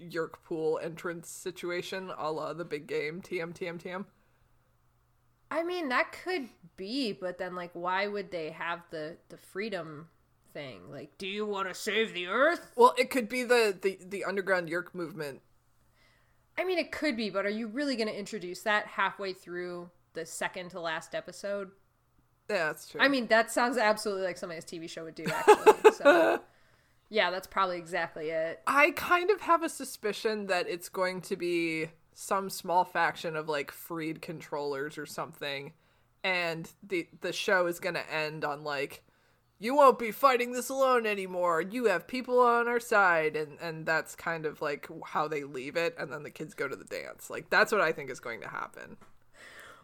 Yeerk 0.00 0.42
pool 0.44 0.78
entrance 0.82 1.28
situation, 1.28 2.10
a 2.16 2.30
la 2.30 2.52
the 2.52 2.64
big 2.64 2.86
game 2.86 3.20
TM 3.20 3.52
TM 3.52 3.82
TM. 3.82 4.04
I 5.50 5.62
mean, 5.62 5.88
that 5.88 6.12
could 6.24 6.48
be, 6.76 7.12
but 7.12 7.38
then 7.38 7.54
like 7.54 7.70
why 7.72 8.06
would 8.06 8.30
they 8.30 8.50
have 8.50 8.80
the 8.90 9.16
the 9.28 9.36
freedom 9.36 10.08
thing? 10.52 10.90
Like, 10.90 11.16
do 11.18 11.26
you 11.26 11.46
want 11.46 11.68
to 11.68 11.74
save 11.74 12.14
the 12.14 12.26
earth? 12.26 12.72
Well, 12.76 12.94
it 12.98 13.10
could 13.10 13.28
be 13.28 13.42
the 13.44 13.76
the, 13.80 13.98
the 14.04 14.24
underground 14.24 14.68
Yeerk 14.68 14.94
movement. 14.94 15.40
I 16.58 16.64
mean, 16.64 16.78
it 16.78 16.90
could 16.90 17.16
be, 17.16 17.30
but 17.30 17.46
are 17.46 17.50
you 17.50 17.68
really 17.68 17.94
going 17.94 18.08
to 18.08 18.18
introduce 18.18 18.62
that 18.62 18.86
halfway 18.86 19.32
through 19.32 19.90
the 20.14 20.26
second 20.26 20.70
to 20.70 20.80
last 20.80 21.14
episode? 21.14 21.70
Yeah, 22.50 22.66
that's 22.66 22.88
true. 22.88 23.00
I 23.00 23.06
mean, 23.08 23.28
that 23.28 23.52
sounds 23.52 23.78
absolutely 23.78 24.24
like 24.24 24.36
something 24.36 24.56
this 24.56 24.64
TV 24.64 24.90
show 24.90 25.04
would 25.04 25.14
do, 25.14 25.26
actually. 25.26 25.92
so, 25.92 26.40
yeah, 27.10 27.30
that's 27.30 27.46
probably 27.46 27.78
exactly 27.78 28.30
it. 28.30 28.60
I 28.66 28.90
kind 28.92 29.30
of 29.30 29.40
have 29.42 29.62
a 29.62 29.68
suspicion 29.68 30.46
that 30.46 30.68
it's 30.68 30.88
going 30.88 31.22
to 31.22 31.36
be 31.36 31.90
some 32.14 32.50
small 32.50 32.84
faction 32.84 33.36
of 33.36 33.48
like 33.48 33.70
freed 33.70 34.20
controllers 34.20 34.98
or 34.98 35.06
something, 35.06 35.72
and 36.22 36.70
the 36.82 37.08
the 37.20 37.32
show 37.32 37.66
is 37.66 37.80
going 37.80 37.94
to 37.94 38.12
end 38.12 38.44
on 38.44 38.64
like, 38.64 39.02
you 39.58 39.74
won't 39.74 39.98
be 39.98 40.10
fighting 40.10 40.52
this 40.52 40.68
alone 40.68 41.06
anymore. 41.06 41.62
You 41.62 41.86
have 41.86 42.06
people 42.06 42.40
on 42.40 42.68
our 42.68 42.80
side, 42.80 43.36
and 43.36 43.58
and 43.60 43.86
that's 43.86 44.14
kind 44.14 44.44
of 44.44 44.60
like 44.60 44.88
how 45.06 45.28
they 45.28 45.44
leave 45.44 45.76
it, 45.76 45.94
and 45.98 46.12
then 46.12 46.24
the 46.24 46.30
kids 46.30 46.54
go 46.54 46.68
to 46.68 46.76
the 46.76 46.84
dance. 46.84 47.30
Like 47.30 47.48
that's 47.48 47.72
what 47.72 47.80
I 47.80 47.92
think 47.92 48.10
is 48.10 48.20
going 48.20 48.42
to 48.42 48.48
happen. 48.48 48.98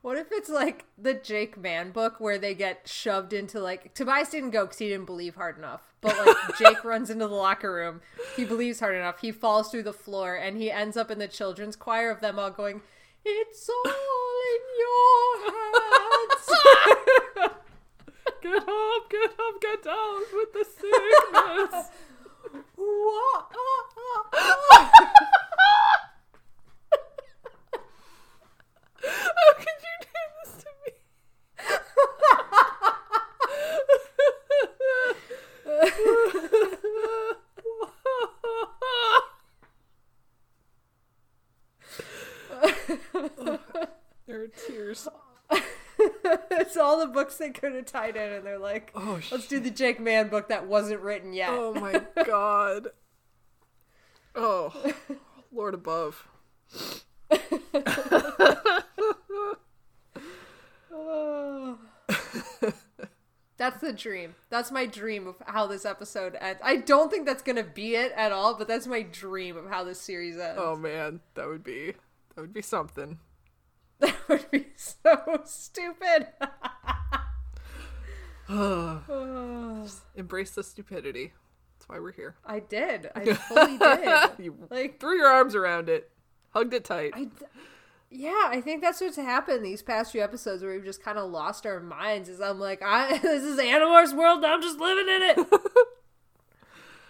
What 0.04 0.18
if 0.18 0.26
it's 0.32 0.50
like 0.50 0.84
the 0.98 1.14
Jake 1.14 1.56
Man 1.56 1.90
book 1.90 2.20
where 2.20 2.36
they 2.36 2.54
get 2.54 2.86
shoved 2.86 3.32
into 3.32 3.58
like 3.58 3.94
Tobias 3.94 4.28
didn't 4.28 4.50
go 4.50 4.66
because 4.66 4.76
he 4.76 4.90
didn't 4.90 5.06
believe 5.06 5.34
hard 5.34 5.56
enough, 5.56 5.94
but 6.02 6.14
like 6.18 6.36
Jake 6.58 6.84
runs 6.84 7.08
into 7.08 7.26
the 7.26 7.32
locker 7.32 7.72
room, 7.72 8.02
he 8.36 8.44
believes 8.44 8.80
hard 8.80 8.94
enough, 8.96 9.20
he 9.20 9.32
falls 9.32 9.70
through 9.70 9.84
the 9.84 9.94
floor, 9.94 10.34
and 10.34 10.58
he 10.58 10.70
ends 10.70 10.98
up 10.98 11.10
in 11.10 11.18
the 11.18 11.26
children's 11.26 11.74
choir 11.74 12.10
of 12.10 12.20
them 12.20 12.38
all 12.38 12.50
going, 12.50 12.82
"It's 13.24 13.66
all 13.70 13.92
in 14.52 14.60
your 14.78 15.52
hands." 15.54 16.50
Get 18.42 18.56
up, 18.56 19.10
get 19.10 19.30
up, 19.30 19.60
get 19.62 19.82
down 19.82 20.22
with 20.34 20.52
the 20.52 20.66
sickness. 20.66 21.88
How 29.06 29.52
could 29.54 29.66
you 29.82 29.96
do 30.00 30.08
this 30.44 30.52
to 30.62 30.70
me? 30.84 30.92
there 44.26 44.42
are 44.42 44.48
tears. 44.48 45.08
it's 46.50 46.76
all 46.76 46.98
the 46.98 47.06
books 47.34 47.38
they 47.38 47.58
could 47.58 47.74
have 47.74 47.86
tied 47.86 48.16
in, 48.16 48.32
and 48.32 48.46
they're 48.46 48.58
like, 48.58 48.90
Oh, 48.94 49.20
"Let's 49.30 49.46
do 49.46 49.60
the 49.60 49.70
Jake 49.70 50.00
Man 50.00 50.28
book 50.28 50.48
that 50.48 50.66
wasn't 50.66 51.00
written 51.00 51.32
yet." 51.32 51.50
Oh 51.50 51.74
my 51.74 52.02
god. 52.24 52.88
Oh, 54.34 54.72
Lord 55.52 55.74
above. 55.74 56.28
Oh. 60.92 61.78
That's 63.56 63.80
the 63.80 63.92
dream. 63.92 64.34
That's 64.50 64.72
my 64.72 64.84
dream 64.84 65.28
of 65.28 65.36
how 65.46 65.68
this 65.68 65.84
episode 65.86 66.36
ends. 66.40 66.60
I 66.62 66.76
don't 66.76 67.10
think 67.10 67.24
that's 67.24 67.42
gonna 67.42 67.62
be 67.62 67.94
it 67.94 68.12
at 68.16 68.32
all, 68.32 68.54
but 68.54 68.66
that's 68.66 68.86
my 68.86 69.02
dream 69.02 69.56
of 69.56 69.68
how 69.68 69.84
this 69.84 70.00
series 70.00 70.38
ends. 70.38 70.60
Oh 70.60 70.76
man, 70.76 71.20
that 71.34 71.46
would 71.48 71.62
be 71.62 71.94
that 72.34 72.40
would 72.40 72.52
be 72.54 72.62
something. 72.62 73.18
That 74.00 74.28
would 74.28 74.50
be 74.50 74.66
so 74.74 75.42
stupid. 75.44 76.26
Embrace 80.16 80.50
the 80.50 80.62
stupidity. 80.62 81.32
That's 81.78 81.88
why 81.88 81.98
we're 81.98 82.12
here. 82.12 82.36
I 82.44 82.60
did. 82.60 83.10
I 83.14 83.32
fully 83.34 83.78
did. 83.78 84.30
You 84.44 84.54
Like, 84.70 85.00
threw 85.00 85.16
your 85.16 85.28
arms 85.28 85.54
around 85.54 85.88
it, 85.88 86.10
hugged 86.50 86.74
it 86.74 86.84
tight. 86.84 87.12
I, 87.14 87.18
th- 87.24 87.50
yeah, 88.10 88.44
I 88.46 88.60
think 88.60 88.80
that's 88.82 89.00
what's 89.00 89.16
happened 89.16 89.64
these 89.64 89.82
past 89.82 90.12
few 90.12 90.22
episodes 90.22 90.62
where 90.62 90.72
we've 90.72 90.84
just 90.84 91.02
kind 91.02 91.18
of 91.18 91.30
lost 91.30 91.66
our 91.66 91.80
minds. 91.80 92.28
Is 92.28 92.40
I'm 92.40 92.60
like, 92.60 92.80
I 92.82 93.18
this 93.22 93.42
is 93.42 93.58
Animorphs 93.58 94.16
world. 94.16 94.44
I'm 94.44 94.62
just 94.62 94.78
living 94.78 95.08
in 95.08 95.22
it. 95.22 95.38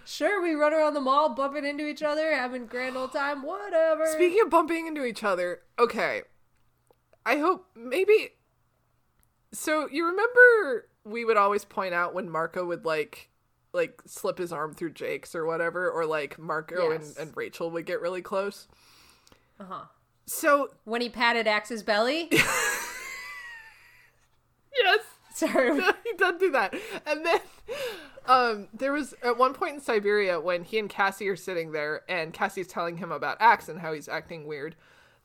sure, 0.05 0.43
we 0.43 0.55
run 0.55 0.73
around 0.73 0.95
the 0.95 1.01
mall, 1.01 1.35
bumping 1.35 1.65
into 1.67 1.87
each 1.87 2.03
other, 2.03 2.35
having 2.35 2.67
grand 2.67 2.97
old 2.97 3.13
time. 3.13 3.43
Whatever. 3.43 4.07
Speaking 4.07 4.41
of 4.45 4.51
bumping 4.51 4.87
into 4.87 5.05
each 5.05 5.23
other, 5.25 5.61
okay. 5.79 6.23
I 7.27 7.39
hope 7.39 7.67
maybe. 7.75 8.31
So 9.53 9.89
you 9.91 10.05
remember 10.07 10.89
we 11.05 11.25
would 11.25 11.37
always 11.37 11.65
point 11.65 11.95
out 11.95 12.15
when 12.15 12.29
Marco 12.31 12.65
would 12.65 12.85
like, 12.85 13.29
like 13.73 14.01
slip 14.07 14.39
his 14.39 14.53
arm 14.53 14.75
through 14.75 14.93
Jake's 14.93 15.35
or 15.35 15.45
whatever, 15.47 15.91
or 15.91 16.07
like 16.07 16.39
Marco 16.39 16.91
Yes. 16.91 17.17
and, 17.19 17.29
and 17.29 17.37
Rachel 17.37 17.71
would 17.71 17.87
get 17.87 18.01
really 18.01 18.23
close. 18.23 18.69
uh 19.61 19.65
huh. 19.69 19.85
So 20.27 20.71
When 20.85 21.03
he 21.03 21.09
patted 21.11 21.47
Ax's 21.47 21.83
belly. 21.83 22.29
yes, 22.33 22.47
Sorry. 25.35 25.75
he 26.05 26.13
does 26.17 26.39
do 26.39 26.51
that. 26.53 26.75
And 27.07 27.27
then 27.27 27.41
um, 28.27 28.69
there 28.73 28.93
was 28.93 29.15
at 29.23 29.37
one 29.37 29.53
point 29.53 29.75
in 29.75 29.81
Siberia 29.81 30.41
when 30.41 30.63
he 30.65 30.79
and 30.79 30.89
Cassie 30.89 31.29
are 31.29 31.37
sitting 31.37 31.73
there 31.73 32.03
and 32.09 32.33
Cassie's 32.33 32.69
telling 32.69 32.97
him 32.99 33.11
about 33.13 33.37
Ax 33.41 33.69
and 33.69 33.81
how 33.81 33.93
he's 33.93 34.09
acting 34.09 34.47
weird. 34.47 34.77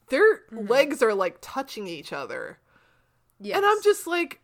Their 0.09 0.41
legs 0.51 1.01
are 1.03 1.13
like 1.13 1.37
touching 1.41 1.87
each 1.87 2.11
other. 2.11 2.57
Yes. 3.39 3.55
And 3.57 3.65
I'm 3.65 3.81
just 3.83 4.07
like 4.07 4.41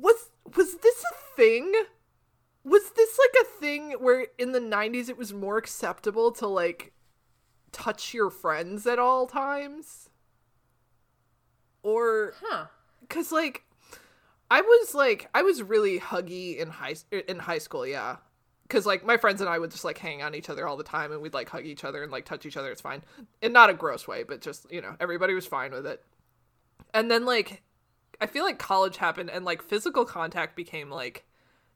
was 0.00 0.30
was 0.56 0.76
this 0.76 1.04
a 1.04 1.36
thing? 1.36 1.72
Was 2.64 2.90
this 2.90 3.18
like 3.18 3.42
a 3.42 3.60
thing 3.60 3.92
where 3.92 4.26
in 4.38 4.52
the 4.52 4.60
90s 4.60 5.08
it 5.08 5.16
was 5.16 5.32
more 5.32 5.56
acceptable 5.56 6.32
to 6.32 6.46
like 6.46 6.92
touch 7.72 8.12
your 8.14 8.30
friends 8.30 8.86
at 8.86 8.98
all 8.98 9.26
times? 9.26 10.10
Or 11.82 12.34
Huh. 12.42 12.66
cuz 13.08 13.32
like 13.32 13.64
I 14.50 14.60
was 14.60 14.94
like 14.94 15.28
I 15.34 15.42
was 15.42 15.62
really 15.62 15.98
huggy 16.00 16.58
in 16.58 16.70
high 16.70 16.96
er, 17.12 17.18
in 17.18 17.40
high 17.40 17.58
school, 17.58 17.86
yeah. 17.86 18.16
Cuz 18.68 18.84
like 18.84 19.04
my 19.04 19.16
friends 19.16 19.40
and 19.40 19.48
I 19.48 19.58
would 19.58 19.70
just 19.70 19.84
like 19.84 19.98
hang 19.98 20.22
on 20.22 20.34
each 20.34 20.50
other 20.50 20.66
all 20.66 20.76
the 20.76 20.84
time 20.84 21.12
and 21.12 21.22
we'd 21.22 21.34
like 21.34 21.48
hug 21.48 21.64
each 21.64 21.84
other 21.84 22.02
and 22.02 22.12
like 22.12 22.24
touch 22.24 22.44
each 22.44 22.56
other, 22.56 22.70
it's 22.70 22.80
fine. 22.80 23.02
In 23.40 23.52
not 23.52 23.70
a 23.70 23.74
gross 23.74 24.06
way, 24.06 24.24
but 24.24 24.40
just, 24.40 24.70
you 24.70 24.80
know, 24.80 24.96
everybody 25.00 25.34
was 25.34 25.46
fine 25.46 25.70
with 25.72 25.86
it. 25.86 26.04
And 26.92 27.10
then 27.10 27.24
like 27.24 27.62
I 28.20 28.26
feel 28.26 28.44
like 28.44 28.58
college 28.58 28.96
happened 28.96 29.30
and 29.30 29.44
like 29.44 29.62
physical 29.62 30.04
contact 30.04 30.56
became 30.56 30.90
like 30.90 31.24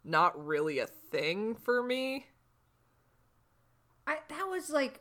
not 0.05 0.45
really 0.45 0.79
a 0.79 0.87
thing 0.87 1.55
for 1.55 1.83
me. 1.83 2.27
I 4.07 4.19
that 4.29 4.49
was 4.49 4.71
like 4.71 5.01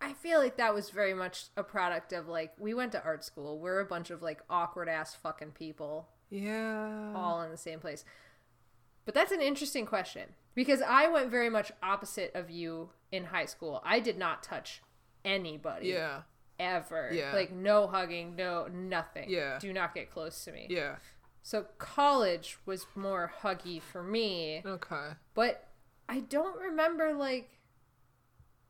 I 0.00 0.12
feel 0.14 0.38
like 0.40 0.56
that 0.56 0.74
was 0.74 0.90
very 0.90 1.14
much 1.14 1.46
a 1.56 1.62
product 1.62 2.12
of 2.12 2.28
like 2.28 2.52
we 2.58 2.74
went 2.74 2.92
to 2.92 3.02
art 3.04 3.24
school. 3.24 3.58
We're 3.58 3.80
a 3.80 3.84
bunch 3.84 4.10
of 4.10 4.22
like 4.22 4.40
awkward 4.50 4.88
ass 4.88 5.14
fucking 5.14 5.52
people 5.52 6.08
Yeah. 6.30 7.12
all 7.14 7.42
in 7.42 7.50
the 7.50 7.56
same 7.56 7.80
place. 7.80 8.04
But 9.04 9.14
that's 9.14 9.32
an 9.32 9.40
interesting 9.40 9.86
question 9.86 10.34
because 10.54 10.80
I 10.82 11.08
went 11.08 11.30
very 11.30 11.50
much 11.50 11.72
opposite 11.82 12.32
of 12.34 12.50
you 12.50 12.90
in 13.10 13.26
high 13.26 13.46
school. 13.46 13.80
I 13.84 13.98
did 14.00 14.16
not 14.18 14.42
touch 14.42 14.82
anybody 15.24 15.88
Yeah. 15.88 16.22
Ever. 16.62 17.10
Yeah. 17.12 17.32
Like 17.34 17.52
no 17.52 17.86
hugging, 17.86 18.36
no 18.36 18.68
nothing. 18.72 19.28
Yeah. 19.28 19.58
Do 19.58 19.72
not 19.72 19.94
get 19.94 20.10
close 20.10 20.44
to 20.44 20.52
me. 20.52 20.66
Yeah. 20.70 20.96
So 21.42 21.66
college 21.78 22.58
was 22.64 22.86
more 22.94 23.32
huggy 23.42 23.82
for 23.82 24.02
me. 24.02 24.62
Okay. 24.64 25.10
But 25.34 25.68
I 26.08 26.20
don't 26.20 26.58
remember 26.58 27.12
like 27.12 27.58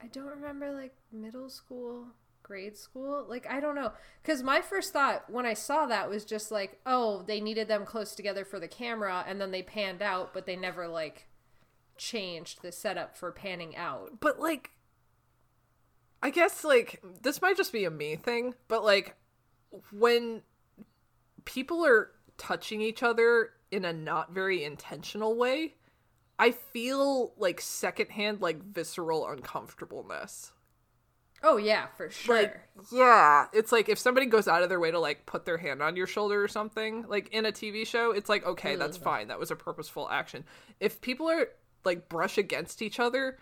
I 0.02 0.06
don't 0.06 0.26
remember 0.26 0.72
like 0.72 0.94
middle 1.12 1.48
school, 1.48 2.06
grade 2.42 2.76
school. 2.76 3.26
Like 3.28 3.46
I 3.48 3.60
don't 3.60 3.74
know 3.74 3.92
cuz 4.24 4.42
my 4.42 4.60
first 4.60 4.92
thought 4.92 5.28
when 5.30 5.44
I 5.46 5.54
saw 5.54 5.86
that 5.86 6.08
was 6.08 6.24
just 6.24 6.50
like, 6.50 6.80
"Oh, 6.86 7.22
they 7.22 7.40
needed 7.40 7.68
them 7.68 7.84
close 7.84 8.14
together 8.14 8.44
for 8.44 8.58
the 8.58 8.68
camera 8.68 9.24
and 9.26 9.40
then 9.40 9.50
they 9.50 9.62
panned 9.62 10.02
out, 10.02 10.32
but 10.32 10.46
they 10.46 10.56
never 10.56 10.88
like 10.88 11.26
changed 11.98 12.62
the 12.62 12.72
setup 12.72 13.16
for 13.16 13.30
panning 13.32 13.76
out." 13.76 14.18
But 14.20 14.40
like 14.40 14.70
I 16.22 16.30
guess 16.30 16.64
like 16.64 17.02
this 17.22 17.42
might 17.42 17.56
just 17.56 17.72
be 17.72 17.84
a 17.84 17.90
me 17.90 18.16
thing, 18.16 18.54
but 18.68 18.84
like 18.84 19.16
when 19.90 20.42
people 21.44 21.84
are 21.84 22.10
touching 22.38 22.80
each 22.80 23.02
other 23.02 23.50
in 23.70 23.84
a 23.84 23.92
not 23.92 24.32
very 24.32 24.62
intentional 24.62 25.36
way, 25.36 25.74
I 26.38 26.52
feel 26.52 27.32
like 27.36 27.60
secondhand 27.60 28.40
like 28.40 28.62
visceral 28.62 29.26
uncomfortableness. 29.28 30.52
Oh 31.44 31.56
yeah, 31.56 31.86
for 31.96 32.08
sure. 32.08 32.36
Like 32.36 32.60
yeah, 32.92 33.46
it's 33.52 33.72
like 33.72 33.88
if 33.88 33.98
somebody 33.98 34.26
goes 34.26 34.46
out 34.46 34.62
of 34.62 34.68
their 34.68 34.78
way 34.78 34.92
to 34.92 35.00
like 35.00 35.26
put 35.26 35.44
their 35.44 35.58
hand 35.58 35.82
on 35.82 35.96
your 35.96 36.06
shoulder 36.06 36.42
or 36.42 36.48
something, 36.48 37.04
like 37.08 37.30
in 37.30 37.46
a 37.46 37.52
TV 37.52 37.84
show, 37.84 38.12
it's 38.12 38.28
like 38.28 38.46
okay, 38.46 38.76
that's 38.76 38.98
mm. 38.98 39.02
fine. 39.02 39.28
That 39.28 39.40
was 39.40 39.50
a 39.50 39.56
purposeful 39.56 40.08
action. 40.08 40.44
If 40.78 41.00
people 41.00 41.28
are 41.28 41.48
like 41.84 42.08
brush 42.08 42.38
against 42.38 42.80
each 42.80 43.00
other, 43.00 43.38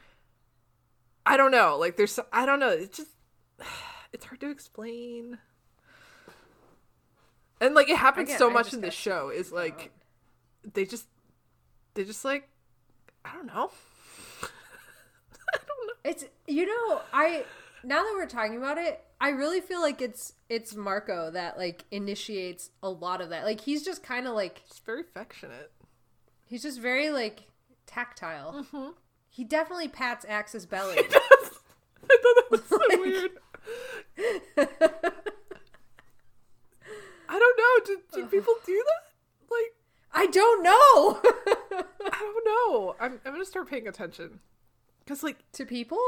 I 1.27 1.37
don't 1.37 1.51
know. 1.51 1.77
Like 1.79 1.97
there's 1.97 2.19
I 2.33 2.47
don't 2.47 2.61
know. 2.61 2.71
It's 2.71 2.97
just 2.97 3.11
it's 4.13 4.25
hard 4.25 4.41
to 4.41 4.51
explain. 4.51 5.39
And 7.61 7.75
like 7.75 7.91
it 7.91 7.99
happens 7.99 8.29
Again, 8.31 8.39
so 8.39 8.51
I 8.51 8.53
much 8.53 8.73
in 8.73 8.81
this 8.81 8.95
show 8.95 9.29
is 9.29 9.53
like 9.53 9.93
they 10.73 10.85
just 10.85 11.07
they 11.95 12.05
just 12.05 12.25
like 12.25 12.49
I 13.25 13.35
don't 13.35 13.47
know. 13.47 13.71
I 14.43 15.59
don't 15.59 15.87
know. 15.87 15.93
It's 16.05 16.25
you 16.47 16.67
know, 16.67 17.03
I 17.13 17.45
now 17.85 18.03
that 18.03 18.13
we're 18.15 18.27
talking 18.27 18.57
about 18.57 18.79
it, 18.79 19.03
I 19.21 19.31
really 19.31 19.61
feel 19.61 19.81
like 19.81 20.01
it's 20.01 20.33
it's 20.49 20.75
Marco 20.75 21.31
that 21.31 21.59
like 21.59 21.85
initiates 21.91 22.71
a 22.83 22.89
lot 22.89 23.21
of 23.21 23.29
that. 23.31 23.45
Like 23.45 23.61
he's 23.61 23.85
just 23.85 24.03
kind 24.03 24.27
of 24.27 24.35
like 24.35 24.63
It's 24.67 24.79
very 24.79 25.03
affectionate. 25.03 25.71
he's 26.47 26.63
just 26.63 26.81
very 26.81 27.11
like 27.11 27.43
tactile. 27.87 28.65
Mm-hmm. 28.73 28.91
He 29.41 29.45
definitely 29.45 29.89
pats 29.89 30.27
Ax's 30.29 30.67
belly. 30.67 30.99
I 30.99 31.03
thought 31.03 32.37
that 32.37 32.51
was 32.51 32.61
so 32.69 32.79
weird. 32.91 33.31
I 37.27 37.39
don't 37.39 37.57
know. 37.57 37.85
Do, 37.87 38.01
do 38.13 38.27
people 38.27 38.53
do 38.67 38.85
that? 38.87 39.03
Like, 39.51 39.73
I 40.13 40.27
don't 40.27 40.63
know 40.63 41.23
I 41.73 42.19
don't 42.19 42.45
know. 42.45 42.97
I'm, 43.01 43.19
I'm 43.25 43.33
gonna 43.33 43.47
start 43.47 43.71
paying 43.71 43.89
attention. 43.89 44.41
Cause 45.07 45.23
like, 45.23 45.39
to 45.53 45.65
people. 45.65 45.99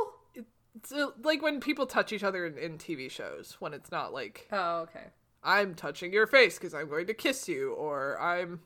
it's 0.74 0.92
uh, 0.92 1.06
like 1.22 1.40
when 1.40 1.58
people 1.58 1.86
touch 1.86 2.12
each 2.12 2.22
other 2.22 2.44
in, 2.44 2.58
in 2.58 2.76
TV 2.76 3.10
shows, 3.10 3.56
when 3.60 3.72
it's 3.72 3.90
not 3.90 4.12
like 4.12 4.46
Oh, 4.52 4.80
okay. 4.80 5.06
I'm 5.42 5.74
touching 5.74 6.12
your 6.12 6.26
face 6.26 6.58
because 6.58 6.74
I'm 6.74 6.90
going 6.90 7.06
to 7.06 7.14
kiss 7.14 7.48
you, 7.48 7.72
or 7.72 8.20
I'm, 8.20 8.60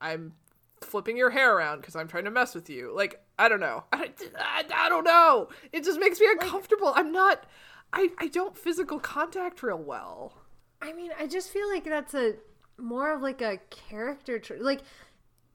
I'm 0.00 0.32
flipping 0.80 1.18
your 1.18 1.28
hair 1.28 1.54
around 1.54 1.82
because 1.82 1.94
I'm 1.94 2.08
trying 2.08 2.24
to 2.24 2.30
mess 2.30 2.54
with 2.54 2.70
you. 2.70 2.90
Like, 2.96 3.22
I 3.42 3.48
don't 3.48 3.58
know. 3.58 3.82
I, 3.92 4.10
I, 4.38 4.64
I 4.72 4.88
don't 4.88 5.02
know. 5.02 5.48
It 5.72 5.82
just 5.82 5.98
makes 5.98 6.20
me 6.20 6.28
uncomfortable. 6.30 6.92
I'm 6.94 7.10
not. 7.10 7.44
I, 7.92 8.10
I 8.18 8.28
don't 8.28 8.56
physical 8.56 9.00
contact 9.00 9.64
real 9.64 9.82
well. 9.82 10.34
I 10.80 10.92
mean, 10.92 11.10
I 11.18 11.26
just 11.26 11.50
feel 11.50 11.68
like 11.68 11.82
that's 11.82 12.14
a 12.14 12.34
more 12.78 13.12
of 13.12 13.20
like 13.20 13.42
a 13.42 13.58
character 13.68 14.38
trait. 14.38 14.62
Like 14.62 14.82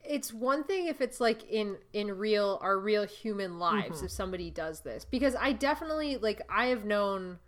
it's 0.04 0.34
one 0.34 0.66
thing 0.66 0.88
if 0.88 1.00
it's 1.00 1.22
like 1.22 1.50
in 1.50 1.78
in 1.94 2.12
real 2.18 2.60
our 2.62 2.78
real 2.78 3.06
human 3.06 3.58
lives 3.58 3.98
mm-hmm. 3.98 4.06
if 4.06 4.12
somebody 4.12 4.52
does 4.52 4.82
this 4.82 5.06
because 5.06 5.36
I 5.36 5.54
definitely 5.54 6.18
like 6.18 6.42
I 6.50 6.68
have 6.68 6.84
known 6.84 7.40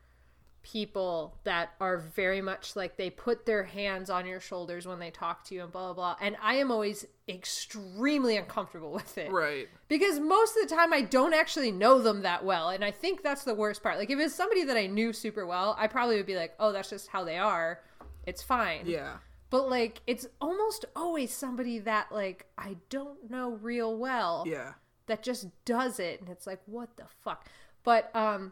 people 0.62 1.38
that 1.46 1.70
are 1.80 1.98
very 1.98 2.42
much 2.42 2.76
like 2.76 2.98
they 2.98 3.10
put 3.10 3.46
their 3.46 3.64
hands 3.64 4.10
on 4.10 4.26
your 4.26 4.40
shoulders 4.40 4.86
when 4.86 5.00
they 5.00 5.10
talk 5.10 5.44
to 5.46 5.56
you 5.56 5.64
and 5.64 5.72
blah 5.72 5.94
blah 5.94 5.94
blah 5.94 6.16
and 6.26 6.36
I 6.42 6.56
am 6.56 6.70
always 6.72 7.06
extremely 7.28 8.38
uncomfortable 8.38 8.92
with 8.92 9.18
it. 9.18 9.32
Right. 9.32 9.68
Because 9.88 10.20
most 10.20 10.56
of 10.58 10.68
the 10.68 10.76
time 10.76 10.94
I 10.94 11.02
don't 11.02 11.34
actually 11.34 11.72
know 11.72 12.02
them 12.02 12.22
that 12.24 12.44
well. 12.46 12.70
And 12.70 12.84
I 12.84 12.92
think 12.92 13.24
that's 13.24 13.44
the 13.44 13.56
worst 13.56 13.82
part. 13.84 13.98
Like 13.98 14.10
if 14.10 14.20
it's 14.20 14.36
somebody 14.36 14.64
that 14.66 14.78
I 14.78 14.88
knew 14.88 15.14
super 15.14 15.46
well, 15.46 15.76
I 15.80 15.88
probably 15.88 16.18
would 16.18 16.26
be 16.26 16.36
like, 16.36 16.54
oh, 16.60 16.72
that's 16.72 16.90
just 16.90 17.08
how 17.08 17.24
they 17.24 17.38
are. 17.38 17.80
It's 18.26 18.44
fine. 18.44 18.82
Yeah. 18.86 19.18
But 19.50 19.70
like 19.70 20.02
it's 20.08 20.28
almost 20.40 20.86
always 20.96 21.32
somebody 21.34 21.80
that 21.80 22.12
like 22.12 22.46
I 22.58 22.78
don't 22.90 23.30
know 23.32 23.52
real 23.62 23.98
well 23.98 24.44
Yeah. 24.48 24.74
that 25.08 25.24
just 25.24 25.48
does 25.66 26.00
it 26.00 26.20
and 26.20 26.30
it's 26.30 26.46
like 26.46 26.60
what 26.66 26.96
the 26.98 27.06
fuck. 27.24 27.48
But 27.84 28.16
um 28.16 28.52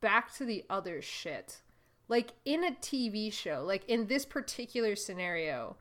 back 0.00 0.34
to 0.36 0.44
the 0.44 0.64
other 0.68 1.02
shit. 1.02 1.62
Like 2.08 2.32
in 2.44 2.64
a 2.64 2.72
TV 2.72 3.32
show, 3.32 3.64
like 3.66 3.84
in 3.88 4.06
this 4.06 4.24
particular 4.24 4.94
scenario, 4.94 5.76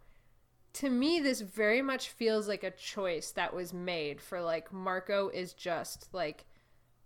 to 0.73 0.89
me 0.89 1.19
this 1.19 1.41
very 1.41 1.81
much 1.81 2.09
feels 2.09 2.47
like 2.47 2.63
a 2.63 2.71
choice 2.71 3.31
that 3.31 3.53
was 3.53 3.73
made 3.73 4.19
for 4.19 4.41
like 4.41 4.73
Marco 4.73 5.29
is 5.29 5.53
just 5.53 6.07
like 6.13 6.45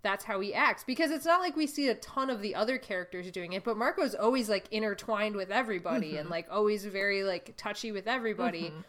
that's 0.01 0.24
how 0.24 0.39
he 0.39 0.53
acts. 0.53 0.86
Because 0.86 1.12
it's 1.12 1.26
not 1.26 1.41
like 1.41 1.57
we 1.57 1.68
see 1.68 1.89
a 1.89 1.95
ton 1.95 2.30
of 2.30 2.41
the 2.41 2.55
other 2.55 2.78
characters 2.78 3.30
doing 3.32 3.53
it 3.53 3.66
but 3.66 3.78
marco's 3.78 4.16
always 4.16 4.49
like 4.49 4.68
intertwined 4.72 5.36
with 5.36 5.51
everybody 5.51 6.16
and 6.16 6.26
mm-hmm. 6.26 6.32
like 6.32 6.47
always 6.49 6.86
very 6.86 7.24
like 7.24 7.53
touchy 7.57 7.91
with 7.91 8.07
everybody. 8.07 8.66
Mm-hmm. 8.66 8.80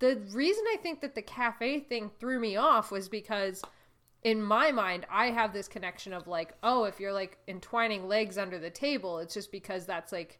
The 0.00 0.18
reason 0.32 0.64
i 0.72 0.76
think 0.76 1.00
that 1.00 1.14
the 1.14 1.22
cafe 1.22 1.80
thing 1.80 2.10
threw 2.18 2.40
me 2.40 2.56
off 2.56 2.90
was 2.90 3.08
because 3.08 3.62
in 4.22 4.42
my 4.42 4.70
mind 4.70 5.06
i 5.10 5.26
have 5.30 5.52
this 5.52 5.66
connection 5.68 6.12
of 6.12 6.26
like 6.28 6.52
oh 6.62 6.84
if 6.84 7.00
you're 7.00 7.12
like 7.12 7.38
entwining 7.48 8.06
legs 8.06 8.36
under 8.36 8.58
the 8.58 8.70
table 8.70 9.18
it's 9.18 9.34
just 9.34 9.50
because 9.50 9.86
that's 9.86 10.12
like 10.12 10.38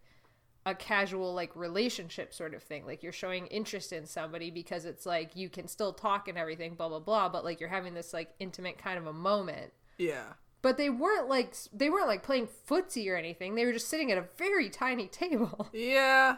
a 0.67 0.75
casual 0.75 1.33
like 1.33 1.55
relationship 1.57 2.35
sort 2.35 2.53
of 2.53 2.63
thing 2.63 2.85
like 2.85 3.03
you're 3.03 3.13
showing 3.13 3.47
interest 3.47 3.93
in 3.93 4.05
somebody 4.05 4.51
because 4.51 4.85
it's 4.85 5.07
like 5.07 5.35
you 5.35 5.49
can 5.49 5.67
still 5.67 5.93
talk 5.95 6.29
and 6.29 6.37
everything 6.37 6.75
blah 6.75 6.89
blah 6.91 6.99
blah 7.01 7.29
but 7.29 7.45
like 7.45 7.59
you're 7.61 7.71
having 7.71 7.95
this 7.95 8.13
like 8.13 8.29
intimate 8.39 8.77
kind 8.77 8.99
of 8.99 9.07
a 9.07 9.13
moment 9.15 9.73
Yeah. 9.97 10.25
but 10.61 10.77
they 10.77 10.91
weren't 10.91 11.31
like 11.31 11.55
they 11.73 11.89
weren't 11.89 12.09
like 12.09 12.23
playing 12.23 12.49
footsie 12.69 13.11
or 13.11 13.17
anything 13.17 13.55
they 13.55 13.65
were 13.65 13.73
just 13.73 13.89
sitting 13.89 14.13
at 14.13 14.19
a 14.19 14.27
very 14.37 14.69
tiny 14.69 15.09
table 15.09 15.71
Yeah. 15.73 16.37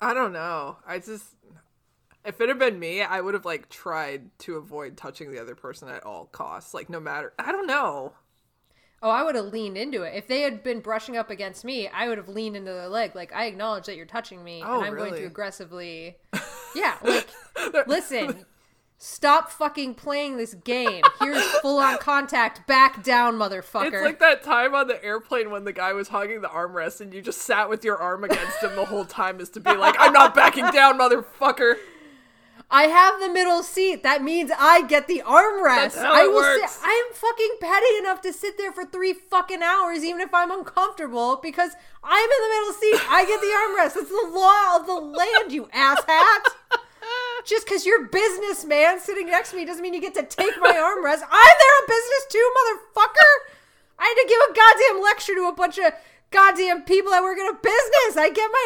I 0.00 0.14
don't 0.14 0.32
know. 0.32 0.76
I 0.86 0.98
just 1.00 1.24
if 2.24 2.40
it 2.40 2.48
had 2.48 2.58
been 2.58 2.78
me, 2.78 3.02
I 3.02 3.20
would 3.20 3.34
have 3.34 3.44
like 3.44 3.68
tried 3.68 4.30
to 4.40 4.56
avoid 4.56 4.96
touching 4.96 5.30
the 5.32 5.40
other 5.40 5.54
person 5.54 5.88
at 5.88 6.04
all 6.04 6.26
costs. 6.26 6.74
Like 6.74 6.88
no 6.88 7.00
matter 7.00 7.32
I 7.38 7.52
don't 7.52 7.66
know. 7.66 8.12
Oh, 9.00 9.10
I 9.10 9.22
would 9.22 9.36
have 9.36 9.46
leaned 9.46 9.76
into 9.78 10.02
it. 10.02 10.14
If 10.16 10.26
they 10.26 10.40
had 10.40 10.64
been 10.64 10.80
brushing 10.80 11.16
up 11.16 11.30
against 11.30 11.64
me, 11.64 11.86
I 11.86 12.08
would 12.08 12.18
have 12.18 12.28
leaned 12.28 12.56
into 12.56 12.72
their 12.72 12.88
leg. 12.88 13.14
Like, 13.14 13.32
I 13.32 13.44
acknowledge 13.44 13.86
that 13.86 13.94
you're 13.94 14.06
touching 14.06 14.42
me, 14.42 14.60
Oh, 14.64 14.78
and 14.78 14.86
I'm 14.86 14.96
going 14.96 15.14
to 15.14 15.24
aggressively. 15.24 16.16
Yeah, 16.74 16.96
like, 17.02 17.28
listen, 17.86 18.44
stop 18.98 19.50
fucking 19.50 19.94
playing 19.94 20.36
this 20.36 20.52
game. 20.52 21.02
Here's 21.18 21.42
full 21.60 21.78
on 21.78 21.96
contact. 22.00 22.66
Back 22.66 23.02
down, 23.02 23.36
motherfucker. 23.36 23.94
It's 23.94 24.02
like 24.02 24.18
that 24.18 24.42
time 24.42 24.74
on 24.74 24.86
the 24.86 25.02
airplane 25.02 25.50
when 25.50 25.64
the 25.64 25.72
guy 25.72 25.94
was 25.94 26.08
hugging 26.08 26.42
the 26.42 26.48
armrest 26.48 27.00
and 27.00 27.14
you 27.14 27.22
just 27.22 27.40
sat 27.40 27.70
with 27.70 27.84
your 27.84 27.96
arm 27.96 28.22
against 28.22 28.62
him 28.62 28.76
the 28.76 28.84
whole 28.84 29.06
time 29.06 29.40
is 29.40 29.48
to 29.50 29.60
be 29.60 29.74
like, 29.74 29.96
I'm 29.98 30.12
not 30.12 30.34
backing 30.34 30.66
down, 30.70 30.98
motherfucker. 30.98 31.76
I 32.70 32.84
have 32.84 33.18
the 33.18 33.30
middle 33.30 33.62
seat. 33.62 34.02
That 34.02 34.22
means 34.22 34.50
I 34.58 34.82
get 34.82 35.08
the 35.08 35.22
armrest. 35.24 35.94
That's 35.94 35.96
how 35.96 36.12
I 36.12 36.24
it 36.24 36.28
will 36.28 36.36
works. 36.36 36.72
sit. 36.72 36.84
I 36.84 37.04
am 37.08 37.14
fucking 37.14 37.56
petty 37.60 37.96
enough 37.98 38.20
to 38.22 38.32
sit 38.32 38.58
there 38.58 38.72
for 38.72 38.84
three 38.84 39.14
fucking 39.14 39.62
hours, 39.62 40.04
even 40.04 40.20
if 40.20 40.34
I'm 40.34 40.50
uncomfortable, 40.50 41.40
because 41.42 41.72
I'm 42.04 42.24
in 42.30 42.40
the 42.42 42.48
middle 42.54 42.72
seat. 42.74 43.00
I 43.08 43.24
get 43.24 43.40
the 43.40 43.54
armrest. 43.56 44.02
It's 44.02 44.10
the 44.10 44.30
law 44.36 44.76
of 44.76 44.86
the 44.86 45.00
land, 45.16 45.52
you 45.52 45.64
asshat. 45.74 46.44
Just 47.46 47.64
because 47.66 47.86
you're 47.86 48.06
businessman 48.08 49.00
sitting 49.00 49.28
next 49.28 49.50
to 49.50 49.56
me 49.56 49.64
doesn't 49.64 49.82
mean 49.82 49.94
you 49.94 50.00
get 50.00 50.14
to 50.14 50.22
take 50.24 50.52
my 50.60 50.72
armrest. 50.72 51.22
I'm 51.24 51.56
there 51.56 51.74
on 51.80 51.86
business 51.88 52.26
too, 52.28 52.52
motherfucker. 52.52 53.32
I 53.98 54.04
had 54.04 54.14
to 54.14 54.28
give 54.28 54.40
a 54.44 54.52
goddamn 54.54 55.02
lecture 55.02 55.34
to 55.34 55.48
a 55.48 55.54
bunch 55.54 55.78
of 55.78 55.92
goddamn 56.30 56.82
people 56.82 57.12
that 57.12 57.22
work 57.22 57.38
in 57.38 57.48
a 57.48 57.54
business. 57.54 58.16
I 58.18 58.28
get 58.30 58.50
my 58.52 58.64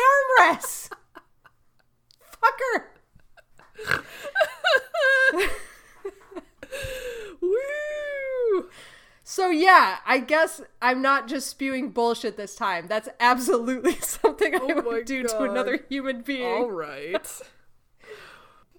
armrest. 0.51 0.91
Fucker. 2.43 2.85
Woo! 7.41 8.69
So 9.25 9.49
yeah, 9.49 9.99
I 10.07 10.19
guess 10.19 10.61
I'm 10.81 11.01
not 11.01 11.27
just 11.27 11.49
spewing 11.49 11.91
bullshit 11.91 12.37
this 12.37 12.55
time. 12.55 12.87
That's 12.89 13.09
absolutely 13.19 13.95
something 14.01 14.55
I 14.55 14.59
Oh 14.61 14.83
would 14.83 15.07
do 15.07 15.23
to 15.23 15.43
another 15.43 15.81
human 15.89 16.23
being. 16.23 16.45
All 16.47 16.71
right. 16.71 17.27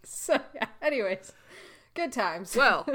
So 0.05 0.39
yeah, 0.53 0.67
anyways, 0.81 1.33
good 1.95 2.11
times. 2.11 2.55
Well, 2.55 2.87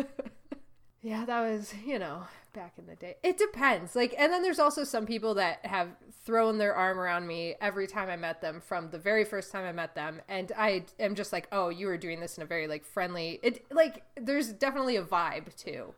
yeah, 1.02 1.24
that 1.24 1.40
was, 1.40 1.74
you 1.84 1.98
know, 1.98 2.22
back 2.52 2.74
in 2.78 2.86
the 2.86 2.96
day. 2.96 3.16
It 3.22 3.38
depends. 3.38 3.94
Like 3.96 4.14
and 4.18 4.32
then 4.32 4.42
there's 4.42 4.58
also 4.58 4.84
some 4.84 5.06
people 5.06 5.34
that 5.34 5.64
have 5.64 5.88
thrown 6.24 6.58
their 6.58 6.74
arm 6.74 6.98
around 6.98 7.26
me 7.26 7.54
every 7.60 7.86
time 7.86 8.08
I 8.08 8.16
met 8.16 8.40
them 8.40 8.60
from 8.60 8.90
the 8.90 8.98
very 8.98 9.24
first 9.24 9.52
time 9.52 9.64
I 9.64 9.72
met 9.72 9.94
them 9.94 10.20
and 10.28 10.52
I 10.56 10.84
am 10.98 11.14
just 11.14 11.32
like, 11.32 11.48
"Oh, 11.52 11.68
you 11.68 11.86
were 11.86 11.98
doing 11.98 12.20
this 12.20 12.36
in 12.36 12.42
a 12.42 12.46
very 12.46 12.66
like 12.66 12.84
friendly." 12.84 13.40
It 13.42 13.64
like 13.70 14.02
there's 14.16 14.52
definitely 14.52 14.96
a 14.96 15.02
vibe 15.02 15.54
too. 15.56 15.94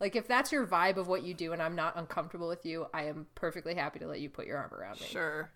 Like 0.00 0.14
if 0.14 0.28
that's 0.28 0.52
your 0.52 0.66
vibe 0.66 0.96
of 0.96 1.08
what 1.08 1.24
you 1.24 1.34
do 1.34 1.52
and 1.52 1.60
I'm 1.60 1.74
not 1.74 1.96
uncomfortable 1.96 2.48
with 2.48 2.64
you, 2.64 2.86
I 2.94 3.04
am 3.04 3.26
perfectly 3.34 3.74
happy 3.74 3.98
to 3.98 4.06
let 4.06 4.20
you 4.20 4.30
put 4.30 4.46
your 4.46 4.58
arm 4.58 4.72
around 4.72 5.00
me. 5.00 5.06
sure. 5.06 5.50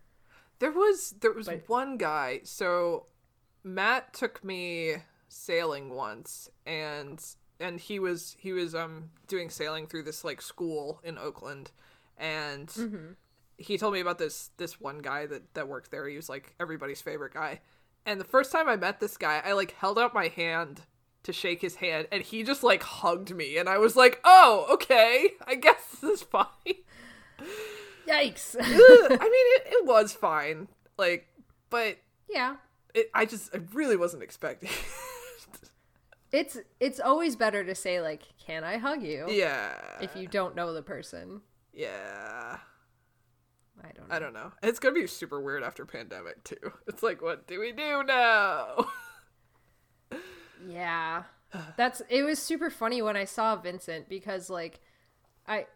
There 0.59 0.73
was 0.73 1.15
there 1.21 1.33
was 1.33 1.49
one 1.67 1.97
guy. 1.97 2.41
So 2.45 3.07
Matt 3.65 4.13
took 4.15 4.43
me 4.45 4.97
sailing 5.29 5.91
once 5.91 6.49
and 6.67 7.25
and 7.61 7.81
he 7.81 7.99
was 7.99 8.37
he 8.39 8.53
was 8.53 8.75
um 8.75 9.11
doing 9.29 9.51
sailing 9.51 9.87
through 9.87 10.03
this 10.03 10.25
like 10.25 10.43
school 10.43 11.01
in 11.05 11.19
Oakland 11.19 11.71
and 12.19 13.17
he 13.57 13.79
told 13.79 13.95
me 13.95 14.01
about 14.01 14.19
this 14.19 14.51
this 14.57 14.81
one 14.81 14.99
guy 14.99 15.27
that 15.27 15.55
that 15.55 15.69
worked 15.69 15.91
there. 15.91 16.09
He 16.09 16.17
was 16.17 16.29
like 16.29 16.55
everybody's 16.61 17.01
favorite 17.01 17.35
guy. 17.35 17.61
And 18.05 18.21
the 18.21 18.25
first 18.25 18.51
time 18.51 18.69
I 18.69 18.77
met 18.77 18.99
this 18.99 19.17
guy, 19.17 19.41
I 19.45 19.53
like 19.53 19.73
held 19.73 19.99
out 19.99 20.13
my 20.13 20.29
hand 20.29 20.83
to 21.23 21.33
shake 21.33 21.63
his 21.63 21.77
hand 21.77 22.09
and 22.11 22.23
he 22.23 22.43
just 22.43 22.65
like 22.65 22.83
hugged 22.83 23.35
me 23.35 23.57
and 23.57 23.69
I 23.69 23.79
was 23.79 23.97
like, 23.97 24.21
"Oh, 24.25 24.67
okay. 24.71 25.33
I 25.47 25.55
guess 25.55 25.97
this 26.01 26.21
is 26.21 26.23
fine." 26.23 26.47
Yikes. 28.09 28.57
I 28.61 28.69
mean, 28.69 29.13
it, 29.13 29.63
it 29.67 29.87
was 29.87 30.13
fine. 30.13 30.69
Like, 30.99 31.29
but 31.71 31.99
yeah. 32.29 32.57
it, 32.95 33.11
I 33.15 33.25
just 33.27 33.55
I 33.55 33.61
really 33.73 33.97
wasn't 33.97 34.23
expecting. 34.23 34.71
It's 36.33 36.59
it's 36.81 36.99
always 36.99 37.37
better 37.37 37.63
to 37.65 37.75
say 37.75 38.01
like, 38.01 38.23
"Can 38.45 38.65
I 38.65 38.79
hug 38.79 39.03
you?" 39.03 39.27
yeah. 39.29 39.75
if 40.01 40.17
you 40.17 40.27
don't 40.27 40.57
know 40.57 40.73
the 40.73 40.83
person. 40.83 41.43
Yeah. 41.73 42.59
I 43.85 43.89
don't 43.93 44.09
know. 44.09 44.15
I 44.15 44.19
don't 44.19 44.33
know. 44.33 44.53
It's 44.63 44.79
gonna 44.79 44.95
be 44.95 45.07
super 45.07 45.41
weird 45.41 45.63
after 45.63 45.85
pandemic 45.85 46.43
too. 46.45 46.73
It's 46.87 47.03
like, 47.03 47.21
what 47.21 47.47
do 47.47 47.61
we 47.61 47.73
do 47.73 48.03
now? 48.03 48.87
Yeah. 50.69 51.25
That's 51.77 52.03
it 52.09 52.23
was 52.23 52.39
super 52.39 52.71
funny 52.71 53.03
when 53.03 53.17
I 53.17 53.25
saw 53.25 53.57
Vincent 53.57 54.09
because 54.09 54.49
like 54.49 54.81
I 55.47 55.67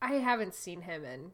I 0.00 0.14
haven't 0.14 0.54
seen 0.54 0.82
him 0.82 1.04
in 1.04 1.32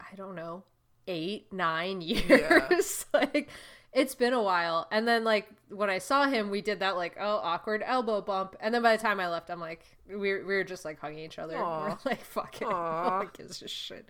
I 0.00 0.14
don't 0.16 0.34
know, 0.34 0.64
8 1.06 1.52
9 1.52 2.00
years. 2.00 3.06
like 3.14 3.48
it's 3.92 4.14
been 4.14 4.32
a 4.32 4.42
while. 4.42 4.86
And 4.90 5.06
then 5.06 5.24
like 5.24 5.48
when 5.68 5.90
I 5.90 5.98
saw 5.98 6.26
him 6.26 6.50
we 6.50 6.60
did 6.60 6.80
that 6.80 6.96
like 6.96 7.16
oh 7.20 7.40
awkward 7.42 7.82
elbow 7.84 8.20
bump 8.20 8.56
and 8.60 8.74
then 8.74 8.82
by 8.82 8.96
the 8.96 9.02
time 9.02 9.20
I 9.20 9.28
left 9.28 9.50
I'm 9.50 9.60
like 9.60 9.84
we 10.08 10.16
were, 10.16 10.44
we 10.46 10.54
were 10.54 10.64
just 10.64 10.84
like 10.84 11.00
hugging 11.00 11.18
each 11.18 11.38
other. 11.38 11.56
Aw. 11.62 11.84
We're 11.88 11.96
like 12.04 12.24
fuck 12.24 12.60
it. 12.60 12.64
Aw. 12.70 13.20
Who 13.22 13.30
gives 13.36 13.62
a 13.62 13.68
shit. 13.68 14.06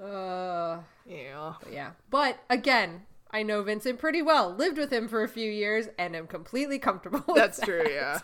Uh 0.00 0.78
yeah. 1.06 1.54
But 1.62 1.72
yeah. 1.72 1.90
But 2.10 2.38
again, 2.50 3.02
I 3.30 3.42
know 3.42 3.62
Vincent 3.62 3.98
pretty 3.98 4.22
well. 4.22 4.54
Lived 4.54 4.78
with 4.78 4.92
him 4.92 5.08
for 5.08 5.22
a 5.22 5.28
few 5.28 5.50
years 5.50 5.88
and 5.98 6.14
am 6.14 6.26
completely 6.26 6.78
comfortable 6.78 7.22
That's 7.34 7.58
that. 7.58 7.66
true, 7.66 7.86
yeah. 7.88 8.20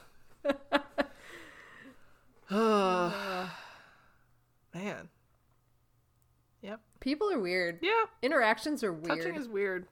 Man. 4.74 5.08
Yep. 6.62 6.80
People 7.00 7.30
are 7.30 7.38
weird. 7.38 7.78
Yeah. 7.82 8.04
Interactions 8.22 8.82
are 8.82 8.92
weird. 8.92 9.18
Touching 9.18 9.34
is 9.36 9.48
weird. 9.48 9.86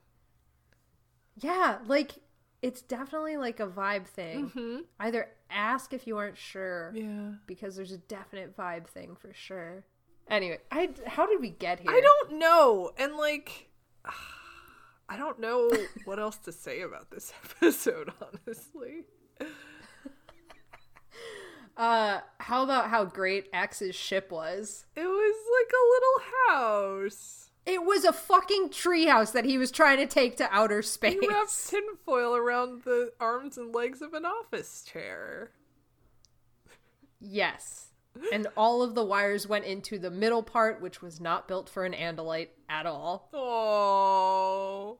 Yeah, 1.36 1.78
like 1.86 2.12
it's 2.60 2.82
definitely 2.82 3.36
like 3.36 3.58
a 3.60 3.66
vibe 3.66 4.06
thing. 4.06 4.50
Mm-hmm. 4.50 4.76
Either 5.00 5.28
ask 5.50 5.92
if 5.92 6.06
you 6.06 6.16
aren't 6.18 6.38
sure 6.38 6.92
Yeah. 6.94 7.32
because 7.46 7.76
there's 7.76 7.92
a 7.92 7.98
definite 7.98 8.56
vibe 8.56 8.86
thing 8.86 9.16
for 9.16 9.32
sure. 9.34 9.84
Anyway, 10.28 10.58
I 10.70 10.90
how 11.06 11.26
did 11.26 11.40
we 11.40 11.50
get 11.50 11.80
here? 11.80 11.90
I 11.90 12.00
don't 12.00 12.38
know. 12.38 12.92
And 12.98 13.16
like 13.16 13.70
I 15.08 15.16
don't 15.16 15.40
know 15.40 15.70
what 16.04 16.18
else 16.18 16.36
to 16.38 16.52
say 16.52 16.80
about 16.82 17.10
this 17.10 17.32
episode, 17.60 18.12
honestly. 18.20 19.04
Uh 21.74 22.20
how 22.38 22.62
about 22.64 22.90
how 22.90 23.02
great 23.04 23.48
Ax's 23.54 23.94
ship 23.94 24.30
was? 24.30 24.84
It 24.94 25.06
was 25.06 25.36
like 25.58 25.72
a 25.72 25.88
little 25.92 27.08
house. 27.08 27.50
It 27.64 27.84
was 27.84 28.04
a 28.04 28.12
fucking 28.12 28.70
treehouse 28.70 29.32
that 29.32 29.44
he 29.44 29.56
was 29.56 29.70
trying 29.70 29.98
to 29.98 30.06
take 30.06 30.36
to 30.38 30.48
outer 30.50 30.82
space. 30.82 31.16
He 31.20 31.28
wrapped 31.28 31.68
tinfoil 31.68 32.34
around 32.34 32.82
the 32.82 33.12
arms 33.20 33.56
and 33.56 33.72
legs 33.74 34.02
of 34.02 34.14
an 34.14 34.24
office 34.24 34.82
chair. 34.82 35.52
Yes. 37.20 37.86
And 38.32 38.48
all 38.56 38.82
of 38.82 38.94
the 38.94 39.04
wires 39.04 39.46
went 39.46 39.64
into 39.64 39.98
the 39.98 40.10
middle 40.10 40.42
part, 40.42 40.82
which 40.82 41.00
was 41.00 41.20
not 41.20 41.46
built 41.46 41.68
for 41.68 41.84
an 41.84 41.92
Andalite 41.92 42.50
at 42.68 42.84
all. 42.84 43.30
Oh. 43.32 44.98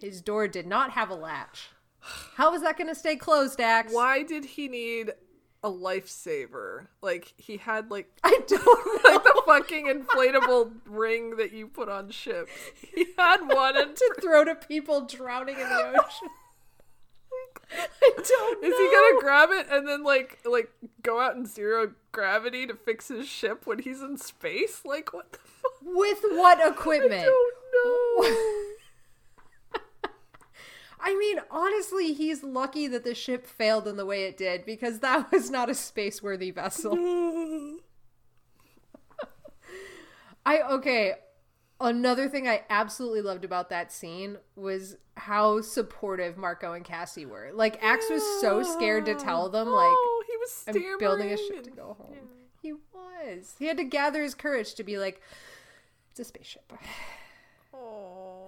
His 0.00 0.20
door 0.20 0.48
did 0.48 0.66
not 0.66 0.90
have 0.90 1.10
a 1.10 1.14
latch. 1.14 1.70
How 2.00 2.52
was 2.52 2.62
that 2.62 2.76
going 2.76 2.88
to 2.88 2.94
stay 2.94 3.16
closed, 3.16 3.60
Ax? 3.60 3.92
Why 3.92 4.22
did 4.22 4.44
he 4.44 4.68
need 4.68 5.12
a 5.62 5.70
lifesaver? 5.70 6.86
Like 7.02 7.34
he 7.36 7.56
had 7.56 7.90
like 7.90 8.10
I 8.22 8.40
don't 8.46 9.04
know. 9.04 9.10
like 9.10 9.22
the 9.22 9.42
fucking 9.46 9.86
inflatable 9.86 10.72
ring 10.86 11.36
that 11.36 11.52
you 11.52 11.66
put 11.66 11.88
on 11.88 12.10
ships. 12.10 12.50
He 12.94 13.06
had 13.16 13.42
one 13.46 13.76
and 13.76 13.96
to 13.96 14.14
throw 14.20 14.44
to 14.44 14.54
people 14.54 15.02
drowning 15.02 15.56
in 15.56 15.68
the 15.68 16.00
ocean. 16.00 16.28
I 17.70 17.86
don't 18.16 18.62
know. 18.62 18.68
Is 18.68 18.76
he 18.76 18.84
gonna 18.84 19.20
grab 19.20 19.50
it 19.50 19.66
and 19.70 19.86
then 19.86 20.02
like 20.02 20.38
like 20.44 20.70
go 21.02 21.20
out 21.20 21.36
in 21.36 21.44
zero 21.44 21.92
gravity 22.12 22.66
to 22.66 22.74
fix 22.74 23.08
his 23.08 23.28
ship 23.28 23.66
when 23.66 23.80
he's 23.80 24.00
in 24.00 24.16
space? 24.16 24.82
Like 24.84 25.12
what 25.12 25.32
the 25.32 25.38
fuck? 25.38 25.72
With 25.82 26.22
what 26.30 26.66
equipment? 26.66 27.12
I 27.12 27.24
don't 27.24 27.54
know. 27.72 28.74
I 31.00 31.16
mean, 31.16 31.38
honestly, 31.50 32.12
he's 32.12 32.42
lucky 32.42 32.86
that 32.88 33.04
the 33.04 33.14
ship 33.14 33.46
failed 33.46 33.86
in 33.86 33.96
the 33.96 34.06
way 34.06 34.24
it 34.24 34.36
did 34.36 34.64
because 34.64 34.98
that 35.00 35.30
was 35.32 35.50
not 35.50 35.70
a 35.70 35.74
space 35.74 36.22
worthy 36.22 36.50
vessel. 36.50 36.96
I 40.46 40.60
okay. 40.72 41.14
Another 41.80 42.28
thing 42.28 42.48
I 42.48 42.64
absolutely 42.70 43.22
loved 43.22 43.44
about 43.44 43.70
that 43.70 43.92
scene 43.92 44.38
was 44.56 44.96
how 45.16 45.60
supportive 45.60 46.36
Marco 46.36 46.72
and 46.72 46.84
Cassie 46.84 47.24
were. 47.26 47.50
Like 47.54 47.80
Ax 47.82 48.10
was 48.10 48.22
so 48.40 48.64
scared 48.64 49.06
to 49.06 49.14
tell 49.14 49.48
them, 49.48 49.68
oh, 49.68 49.72
like 49.72 49.86
oh, 49.86 50.24
he 50.26 50.36
was 50.38 50.52
stammering. 50.52 50.98
building 50.98 51.30
a 51.30 51.36
ship 51.36 51.62
to 51.64 51.70
go 51.70 51.96
home. 52.00 52.16
He 52.60 52.72
was. 52.72 53.54
He 53.60 53.66
had 53.66 53.76
to 53.76 53.84
gather 53.84 54.22
his 54.22 54.34
courage 54.34 54.74
to 54.74 54.82
be 54.82 54.98
like, 54.98 55.22
it's 56.10 56.18
a 56.18 56.24
spaceship. 56.24 56.72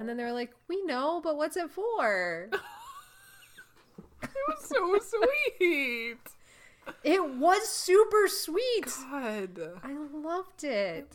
And 0.01 0.09
then 0.09 0.17
they 0.17 0.25
were 0.25 0.33
like, 0.33 0.53
we 0.67 0.83
know, 0.85 1.21
but 1.23 1.37
what's 1.37 1.59
it 1.59 1.71
for? 1.71 2.49
it 4.23 4.31
was 4.49 4.65
so 4.65 4.99
sweet. 4.99 6.17
It 7.05 7.35
was 7.35 7.69
super 7.69 8.27
sweet. 8.27 8.87
God. 8.87 9.61
I 9.85 9.95
loved 10.11 10.65
it. 10.65 11.15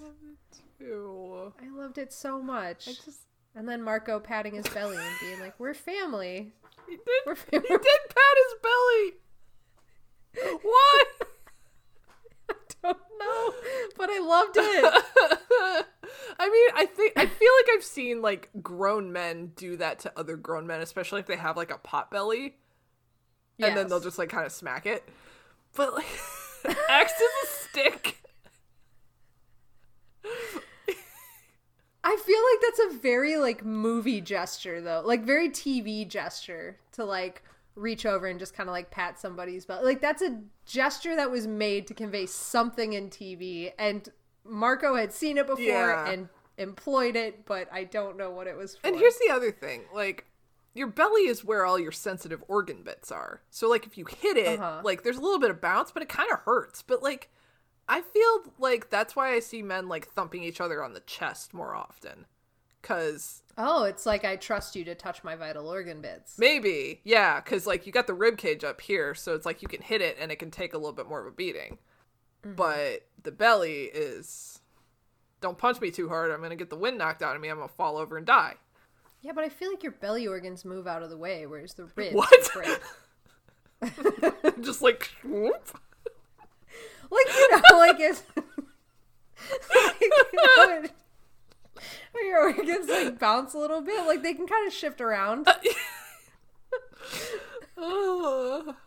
Ew. 0.79 1.51
I 1.59 1.69
loved 1.75 1.97
it 1.97 2.13
so 2.13 2.39
much. 2.39 2.87
I 2.87 2.91
just 2.91 3.21
And 3.55 3.67
then 3.67 3.81
Marco 3.81 4.19
patting 4.19 4.53
his 4.53 4.67
belly 4.67 4.97
and 4.97 5.15
being 5.19 5.39
like, 5.39 5.59
"We're 5.59 5.73
family." 5.73 6.53
he 6.87 6.95
did 6.95 7.25
We're 7.25 7.35
he 7.35 7.57
did 7.57 7.81
pat 7.81 8.35
his 8.37 8.55
belly. 8.61 9.13
Why? 10.61 11.03
Don't 12.83 12.97
know, 13.19 13.53
but 13.97 14.09
I 14.11 14.19
loved 14.19 14.57
it. 14.59 15.85
I 16.37 16.49
mean, 16.49 16.69
I 16.75 16.85
think 16.85 17.13
I 17.15 17.25
feel 17.25 17.49
like 17.59 17.75
I've 17.75 17.83
seen 17.83 18.21
like 18.21 18.49
grown 18.61 19.11
men 19.11 19.51
do 19.55 19.77
that 19.77 19.99
to 19.99 20.11
other 20.17 20.35
grown 20.35 20.67
men, 20.67 20.81
especially 20.81 21.21
if 21.21 21.27
they 21.27 21.37
have 21.37 21.55
like 21.55 21.71
a 21.71 21.77
pot 21.77 22.11
belly, 22.11 22.55
and 23.59 23.75
then 23.75 23.87
they'll 23.87 23.99
just 24.01 24.17
like 24.17 24.29
kind 24.29 24.45
of 24.45 24.51
smack 24.51 24.85
it. 24.85 25.07
But 25.75 25.93
like, 25.93 26.05
Ax 26.89 27.13
is 27.13 27.29
a 27.43 27.47
stick. 27.47 28.21
I 32.03 32.17
feel 32.17 32.39
like 32.51 32.61
that's 32.61 32.93
a 32.93 32.99
very 32.99 33.37
like 33.37 33.65
movie 33.65 34.21
gesture 34.21 34.81
though, 34.81 35.01
like 35.05 35.23
very 35.23 35.49
TV 35.49 36.07
gesture 36.07 36.77
to 36.93 37.03
like 37.05 37.43
reach 37.75 38.05
over 38.05 38.27
and 38.27 38.39
just 38.39 38.53
kind 38.53 38.69
of 38.69 38.73
like 38.73 38.91
pat 38.91 39.19
somebody's 39.19 39.65
belly. 39.65 39.85
Like 39.85 40.01
that's 40.01 40.21
a 40.21 40.39
gesture 40.65 41.15
that 41.15 41.31
was 41.31 41.47
made 41.47 41.87
to 41.87 41.93
convey 41.93 42.25
something 42.25 42.93
in 42.93 43.09
TV, 43.09 43.71
and 43.79 44.07
Marco 44.45 44.95
had 44.95 45.11
seen 45.11 45.37
it 45.37 45.47
before 45.47 45.63
Yeah. 45.63 46.07
and 46.09 46.29
employed 46.57 47.15
it, 47.15 47.45
but 47.45 47.67
I 47.71 47.83
don't 47.83 48.15
know 48.17 48.29
what 48.31 48.47
it 48.47 48.55
was 48.55 48.75
for. 48.77 48.87
And 48.87 48.95
here's 48.97 49.17
the 49.17 49.29
other 49.33 49.51
thing, 49.51 49.83
like. 49.93 50.25
Your 50.77 50.87
belly 50.87 51.21
is 51.27 51.41
where 51.41 51.65
all 51.65 51.79
your 51.79 51.93
sensitive 51.93 52.43
organ 52.49 52.83
bits 52.83 53.09
are. 53.09 53.41
So 53.49 53.69
like 53.69 53.85
if 53.85 53.97
you 53.97 54.03
hit 54.03 54.35
it, 54.35 54.59
Uh-huh. 54.59 54.81
like 54.83 55.03
there's 55.03 55.15
a 55.15 55.21
little 55.21 55.39
bit 55.39 55.49
of 55.49 55.61
bounce, 55.61 55.89
but 55.93 56.03
it 56.03 56.09
kind 56.09 56.29
of 56.29 56.39
hurts. 56.39 56.81
But 56.81 57.01
like 57.01 57.29
I 57.87 58.01
feel 58.01 58.51
like 58.59 58.89
that's 58.89 59.15
why 59.15 59.31
I 59.31 59.39
see 59.39 59.61
men 59.61 59.87
like 59.87 60.09
thumping 60.09 60.43
each 60.43 60.59
other 60.59 60.83
on 60.83 60.91
the 60.91 60.99
chest 60.99 61.53
more 61.53 61.73
often. 61.73 62.25
Cuz 62.81 63.41
oh, 63.57 63.85
it's 63.85 64.05
like 64.05 64.25
I 64.25 64.35
trust 64.35 64.75
you 64.75 64.83
to 64.83 64.95
touch 64.95 65.23
my 65.23 65.37
vital 65.37 65.69
organ 65.69 66.01
bits. 66.01 66.37
Maybe, 66.37 66.99
yeah, 67.05 67.39
because 67.39 67.65
like 67.65 67.87
you 67.87 67.93
got 67.93 68.07
the 68.07 68.13
rib 68.13 68.37
cage 68.37 68.65
up 68.65 68.81
here, 68.81 69.15
so 69.15 69.33
it's 69.33 69.45
like 69.45 69.61
you 69.61 69.69
can 69.69 69.81
hit 69.81 70.01
it 70.01 70.17
and 70.19 70.29
it 70.29 70.39
can 70.39 70.51
take 70.51 70.73
a 70.73 70.77
little 70.77 70.91
bit 70.91 71.07
more 71.07 71.21
of 71.21 71.27
a 71.27 71.31
beating. 71.31 71.77
Mm-hmm. 72.45 72.53
But 72.55 73.07
the 73.23 73.31
belly 73.31 73.83
is, 73.93 74.59
don't 75.41 75.57
punch 75.57 75.81
me 75.81 75.89
too 75.91 76.07
hard. 76.09 76.31
I'm 76.31 76.41
gonna 76.41 76.55
get 76.55 76.69
the 76.69 76.75
wind 76.75 76.97
knocked 76.97 77.21
out 77.23 77.35
of 77.35 77.41
me. 77.41 77.49
I'm 77.49 77.57
gonna 77.57 77.67
fall 77.69 77.97
over 77.97 78.17
and 78.17 78.25
die. 78.25 78.55
Yeah, 79.21 79.31
but 79.33 79.43
I 79.43 79.49
feel 79.49 79.71
like 79.71 79.81
your 79.81 79.93
belly 79.93 80.27
organs 80.27 80.63
move 80.65 80.85
out 80.85 81.01
of 81.01 81.09
the 81.09 81.17
way, 81.17 81.45
whereas 81.47 81.73
the 81.73 81.89
ribs 81.95 82.13
What? 82.15 82.49
break. 82.53 82.79
Just 84.61 84.81
like, 84.81 85.09
whoop. 85.23 85.79
like 87.11 87.27
you 87.35 87.51
know, 87.51 87.61
like 87.77 87.99
it's 87.99 88.23
like, 88.35 90.01
you 90.01 90.09
know, 90.33 90.81
it- 90.83 90.91
when 92.11 92.27
your 92.27 92.43
organs 92.45 92.87
like 92.87 93.19
bounce 93.19 93.53
a 93.53 93.57
little 93.57 93.81
bit, 93.81 94.05
like 94.07 94.23
they 94.23 94.33
can 94.33 94.47
kind 94.47 94.65
of 94.67 94.73
shift 94.73 95.01
around. 95.01 95.47
Oh. 97.77 98.75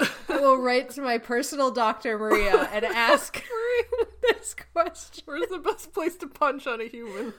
I 0.00 0.38
will 0.40 0.58
write 0.58 0.90
to 0.90 1.00
my 1.00 1.18
personal 1.18 1.70
doctor 1.70 2.18
Maria 2.18 2.68
and 2.72 2.84
ask 2.84 3.42
this 4.22 4.54
question. 4.72 5.24
Where's 5.26 5.48
the 5.48 5.58
best 5.58 5.92
place 5.92 6.16
to 6.16 6.26
punch 6.26 6.66
on 6.66 6.80
a 6.80 6.88
human? 6.88 7.34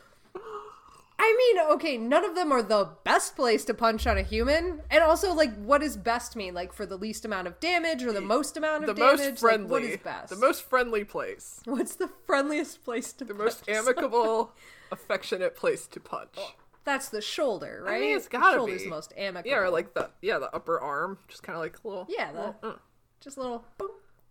I 1.22 1.36
mean, 1.38 1.72
okay, 1.74 1.98
none 1.98 2.24
of 2.24 2.34
them 2.36 2.50
are 2.54 2.64
the 2.64 2.92
best 3.04 3.36
place 3.36 3.66
to 3.66 3.74
punch 3.74 4.08
on 4.08 4.18
a 4.18 4.22
human, 4.22 4.82
and 4.90 5.04
also 5.04 5.34
like, 5.34 5.54
what 5.58 5.82
does 5.82 5.98
best 5.98 6.38
mean? 6.38 6.54
Like 6.54 6.72
for 6.72 6.86
the 6.86 6.96
least 6.96 7.26
amount 7.26 7.46
of 7.48 7.60
damage 7.60 8.04
or 8.04 8.14
the 8.14 8.22
most 8.22 8.56
amount 8.56 8.86
The 8.86 8.92
of 8.92 8.98
damage? 8.98 9.20
most 9.32 9.40
friendly. 9.42 9.64
Like, 9.64 9.72
what 9.72 9.84
is 9.84 9.98
best? 9.98 10.30
The 10.30 10.36
most 10.38 10.64
friendly 10.64 11.04
place. 11.04 11.60
What's 11.66 11.96
the 11.96 12.10
friendliest 12.26 12.86
place 12.86 13.12
to 13.14 13.26
The 13.26 13.34
most 13.34 13.66
punch 13.66 13.78
amicable, 13.78 14.54
affectionate 14.94 15.58
place 15.58 15.88
to 15.88 16.00
punch. 16.00 16.30
Oh, 16.38 16.52
That's 16.86 17.10
the 17.10 17.22
shoulder, 17.22 17.84
right? 17.86 17.98
I 17.98 18.00
mean, 18.00 18.18
it's 18.18 18.28
gotta 18.28 18.58
shoulder's 18.58 18.82
be. 18.82 18.86
the 18.86 18.90
most 18.90 19.14
amicable. 19.18 19.50
Yeah, 19.50 19.58
or 19.60 19.70
like 19.70 19.94
the 19.94 20.10
yeah 20.22 20.40
the 20.40 20.54
upper 20.56 20.80
arm, 20.80 21.20
just 21.28 21.44
kind 21.44 21.56
of 21.56 21.62
like 21.62 21.78
a 21.84 21.88
little. 21.88 22.08
Yeah, 22.10 22.32
the, 22.32 22.38
little, 22.38 22.56
uh. 22.64 22.74
just 23.20 23.38
a 23.38 23.42
little 23.42 23.66
boom. 23.78 23.90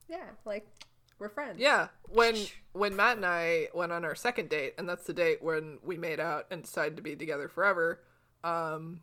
Yeah, 0.08 0.24
like 0.44 0.66
we're 1.18 1.28
friends. 1.28 1.58
Yeah, 1.58 1.88
when 2.08 2.36
when 2.72 2.96
Matt 2.96 3.16
and 3.16 3.26
I 3.26 3.68
went 3.74 3.92
on 3.92 4.04
our 4.04 4.14
second 4.14 4.48
date, 4.48 4.74
and 4.78 4.88
that's 4.88 5.04
the 5.04 5.12
date 5.12 5.42
when 5.42 5.78
we 5.82 5.96
made 5.96 6.20
out 6.20 6.46
and 6.50 6.62
decided 6.62 6.96
to 6.96 7.02
be 7.02 7.16
together 7.16 7.48
forever. 7.48 8.00
Um, 8.44 9.00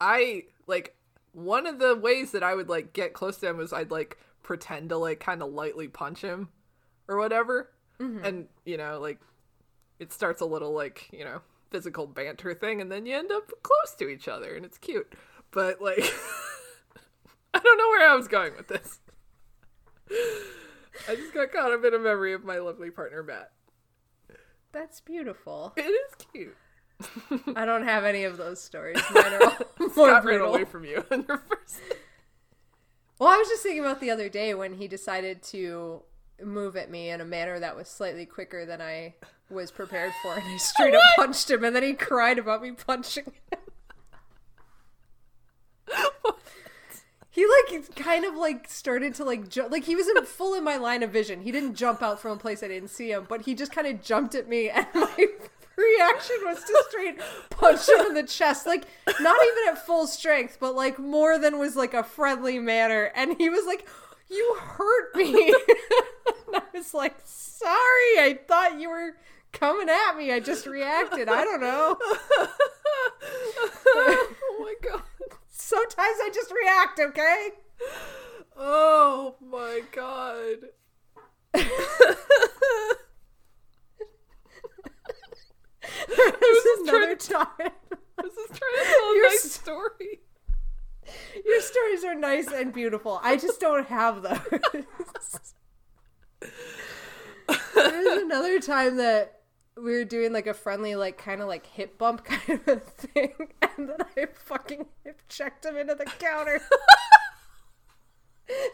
I 0.00 0.44
like 0.66 0.96
one 1.32 1.66
of 1.66 1.78
the 1.78 1.96
ways 1.96 2.32
that 2.32 2.42
I 2.42 2.54
would 2.54 2.68
like 2.68 2.92
get 2.92 3.12
close 3.12 3.38
to 3.38 3.48
him 3.48 3.56
was 3.56 3.72
I'd 3.72 3.90
like 3.90 4.18
pretend 4.42 4.90
to 4.90 4.96
like 4.96 5.20
kind 5.20 5.42
of 5.42 5.52
lightly 5.52 5.88
punch 5.88 6.20
him 6.20 6.48
or 7.08 7.18
whatever, 7.18 7.70
and 7.98 8.48
you 8.64 8.76
know 8.76 8.98
like 9.00 9.18
it 9.98 10.12
starts 10.12 10.40
a 10.40 10.46
little 10.46 10.72
like 10.72 11.08
you 11.12 11.24
know 11.24 11.40
physical 11.70 12.06
banter 12.06 12.54
thing, 12.54 12.80
and 12.80 12.90
then 12.90 13.06
you 13.06 13.16
end 13.16 13.30
up 13.32 13.50
close 13.62 13.94
to 13.98 14.08
each 14.08 14.28
other, 14.28 14.54
and 14.54 14.64
it's 14.64 14.78
cute. 14.78 15.14
But 15.50 15.80
like, 15.80 15.98
I 17.54 17.58
don't 17.58 17.78
know 17.78 17.88
where 17.88 18.08
I 18.08 18.14
was 18.14 18.28
going 18.28 18.52
with 18.56 18.68
this. 18.68 19.00
I 21.08 21.14
just 21.14 21.32
got 21.32 21.52
caught 21.52 21.72
up 21.72 21.84
in 21.84 21.94
a 21.94 21.98
memory 21.98 22.32
of 22.32 22.44
my 22.44 22.58
lovely 22.58 22.90
partner 22.90 23.22
Matt. 23.22 23.52
That's 24.72 25.00
beautiful. 25.00 25.72
It 25.76 25.82
is 25.82 26.26
cute. 26.32 26.56
I 27.56 27.64
don't 27.64 27.84
have 27.84 28.04
any 28.04 28.24
of 28.24 28.36
those 28.36 28.60
stories. 28.60 29.00
Mine 29.14 29.24
are 29.32 29.42
all 29.80 29.88
more 29.96 30.20
brutal. 30.20 30.54
away 30.54 30.64
from 30.64 30.84
you 30.84 31.04
in 31.10 31.24
your 31.28 31.38
first. 31.38 31.80
Well, 33.18 33.28
I 33.28 33.36
was 33.36 33.48
just 33.48 33.62
thinking 33.62 33.84
about 33.84 34.00
the 34.00 34.10
other 34.10 34.30
day 34.30 34.54
when 34.54 34.72
he 34.72 34.88
decided 34.88 35.42
to 35.42 36.00
move 36.42 36.74
at 36.74 36.90
me 36.90 37.10
in 37.10 37.20
a 37.20 37.24
manner 37.26 37.60
that 37.60 37.76
was 37.76 37.86
slightly 37.86 38.24
quicker 38.24 38.64
than 38.64 38.80
I 38.80 39.16
was 39.50 39.70
prepared 39.70 40.12
for, 40.22 40.34
and 40.34 40.44
I 40.44 40.56
straight 40.58 40.94
up 40.94 41.02
punched 41.16 41.50
him, 41.50 41.64
and 41.64 41.74
then 41.74 41.82
he 41.82 41.94
cried 41.94 42.38
about 42.38 42.62
me 42.62 42.72
punching 42.72 43.32
him. 43.50 43.58
He 47.32 47.46
like 47.46 47.94
kind 47.94 48.24
of 48.24 48.34
like 48.34 48.68
started 48.68 49.14
to 49.14 49.24
like 49.24 49.48
jump, 49.48 49.70
like 49.70 49.84
he 49.84 49.94
was 49.94 50.08
in 50.08 50.22
full 50.24 50.54
in 50.54 50.64
my 50.64 50.76
line 50.76 51.04
of 51.04 51.10
vision. 51.10 51.40
He 51.40 51.52
didn't 51.52 51.74
jump 51.74 52.02
out 52.02 52.20
from 52.20 52.32
a 52.32 52.36
place 52.36 52.62
I 52.62 52.68
didn't 52.68 52.90
see 52.90 53.12
him, 53.12 53.24
but 53.28 53.42
he 53.42 53.54
just 53.54 53.70
kind 53.72 53.86
of 53.86 54.02
jumped 54.02 54.34
at 54.34 54.48
me, 54.48 54.68
and 54.74 54.86
my 54.94 55.26
reaction 55.76 56.36
was 56.44 56.62
to 56.64 56.84
straight 56.88 57.20
punch 57.50 57.88
him 57.88 58.06
in 58.06 58.14
the 58.14 58.24
chest, 58.24 58.66
like 58.66 58.84
not 59.20 59.38
even 59.44 59.68
at 59.68 59.86
full 59.86 60.08
strength, 60.08 60.58
but 60.60 60.74
like 60.74 60.98
more 60.98 61.38
than 61.38 61.58
was 61.58 61.76
like 61.76 61.94
a 61.94 62.02
friendly 62.02 62.58
manner. 62.58 63.12
And 63.14 63.36
he 63.38 63.48
was 63.48 63.64
like, 63.64 63.88
"You 64.28 64.56
hurt 64.60 65.14
me," 65.14 65.32
and 66.46 66.56
I 66.56 66.62
was 66.74 66.92
like, 66.92 67.14
"Sorry, 67.24 68.18
I 68.18 68.40
thought 68.46 68.80
you 68.80 68.90
were." 68.90 69.14
Coming 69.52 69.88
at 69.88 70.16
me, 70.16 70.32
I 70.32 70.40
just 70.40 70.66
reacted. 70.66 71.28
I 71.28 71.44
don't 71.44 71.60
know. 71.60 71.96
oh 73.86 74.34
my 74.60 74.74
god. 74.82 75.02
Sometimes 75.48 75.96
I 76.22 76.30
just 76.32 76.50
react, 76.52 77.00
okay? 77.00 77.48
Oh 78.56 79.36
my 79.40 79.82
god. 79.92 80.56
There's 86.08 86.62
just 86.64 86.82
another 86.82 87.16
trying 87.16 87.46
time. 87.46 87.70
This 88.22 88.34
is 88.34 88.46
trying 88.48 88.76
to 88.76 88.84
tell 88.84 89.10
a 89.10 89.22
nice 89.22 89.44
s- 89.44 89.52
story. 89.52 90.20
Your 91.44 91.60
stories 91.60 92.04
are 92.04 92.14
nice 92.14 92.48
and 92.48 92.72
beautiful. 92.72 93.20
I 93.22 93.36
just 93.36 93.60
don't 93.60 93.86
have 93.86 94.22
those. 94.22 95.52
There's 97.74 98.22
another 98.22 98.60
time 98.60 98.96
that 98.98 99.39
we 99.82 99.92
were 99.92 100.04
doing 100.04 100.32
like 100.32 100.46
a 100.46 100.54
friendly, 100.54 100.94
like 100.94 101.18
kind 101.18 101.40
of 101.40 101.48
like 101.48 101.66
hip 101.66 101.98
bump 101.98 102.24
kind 102.30 102.60
of 102.60 102.68
a 102.68 102.80
thing, 102.80 103.32
and 103.62 103.88
then 103.88 103.96
I 104.16 104.26
fucking 104.32 104.86
hip 105.04 105.22
checked 105.28 105.64
him 105.64 105.76
into 105.76 105.94
the 105.94 106.04
counter. 106.04 106.60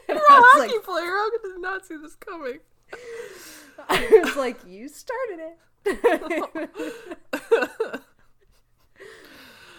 You're 0.08 0.16
a 0.16 0.20
hockey 0.26 0.72
like, 0.74 0.84
player. 0.84 1.06
How 1.06 1.30
did 1.30 1.60
not 1.60 1.84
see 1.86 1.96
this 1.96 2.14
coming? 2.14 2.60
I 3.88 4.20
was 4.24 4.36
like, 4.36 4.56
you 4.66 4.88
started 4.88 5.40
it. 5.84 5.98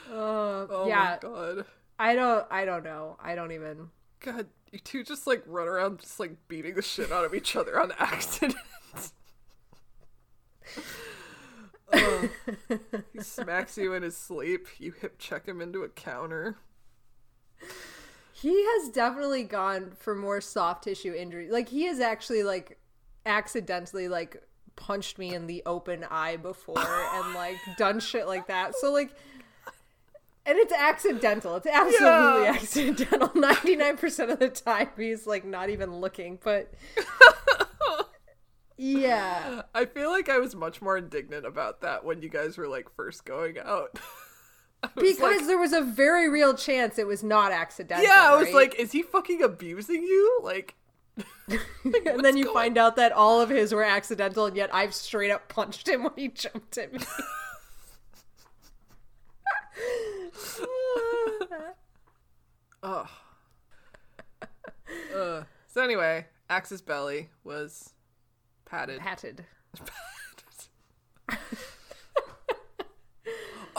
Uh, 0.09 0.65
Oh 0.69 0.86
yeah, 0.88 1.17
my 1.21 1.30
god. 1.30 1.65
I 1.99 2.15
don't. 2.15 2.45
I 2.49 2.65
don't 2.65 2.84
know. 2.84 3.17
I 3.19 3.36
don't 3.36 3.51
even. 3.51 3.89
God, 4.19 4.47
you 4.71 4.80
two 4.80 5.03
just 5.03 5.28
like 5.28 5.43
run 5.45 5.67
around 5.67 5.99
just 5.99 6.19
like 6.19 6.36
beating 6.47 6.75
the 6.75 6.82
shit 6.82 7.11
out 7.11 7.25
of 7.25 7.34
each 7.34 7.55
other 7.55 7.80
on 7.80 7.91
accident. 7.99 8.55
He 11.93 13.21
smacks 13.21 13.77
you 13.77 13.93
in 13.93 14.03
his 14.03 14.17
sleep. 14.17 14.67
You 14.77 14.91
hip 14.91 15.17
check 15.19 15.45
him 15.47 15.61
into 15.61 15.83
a 15.83 15.89
counter. 15.89 16.57
He 18.33 18.63
has 18.65 18.89
definitely 18.89 19.43
gone 19.43 19.91
for 19.97 20.13
more 20.15 20.41
soft 20.41 20.83
tissue 20.83 21.13
injury. 21.13 21.49
Like 21.49 21.69
he 21.69 21.85
has 21.85 21.99
actually 21.99 22.43
like 22.43 22.77
accidentally 23.25 24.07
like 24.07 24.43
punched 24.75 25.17
me 25.17 25.33
in 25.33 25.47
the 25.47 25.63
open 25.65 26.05
eye 26.09 26.38
before 26.38 26.77
and 26.77 27.33
like 27.33 27.57
done 27.77 27.99
shit 27.99 28.27
like 28.27 28.47
that. 28.47 28.75
So 28.75 28.91
like 28.91 29.11
And 30.45 30.57
it's 30.59 30.71
accidental. 30.71 31.55
It's 31.55 31.65
absolutely 31.67 32.43
Yeah. 32.43 32.51
accidental. 32.53 33.29
99% 33.35 34.31
of 34.31 34.39
the 34.39 34.49
time 34.49 34.89
he's 34.97 35.25
like 35.25 35.43
not 35.43 35.69
even 35.71 35.95
looking, 35.99 36.38
but 36.43 36.71
yeah. 38.78 39.63
I 39.73 39.86
feel 39.86 40.09
like 40.09 40.30
I 40.30 40.39
was 40.39 40.55
much 40.55 40.82
more 40.82 40.97
indignant 40.97 41.45
about 41.45 41.82
that 41.82 42.05
when 42.05 42.21
you 42.21 42.30
guys 42.30 42.57
were 42.57 42.67
like 42.67 42.89
first 42.95 43.25
going 43.25 43.57
out. 43.59 43.99
Because 44.95 45.19
like- 45.19 45.47
there 45.47 45.57
was 45.57 45.73
a 45.73 45.82
very 45.82 46.30
real 46.30 46.53
chance 46.53 46.99
it 46.99 47.07
was 47.07 47.23
not 47.23 47.51
accidental. 47.51 48.05
yeah, 48.05 48.32
I 48.32 48.36
was 48.36 48.45
right? 48.45 48.53
like, 48.53 48.75
is 48.75 48.91
he 48.91 49.01
fucking 49.01 49.41
abusing 49.41 50.03
you? 50.03 50.39
Like, 50.43 50.75
and 51.47 52.23
then 52.23 52.38
you 52.38 52.53
find 52.53 52.78
out 52.78 52.95
that 52.97 53.11
all 53.11 53.41
of 53.41 53.49
his 53.49 53.73
were 53.73 53.84
accidental, 53.84 54.45
and 54.45 54.55
yet 54.55 54.69
I've 54.73 54.93
straight 54.93 55.32
up 55.32 55.49
punched 55.49 55.88
him 55.89 56.03
when 56.03 56.13
he 56.15 56.28
jumped 56.28 56.78
at 56.78 56.93
me. 56.93 56.99
oh. 62.84 63.07
uh, 65.15 65.43
so 65.67 65.82
anyway, 65.82 66.28
Ax's 66.49 66.82
belly 66.82 67.30
was 67.43 67.93
padded. 68.68 68.99
Patted. 68.99 69.45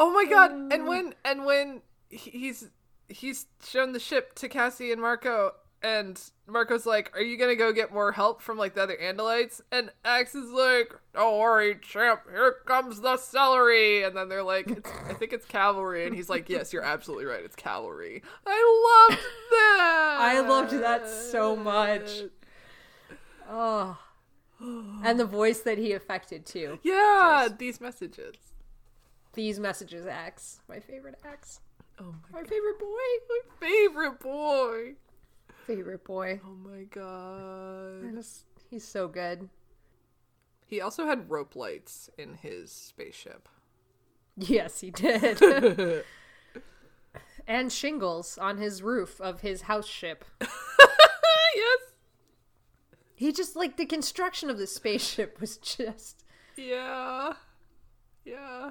Oh 0.01 0.13
my 0.13 0.25
god! 0.31 0.53
And 0.53 0.73
um, 0.73 0.87
when 0.87 1.15
and 1.25 1.45
when 1.45 1.83
he's 2.09 2.69
he's 3.09 3.47
shown 3.67 3.93
the 3.93 3.99
ship 3.99 4.33
to 4.37 4.49
Cassie 4.49 4.93
and 4.93 5.01
Marco, 5.01 5.55
and 5.83 6.21
Marco's 6.47 6.87
like, 6.87 7.11
"Are 7.17 7.21
you 7.21 7.37
gonna 7.37 7.57
go 7.57 7.73
get 7.73 7.93
more 7.93 8.13
help 8.13 8.41
from 8.41 8.57
like 8.57 8.75
the 8.75 8.83
other 8.85 8.97
Andalites?" 8.97 9.61
And 9.73 9.91
Ax 10.05 10.37
is 10.37 10.53
like, 10.53 10.95
"Don't 11.15 11.39
worry, 11.41 11.81
champ. 11.83 12.21
Here 12.31 12.59
comes 12.65 13.01
the 13.01 13.17
celery." 13.17 14.05
And 14.05 14.17
then 14.17 14.29
they're 14.29 14.45
like, 14.45 14.71
it's, 14.71 14.89
"I 15.09 15.15
think 15.15 15.33
it's 15.33 15.47
cavalry," 15.47 16.07
and 16.07 16.15
he's 16.15 16.29
like, 16.29 16.49
"Yes, 16.49 16.73
you're 16.73 16.85
absolutely 16.85 17.25
right. 17.25 17.45
It's 17.45 17.57
cavalry." 17.57 18.23
I 18.47 19.09
loved 19.09 19.23
that. 19.51 20.17
I 20.21 20.41
loved 20.41 20.73
that 20.75 21.09
so 21.09 21.57
much. 21.57 22.23
Oh. 23.51 23.99
And 24.61 25.21
the 25.21 25.25
voice 25.25 25.61
that 25.61 25.79
he 25.79 25.93
affected 25.93 26.45
too. 26.45 26.79
Yeah, 26.83 27.49
these 27.57 27.81
messages. 27.81 28.35
These 29.35 29.61
messages, 29.61 30.07
Ax. 30.07 30.61
My 30.69 30.81
favorite 30.81 31.15
Ax. 31.25 31.61
Oh 32.01 32.05
my, 32.05 32.11
god. 32.11 32.33
My 32.33 32.43
favorite 32.49 32.79
boy. 32.79 33.27
my 33.29 33.41
favorite 33.69 34.21
boy. 34.21 34.95
Favorite 35.67 36.05
boy. 36.05 36.41
Oh 36.45 36.55
my 36.69 36.83
god. 36.85 38.15
Just- 38.15 38.45
He's 38.71 38.87
so 38.87 39.09
good. 39.09 39.49
He 40.67 40.81
also 40.81 41.07
had 41.07 41.31
rope 41.31 41.57
lights 41.57 42.11
in 42.19 42.35
his 42.35 42.71
spaceship. 42.71 43.49
Yes, 44.37 44.81
he 44.81 44.91
did. 44.91 45.41
and 47.47 47.73
shingles 47.73 48.37
on 48.39 48.59
his 48.59 48.83
roof 48.83 49.21
of 49.21 49.41
his 49.41 49.63
house 49.63 49.87
ship. 49.87 50.25
He 53.19 53.33
just 53.33 53.57
like 53.57 53.77
the 53.77 53.85
construction 53.85 54.49
of 54.49 54.59
the 54.59 54.67
spaceship 54.69 55.41
was 55.41 55.57
just 55.57 56.25
Yeah. 56.57 57.33
Yeah. 58.25 58.71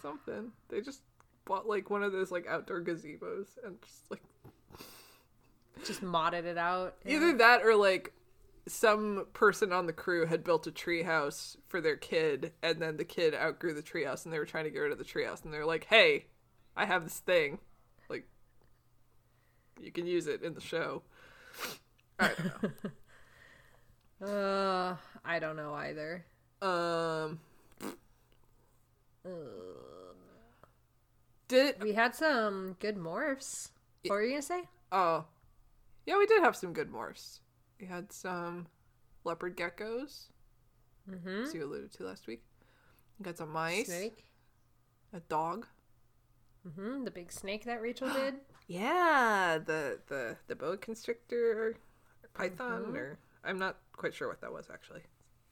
Something. 0.00 0.52
They 0.70 0.80
just 0.80 1.02
bought 1.44 1.68
like 1.68 1.90
one 1.90 2.02
of 2.02 2.10
those 2.10 2.30
like 2.30 2.46
outdoor 2.46 2.80
gazebos 2.80 3.48
and 3.62 3.76
just 3.82 4.10
like 4.10 4.22
just 5.84 6.00
modded 6.02 6.44
it 6.46 6.56
out. 6.56 6.96
Yeah. 7.04 7.16
either 7.16 7.36
that 7.36 7.62
or 7.62 7.76
like 7.76 8.14
some 8.66 9.26
person 9.34 9.72
on 9.72 9.86
the 9.86 9.92
crew 9.92 10.24
had 10.24 10.42
built 10.42 10.66
a 10.66 10.72
treehouse 10.72 11.56
for 11.68 11.82
their 11.82 11.96
kid 11.96 12.52
and 12.62 12.80
then 12.80 12.96
the 12.96 13.04
kid 13.04 13.34
outgrew 13.34 13.74
the 13.74 13.82
treehouse 13.82 14.24
and 14.24 14.32
they 14.32 14.38
were 14.38 14.46
trying 14.46 14.64
to 14.64 14.70
get 14.70 14.78
rid 14.78 14.90
of 14.90 14.96
the 14.98 15.04
treehouse 15.04 15.44
and 15.44 15.52
they're 15.52 15.66
like, 15.66 15.84
"Hey, 15.84 16.24
I 16.74 16.86
have 16.86 17.04
this 17.04 17.18
thing. 17.18 17.58
Like 18.08 18.26
you 19.78 19.92
can 19.92 20.06
use 20.06 20.26
it 20.26 20.42
in 20.42 20.54
the 20.54 20.62
show." 20.62 21.02
I 22.18 22.28
don't 22.28 22.62
know. 22.62 22.90
Uh, 24.22 24.96
I 25.24 25.38
don't 25.38 25.56
know 25.56 25.74
either. 25.74 26.24
Um. 26.62 27.40
Did 31.48 31.80
We 31.82 31.92
had 31.92 32.14
some 32.14 32.76
good 32.80 32.96
morphs. 32.96 33.70
What 34.06 34.14
were 34.16 34.22
you 34.22 34.30
gonna 34.32 34.42
say? 34.42 34.62
oh, 34.92 35.24
yeah, 36.06 36.16
we 36.18 36.26
did 36.26 36.42
have 36.42 36.54
some 36.56 36.72
good 36.72 36.90
morphs. 36.92 37.40
We 37.80 37.86
had 37.86 38.12
some 38.12 38.66
leopard 39.24 39.56
geckos, 39.56 40.26
Mm-hmm. 41.10 41.42
as 41.44 41.54
you 41.54 41.64
alluded 41.64 41.92
to 41.94 42.04
last 42.04 42.26
week. 42.26 42.42
We 43.18 43.24
got 43.24 43.36
some 43.36 43.50
mice, 43.52 43.86
Snake. 43.86 44.24
a 45.12 45.20
dog. 45.20 45.66
Mm-hmm. 46.66 47.04
The 47.04 47.10
big 47.12 47.30
snake 47.32 47.64
that 47.64 47.80
Rachel 47.82 48.08
did. 48.10 48.34
Yeah, 48.68 49.58
the 49.64 50.00
the 50.08 50.36
the 50.48 50.56
boa 50.56 50.76
constrictor, 50.76 51.52
or 51.56 51.74
python, 52.34 52.96
or 52.96 53.16
I'm 53.46 53.58
not 53.58 53.76
quite 53.92 54.14
sure 54.14 54.28
what 54.28 54.40
that 54.40 54.52
was 54.52 54.68
actually. 54.72 55.02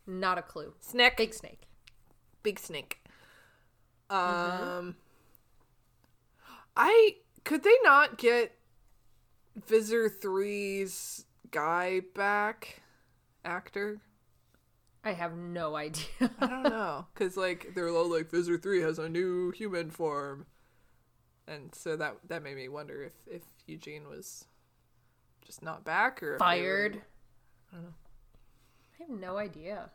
Not 0.07 0.37
a 0.39 0.43
clue. 0.43 0.75
Snake, 0.81 1.17
Big 1.17 1.33
snake. 1.33 1.63
big 2.43 2.59
snake. 2.59 3.01
Um, 4.11 4.97
I 6.77 7.17
could 7.45 7.63
they 7.63 7.75
not 7.83 8.19
get 8.19 8.53
Visser 9.67 10.09
3's 10.11 11.25
guy 11.51 12.01
back, 12.15 12.83
actor? 13.45 14.01
I 15.05 15.13
have 15.13 15.37
no 15.37 15.77
idea. 15.77 16.05
I 16.41 16.47
don't 16.47 16.63
know, 16.65 17.07
cause 17.15 17.37
like 17.37 17.73
they're 17.75 17.89
all 17.91 18.11
like 18.11 18.31
Visor 18.31 18.59
3 18.59 18.81
has 18.83 18.99
a 18.99 19.09
new 19.09 19.51
human 19.53 19.91
form, 19.91 20.47
and 21.47 21.75
so 21.75 21.97
that 21.97 22.17
that 22.29 22.43
made 22.43 22.57
me 22.57 22.69
wonder 22.69 23.03
if 23.03 23.13
if 23.27 23.43
Eugene 23.67 24.09
was 24.09 24.47
just 25.45 25.63
not 25.63 25.85
back 25.85 26.23
or 26.23 26.33
were- 26.33 26.39
Fired. 26.39 27.03
I 27.75 27.77
don't 27.77 27.85
know. 27.85 27.95
I 28.93 29.03
have 29.03 29.21
no 29.21 29.37
idea. 29.39 29.91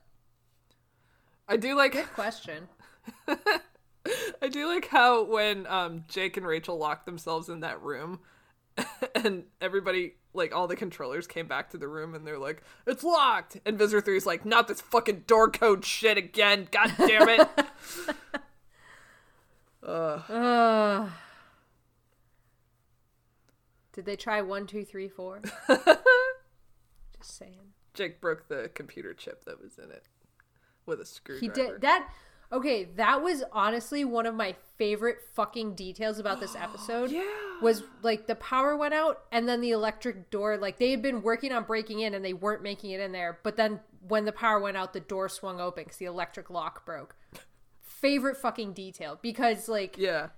I 1.47 1.57
do 1.57 1.75
like 1.75 1.93
Good 1.93 2.13
question. 2.13 2.67
I 3.27 4.47
do 4.49 4.67
like 4.67 4.87
how 4.87 5.23
when 5.23 5.65
um 5.67 6.03
Jake 6.07 6.37
and 6.37 6.45
Rachel 6.45 6.77
locked 6.77 7.05
themselves 7.05 7.49
in 7.49 7.61
that 7.61 7.81
room 7.81 8.19
and 9.15 9.45
everybody 9.61 10.15
like 10.33 10.53
all 10.53 10.67
the 10.67 10.75
controllers 10.75 11.25
came 11.25 11.47
back 11.47 11.69
to 11.71 11.77
the 11.77 11.87
room 11.87 12.13
and 12.13 12.25
they're 12.27 12.37
like, 12.37 12.63
It's 12.85 13.03
locked 13.03 13.57
and 13.65 13.79
Visser 13.79 14.01
3's 14.01 14.25
like, 14.25 14.45
not 14.45 14.67
this 14.67 14.81
fucking 14.81 15.23
door 15.25 15.49
code 15.49 15.85
shit 15.85 16.17
again, 16.17 16.67
god 16.71 16.93
damn 16.97 17.29
it. 17.29 17.47
Ugh. 19.83 20.29
Uh, 20.29 21.09
did 23.93 24.05
they 24.05 24.15
try 24.15 24.41
one, 24.41 24.67
two, 24.67 24.83
three, 24.85 25.07
four? 25.07 25.41
Just 27.19 27.37
saying. 27.37 27.73
Jake 27.93 28.21
broke 28.21 28.47
the 28.47 28.69
computer 28.73 29.13
chip 29.13 29.45
that 29.45 29.61
was 29.61 29.77
in 29.77 29.91
it 29.91 30.03
with 30.85 30.99
a 31.01 31.05
screwdriver. 31.05 31.53
He 31.61 31.67
did 31.71 31.81
that. 31.81 32.09
Okay, 32.51 32.85
that 32.95 33.21
was 33.21 33.43
honestly 33.51 34.03
one 34.03 34.25
of 34.25 34.33
my 34.33 34.55
favorite 34.77 35.17
fucking 35.35 35.75
details 35.75 36.17
about 36.17 36.39
this 36.39 36.55
episode. 36.59 37.11
Yeah. 37.11 37.23
Was 37.61 37.83
like 38.01 38.25
the 38.27 38.35
power 38.35 38.75
went 38.75 38.93
out 38.93 39.21
and 39.31 39.47
then 39.47 39.61
the 39.61 39.71
electric 39.71 40.29
door, 40.31 40.57
like 40.57 40.79
they 40.79 40.91
had 40.91 41.01
been 41.01 41.21
working 41.21 41.51
on 41.51 41.63
breaking 41.65 41.99
in 41.99 42.13
and 42.13 42.23
they 42.25 42.33
weren't 42.33 42.63
making 42.63 42.91
it 42.91 42.99
in 43.01 43.11
there. 43.11 43.37
But 43.43 43.55
then 43.57 43.81
when 44.07 44.25
the 44.25 44.31
power 44.31 44.59
went 44.59 44.77
out, 44.77 44.93
the 44.93 44.99
door 44.99 45.29
swung 45.29 45.59
open 45.59 45.83
because 45.83 45.97
the 45.97 46.05
electric 46.05 46.49
lock 46.49 46.85
broke. 46.85 47.15
Favorite 47.81 48.37
fucking 48.37 48.73
detail 48.73 49.19
because 49.21 49.67
like 49.67 49.97
Yeah. 49.97 50.29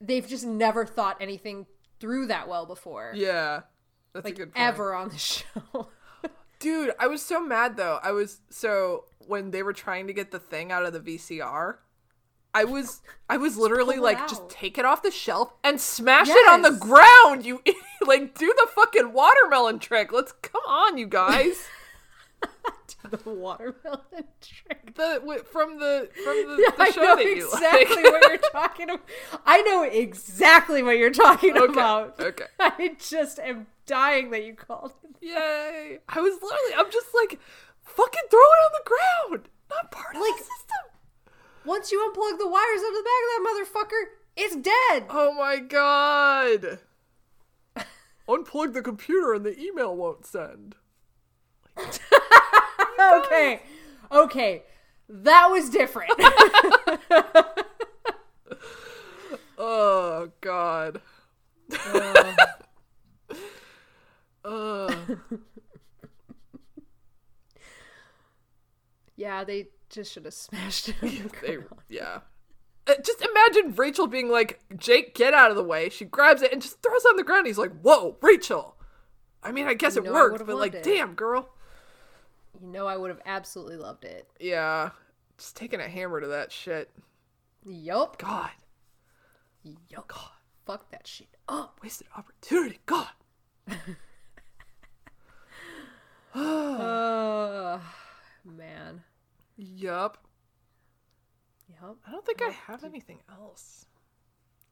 they've 0.00 0.26
just 0.26 0.44
never 0.44 0.84
thought 0.84 1.16
anything 1.20 1.66
through 2.00 2.26
that 2.26 2.48
well 2.48 2.66
before. 2.66 3.12
Yeah. 3.14 3.60
That's 4.12 4.24
like 4.24 4.34
a 4.34 4.36
good 4.38 4.54
point. 4.54 4.66
ever 4.66 4.94
on 4.94 5.08
the 5.10 5.18
show. 5.18 5.88
Dude, 6.58 6.92
I 6.98 7.06
was 7.06 7.22
so 7.22 7.40
mad 7.40 7.76
though. 7.76 7.98
I 8.02 8.12
was 8.12 8.40
so 8.50 9.04
when 9.26 9.50
they 9.50 9.62
were 9.62 9.72
trying 9.72 10.06
to 10.06 10.12
get 10.12 10.30
the 10.30 10.38
thing 10.38 10.72
out 10.72 10.84
of 10.86 10.92
the 10.92 11.00
VCR, 11.00 11.76
I 12.54 12.64
was 12.64 13.02
I 13.28 13.36
was 13.36 13.56
literally 13.58 13.98
like, 13.98 14.26
just 14.28 14.48
take 14.48 14.78
it 14.78 14.84
off 14.84 15.02
the 15.02 15.10
shelf 15.10 15.52
and 15.62 15.80
smash 15.80 16.28
it 16.28 16.48
on 16.50 16.62
the 16.62 16.70
ground. 16.70 17.44
You 17.44 17.62
like 18.06 18.36
do 18.38 18.46
the 18.46 18.68
fucking 18.74 19.12
watermelon 19.12 19.78
trick. 19.78 20.12
Let's 20.12 20.32
come 20.32 20.62
on, 20.66 20.96
you 20.96 21.06
guys. 21.06 21.66
the 23.10 23.30
watermelon 23.30 24.24
trick. 24.40 24.94
the 24.94 25.44
from 25.52 25.78
the 25.78 26.08
from 26.24 26.36
the, 26.48 26.72
the 26.76 26.82
I 26.82 26.90
show 26.90 27.02
know 27.02 27.16
that 27.16 27.24
you 27.24 27.44
exactly 27.44 28.02
like. 28.02 28.12
what 28.12 28.28
you're 28.28 28.50
talking 28.52 28.90
about. 28.90 29.06
I 29.44 29.62
know 29.62 29.82
exactly 29.82 30.82
what 30.82 30.96
you're 30.98 31.10
talking 31.10 31.56
Okay, 31.56 31.72
about. 31.72 32.18
okay. 32.20 32.44
I 32.58 32.96
just 32.98 33.38
am 33.38 33.66
dying 33.86 34.30
that 34.30 34.44
you 34.44 34.54
called 34.54 34.92
it. 35.04 35.16
Yay! 35.20 35.98
I 36.08 36.20
was 36.20 36.34
literally 36.34 36.74
I'm 36.76 36.90
just 36.90 37.08
like 37.14 37.38
fucking 37.84 38.22
throw 38.30 38.38
it 38.40 38.64
on 38.66 38.70
the 38.74 38.90
ground. 39.30 39.48
Not 39.70 39.90
part 39.90 40.14
of 40.16 40.20
Like- 40.22 40.36
the 40.36 40.42
system. 40.44 40.84
Once 41.64 41.90
you 41.90 41.98
unplug 41.98 42.38
the 42.38 42.46
wires 42.48 42.80
out 42.80 42.88
of 42.90 42.94
the 42.94 43.02
back 43.02 43.22
of 43.24 43.28
that 43.32 43.42
motherfucker, 43.48 44.02
it's 44.36 44.54
dead. 44.56 45.06
Oh 45.10 45.32
my 45.34 45.58
god. 45.58 46.78
Unplug 48.28 48.72
the 48.72 48.82
computer 48.82 49.34
and 49.34 49.44
the 49.44 49.58
email 49.60 49.94
won't 49.96 50.26
send. 50.26 50.74
Okay. 52.98 53.60
Okay. 54.10 54.62
That 55.08 55.48
was 55.50 55.68
different. 55.70 56.12
Oh 59.58 60.30
god. 60.40 61.00
Uh, 61.92 62.34
Ugh. 64.46 65.18
yeah, 69.16 69.44
they 69.44 69.68
just 69.88 70.12
should 70.12 70.24
have 70.24 70.34
smashed 70.34 70.86
the 70.86 70.92
They, 71.42 71.58
yeah. 71.88 72.20
Uh, 72.86 72.94
Just 73.04 73.20
imagine 73.24 73.74
Rachel 73.74 74.06
being 74.06 74.28
like, 74.30 74.60
Jake, 74.76 75.14
get 75.14 75.34
out 75.34 75.50
of 75.50 75.56
the 75.56 75.64
way. 75.64 75.88
She 75.88 76.04
grabs 76.04 76.42
it 76.42 76.52
and 76.52 76.62
just 76.62 76.80
throws 76.82 77.04
it 77.04 77.08
on 77.08 77.16
the 77.16 77.24
ground. 77.24 77.46
He's 77.46 77.58
like, 77.58 77.72
whoa, 77.80 78.16
Rachel. 78.22 78.76
I 79.42 79.52
mean, 79.52 79.66
I 79.66 79.74
guess 79.74 79.96
You 79.96 80.04
it 80.04 80.12
worked, 80.12 80.44
but 80.46 80.56
like, 80.56 80.74
it. 80.74 80.82
damn, 80.82 81.14
girl. 81.14 81.48
You 82.60 82.68
know, 82.68 82.86
I 82.86 82.96
would 82.96 83.10
have 83.10 83.20
absolutely 83.26 83.76
loved 83.76 84.04
it. 84.04 84.28
Yeah. 84.38 84.90
Just 85.38 85.56
taking 85.56 85.80
a 85.80 85.88
hammer 85.88 86.20
to 86.20 86.28
that 86.28 86.52
shit. 86.52 86.90
Yup. 87.64 88.18
God. 88.18 88.50
Yup. 89.62 90.08
God. 90.08 90.30
Fuck 90.64 90.90
that 90.90 91.06
shit 91.06 91.28
up. 91.48 91.80
Wasted 91.82 92.06
opportunity. 92.16 92.78
God. 92.86 93.08
Uh, 96.36 97.78
man. 98.44 99.02
Yup. 99.56 100.18
Yup. 101.68 101.96
I 102.06 102.10
don't 102.10 102.24
think 102.24 102.42
I 102.42 102.50
have 102.50 102.84
anything 102.84 103.20
else. 103.30 103.86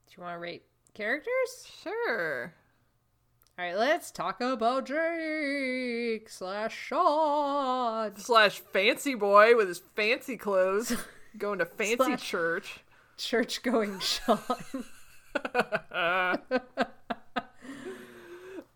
Do 0.07 0.15
you 0.17 0.23
want 0.23 0.35
to 0.37 0.39
rate 0.41 0.65
characters? 0.95 1.67
Sure. 1.83 2.55
All 3.59 3.65
right, 3.65 3.77
let's 3.77 4.11
talk 4.11 4.41
about 4.41 4.85
Drake 4.85 6.29
slash 6.29 6.77
Sean 6.77 8.17
Slash 8.17 8.59
fancy 8.59 9.15
boy 9.15 9.57
with 9.57 9.69
his 9.69 9.81
fancy 9.95 10.37
clothes. 10.37 10.93
Going 11.39 11.61
to 11.61 11.65
fancy 11.67 11.97
Slash- 11.97 12.23
church. 12.23 12.81
church 13.17 13.63
going 13.63 13.99
Sean. 14.01 14.39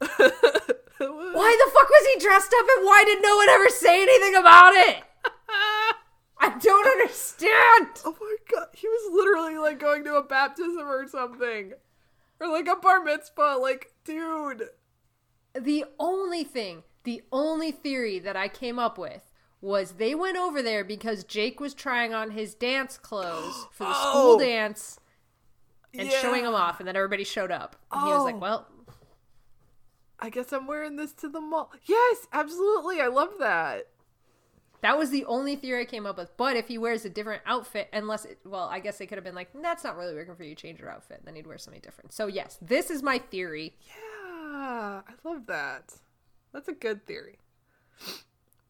Why 0.99 1.65
the 1.65 1.71
fuck 1.73 1.89
was 1.89 2.07
he 2.15 2.21
dressed 2.21 2.53
up 2.59 2.67
and 2.77 2.87
why 2.87 3.05
did 3.05 3.23
no 3.23 3.37
one 3.37 3.49
ever 3.49 3.69
say 3.69 4.03
anything 4.03 4.35
about 4.35 4.73
it? 4.75 4.97
I 6.41 6.57
don't 6.61 6.87
understand. 6.87 7.89
Oh 8.05 8.17
my 8.21 8.37
god, 8.51 8.69
he 8.73 8.87
was 8.89 9.13
literally 9.13 9.59
like 9.59 9.79
going 9.81 10.05
to 10.05 10.17
a 10.17 10.23
baptism 10.23 10.87
or 10.87 11.07
something. 11.09 11.73
Or 12.41 12.49
like 12.49 12.69
a 12.69 12.77
bar 12.77 13.03
mitzvah. 13.03 13.59
Like, 13.61 13.93
dude. 14.05 14.69
The 15.59 15.85
only 15.99 16.45
thing, 16.45 16.85
the 17.05 17.23
only 17.33 17.73
theory 17.73 18.19
that 18.21 18.37
I 18.37 18.47
came 18.49 18.79
up 18.79 18.97
with 18.99 19.31
was 19.61 19.93
they 19.93 20.15
went 20.15 20.37
over 20.37 20.63
there 20.63 20.85
because 20.85 21.25
Jake 21.25 21.59
was 21.59 21.75
trying 21.75 22.15
on 22.15 22.31
his 22.31 22.55
dance 22.55 22.97
clothes 22.97 23.67
for 23.73 23.85
the 23.85 23.93
Oh. 23.95 24.11
school 24.11 24.39
dance 24.39 25.01
and 25.93 26.09
Yeah. 26.09 26.21
showing 26.21 26.45
them 26.45 26.55
off, 26.55 26.79
and 26.79 26.87
then 26.87 26.95
everybody 26.95 27.25
showed 27.25 27.51
up. 27.51 27.75
And 27.91 28.03
he 28.03 28.09
was 28.11 28.23
like, 28.23 28.37
Oh. 28.37 28.39
"Well, 28.39 28.69
I 30.21 30.31
guess 30.31 30.53
I'm 30.53 30.67
wearing 30.67 30.97
this 30.97 31.13
to 31.15 31.29
the 31.29 31.41
mall. 31.41 31.71
Yes, 31.85 32.27
absolutely. 32.33 33.01
I 33.01 33.07
love 33.07 33.31
that. 33.39 33.87
that 34.81 34.97
was 34.99 35.11
the 35.11 35.25
only 35.27 35.57
theory 35.57 35.83
I 35.83 35.85
came 35.85 36.07
up 36.07 36.17
with." 36.19 36.37
But 36.37 36.57
if 36.57 36.69
he 36.69 36.79
wears 36.79 37.05
a 37.05 37.11
different 37.11 37.43
outfit, 37.47 37.89
unless 37.93 38.25
it, 38.25 38.39
well, 38.45 38.69
I 38.69 38.81
guess 38.81 38.99
they 38.99 39.07
could 39.07 39.19
have 39.19 39.25
been 39.25 39.35
like, 39.35 39.51
"That's 39.55 39.85
not 39.85 39.97
really 39.97 40.15
working 40.15 40.35
for 40.37 40.45
you. 40.45 40.55
Change 40.55 40.81
your 40.81 40.91
outfit." 40.91 41.23
Then 41.25 41.35
he'd 41.37 41.47
wear 41.47 41.59
something 41.59 41.83
different. 41.83 42.13
So 42.13 42.27
yes, 42.27 42.59
this 42.63 42.91
is 42.91 43.03
my 43.03 43.19
theory. 43.19 43.75
Yeah, 43.87 45.03
I 45.07 45.13
love 45.25 45.47
that. 45.47 45.95
That's 46.53 46.69
a 46.69 46.73
good 46.73 47.07
theory. 47.07 47.39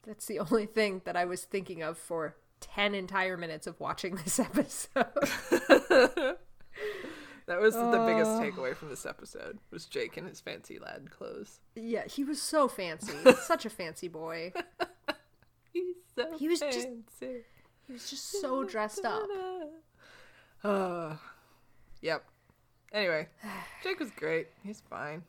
That's 0.06 0.26
the 0.26 0.38
only 0.40 0.66
thing 0.66 1.02
that 1.04 1.16
I 1.16 1.24
was 1.26 1.44
thinking 1.44 1.82
of 1.82 1.98
for 1.98 2.36
ten 2.60 2.94
entire 2.94 3.36
minutes 3.36 3.66
of 3.66 3.78
watching 3.80 4.16
this 4.16 4.38
episode. 4.40 5.06
That 7.48 7.60
was 7.60 7.74
the 7.74 8.04
biggest 8.06 8.30
takeaway 8.32 8.76
from 8.76 8.90
this 8.90 9.04
episode 9.06 9.58
was 9.70 9.86
Jake 9.86 10.16
in 10.18 10.26
his 10.26 10.38
fancy 10.40 10.78
lad 10.78 11.10
clothes. 11.10 11.60
Yeah, 11.74 12.04
he 12.06 12.22
was 12.22 12.40
so 12.40 12.68
fancy. 12.68 13.14
Such 13.42 13.64
a 13.64 13.70
fancy 13.70 14.06
boy. 14.08 14.52
He's 15.72 15.96
so 16.14 16.36
He 16.38 16.46
was 16.46 16.60
just- 16.60 16.88
He 17.20 17.92
was 17.92 18.08
just 18.10 18.40
so 18.40 18.64
dressed 18.64 19.04
up. 19.04 19.22
Uh, 20.62 21.16
yep. 22.02 22.24
Anyway, 22.92 23.28
Jake 23.82 23.98
was 23.98 24.10
great. 24.10 24.48
He's 24.62 24.82
fine. 24.90 25.22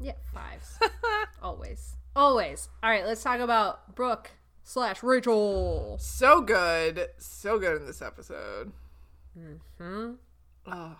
Yeah, 0.00 0.12
fives. 0.34 0.78
Always. 1.42 1.96
Always. 2.14 2.68
All 2.82 2.90
right, 2.90 3.04
let's 3.06 3.22
talk 3.22 3.40
about 3.40 3.94
Brooke 3.94 4.30
slash 4.64 5.02
Rachel. 5.02 5.96
So 5.98 6.40
good. 6.42 7.08
So 7.18 7.58
good 7.58 7.80
in 7.80 7.86
this 7.86 8.02
episode. 8.02 8.72
Hmm? 9.78 10.10
Oh, 10.66 10.96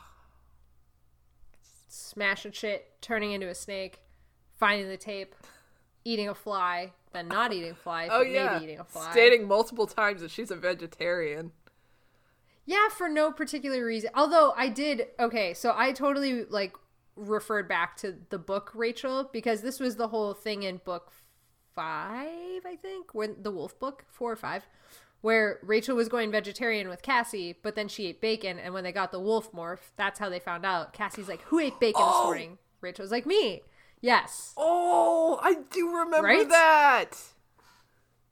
Smashing 1.99 2.53
shit, 2.53 2.93
turning 3.01 3.33
into 3.33 3.49
a 3.49 3.55
snake, 3.55 4.01
finding 4.57 4.89
the 4.89 4.97
tape, 4.97 5.35
eating 6.05 6.29
a 6.29 6.35
fly, 6.35 6.93
then 7.13 7.29
not 7.29 7.53
eating 7.53 7.73
a 7.73 7.75
fly, 7.75 8.09
oh 8.11 8.21
but 8.21 8.31
yeah. 8.31 8.53
maybe 8.53 8.65
eating 8.65 8.81
a 8.81 8.85
fly. 8.85 9.11
Stating 9.11 9.47
multiple 9.47 9.87
times 9.87 10.21
that 10.21 10.31
she's 10.31 10.51
a 10.51 10.57
vegetarian. 10.57 11.53
Yeah, 12.65 12.89
for 12.91 13.09
no 13.09 13.33
particular 13.33 13.85
reason. 13.85 14.11
Although 14.15 14.53
I 14.57 14.69
did 14.69 15.07
okay, 15.19 15.55
so 15.55 15.73
I 15.75 15.93
totally 15.93 16.45
like 16.45 16.77
referred 17.17 17.69
back 17.69 17.97
to 17.99 18.15
the 18.31 18.39
book 18.39 18.71
Rachel 18.75 19.29
because 19.33 19.63
this 19.63 19.81
was 19.81 19.97
the 19.97 20.09
whole 20.09 20.35
thing 20.35 20.63
in 20.63 20.77
book 20.85 21.11
five, 21.75 22.67
I 22.67 22.77
think, 22.81 23.15
when 23.15 23.37
the 23.43 23.51
wolf 23.51 23.79
book, 23.79 24.05
four 24.09 24.31
or 24.31 24.37
five, 24.37 24.67
where 25.21 25.59
Rachel 25.63 25.97
was 25.97 26.09
going 26.09 26.31
vegetarian 26.31 26.89
with 26.89 27.03
Cassie, 27.03 27.57
but 27.63 27.75
then 27.75 27.89
she 27.89 28.07
ate 28.07 28.21
bacon, 28.21 28.59
and 28.59 28.73
when 28.73 28.85
they 28.85 28.93
got 28.93 29.11
the 29.13 29.19
wolf 29.21 29.51
morph, 29.53 29.91
that's 29.97 30.19
how 30.19 30.29
they 30.29 30.39
found 30.39 30.65
out. 30.65 30.93
Cassie's 30.93 31.29
like, 31.29 31.43
Who 31.43 31.59
ate 31.59 31.81
bacon 31.81 32.03
this 32.03 32.11
Oh. 32.15 32.25
morning? 32.25 32.59
Rachel 32.81 33.03
was 33.03 33.11
like, 33.11 33.27
Me. 33.27 33.63
Yes. 34.01 34.55
Oh, 34.57 35.41
I 35.43 35.55
do 35.73 35.89
remember 35.91 36.29
Right? 36.29 36.49
that. 36.49 37.15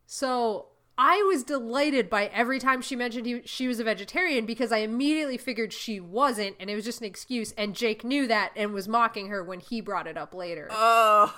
So 0.07 0.67
I 0.97 1.23
was 1.29 1.43
delighted 1.43 2.09
by 2.09 2.27
every 2.27 2.59
time 2.61 2.81
she 2.81 2.95
mentioned 2.97 3.27
he, 3.27 3.43
she 3.45 3.67
was 3.69 3.81
a 3.81 3.85
vegetarian 3.85 4.47
because 4.47 4.71
I 4.73 4.79
immediately 4.79 5.37
figured 5.37 5.73
she 5.73 5.99
wasn't 6.01 6.55
and 6.61 6.71
it 6.71 6.77
was 6.77 6.85
just 6.85 7.01
an 7.01 7.07
excuse. 7.07 7.53
And 7.59 7.75
Jake 7.75 8.05
knew 8.05 8.27
that 8.29 8.53
and 8.55 8.73
was 8.73 8.87
mocking 8.89 9.27
her 9.29 9.43
when 9.43 9.59
he 9.61 9.81
brought 9.81 10.07
it 10.07 10.17
up 10.17 10.33
later. 10.33 10.69
Oh, 10.71 11.31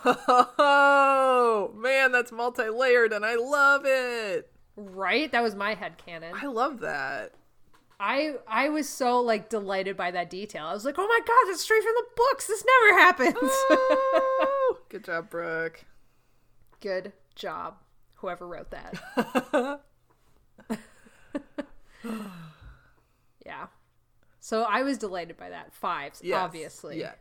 man, 1.76 2.12
that's 2.12 2.30
multi 2.30 2.68
layered 2.68 3.12
and 3.12 3.24
I 3.24 3.34
love 3.36 3.82
it. 3.86 4.50
Right? 4.78 5.30
That 5.32 5.42
was 5.42 5.54
my 5.54 5.74
head 5.74 5.96
headcanon. 5.98 6.32
I 6.34 6.46
love 6.46 6.80
that. 6.80 7.32
I 8.00 8.34
I 8.46 8.68
was 8.68 8.88
so 8.88 9.20
like 9.20 9.48
delighted 9.48 9.96
by 9.96 10.12
that 10.12 10.30
detail. 10.30 10.66
I 10.66 10.72
was 10.72 10.84
like, 10.84 10.94
oh 10.98 11.06
my 11.06 11.20
god, 11.26 11.50
that's 11.50 11.62
straight 11.62 11.82
from 11.82 11.94
the 11.96 12.04
books. 12.16 12.46
This 12.46 12.64
never 12.64 13.00
happens. 13.00 13.34
Oh, 13.42 14.78
good 14.88 15.04
job, 15.04 15.30
Brooke. 15.30 15.84
Good 16.80 17.12
job, 17.34 17.78
whoever 18.14 18.46
wrote 18.46 18.70
that. 18.70 19.80
yeah. 23.44 23.66
So 24.38 24.62
I 24.62 24.82
was 24.82 24.96
delighted 24.96 25.36
by 25.36 25.50
that. 25.50 25.74
Fives, 25.74 26.20
Yes, 26.22 26.38
obviously. 26.38 27.00
Yes. 27.00 27.16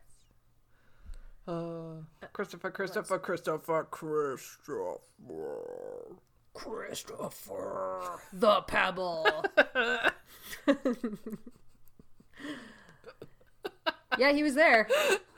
Uh, 1.47 2.01
Christopher, 2.33 2.69
Christopher, 2.69 3.17
Christopher, 3.17 3.87
Christopher. 3.89 4.37
Christopher 6.57 8.19
the 8.33 8.61
Pebble. 8.61 9.27
yeah, 14.17 14.31
he 14.31 14.41
was 14.41 14.55
there. 14.55 14.87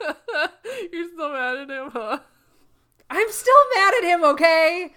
You're 0.92 1.08
still 1.08 1.30
mad 1.30 1.58
at 1.58 1.68
him, 1.70 1.90
huh? 1.92 2.20
I'm 3.10 3.30
still 3.30 3.54
mad 3.74 3.92
at 3.98 4.04
him, 4.04 4.24
okay? 4.24 4.94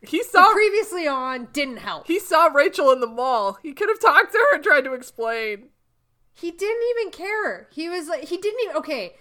He 0.00 0.22
saw 0.22 0.50
Previously 0.52 1.06
on 1.06 1.48
didn't 1.52 1.78
help. 1.78 2.06
he 2.06 2.18
saw 2.20 2.46
Rachel 2.46 2.90
in 2.90 3.00
the 3.00 3.06
mall. 3.06 3.58
He 3.62 3.74
could 3.74 3.90
have 3.90 4.00
talked 4.00 4.32
to 4.32 4.38
her 4.38 4.54
and 4.54 4.64
tried 4.64 4.84
to 4.84 4.94
explain. 4.94 5.68
He 6.32 6.50
didn't 6.50 6.84
even 6.96 7.10
care. 7.10 7.68
He 7.70 7.90
was 7.90 8.08
like 8.08 8.24
he 8.24 8.38
didn't 8.38 8.60
even 8.64 8.76
okay. 8.76 9.16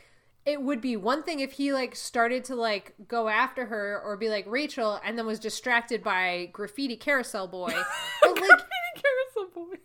It 0.46 0.62
would 0.62 0.80
be 0.80 0.96
one 0.96 1.24
thing 1.24 1.40
if 1.40 1.54
he 1.54 1.74
like 1.74 1.96
started 1.96 2.44
to 2.46 2.56
like 2.56 2.94
go 3.08 3.30
after 3.30 3.66
her 3.66 4.00
or 4.06 4.16
be 4.16 4.30
like 4.30 4.46
Rachel 4.48 5.00
and 5.04 5.18
then 5.18 5.26
was 5.26 5.40
distracted 5.40 6.04
by 6.04 6.50
graffiti 6.54 6.96
carousel 6.96 7.48
boy. 7.48 7.74
But 8.22 8.40
like 8.42 8.62
Carousel 8.96 9.50
Boy. 9.54 9.76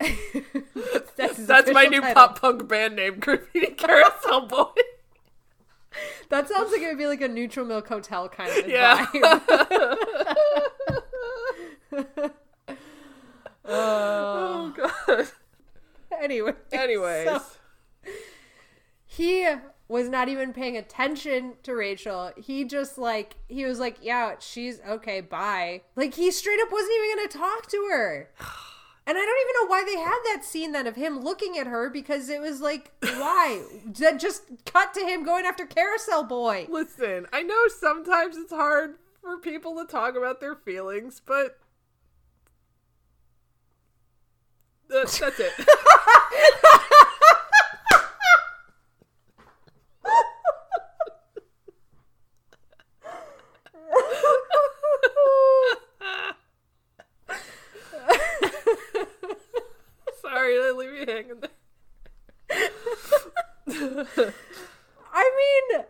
that's 1.16 1.46
That's 1.46 1.72
my 1.72 1.84
new 1.86 2.00
title. 2.00 2.14
pop 2.14 2.40
punk 2.40 2.66
band 2.68 2.96
name, 2.96 3.18
Graffiti 3.20 3.66
Carousel 3.76 4.46
Boy. 4.46 4.66
That 6.30 6.48
sounds 6.48 6.72
like 6.72 6.80
it 6.80 6.88
would 6.88 6.98
be 6.98 7.06
like 7.06 7.20
a 7.20 7.28
neutral 7.28 7.66
milk 7.66 7.86
hotel 7.88 8.28
kind 8.28 8.50
of 8.50 8.66
Yeah. 8.68 9.06
vibe. 9.06 10.32
Oh 13.64 14.74
god. 14.76 15.28
anyway. 16.20 16.52
Anyways. 16.72 17.28
so 17.28 17.42
he 19.06 19.46
was 19.92 20.08
not 20.08 20.30
even 20.30 20.54
paying 20.54 20.74
attention 20.76 21.52
to 21.62 21.74
Rachel. 21.74 22.32
He 22.36 22.64
just 22.64 22.96
like 22.96 23.36
he 23.46 23.66
was 23.66 23.78
like, 23.78 23.98
"Yeah, 24.00 24.36
she's 24.40 24.80
okay, 24.88 25.20
bye." 25.20 25.82
Like 25.94 26.14
he 26.14 26.30
straight 26.30 26.60
up 26.62 26.72
wasn't 26.72 26.92
even 26.96 27.16
going 27.16 27.28
to 27.28 27.38
talk 27.38 27.66
to 27.68 27.88
her. 27.90 28.30
And 29.04 29.18
I 29.18 29.20
don't 29.20 29.40
even 29.40 29.54
know 29.60 29.68
why 29.68 29.84
they 29.84 29.98
had 30.00 30.20
that 30.26 30.44
scene 30.44 30.70
then 30.70 30.86
of 30.86 30.94
him 30.94 31.18
looking 31.22 31.58
at 31.58 31.66
her 31.66 31.90
because 31.90 32.28
it 32.28 32.40
was 32.40 32.60
like, 32.60 32.92
why? 33.00 33.64
just 33.92 34.42
cut 34.64 34.94
to 34.94 35.00
him 35.00 35.24
going 35.24 35.44
after 35.44 35.66
Carousel 35.66 36.22
Boy. 36.22 36.68
Listen, 36.70 37.26
I 37.32 37.42
know 37.42 37.66
sometimes 37.66 38.36
it's 38.36 38.52
hard 38.52 38.98
for 39.20 39.38
people 39.38 39.74
to 39.74 39.90
talk 39.90 40.14
about 40.14 40.40
their 40.40 40.54
feelings, 40.54 41.20
but 41.26 41.58
that's, 44.88 45.18
that's 45.18 45.40
it. 45.40 45.52
Sorry, 60.52 60.68
I 60.68 60.72
leave 60.72 60.92
you 60.92 61.06
hanging 61.06 61.40
there. 61.40 61.50
I 65.14 65.30
mean, 65.36 65.80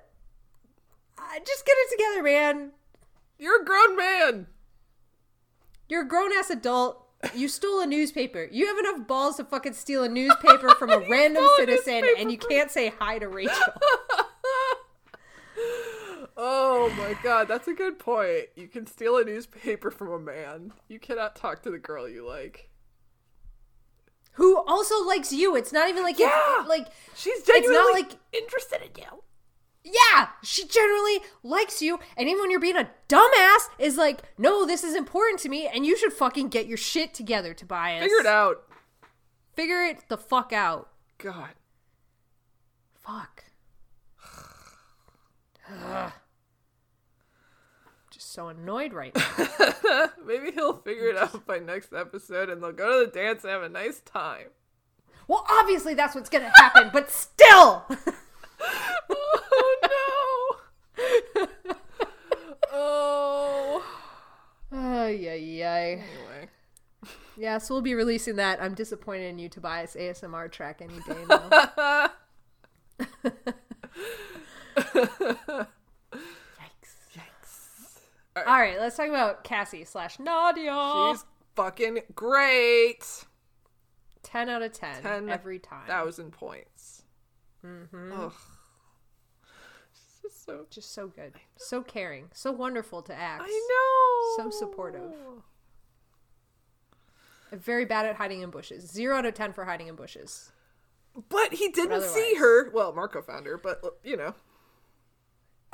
uh, 1.18 1.38
just 1.44 1.66
get 1.66 1.76
it 1.76 1.90
together, 1.90 2.22
man. 2.22 2.72
You're 3.38 3.62
a 3.62 3.64
grown 3.64 3.96
man. 3.96 4.46
You're 5.88 6.02
a 6.02 6.08
grown 6.08 6.32
ass 6.32 6.50
adult. 6.50 6.98
You 7.34 7.48
stole 7.48 7.80
a 7.80 7.86
newspaper. 7.86 8.48
You 8.50 8.66
have 8.66 8.78
enough 8.78 9.06
balls 9.06 9.36
to 9.36 9.44
fucking 9.44 9.74
steal 9.74 10.02
a 10.02 10.08
newspaper 10.08 10.70
from 10.70 10.90
a 10.90 10.98
random 11.10 11.44
stole 11.44 11.54
a 11.54 11.56
citizen, 11.56 12.04
and 12.18 12.30
you 12.30 12.38
can't 12.38 12.70
say 12.70 12.92
hi 12.98 13.18
to 13.18 13.28
Rachel. 13.28 13.56
Oh 16.34 16.88
my 16.96 17.14
god, 17.22 17.46
that's 17.46 17.68
a 17.68 17.74
good 17.74 17.98
point. 17.98 18.46
You 18.56 18.66
can 18.66 18.86
steal 18.86 19.18
a 19.18 19.24
newspaper 19.24 19.90
from 19.90 20.10
a 20.10 20.18
man. 20.18 20.72
You 20.88 20.98
cannot 20.98 21.36
talk 21.36 21.62
to 21.62 21.70
the 21.70 21.78
girl 21.78 22.08
you 22.08 22.26
like. 22.26 22.71
Who 24.36 24.56
also 24.66 25.04
likes 25.04 25.32
you. 25.32 25.54
It's 25.56 25.72
not 25.72 25.88
even 25.88 26.02
like 26.02 26.18
it's- 26.18 26.30
Yeah. 26.58 26.64
like 26.66 26.88
She's 27.14 27.42
genuinely 27.42 27.76
It's 27.76 27.84
not 27.84 27.92
like- 28.12 28.18
interested 28.32 28.82
in 28.82 28.90
you. 29.02 29.22
yeah, 29.84 30.28
she 30.42 30.66
generally 30.66 31.20
likes 31.42 31.82
you, 31.82 31.98
and 32.16 32.28
even 32.28 32.40
when 32.40 32.50
you're 32.50 32.60
being 32.60 32.76
a 32.76 32.90
dumbass, 33.08 33.68
is 33.78 33.96
like, 33.98 34.22
no, 34.38 34.64
this 34.64 34.84
is 34.84 34.94
important 34.94 35.40
to 35.40 35.48
me, 35.48 35.66
and 35.66 35.84
you 35.84 35.96
should 35.96 36.12
fucking 36.12 36.48
get 36.48 36.66
your 36.66 36.78
shit 36.78 37.12
together, 37.14 37.52
Tobias. 37.52 38.02
Figure 38.02 38.20
it 38.20 38.26
out. 38.26 38.62
Figure 39.54 39.82
it 39.82 40.08
the 40.08 40.16
fuck 40.16 40.52
out. 40.52 40.88
God. 41.18 41.50
Fuck. 42.94 43.44
So 48.32 48.48
annoyed 48.48 48.94
right 48.94 49.14
now. 49.14 50.08
Maybe 50.26 50.52
he'll 50.52 50.78
figure 50.78 51.08
it 51.08 51.18
out 51.18 51.44
by 51.44 51.58
next 51.58 51.92
episode 51.92 52.48
and 52.48 52.62
they'll 52.62 52.72
go 52.72 53.00
to 53.00 53.06
the 53.06 53.12
dance 53.12 53.44
and 53.44 53.52
have 53.52 53.62
a 53.62 53.68
nice 53.68 54.00
time. 54.00 54.46
well, 55.28 55.44
obviously 55.50 55.92
that's 55.92 56.14
what's 56.14 56.30
gonna 56.30 56.50
happen, 56.56 56.88
but 56.94 57.10
still. 57.10 57.84
Oh 59.10 60.56
no. 61.36 61.46
oh. 62.72 63.84
Ay, 64.72 65.28
ay, 65.28 65.62
ay. 65.64 65.90
Anyway. 65.90 66.48
Yeah, 67.36 67.58
so 67.58 67.74
we'll 67.74 67.82
be 67.82 67.94
releasing 67.94 68.36
that. 68.36 68.62
I'm 68.62 68.74
disappointed 68.74 69.24
in 69.24 69.40
you, 69.40 69.48
Tobias 69.48 69.96
ASMR 69.98 70.50
track 70.50 70.80
any 70.80 71.00
day 71.00 71.24
now. 75.28 75.68
Yikes. 78.36 78.42
Yikes. 78.42 78.46
All 78.46 78.58
right, 78.58 78.80
let's 78.80 78.96
talk 78.96 79.08
about 79.08 79.44
Cassie 79.44 79.84
slash 79.84 80.18
Nadia. 80.18 81.12
She's 81.12 81.24
fucking 81.54 82.00
great. 82.14 83.24
10 84.22 84.48
out 84.48 84.62
of 84.62 84.72
10, 84.72 85.02
10 85.02 85.28
every 85.28 85.58
time. 85.58 85.86
Thousand 85.86 86.32
points. 86.32 87.02
Mm-hmm. 87.66 88.12
Ugh. 88.12 88.32
She's 89.92 90.22
just 90.22 90.44
so. 90.44 90.66
Just 90.70 90.94
so 90.94 91.08
good. 91.08 91.34
So 91.56 91.82
caring. 91.82 92.28
So 92.32 92.52
wonderful 92.52 93.02
to 93.02 93.14
act. 93.14 93.42
I 93.44 93.48
know. 93.48 94.50
So 94.50 94.58
supportive. 94.58 95.12
Very 97.52 97.84
bad 97.84 98.06
at 98.06 98.16
hiding 98.16 98.40
in 98.40 98.50
bushes. 98.50 98.90
0 98.90 99.16
out 99.16 99.26
of 99.26 99.34
10 99.34 99.52
for 99.52 99.64
hiding 99.64 99.88
in 99.88 99.94
bushes. 99.94 100.52
But 101.28 101.52
he 101.52 101.68
didn't 101.68 102.02
see 102.02 102.36
her. 102.36 102.70
Well, 102.70 102.94
Marco 102.94 103.20
found 103.20 103.44
her, 103.46 103.58
but 103.58 103.82
you 104.02 104.16
know. 104.16 104.34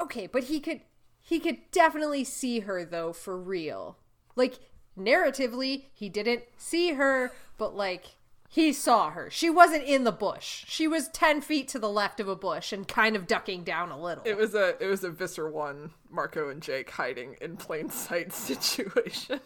Okay, 0.00 0.26
but 0.26 0.44
he 0.44 0.58
could 0.58 0.80
he 1.28 1.38
could 1.38 1.58
definitely 1.72 2.24
see 2.24 2.60
her 2.60 2.86
though 2.86 3.12
for 3.12 3.36
real. 3.36 3.98
Like 4.34 4.60
narratively, 4.98 5.84
he 5.92 6.08
didn't 6.08 6.44
see 6.56 6.94
her, 6.94 7.32
but 7.58 7.76
like 7.76 8.14
he 8.48 8.72
saw 8.72 9.10
her. 9.10 9.28
She 9.30 9.50
wasn't 9.50 9.84
in 9.84 10.04
the 10.04 10.12
bush. 10.12 10.64
She 10.66 10.88
was 10.88 11.08
10 11.08 11.42
feet 11.42 11.68
to 11.68 11.78
the 11.78 11.90
left 11.90 12.18
of 12.18 12.28
a 12.28 12.34
bush 12.34 12.72
and 12.72 12.88
kind 12.88 13.14
of 13.14 13.26
ducking 13.26 13.62
down 13.62 13.90
a 13.90 14.00
little. 14.00 14.24
It 14.24 14.38
was 14.38 14.54
a 14.54 14.82
it 14.82 14.86
was 14.86 15.04
a 15.04 15.10
Visser 15.10 15.50
one 15.50 15.90
Marco 16.08 16.48
and 16.48 16.62
Jake 16.62 16.88
hiding 16.88 17.36
in 17.42 17.58
plain 17.58 17.90
sight 17.90 18.32
situation. 18.32 19.40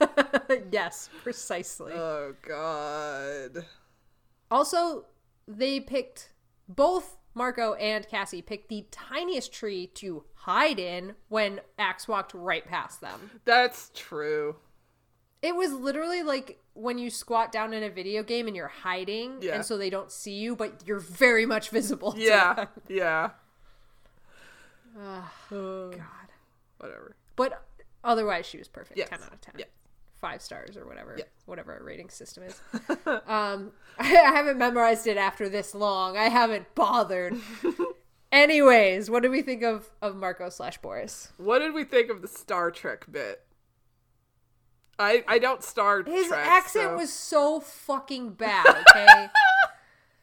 yes, 0.72 1.10
precisely. 1.22 1.92
Oh 1.92 2.34
god. 2.42 3.66
Also, 4.50 5.04
they 5.46 5.78
picked 5.78 6.30
both 6.68 7.17
Marco 7.34 7.74
and 7.74 8.06
Cassie 8.08 8.42
picked 8.42 8.68
the 8.68 8.86
tiniest 8.90 9.52
tree 9.52 9.86
to 9.94 10.24
hide 10.34 10.78
in 10.78 11.14
when 11.28 11.60
Ax 11.78 12.08
walked 12.08 12.34
right 12.34 12.66
past 12.66 13.00
them. 13.00 13.30
That's 13.44 13.90
true. 13.94 14.56
It 15.40 15.54
was 15.54 15.72
literally 15.72 16.22
like 16.24 16.58
when 16.74 16.98
you 16.98 17.10
squat 17.10 17.52
down 17.52 17.72
in 17.72 17.82
a 17.84 17.90
video 17.90 18.22
game 18.24 18.46
and 18.48 18.56
you're 18.56 18.66
hiding, 18.68 19.36
Yeah. 19.40 19.54
and 19.54 19.64
so 19.64 19.78
they 19.78 19.90
don't 19.90 20.10
see 20.10 20.32
you, 20.38 20.56
but 20.56 20.82
you're 20.86 20.98
very 21.00 21.46
much 21.46 21.70
visible. 21.70 22.14
Yeah. 22.16 22.66
Yeah. 22.88 23.30
God. 25.50 25.94
Whatever. 26.78 27.14
But 27.36 27.62
otherwise, 28.02 28.46
she 28.46 28.58
was 28.58 28.66
perfect. 28.68 28.98
Yes. 28.98 29.08
Ten 29.10 29.20
out 29.22 29.32
of 29.32 29.40
ten. 29.40 29.54
Yeah. 29.58 29.64
Five 30.20 30.42
stars 30.42 30.76
or 30.76 30.86
whatever, 30.86 31.16
whatever 31.46 31.74
our 31.74 31.84
rating 31.84 32.08
system 32.08 32.44
is. 32.44 32.60
um, 33.26 33.72
I 33.98 34.06
haven't 34.06 34.58
memorized 34.58 35.06
it 35.06 35.16
after 35.16 35.48
this 35.48 35.74
long. 35.74 36.16
I 36.16 36.28
haven't 36.28 36.74
bothered. 36.74 37.36
Anyways, 38.32 39.10
what 39.10 39.22
did 39.22 39.30
we 39.30 39.42
think 39.42 39.62
of 39.62 39.88
of 40.02 40.16
Marco 40.16 40.48
slash 40.50 40.78
Boris? 40.78 41.32
What 41.36 41.60
did 41.60 41.72
we 41.72 41.84
think 41.84 42.10
of 42.10 42.20
the 42.20 42.28
Star 42.28 42.70
Trek 42.70 43.06
bit? 43.10 43.44
I 44.98 45.24
I 45.28 45.38
don't 45.38 45.62
Star 45.62 46.02
Trek. 46.02 46.14
His 46.16 46.28
Trek. 46.28 46.46
accent 46.46 46.90
so- 46.90 46.96
was 46.96 47.12
so 47.12 47.60
fucking 47.60 48.30
bad. 48.30 48.66
Okay, 48.90 49.28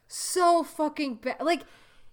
so 0.08 0.62
fucking 0.62 1.16
bad. 1.16 1.40
Like 1.40 1.62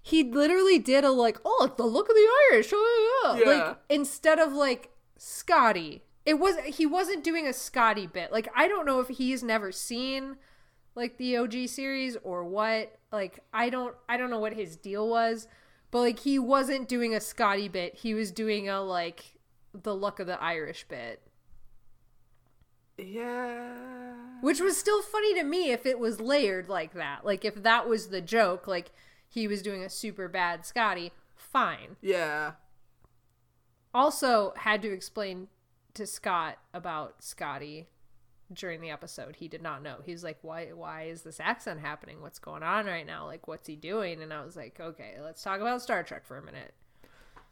he 0.01 0.23
literally 0.23 0.79
did 0.79 1.05
a 1.05 1.11
like, 1.11 1.37
oh, 1.45 1.73
the 1.77 1.85
look 1.85 2.09
of 2.09 2.15
the 2.15 2.29
Irish. 2.51 2.69
Oh, 2.73 3.23
yeah. 3.23 3.39
Yeah. 3.39 3.49
Like 3.49 3.77
instead 3.89 4.37
of 4.37 4.51
like 4.51 4.89
Scotty, 5.17 6.03
it 6.25 6.35
was 6.35 6.57
he 6.65 6.85
wasn't 6.85 7.23
doing 7.23 7.47
a 7.47 7.53
Scotty 7.53 8.07
bit. 8.07 8.31
Like 8.31 8.47
I 8.55 8.67
don't 8.67 8.85
know 8.85 8.99
if 8.99 9.09
he's 9.09 9.43
never 9.43 9.71
seen 9.71 10.37
like 10.95 11.17
the 11.17 11.37
OG 11.37 11.67
series 11.67 12.17
or 12.23 12.43
what. 12.43 12.95
Like 13.11 13.39
I 13.53 13.69
don't 13.69 13.95
I 14.07 14.17
don't 14.17 14.29
know 14.29 14.39
what 14.39 14.53
his 14.53 14.75
deal 14.75 15.07
was, 15.09 15.47
but 15.91 15.99
like 15.99 16.19
he 16.19 16.39
wasn't 16.39 16.87
doing 16.87 17.13
a 17.13 17.19
Scotty 17.19 17.67
bit. 17.67 17.95
He 17.95 18.13
was 18.13 18.31
doing 18.31 18.69
a 18.69 18.81
like 18.81 19.33
the 19.73 19.95
luck 19.95 20.19
of 20.19 20.27
the 20.27 20.41
Irish 20.41 20.85
bit. 20.87 21.21
Yeah. 22.97 23.73
Which 24.41 24.61
was 24.61 24.77
still 24.77 25.01
funny 25.01 25.33
to 25.35 25.43
me 25.43 25.71
if 25.71 25.85
it 25.85 25.99
was 25.99 26.21
layered 26.21 26.69
like 26.69 26.93
that. 26.93 27.25
Like 27.25 27.43
if 27.43 27.55
that 27.63 27.87
was 27.87 28.07
the 28.07 28.21
joke, 28.21 28.67
like 28.67 28.91
he 29.27 29.47
was 29.47 29.61
doing 29.61 29.83
a 29.83 29.89
super 29.89 30.27
bad 30.27 30.65
Scotty, 30.65 31.11
fine. 31.35 31.97
Yeah. 32.01 32.53
Also 33.93 34.53
had 34.57 34.81
to 34.83 34.91
explain 34.91 35.47
to 35.95 36.07
Scott 36.07 36.57
about 36.73 37.23
Scotty 37.23 37.87
during 38.51 38.81
the 38.81 38.89
episode. 38.89 39.37
He 39.37 39.47
did 39.47 39.61
not 39.61 39.81
know. 39.81 39.97
He 40.03 40.11
was 40.11 40.23
like, 40.23 40.37
"Why 40.41 40.67
why 40.67 41.03
is 41.03 41.21
this 41.21 41.39
accent 41.39 41.79
happening? 41.79 42.21
What's 42.21 42.39
going 42.39 42.63
on 42.63 42.85
right 42.85 43.05
now? 43.05 43.25
Like 43.25 43.47
what's 43.47 43.67
he 43.67 43.75
doing?" 43.75 44.21
And 44.21 44.33
I 44.33 44.43
was 44.43 44.55
like, 44.55 44.79
"Okay, 44.79 45.15
let's 45.21 45.41
talk 45.43 45.59
about 45.61 45.81
Star 45.81 46.03
Trek 46.03 46.25
for 46.25 46.37
a 46.37 46.43
minute. 46.43 46.73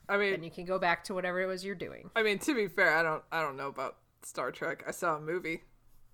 I 0.09 0.17
mean, 0.17 0.33
And 0.33 0.43
you 0.45 0.51
can 0.51 0.65
go 0.65 0.79
back 0.79 1.03
to 1.05 1.13
whatever 1.13 1.41
it 1.41 1.47
was 1.47 1.63
you're 1.63 1.75
doing." 1.75 2.09
I 2.15 2.23
mean, 2.23 2.39
to 2.39 2.55
be 2.55 2.67
fair, 2.67 2.95
I 2.95 3.03
don't 3.03 3.23
I 3.31 3.41
don't 3.41 3.57
know 3.57 3.67
about 3.67 3.97
Star 4.23 4.51
Trek. 4.51 4.83
I 4.87 4.91
saw 4.91 5.15
a 5.15 5.21
movie. 5.21 5.63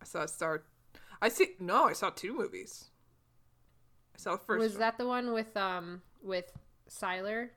I 0.02 0.06
saw 0.06 0.24
a 0.24 0.28
Star. 0.28 0.64
I 1.22 1.30
see. 1.30 1.56
No, 1.60 1.86
I 1.86 1.94
saw 1.94 2.10
two 2.10 2.36
movies. 2.36 2.86
I 4.16 4.20
saw 4.20 4.32
the 4.34 4.38
first. 4.40 4.60
Was 4.60 4.72
one. 4.74 4.80
that 4.80 4.98
the 4.98 5.08
one 5.08 5.34
with 5.34 5.56
um 5.58 6.02
with 6.22 6.52
Sylar? 6.90 7.50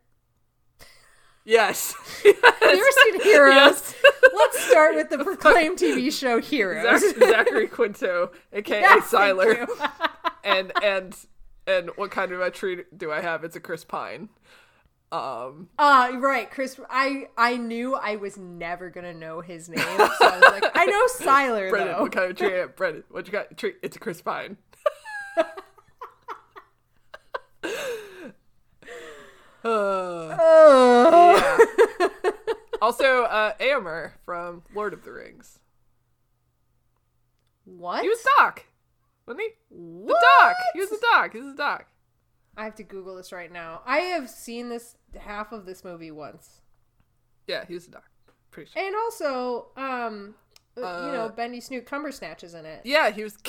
Yes. 1.44 1.94
Have 2.22 2.34
you 2.34 2.36
ever 2.62 2.84
seen 3.04 3.20
Heroes? 3.22 3.54
Yes. 3.54 3.94
Let's 4.34 4.60
start 4.70 4.94
with 4.94 5.08
the 5.10 5.18
proclaimed 5.24 5.78
TV 5.78 6.12
show 6.12 6.40
Heroes. 6.40 7.00
Zach- 7.00 7.16
Zachary 7.18 7.66
Quinto, 7.66 8.30
aka 8.52 8.82
thank 8.86 9.04
Sylar, 9.04 9.66
and 10.44 10.70
and 10.82 11.16
and 11.66 11.90
what 11.96 12.10
kind 12.10 12.32
of 12.32 12.40
a 12.40 12.50
tree 12.50 12.82
do 12.96 13.10
I 13.10 13.20
have? 13.20 13.42
It's 13.44 13.56
a 13.56 13.60
Chris 13.60 13.84
Pine. 13.84 14.28
Um, 15.12 15.68
Uh 15.78 16.12
right, 16.18 16.48
Chris. 16.50 16.78
I 16.88 17.28
I 17.36 17.56
knew 17.56 17.94
I 17.96 18.16
was 18.16 18.36
never 18.36 18.90
gonna 18.90 19.14
know 19.14 19.40
his 19.40 19.68
name, 19.68 19.78
so 19.80 19.88
I 19.98 20.38
was 20.38 20.60
like, 20.62 20.70
I 20.74 20.84
know 20.86 21.06
Sylar 21.18 21.70
Brennan, 21.70 21.94
though. 21.94 22.02
what 22.02 22.12
kind 22.12 22.30
of 22.30 22.36
tree? 22.36 22.62
Brennan, 22.76 23.04
what 23.10 23.26
you 23.26 23.32
got? 23.32 23.56
Tree? 23.56 23.74
It's 23.82 23.96
a 23.96 23.98
Chris 23.98 24.22
Pine. 24.22 24.56
Uh, 29.64 30.36
yeah. 30.38 32.08
also, 32.82 33.24
uh, 33.24 33.52
Éomer 33.60 34.12
from 34.24 34.62
Lord 34.74 34.92
of 34.94 35.04
the 35.04 35.12
Rings. 35.12 35.58
What? 37.64 38.02
He 38.02 38.08
was 38.08 38.24
Doc, 38.38 38.64
wasn't 39.26 39.42
he? 39.42 39.50
The 39.70 40.18
Doc. 40.40 40.54
He 40.74 40.80
was 40.80 40.90
the 40.90 40.98
Doc. 41.12 41.32
He 41.32 41.38
was 41.38 41.48
the 41.48 41.56
Doc. 41.56 41.86
I 42.56 42.64
have 42.64 42.74
to 42.76 42.82
Google 42.82 43.16
this 43.16 43.32
right 43.32 43.50
now. 43.52 43.80
I 43.86 43.98
have 43.98 44.28
seen 44.28 44.68
this 44.68 44.96
half 45.18 45.52
of 45.52 45.66
this 45.66 45.84
movie 45.84 46.10
once, 46.10 46.60
Yeah, 47.46 47.64
he 47.66 47.74
was 47.74 47.86
the 47.86 47.92
Doc. 47.92 48.04
Pretty 48.50 48.70
sure. 48.72 48.82
and 48.82 48.94
also, 48.96 49.68
um, 49.76 50.34
you 50.76 50.82
know, 50.82 51.26
Uh, 51.26 51.28
Bendy 51.28 51.60
Snoot 51.60 51.86
Cumbersnatch 51.86 52.42
is 52.42 52.54
in 52.54 52.66
it. 52.66 52.80
Yeah, 52.84 53.10
he 53.10 53.22
was. 53.22 53.34
Is, 53.34 53.40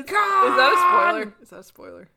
is 0.00 0.04
that 0.06 0.72
a 0.72 0.76
spoiler? 0.78 1.34
Is 1.42 1.50
that 1.50 1.58
a 1.60 1.62
spoiler? 1.64 2.08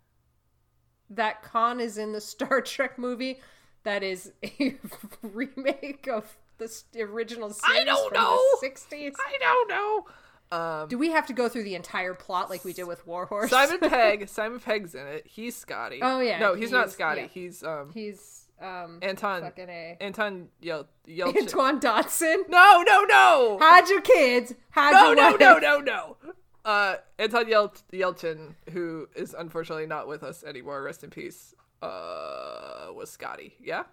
That 1.11 1.43
Khan 1.43 1.79
is 1.79 1.97
in 1.97 2.11
the 2.13 2.21
Star 2.21 2.61
Trek 2.73 2.97
movie. 2.97 3.39
That 3.83 4.03
is 4.03 4.31
a 4.43 4.75
remake 5.21 6.07
of 6.11 6.37
the 6.57 6.71
original 7.01 7.49
series 7.51 7.85
don't 7.85 8.13
from 8.13 8.21
know. 8.21 8.39
the 8.61 8.67
'60s. 8.69 9.13
I 9.19 9.37
don't 9.39 9.69
know. 9.69 10.05
Um, 10.57 10.89
Do 10.89 10.97
we 10.97 11.11
have 11.11 11.25
to 11.27 11.33
go 11.33 11.47
through 11.47 11.63
the 11.63 11.75
entire 11.75 12.13
plot 12.13 12.49
like 12.49 12.65
we 12.65 12.73
did 12.73 12.83
with 12.85 13.07
Warhorse? 13.07 13.49
Simon 13.49 13.79
Pegg. 13.89 14.27
Simon 14.27 14.59
Pegg's 14.59 14.93
in 14.95 15.07
it. 15.07 15.25
He's 15.25 15.55
Scotty. 15.55 15.99
Oh, 16.01 16.19
yeah, 16.19 16.39
No, 16.39 16.55
he's 16.55 16.69
he 16.71 16.75
not 16.75 16.91
Scotty. 16.91 17.21
yeah. 17.21 17.27
He's 17.27 17.63
um 17.63 17.91
He's 17.93 18.47
um 18.61 18.99
Anton. 19.01 19.41
fucking 19.43 19.69
a 19.69 19.97
Anton 20.01 20.49
Yel 20.59 20.87
Yelchin. 21.07 21.43
Antoine 21.43 21.79
Dodson. 21.79 22.43
No, 22.49 22.83
no, 22.85 23.05
no. 23.05 23.57
Hide 23.61 23.87
your 23.89 24.01
kids. 24.01 24.53
Hide 24.71 24.91
No, 24.91 25.07
your 25.07 25.15
no, 25.15 25.31
wife. 25.31 25.39
no, 25.39 25.57
no, 25.57 25.79
no. 25.79 26.17
Uh, 26.63 26.95
Anton 27.17 27.47
Yel- 27.47 27.73
Yelchin, 27.91 28.55
who 28.71 29.07
is 29.15 29.35
unfortunately 29.37 29.87
not 29.87 30.07
with 30.07 30.23
us 30.23 30.43
anymore, 30.43 30.83
rest 30.83 31.03
in 31.03 31.09
peace, 31.09 31.55
uh, 31.81 32.87
was 32.93 33.09
Scotty. 33.09 33.55
Yeah? 33.59 33.83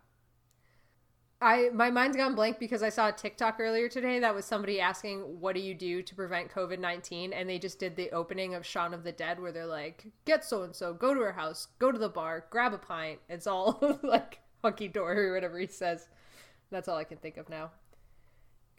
I 1.40 1.70
my 1.72 1.90
mind's 1.90 2.16
gone 2.16 2.34
blank 2.34 2.58
because 2.58 2.82
I 2.82 2.88
saw 2.88 3.08
a 3.08 3.12
TikTok 3.12 3.58
earlier 3.60 3.88
today 3.88 4.18
that 4.18 4.34
was 4.34 4.44
somebody 4.44 4.80
asking, 4.80 5.40
"What 5.40 5.54
do 5.54 5.60
you 5.60 5.72
do 5.72 6.02
to 6.02 6.14
prevent 6.14 6.50
COVID 6.50 6.80
19 6.80 7.32
And 7.32 7.48
they 7.48 7.60
just 7.60 7.78
did 7.78 7.94
the 7.94 8.10
opening 8.10 8.54
of 8.54 8.66
Shaun 8.66 8.92
of 8.92 9.04
the 9.04 9.12
Dead, 9.12 9.38
where 9.40 9.52
they're 9.52 9.64
like, 9.64 10.06
"Get 10.24 10.44
so 10.44 10.64
and 10.64 10.74
so, 10.74 10.92
go 10.92 11.14
to 11.14 11.20
her 11.20 11.32
house, 11.32 11.68
go 11.78 11.92
to 11.92 11.98
the 11.98 12.08
bar, 12.08 12.46
grab 12.50 12.74
a 12.74 12.78
pint." 12.78 13.20
It's 13.28 13.46
all 13.46 13.78
like 14.02 14.40
hunky 14.62 14.88
dory 14.88 15.28
or 15.28 15.34
whatever 15.34 15.58
he 15.58 15.68
says. 15.68 16.08
That's 16.70 16.88
all 16.88 16.96
I 16.96 17.04
can 17.04 17.18
think 17.18 17.36
of 17.36 17.48
now. 17.48 17.70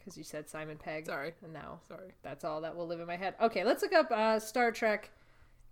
Because 0.00 0.16
you 0.18 0.24
said 0.24 0.48
Simon 0.48 0.78
Pegg. 0.78 1.06
Sorry. 1.06 1.34
And 1.44 1.52
now 1.52 1.78
Sorry. 1.86 2.12
that's 2.22 2.42
all 2.44 2.62
that 2.62 2.74
will 2.74 2.86
live 2.86 3.00
in 3.00 3.06
my 3.06 3.16
head. 3.16 3.34
Okay, 3.40 3.64
let's 3.64 3.82
look 3.82 3.92
up 3.92 4.10
uh, 4.10 4.40
Star 4.40 4.72
Trek 4.72 5.10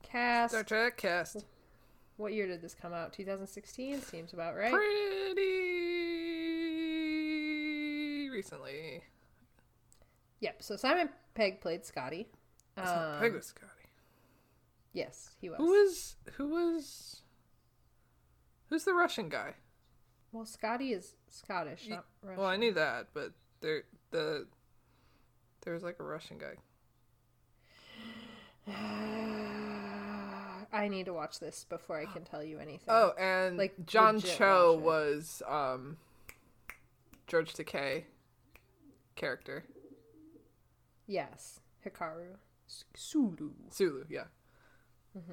cast. 0.02 0.52
Star 0.52 0.62
Trek 0.64 0.96
cast. 0.98 1.44
What 2.18 2.32
year 2.34 2.46
did 2.46 2.60
this 2.60 2.74
come 2.74 2.92
out? 2.92 3.12
2016 3.14 4.02
seems 4.02 4.32
about 4.34 4.55
right. 4.56 4.72
Pretty 7.68 8.28
recently. 8.30 9.02
Yep. 10.40 10.62
So 10.62 10.76
Simon 10.76 11.09
Pegg 11.34 11.60
played 11.60 11.84
Scotty. 11.84 12.28
Not 12.76 12.86
Um, 13.14 13.20
Pegg 13.20 13.34
was 13.34 13.46
Scotty. 13.46 13.72
Yes, 14.92 15.30
he 15.40 15.48
was. 15.48 15.59
Who 15.59 15.66
was 15.66 16.16
who 16.34 16.48
was 16.48 17.22
who's 18.68 18.84
the 18.84 18.94
Russian 18.94 19.28
guy? 19.28 19.55
Well, 20.32 20.44
Scotty 20.44 20.92
is 20.92 21.14
Scottish, 21.30 21.88
not 21.88 22.05
Russian. 22.22 22.38
Well, 22.40 22.48
I 22.50 22.56
knew 22.56 22.72
that, 22.74 23.09
but 23.14 23.32
there 23.60 23.84
the 24.10 24.47
there 25.62 25.74
was 25.74 25.82
like 25.82 25.97
a 26.01 26.05
Russian 26.05 26.39
guy. 26.39 26.55
I 30.72 30.89
need 30.89 31.06
to 31.06 31.14
watch 31.14 31.40
this 31.40 31.64
before 31.68 31.98
I 31.98 32.05
can 32.05 32.24
tell 32.24 32.43
you 32.44 32.59
anything. 32.59 32.89
Oh, 32.89 33.12
and 33.18 33.56
Like, 33.56 33.74
John 33.86 34.20
Cho 34.20 34.72
Russian. 34.74 34.85
was 34.85 35.43
um 35.48 35.97
George 37.26 37.55
Takei 37.55 38.05
character. 39.16 39.64
yes, 41.06 41.60
Hikaru 41.85 42.36
Sulu. 42.94 43.51
Sulu, 43.70 44.05
yeah. 44.10 44.24
Mm-hmm. 45.16 45.32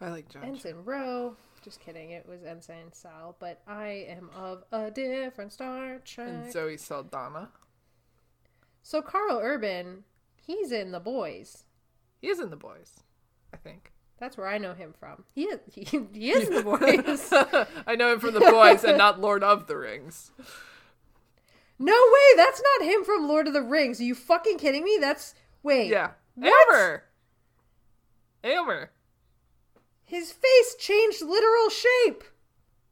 I 0.00 0.10
like 0.10 0.28
John. 0.28 0.42
Cho. 0.42 0.48
Ensign 0.48 0.84
Ro. 0.84 1.36
Just 1.62 1.80
kidding. 1.80 2.10
It 2.10 2.26
was 2.28 2.42
Ensign 2.42 2.92
Sal, 2.92 3.36
but 3.38 3.60
I 3.66 4.06
am 4.08 4.30
of 4.34 4.64
a 4.72 4.90
different 4.90 5.52
Star 5.52 5.98
Trek. 6.04 6.28
And 6.28 6.52
Zoe 6.52 6.76
Saldana. 6.78 7.50
so 8.82 9.02
Karl 9.02 9.40
Urban, 9.42 10.04
he's 10.46 10.72
in 10.72 10.90
The 10.92 11.00
Boys. 11.00 11.64
He 12.22 12.28
is 12.28 12.38
in 12.40 12.50
the 12.50 12.56
boys, 12.56 13.00
I 13.52 13.56
think. 13.56 13.92
That's 14.18 14.36
where 14.36 14.46
I 14.48 14.58
know 14.58 14.74
him 14.74 14.92
from. 14.98 15.24
He 15.34 15.44
is, 15.44 15.60
he, 15.72 15.84
he 16.12 16.30
is 16.30 16.48
in 16.48 16.54
The 16.54 16.62
Boys. 17.66 17.66
I 17.86 17.94
know 17.96 18.12
him 18.12 18.20
from 18.20 18.34
the 18.34 18.40
boys 18.40 18.84
and 18.84 18.98
not 18.98 19.20
Lord 19.20 19.42
of 19.42 19.66
the 19.66 19.76
Rings. 19.78 20.30
no 21.78 21.92
way, 21.94 22.36
that's 22.36 22.62
not 22.78 22.86
him 22.88 23.04
from 23.04 23.26
Lord 23.28 23.46
of 23.48 23.54
the 23.54 23.62
Rings. 23.62 24.00
Are 24.00 24.04
you 24.04 24.14
fucking 24.14 24.58
kidding 24.58 24.84
me? 24.84 24.98
That's 25.00 25.34
wait. 25.62 25.88
Yeah. 25.90 26.10
What? 26.34 26.52
Éomer. 26.70 27.00
Éomer. 28.44 28.88
His 30.10 30.32
face 30.32 30.74
changed 30.80 31.22
literal 31.22 31.68
shape. 31.70 32.24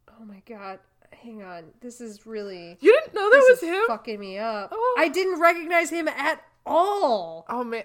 Oh 0.09 0.25
my 0.25 0.41
god. 0.47 0.79
Hang 1.13 1.43
on. 1.43 1.65
This 1.81 2.01
is 2.01 2.27
really 2.27 2.79
You 2.81 2.93
didn't 2.93 3.13
know 3.15 3.29
that 3.29 3.37
this 3.37 3.61
was 3.61 3.63
is 3.65 3.69
him? 3.69 3.83
fucking 3.89 4.21
me 4.21 4.39
up. 4.39 4.71
Oh. 4.73 4.97
I 4.97 5.09
didn't 5.09 5.41
recognize 5.41 5.91
him 5.91 6.07
at 6.07 6.41
all. 6.65 7.45
Oh 7.49 7.65
man. 7.65 7.83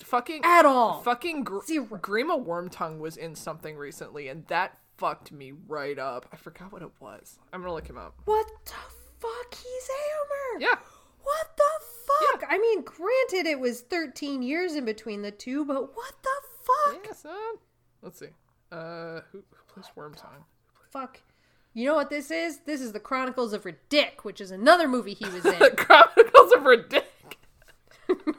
Fucking 0.00 0.42
At 0.44 0.66
all. 0.66 1.00
Fucking 1.02 1.44
Gr- 1.44 1.64
Zero. 1.66 1.86
Grima 1.86 2.42
Wormtongue 2.44 2.98
was 2.98 3.16
in 3.16 3.34
something 3.34 3.76
recently 3.78 4.28
and 4.28 4.46
that 4.48 4.78
fucked 4.98 5.32
me 5.32 5.52
right 5.66 5.98
up. 5.98 6.26
I 6.30 6.36
forgot 6.36 6.70
what 6.70 6.82
it 6.82 6.90
was. 7.00 7.38
I'm 7.54 7.62
gonna 7.62 7.72
look 7.72 7.86
him 7.88 7.96
up. 7.96 8.14
What 8.26 8.46
the 8.66 8.72
fuck? 9.20 9.54
He's 9.54 9.88
Éomer. 9.88 10.60
Yeah. 10.60 10.76
What 11.22 11.46
the 11.56 12.34
fuck? 12.38 12.44
I 12.50 12.58
mean, 12.58 12.82
granted 12.82 13.46
it 13.48 13.58
was 13.58 13.80
13 13.80 14.42
years 14.42 14.74
in 14.74 14.84
between 14.84 15.22
the 15.22 15.30
two, 15.30 15.64
but 15.64 15.96
what 15.96 16.14
the 16.22 16.30
fuck? 16.62 17.06
Yeah, 17.06 17.12
son. 17.14 17.54
Let's 18.02 18.18
see. 18.18 18.28
Uh 18.72 19.20
who, 19.32 19.38
who 19.50 19.64
plays 19.72 19.86
Wormtongue? 19.96 20.44
Fuck. 20.90 21.20
You 21.74 21.86
know 21.86 21.94
what 21.94 22.10
this 22.10 22.30
is? 22.30 22.60
This 22.66 22.80
is 22.80 22.92
the 22.92 23.00
Chronicles 23.00 23.52
of 23.52 23.62
Riddick, 23.64 24.20
which 24.24 24.40
is 24.40 24.50
another 24.50 24.88
movie 24.88 25.14
he 25.14 25.24
was 25.26 25.44
in. 25.46 25.58
The 25.58 25.70
Chronicles 25.76 26.52
of 26.52 26.62
Riddick. 26.62 27.04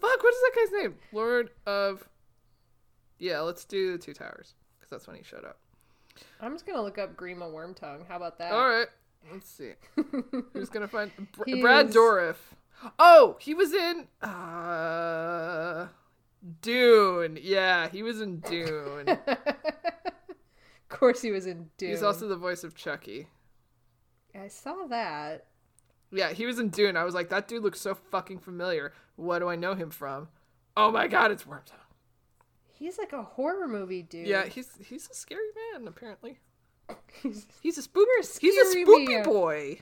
Fuck, 0.00 0.22
what 0.22 0.34
is 0.34 0.40
that 0.40 0.52
guy's 0.56 0.82
name? 0.82 0.94
Lord 1.12 1.50
of. 1.66 2.08
Yeah, 3.18 3.40
let's 3.40 3.64
do 3.64 3.92
the 3.92 3.98
Two 3.98 4.12
Towers 4.14 4.54
because 4.78 4.90
that's 4.90 5.06
when 5.06 5.16
he 5.16 5.22
showed 5.22 5.44
up. 5.44 5.58
I'm 6.40 6.52
just 6.52 6.66
gonna 6.66 6.82
look 6.82 6.98
up 6.98 7.16
Grima 7.16 7.50
Wormtongue. 7.52 8.06
How 8.08 8.16
about 8.16 8.38
that? 8.38 8.52
All 8.52 8.68
right, 8.68 8.88
let's 9.32 9.48
see. 9.50 9.72
Who's 10.52 10.68
gonna 10.68 10.88
find 10.88 11.10
Br- 11.32 11.60
Brad 11.60 11.88
is- 11.90 11.94
Dourif? 11.96 12.36
Oh, 12.98 13.36
he 13.40 13.54
was 13.54 13.72
in 13.72 14.06
uh 14.22 15.86
Dune. 16.62 17.38
Yeah, 17.40 17.88
he 17.88 18.02
was 18.02 18.20
in 18.20 18.40
Dune. 18.40 19.18
Of 20.88 21.00
course, 21.00 21.20
he 21.20 21.32
was 21.32 21.46
in 21.48 21.68
Dune. 21.78 21.90
He's 21.90 22.02
also 22.04 22.28
the 22.28 22.36
voice 22.36 22.62
of 22.62 22.76
Chucky. 22.76 23.26
I 24.40 24.46
saw 24.46 24.86
that. 24.86 25.46
Yeah, 26.12 26.32
he 26.32 26.46
was 26.46 26.60
in 26.60 26.68
Dune. 26.68 26.96
I 26.96 27.02
was 27.02 27.12
like, 27.12 27.28
that 27.30 27.48
dude 27.48 27.64
looks 27.64 27.80
so 27.80 27.96
fucking 27.96 28.38
familiar. 28.38 28.92
What 29.16 29.40
do 29.40 29.48
I 29.48 29.56
know 29.56 29.74
him 29.74 29.90
from? 29.90 30.28
Oh 30.76 30.92
my 30.92 31.08
god, 31.08 31.32
it's 31.32 31.42
Wormtongue. 31.42 31.72
He's 32.68 32.98
like 32.98 33.12
a 33.12 33.22
horror 33.24 33.66
movie 33.66 34.02
dude. 34.02 34.28
Yeah, 34.28 34.44
he's 34.46 34.68
he's 34.86 35.10
a 35.10 35.14
scary 35.14 35.48
man 35.74 35.88
apparently. 35.88 36.38
He's- 37.20 37.46
He's 37.60 37.78
a 37.78 37.82
spook. 37.82 38.06
He's 38.20 38.28
a 38.56 38.66
scary 38.66 38.84
spoopy 38.84 39.08
man. 39.08 39.24
boy. 39.24 39.80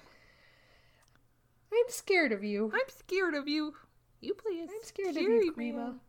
I'm 1.70 1.88
scared 1.88 2.32
of 2.32 2.42
you. 2.42 2.70
I'm 2.72 2.88
scared 2.88 3.34
of 3.34 3.46
you. 3.46 3.74
You 4.22 4.32
play 4.34 4.60
a 4.60 4.62
I'm 4.62 4.68
scared 4.82 5.16
of 5.16 5.22
you, 5.22 5.52
Grima. 5.56 5.74
man. 5.74 6.00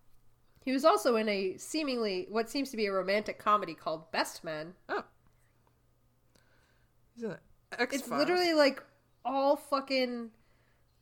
He 0.66 0.72
was 0.72 0.84
also 0.84 1.16
in 1.16 1.30
a 1.30 1.58
seemingly 1.58 2.26
what 2.30 2.50
seems 2.50 2.72
to 2.72 2.78
be 2.78 2.88
a 2.88 2.92
romantic 2.92 3.38
comedy 3.38 3.76
called 3.76 4.12
Best 4.12 4.44
Men. 4.44 4.74
Oh, 4.90 5.04
he's 7.14 7.24
in 7.24 7.36
It's 7.80 8.10
literally 8.10 8.54
like 8.54 8.84
all 9.24 9.56
fucking 9.56 10.32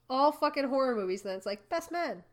all 0.10 0.34
fucking 0.34 0.68
horror 0.68 0.96
movies 0.96 1.22
and 1.22 1.30
then 1.30 1.38
it's 1.38 1.46
like 1.46 1.70
Best 1.70 1.92
Men. 1.92 2.24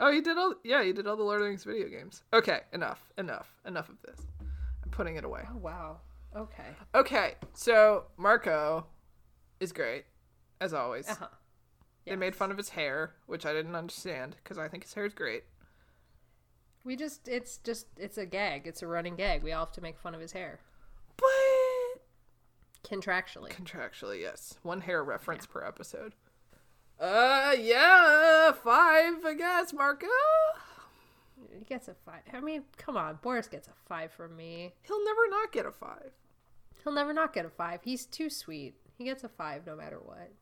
Oh, 0.00 0.12
he 0.12 0.20
did 0.20 0.36
all. 0.36 0.54
Yeah, 0.64 0.82
he 0.82 0.92
did 0.92 1.06
all 1.06 1.16
the 1.16 1.22
Lord 1.22 1.36
of 1.36 1.42
the 1.42 1.48
Rings 1.48 1.64
video 1.64 1.88
games. 1.88 2.24
Okay, 2.32 2.60
enough, 2.72 3.08
enough, 3.16 3.54
enough 3.64 3.88
of 3.88 4.02
this. 4.02 4.20
I'm 4.40 4.90
putting 4.90 5.16
it 5.16 5.24
away. 5.24 5.42
Oh 5.48 5.58
wow. 5.58 5.98
Okay. 6.36 6.74
Okay, 6.94 7.34
so 7.54 8.04
Marco 8.16 8.86
is 9.60 9.72
great, 9.72 10.04
as 10.60 10.74
always. 10.74 11.08
Uh-huh. 11.08 11.26
They 12.04 12.16
made 12.16 12.34
fun 12.34 12.50
of 12.50 12.56
his 12.56 12.70
hair, 12.70 13.14
which 13.26 13.46
I 13.46 13.52
didn't 13.52 13.76
understand 13.76 14.36
because 14.42 14.58
I 14.58 14.66
think 14.66 14.82
his 14.84 14.94
hair 14.94 15.06
is 15.06 15.14
great. 15.14 15.44
We 16.88 16.96
just 16.96 17.28
it's 17.28 17.58
just 17.58 17.86
it's 17.98 18.16
a 18.16 18.24
gag. 18.24 18.66
It's 18.66 18.80
a 18.80 18.86
running 18.86 19.14
gag. 19.14 19.42
We 19.42 19.52
all 19.52 19.66
have 19.66 19.74
to 19.74 19.82
make 19.82 19.98
fun 19.98 20.14
of 20.14 20.22
his 20.22 20.32
hair. 20.32 20.58
But 21.18 21.28
Contractually. 22.82 23.50
contractually, 23.50 24.22
yes, 24.22 24.54
one 24.62 24.80
hair 24.80 25.04
reference 25.04 25.44
per 25.44 25.62
episode. 25.62 26.14
Uh, 26.98 27.54
yeah, 27.60 28.52
five, 28.52 29.22
I 29.22 29.34
guess, 29.36 29.74
Marco. 29.74 30.06
He 31.58 31.62
gets 31.66 31.88
a 31.88 31.94
five. 32.06 32.22
I 32.32 32.40
mean, 32.40 32.62
come 32.78 32.96
on. 32.96 33.18
Boris 33.20 33.48
gets 33.48 33.68
a 33.68 33.72
five 33.86 34.10
from 34.10 34.34
me. 34.34 34.72
He'll 34.80 35.04
never 35.04 35.28
not 35.28 35.52
get 35.52 35.66
a 35.66 35.72
five. 35.72 36.12
He'll 36.82 36.94
never 36.94 37.12
not 37.12 37.34
get 37.34 37.44
a 37.44 37.50
five. 37.50 37.80
He's 37.84 38.06
too 38.06 38.30
sweet. 38.30 38.76
He 38.96 39.04
gets 39.04 39.22
a 39.24 39.28
five 39.28 39.66
no 39.66 39.76
matter 39.76 39.98
what. 40.02 40.32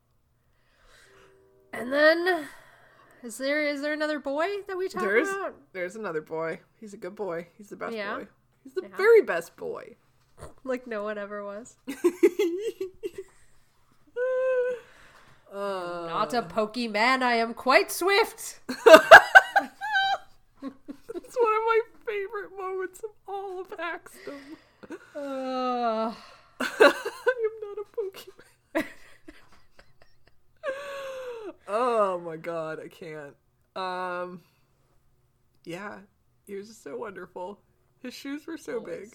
And 1.73 1.93
then 1.93 2.47
is 3.23 3.39
there 3.39 3.67
is 3.67 3.81
there 3.83 3.93
another 3.93 4.19
boy 4.19 4.47
that 4.69 4.77
we 4.77 4.89
talk 4.89 5.03
There's 5.03 5.29
about? 5.29 5.55
there's 5.73 5.97
another 5.97 6.21
boy. 6.21 6.61
He's 6.81 6.95
a 6.95 6.97
good 6.97 7.15
boy. 7.15 7.49
He's 7.57 7.69
the 7.71 7.77
best 7.77 7.95
Yeah. 7.95 8.17
boy. 8.19 8.27
He's 8.65 8.75
the 8.75 8.83
Yeah. 8.83 8.97
very 8.97 9.23
best 9.23 9.57
boy. 9.57 9.97
Like 10.65 10.87
no 10.87 11.03
one 11.03 11.17
ever 11.17 11.43
was. 11.45 11.77
uh, 15.53 16.07
Not 16.09 16.35
a 16.35 16.43
Pokemon, 16.43 17.23
I 17.23 17.37
am 17.37 17.55
quite 17.55 17.91
swift. 17.91 18.61
it's 18.69 18.85
one 18.91 19.05
of 20.63 20.75
my 21.15 21.81
favorite 22.07 22.51
moments 22.59 23.01
of 23.05 23.11
all 23.29 23.61
of 23.61 23.73
Axton. 23.79 24.35
Uh, 25.15 26.13
I 26.61 27.45
am 27.49 27.55
not 27.63 27.79
a 27.79 27.85
Pokemon. 27.97 28.85
Oh 31.69 32.19
my 32.21 32.37
god, 32.37 32.79
I 32.85 32.89
can't. 32.89 33.35
Um 33.75 34.41
Yeah, 35.65 35.99
he 36.47 36.55
was 36.55 36.69
just 36.69 36.83
so 36.83 36.97
wonderful. 36.97 37.61
His 38.01 38.15
shoes 38.15 38.47
were 38.47 38.57
so 38.59 38.81
big. 38.81 39.09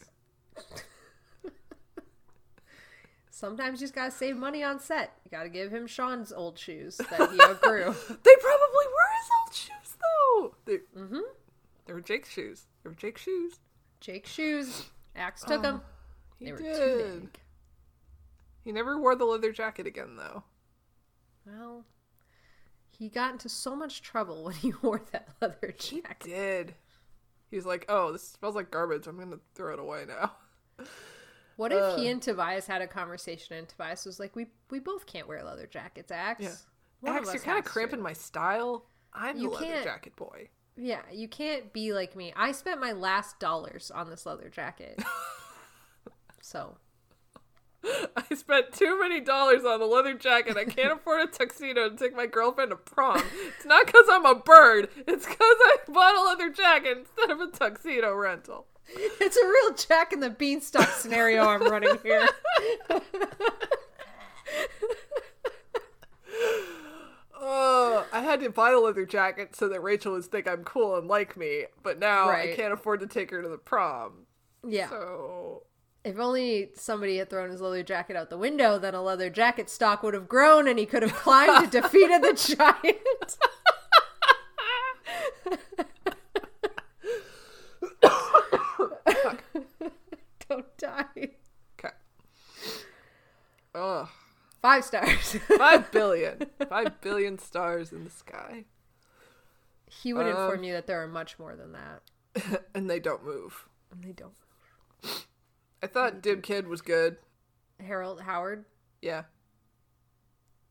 Sometimes 3.29 3.79
you 3.81 3.85
just 3.87 3.95
gotta 3.95 4.11
save 4.11 4.37
money 4.37 4.63
on 4.63 4.79
set. 4.79 5.17
You 5.23 5.31
gotta 5.31 5.49
give 5.49 5.71
him 5.71 5.87
Sean's 5.87 6.31
old 6.31 6.59
shoes 6.59 6.97
that 6.97 7.31
he 7.31 7.41
outgrew. 7.41 7.85
They 7.85 8.35
probably 8.39 8.85
were 8.85 9.09
his 9.17 9.29
old 9.41 9.53
shoes 9.55 9.95
though. 9.99 10.55
They, 10.65 10.77
mm-hmm. 10.95 11.19
they 11.85 11.93
were 11.93 12.01
Jake's 12.01 12.29
shoes. 12.29 12.65
They 12.83 12.89
were 12.89 12.95
Jake's 12.95 13.21
shoes. 13.21 13.59
Jake's 13.99 14.29
shoes. 14.31 14.89
Ax 15.15 15.43
took 15.43 15.61
them. 15.63 15.81
He 16.37 16.45
They 16.45 16.51
were 16.51 16.57
did. 16.59 16.75
too 16.77 17.19
big. 17.21 17.39
He 18.63 18.71
never 18.71 18.99
wore 18.99 19.15
the 19.15 19.25
leather 19.25 19.51
jacket 19.51 19.87
again 19.87 20.17
though. 20.17 20.43
Well, 21.47 21.85
he 23.01 23.09
got 23.09 23.31
into 23.31 23.49
so 23.49 23.75
much 23.75 24.03
trouble 24.03 24.43
when 24.43 24.53
he 24.53 24.73
wore 24.83 25.01
that 25.11 25.27
leather 25.41 25.73
jacket. 25.75 26.19
Did. 26.23 26.75
He 27.49 27.55
was 27.55 27.65
like, 27.65 27.83
"Oh, 27.89 28.11
this 28.11 28.27
smells 28.29 28.53
like 28.55 28.69
garbage. 28.69 29.07
I'm 29.07 29.17
gonna 29.17 29.39
throw 29.55 29.73
it 29.73 29.79
away 29.79 30.05
now." 30.07 30.31
What 31.57 31.73
if 31.73 31.97
he 31.97 32.07
uh. 32.07 32.11
and 32.11 32.21
Tobias 32.21 32.65
had 32.65 32.81
a 32.81 32.87
conversation 32.87 33.55
and 33.57 33.67
Tobias 33.67 34.05
was 34.05 34.19
like, 34.19 34.35
"We 34.35 34.47
we 34.71 34.79
both 34.79 35.05
can't 35.05 35.27
wear 35.27 35.43
leather 35.43 35.67
jackets, 35.67 36.11
Ax. 36.11 36.41
Yeah. 36.43 36.55
One 37.01 37.17
Ax, 37.17 37.33
you're 37.33 37.43
kind 37.43 37.57
of 37.59 37.65
has 37.65 37.65
to." 37.65 37.69
cramping 37.71 38.01
my 38.01 38.13
style. 38.13 38.85
I'm 39.13 39.37
You 39.37 39.49
the 39.49 39.55
leather 39.55 39.65
can't- 39.65 39.83
jacket 39.83 40.15
boy. 40.15 40.49
Yeah, 40.77 41.01
you 41.11 41.27
can't 41.27 41.71
be 41.73 41.93
like 41.93 42.15
me. 42.15 42.33
I 42.35 42.53
spent 42.53 42.79
my 42.79 42.93
last 42.93 43.39
dollars 43.39 43.91
on 43.91 44.09
this 44.09 44.25
leather 44.25 44.49
jacket. 44.49 45.03
so 46.41 46.77
I 48.15 48.35
spent 48.35 48.73
too 48.73 48.99
many 48.99 49.19
dollars 49.19 49.65
on 49.65 49.79
the 49.79 49.85
leather 49.85 50.13
jacket. 50.13 50.57
I 50.57 50.65
can't 50.65 50.93
afford 50.93 51.21
a 51.21 51.27
tuxedo 51.27 51.89
to 51.89 51.95
take 51.95 52.15
my 52.15 52.27
girlfriend 52.27 52.71
to 52.71 52.75
prom. 52.75 53.23
It's 53.57 53.65
not 53.65 53.85
because 53.85 54.05
I'm 54.09 54.25
a 54.25 54.35
bird. 54.35 54.89
It's 54.95 55.25
because 55.25 55.37
I 55.41 55.77
bought 55.87 56.15
a 56.15 56.23
leather 56.23 56.49
jacket 56.49 56.97
instead 56.99 57.31
of 57.31 57.39
a 57.39 57.47
tuxedo 57.47 58.13
rental. 58.13 58.67
it's 58.87 59.37
a 59.37 59.45
real 59.45 59.73
Jack 59.75 60.13
and 60.13 60.21
the 60.21 60.29
Beanstalk 60.29 60.89
scenario 60.89 61.45
I'm 61.45 61.63
running 61.63 61.97
here. 62.03 62.27
Oh, 67.43 68.05
I 68.13 68.21
had 68.21 68.39
to 68.41 68.49
buy 68.51 68.69
the 68.71 68.79
leather 68.79 69.05
jacket 69.05 69.55
so 69.55 69.67
that 69.69 69.81
Rachel 69.81 70.13
would 70.13 70.25
think 70.25 70.47
I'm 70.47 70.63
cool 70.63 70.95
and 70.95 71.07
like 71.07 71.35
me, 71.35 71.65
but 71.81 71.97
now 71.97 72.29
I 72.29 72.53
can't 72.55 72.71
afford 72.71 72.99
to 72.99 73.07
take 73.07 73.31
her 73.31 73.41
to 73.41 73.49
the 73.49 73.57
prom. 73.57 74.27
Yeah. 74.65 74.89
So 74.89 75.63
If 76.03 76.17
only 76.17 76.71
somebody 76.73 77.17
had 77.17 77.29
thrown 77.29 77.51
his 77.51 77.61
leather 77.61 77.83
jacket 77.83 78.15
out 78.15 78.31
the 78.31 78.37
window, 78.37 78.79
then 78.79 78.95
a 78.95 79.03
leather 79.03 79.29
jacket 79.29 79.69
stock 79.69 80.01
would 80.01 80.15
have 80.15 80.27
grown 80.27 80.67
and 80.67 80.79
he 80.79 80.87
could 80.87 81.03
have 81.03 81.13
climbed 81.13 81.63
and 81.63 81.71
defeated 81.71 82.23
the 82.23 82.33
giant. 82.33 83.37
Don't 90.49 90.77
die. 90.77 91.05
okay. 91.79 91.93
Ugh. 93.75 94.07
Five 94.61 94.85
stars. 94.85 95.37
Five 95.57 95.91
billion. 95.91 96.45
Five 96.69 97.01
billion 97.01 97.39
stars 97.39 97.91
in 97.91 98.03
the 98.03 98.09
sky. 98.11 98.65
he 99.89 100.13
would 100.13 100.23
Um, 100.27 100.29
inform 100.29 100.63
you 100.63 100.73
that 100.73 100.85
there 100.87 101.01
are 101.01 101.07
much 101.07 101.39
more 101.39 101.55
than 101.55 101.71
that. 101.73 102.63
and 102.75 102.89
they 102.89 102.99
don't 102.99 103.25
move. 103.25 103.67
And 103.91 104.03
they 104.03 104.11
don't. 104.11 104.33
I 105.83 105.87
thought 105.87 106.21
Dim 106.21 106.41
Kid 106.41 106.67
was 106.67 106.81
good. 106.81 107.17
Harold 107.79 108.21
Howard. 108.21 108.65
Yeah. 109.01 109.23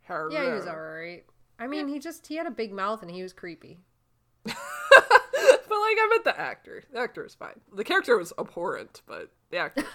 Harold. 0.03 0.32
Yeah, 0.32 0.45
he 0.47 0.51
was 0.53 0.66
alright. 0.66 1.24
I 1.59 1.66
mean, 1.66 1.89
he 1.89 1.99
just 1.99 2.27
he 2.27 2.37
had 2.37 2.47
a 2.47 2.51
big 2.51 2.73
mouth 2.73 3.03
and 3.03 3.11
he 3.11 3.23
was 3.23 3.32
creepy. 3.32 3.81
but 4.45 4.55
like 4.55 5.97
I 5.99 6.07
meant 6.11 6.24
the 6.24 6.39
actor. 6.39 6.85
The 6.93 6.99
actor 7.01 7.23
was 7.23 7.35
fine. 7.35 7.61
The 7.74 7.85
character 7.85 8.16
was 8.16 8.32
abhorrent, 8.39 9.03
but 9.07 9.31
the 9.51 9.59
actor. 9.59 9.85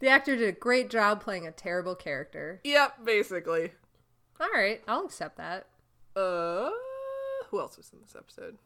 The 0.00 0.08
actor 0.08 0.36
did 0.36 0.48
a 0.48 0.52
great 0.52 0.90
job 0.90 1.20
playing 1.20 1.46
a 1.46 1.50
terrible 1.50 1.96
character. 1.96 2.60
yep, 2.62 3.04
basically. 3.04 3.72
All 4.40 4.48
right, 4.54 4.80
I'll 4.86 5.04
accept 5.04 5.38
that. 5.38 5.66
Uh, 6.14 6.70
who 7.48 7.58
else 7.58 7.76
was 7.76 7.90
in 7.92 8.00
this 8.00 8.14
episode? 8.16 8.58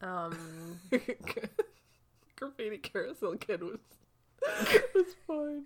Um, 0.00 0.80
Graffiti 2.36 2.78
Carousel 2.78 3.36
Kid 3.36 3.62
was 3.62 3.78
was 4.94 5.14
fine. 5.26 5.64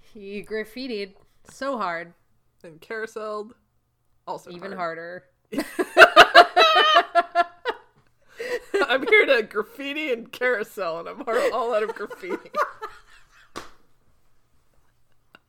he 0.00 0.42
graffitied 0.44 1.14
so 1.50 1.76
hard, 1.78 2.12
And 2.62 2.80
Carousel 2.80 3.50
also 4.26 4.50
even 4.50 4.72
hard. 4.72 4.98
harder. 4.98 5.24
I'm 8.88 9.06
here 9.06 9.26
to 9.26 9.42
graffiti 9.42 10.12
and 10.12 10.30
carousel, 10.30 11.00
and 11.00 11.08
I'm 11.08 11.22
all 11.52 11.74
out 11.74 11.82
of 11.82 11.94
graffiti. 11.94 12.50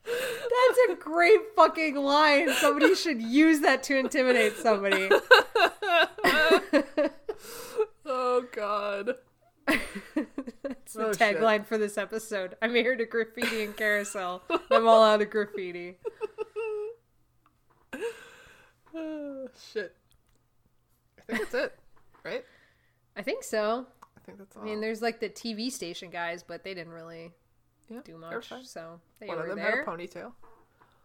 That's 0.04 0.78
a 0.90 0.94
great 0.98 1.40
fucking 1.54 1.96
line. 1.96 2.52
Somebody 2.54 2.94
should 2.94 3.20
use 3.20 3.60
that 3.60 3.82
to 3.84 3.96
intimidate 3.98 4.56
somebody. 4.56 5.10
oh 8.06 8.44
God. 8.52 9.14
That's 10.62 10.92
the 10.94 11.06
Oh, 11.06 11.12
shit. 11.12 11.18
tagline 11.18 11.66
for 11.66 11.76
this 11.78 11.98
episode. 11.98 12.56
I'm 12.62 12.74
here 12.74 12.96
to 12.96 13.04
graffiti 13.04 13.64
and 13.64 13.76
carousel. 13.76 14.42
I'm 14.70 14.86
all 14.86 15.02
out 15.02 15.22
of 15.22 15.30
graffiti. 15.30 15.96
Oh, 18.94 19.48
shit. 19.72 19.94
I 21.18 21.22
think 21.22 21.38
that's 21.40 21.54
it, 21.54 21.78
right? 22.24 22.44
I 23.16 23.22
think 23.22 23.44
so. 23.44 23.86
I 24.16 24.20
think 24.24 24.38
that's 24.38 24.56
all. 24.56 24.62
I 24.62 24.64
mean, 24.64 24.80
there's 24.80 25.02
like 25.02 25.20
the 25.20 25.28
TV 25.28 25.70
station 25.70 26.08
guys, 26.08 26.42
but 26.42 26.64
they 26.64 26.72
didn't 26.72 26.94
really 26.94 27.32
yeah, 27.90 28.00
do 28.04 28.16
much. 28.16 28.50
So 28.64 29.00
they 29.20 29.26
One 29.26 29.36
of 29.38 29.42
were 29.42 29.48
them 29.50 29.58
there. 29.58 29.84
had 29.84 29.86
a 29.86 29.90
ponytail. 29.90 30.32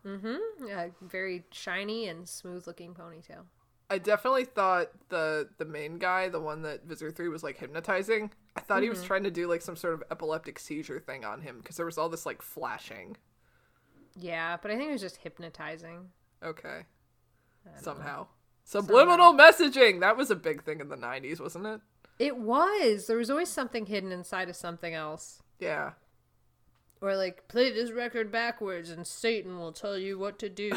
Mm-hmm. 0.06 0.68
Yeah, 0.68 0.88
very 1.02 1.44
shiny 1.52 2.08
and 2.08 2.28
smooth 2.30 2.66
looking 2.66 2.94
ponytail. 2.94 3.44
I 3.92 3.98
definitely 4.00 4.46
thought 4.46 4.88
the 5.10 5.50
the 5.58 5.66
main 5.66 5.98
guy, 6.00 6.30
the 6.30 6.40
one 6.40 6.62
that 6.64 6.86
Visser 6.86 7.12
Three 7.12 7.28
was 7.28 7.44
like 7.44 7.58
hypnotizing, 7.58 8.32
I 8.56 8.62
thought 8.62 8.82
he 8.82 8.88
Mm-hmm. 8.88 8.98
was 8.98 9.04
trying 9.04 9.24
to 9.26 9.32
do 9.32 9.48
like 9.48 9.62
some 9.62 9.76
sort 9.76 9.94
of 9.94 10.04
epileptic 10.10 10.58
seizure 10.60 11.00
thing 11.00 11.26
on 11.26 11.42
him 11.42 11.58
because 11.60 11.76
there 11.78 11.86
was 11.86 11.98
all 11.98 12.10
this 12.10 12.26
like 12.26 12.42
flashing. 12.42 13.18
Yeah, 14.16 14.58
but 14.62 14.72
I 14.72 14.78
think 14.78 14.90
it 14.90 14.94
was 14.94 15.02
just 15.02 15.18
hypnotizing. 15.18 16.10
Okay, 16.44 16.82
somehow 17.80 18.28
subliminal 18.64 19.34
messaging 19.34 20.00
that 20.00 20.18
was 20.18 20.32
a 20.32 20.36
big 20.36 20.64
thing 20.64 20.80
in 20.80 20.90
the 20.90 20.96
'90s, 20.98 21.40
wasn't 21.40 21.66
it? 21.68 21.82
It 22.20 22.38
was. 22.38 23.08
There 23.08 23.18
was 23.18 23.30
always 23.30 23.50
something 23.50 23.86
hidden 23.88 24.12
inside 24.12 24.50
of 24.50 24.56
something 24.56 24.94
else. 24.94 25.42
Yeah. 25.60 25.92
Or 27.02 27.16
like, 27.16 27.48
play 27.48 27.72
this 27.72 27.92
record 27.92 28.32
backwards 28.32 28.92
and 28.92 29.08
Satan 29.08 29.58
will 29.58 29.72
tell 29.72 29.98
you 29.98 30.20
what 30.20 30.38
to 30.40 30.50
do. 30.50 30.72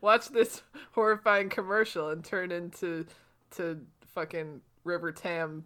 Watch 0.00 0.30
this 0.30 0.62
horrifying 0.92 1.50
commercial 1.50 2.08
and 2.08 2.24
turn 2.24 2.50
into 2.50 3.06
to 3.52 3.80
fucking 4.14 4.62
River 4.84 5.12
Tam 5.12 5.64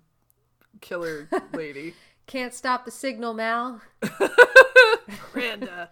killer 0.80 1.28
lady. 1.52 1.94
Can't 2.26 2.52
stop 2.52 2.84
the 2.84 2.90
signal, 2.90 3.34
Mal. 3.34 3.80
Miranda. 5.34 5.90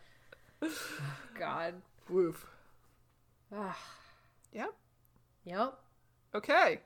Oh, 0.61 0.71
God. 1.39 1.75
Woof. 2.09 2.47
Ah. 3.55 3.79
yep. 4.53 4.73
Yep. 5.45 5.79
Okay. 6.35 6.81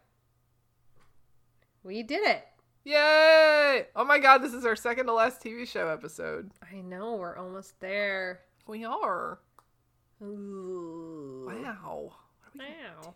We 1.84 2.02
did 2.02 2.26
it. 2.26 2.44
Yay! 2.86 3.84
Oh 3.96 4.04
my 4.04 4.20
god, 4.20 4.38
this 4.44 4.54
is 4.54 4.64
our 4.64 4.76
second 4.76 5.06
to 5.06 5.12
last 5.12 5.42
TV 5.42 5.66
show 5.66 5.88
episode. 5.88 6.52
I 6.72 6.76
know, 6.76 7.16
we're 7.16 7.36
almost 7.36 7.80
there. 7.80 8.42
We 8.68 8.84
are. 8.84 9.40
Ooh. 10.22 11.50
Wow. 11.52 12.12
Wow. 12.56 13.14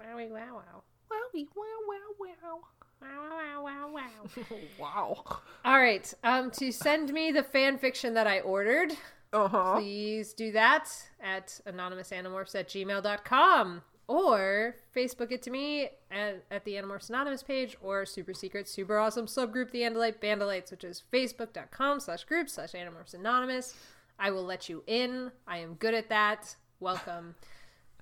Wowie 0.00 0.30
wow 0.30 0.54
wow. 0.54 0.82
Wowie, 1.12 1.46
wow, 1.54 1.66
wow, 1.90 1.98
wow. 2.18 2.58
Wow 3.02 3.62
wow 3.62 3.62
wow 3.62 3.90
wow. 3.92 4.56
wow. 4.80 5.24
All 5.66 5.78
right. 5.78 6.10
Um, 6.24 6.50
to 6.52 6.72
send 6.72 7.12
me 7.12 7.32
the 7.32 7.42
fan 7.42 7.76
fiction 7.76 8.14
that 8.14 8.26
I 8.26 8.40
ordered, 8.40 8.92
Uh 9.34 9.46
huh. 9.48 9.74
please 9.74 10.32
do 10.32 10.52
that 10.52 10.88
at 11.22 11.60
anonymousanimorphs 11.66 12.54
at 12.58 12.68
gmail.com 12.70 13.82
or 14.08 14.76
Facebook 14.94 15.32
it 15.32 15.42
to 15.42 15.50
me 15.50 15.88
at, 16.10 16.44
at 16.50 16.64
the 16.64 16.72
Animorphs 16.72 17.08
Anonymous 17.08 17.42
page 17.42 17.76
or 17.80 18.04
super 18.04 18.34
secret, 18.34 18.68
super 18.68 18.98
awesome 18.98 19.26
subgroup, 19.26 19.70
the 19.70 19.82
Andalite 19.82 20.20
Bandalites, 20.20 20.70
which 20.70 20.84
is 20.84 21.02
facebook.com 21.12 22.00
slash 22.00 22.24
group 22.24 22.48
slash 22.48 22.72
Animorphs 22.72 23.14
Anonymous. 23.14 23.74
I 24.18 24.30
will 24.30 24.44
let 24.44 24.68
you 24.68 24.82
in. 24.86 25.32
I 25.46 25.58
am 25.58 25.74
good 25.74 25.94
at 25.94 26.08
that. 26.08 26.56
Welcome. 26.80 27.34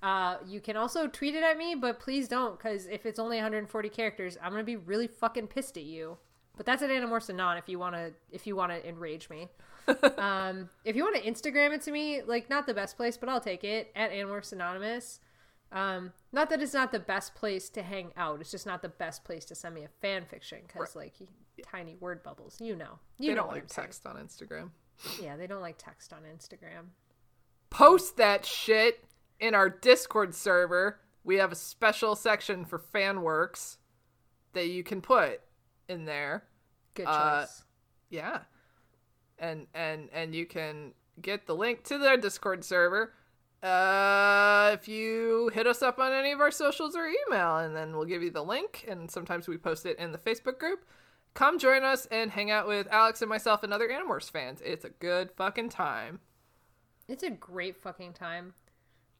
Uh, 0.03 0.37
you 0.47 0.59
can 0.59 0.75
also 0.75 1.05
tweet 1.05 1.35
it 1.35 1.43
at 1.43 1.59
me, 1.59 1.75
but 1.75 1.99
please 1.99 2.27
don't, 2.27 2.57
because 2.57 2.87
if 2.87 3.05
it's 3.05 3.19
only 3.19 3.37
140 3.37 3.89
characters, 3.89 4.35
I'm 4.41 4.51
gonna 4.51 4.63
be 4.63 4.75
really 4.75 5.05
fucking 5.05 5.45
pissed 5.45 5.77
at 5.77 5.83
you. 5.83 6.17
But 6.57 6.65
that's 6.65 6.81
at 6.81 6.89
Animorphs 6.89 7.29
Anon 7.29 7.57
if 7.57 7.69
you 7.69 7.77
wanna 7.77 8.09
if 8.31 8.47
you 8.47 8.55
wanna 8.55 8.79
enrage 8.83 9.29
me. 9.29 9.47
um, 10.17 10.69
if 10.85 10.95
you 10.95 11.03
want 11.03 11.15
to 11.15 11.21
Instagram 11.21 11.73
it 11.73 11.81
to 11.81 11.91
me, 11.91 12.21
like 12.21 12.49
not 12.49 12.65
the 12.65 12.73
best 12.73 12.97
place, 12.97 13.17
but 13.17 13.29
I'll 13.29 13.41
take 13.41 13.63
it 13.63 13.91
at 13.95 14.11
Animorphs 14.11 14.53
Anonymous. 14.53 15.19
Um, 15.71 16.11
not 16.33 16.49
that 16.49 16.61
it's 16.61 16.73
not 16.73 16.91
the 16.91 16.99
best 16.99 17.33
place 17.33 17.69
to 17.69 17.81
hang 17.81 18.11
out. 18.17 18.41
It's 18.41 18.51
just 18.51 18.65
not 18.65 18.81
the 18.81 18.89
best 18.89 19.23
place 19.23 19.45
to 19.45 19.55
send 19.55 19.73
me 19.75 19.83
a 19.85 19.89
fan 20.01 20.25
fiction 20.25 20.59
because 20.67 20.95
like 20.95 21.13
tiny 21.63 21.95
word 21.99 22.23
bubbles. 22.23 22.57
You 22.59 22.75
know, 22.75 22.99
you 23.19 23.29
They 23.29 23.35
know 23.35 23.43
don't 23.43 23.51
like 23.53 23.63
I'm 23.63 23.69
saying. 23.69 23.85
text 23.87 24.05
on 24.05 24.15
Instagram. 24.17 24.69
Yeah, 25.21 25.37
they 25.37 25.47
don't 25.47 25.61
like 25.61 25.77
text 25.77 26.11
on 26.13 26.19
Instagram. 26.23 26.87
Post 27.69 28.17
that 28.17 28.45
shit 28.45 29.05
in 29.39 29.55
our 29.55 29.69
Discord 29.69 30.35
server. 30.35 30.99
We 31.23 31.37
have 31.37 31.51
a 31.51 31.55
special 31.55 32.15
section 32.15 32.65
for 32.65 32.77
fan 32.77 33.21
works 33.21 33.77
that 34.53 34.67
you 34.67 34.83
can 34.83 35.01
put 35.01 35.39
in 35.87 36.05
there. 36.05 36.43
Good 36.95 37.05
Uh, 37.07 37.41
choice. 37.41 37.63
Yeah. 38.09 38.39
And 39.39 39.67
and 39.73 40.09
and 40.11 40.35
you 40.35 40.45
can 40.45 40.93
get 41.21 41.45
the 41.47 41.55
link 41.55 41.83
to 41.85 41.97
their 41.97 42.17
Discord 42.17 42.65
server 42.65 43.13
uh 43.63 44.71
if 44.73 44.87
you 44.87 45.51
hit 45.53 45.67
us 45.67 45.81
up 45.81 45.99
on 45.99 46.11
any 46.11 46.31
of 46.31 46.39
our 46.39 46.51
socials 46.51 46.95
or 46.95 47.07
email 47.07 47.57
and 47.57 47.75
then 47.75 47.95
we'll 47.95 48.05
give 48.05 48.23
you 48.23 48.31
the 48.31 48.43
link 48.43 48.85
and 48.87 49.09
sometimes 49.11 49.47
we 49.47 49.57
post 49.57 49.85
it 49.85 49.99
in 49.99 50.11
the 50.11 50.17
Facebook 50.17 50.57
group. 50.57 50.85
Come 51.33 51.59
join 51.59 51.83
us 51.83 52.07
and 52.07 52.31
hang 52.31 52.51
out 52.51 52.67
with 52.67 52.87
Alex 52.91 53.21
and 53.21 53.29
myself 53.29 53.63
and 53.63 53.73
other 53.73 53.87
Animorphs 53.87 54.29
fans. 54.29 54.61
It's 54.65 54.83
a 54.83 54.89
good 54.89 55.31
fucking 55.31 55.69
time. 55.69 56.19
It's 57.07 57.23
a 57.23 57.29
great 57.29 57.81
fucking 57.81 58.13
time. 58.13 58.53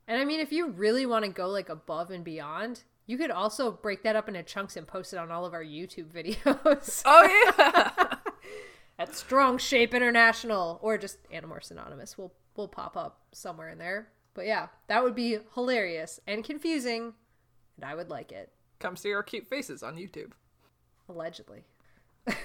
And 0.08 0.20
I 0.20 0.26
mean, 0.26 0.40
if 0.40 0.52
you 0.52 0.68
really 0.68 1.06
want 1.06 1.24
to 1.26 1.32
go 1.32 1.48
like 1.48 1.70
above 1.70 2.12
and 2.12 2.24
beyond, 2.24 2.84
you 3.06 3.18
could 3.18 3.32
also 3.32 3.72
break 3.72 4.04
that 4.04 4.16
up 4.16 4.28
into 4.28 4.44
chunks 4.44 4.76
and 4.76 4.88
post 4.88 5.14
it 5.14 5.18
on 5.18 5.32
all 5.32 5.46
of 5.46 5.54
our 5.54 5.64
YouTube 5.64 6.08
videos. 6.14 7.02
Oh 7.06 7.54
yeah. 7.58 8.16
at 9.00 9.16
Strong 9.16 9.58
Shape 9.58 9.94
International 9.94 10.80
or 10.82 10.98
just 10.98 11.18
Animorphs 11.32 11.72
Anonymous. 11.72 12.18
We'll 12.18 12.34
we'll 12.56 12.68
pop 12.68 12.98
up 12.98 13.22
somewhere 13.32 13.70
in 13.70 13.78
there. 13.78 14.10
But 14.34 14.46
yeah, 14.46 14.68
that 14.88 15.04
would 15.04 15.16
be 15.16 15.40
hilarious 15.56 16.20
and 16.28 16.44
confusing, 16.44 17.14
and 17.76 17.86
I 17.86 17.96
would 17.96 18.10
like 18.10 18.32
it. 18.32 18.52
Come 18.80 18.96
see 18.96 19.14
our 19.14 19.24
cute 19.24 19.48
faces 19.48 19.84
on 19.84 19.98
YouTube. 19.98 20.32
Allegedly. 21.10 21.64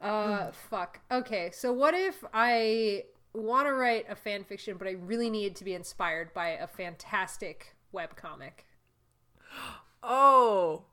uh 0.00 0.50
fuck. 0.70 1.00
Okay, 1.10 1.50
so 1.52 1.72
what 1.72 1.94
if 1.94 2.24
I 2.34 3.04
want 3.34 3.66
to 3.66 3.74
write 3.74 4.06
a 4.08 4.14
fan 4.14 4.44
fiction, 4.44 4.76
but 4.76 4.86
I 4.86 4.92
really 4.92 5.30
need 5.30 5.56
to 5.56 5.64
be 5.64 5.74
inspired 5.74 6.34
by 6.34 6.48
a 6.48 6.66
fantastic 6.66 7.74
webcomic? 7.94 8.64
Oh. 10.02 10.84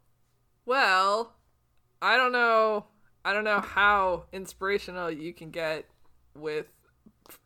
Well, 0.65 1.33
I 2.01 2.15
don't 2.15 2.31
know. 2.31 2.85
I 3.25 3.33
don't 3.33 3.43
know 3.43 3.59
how 3.59 4.25
inspirational 4.31 5.11
you 5.11 5.33
can 5.33 5.51
get 5.51 5.85
with 6.35 6.67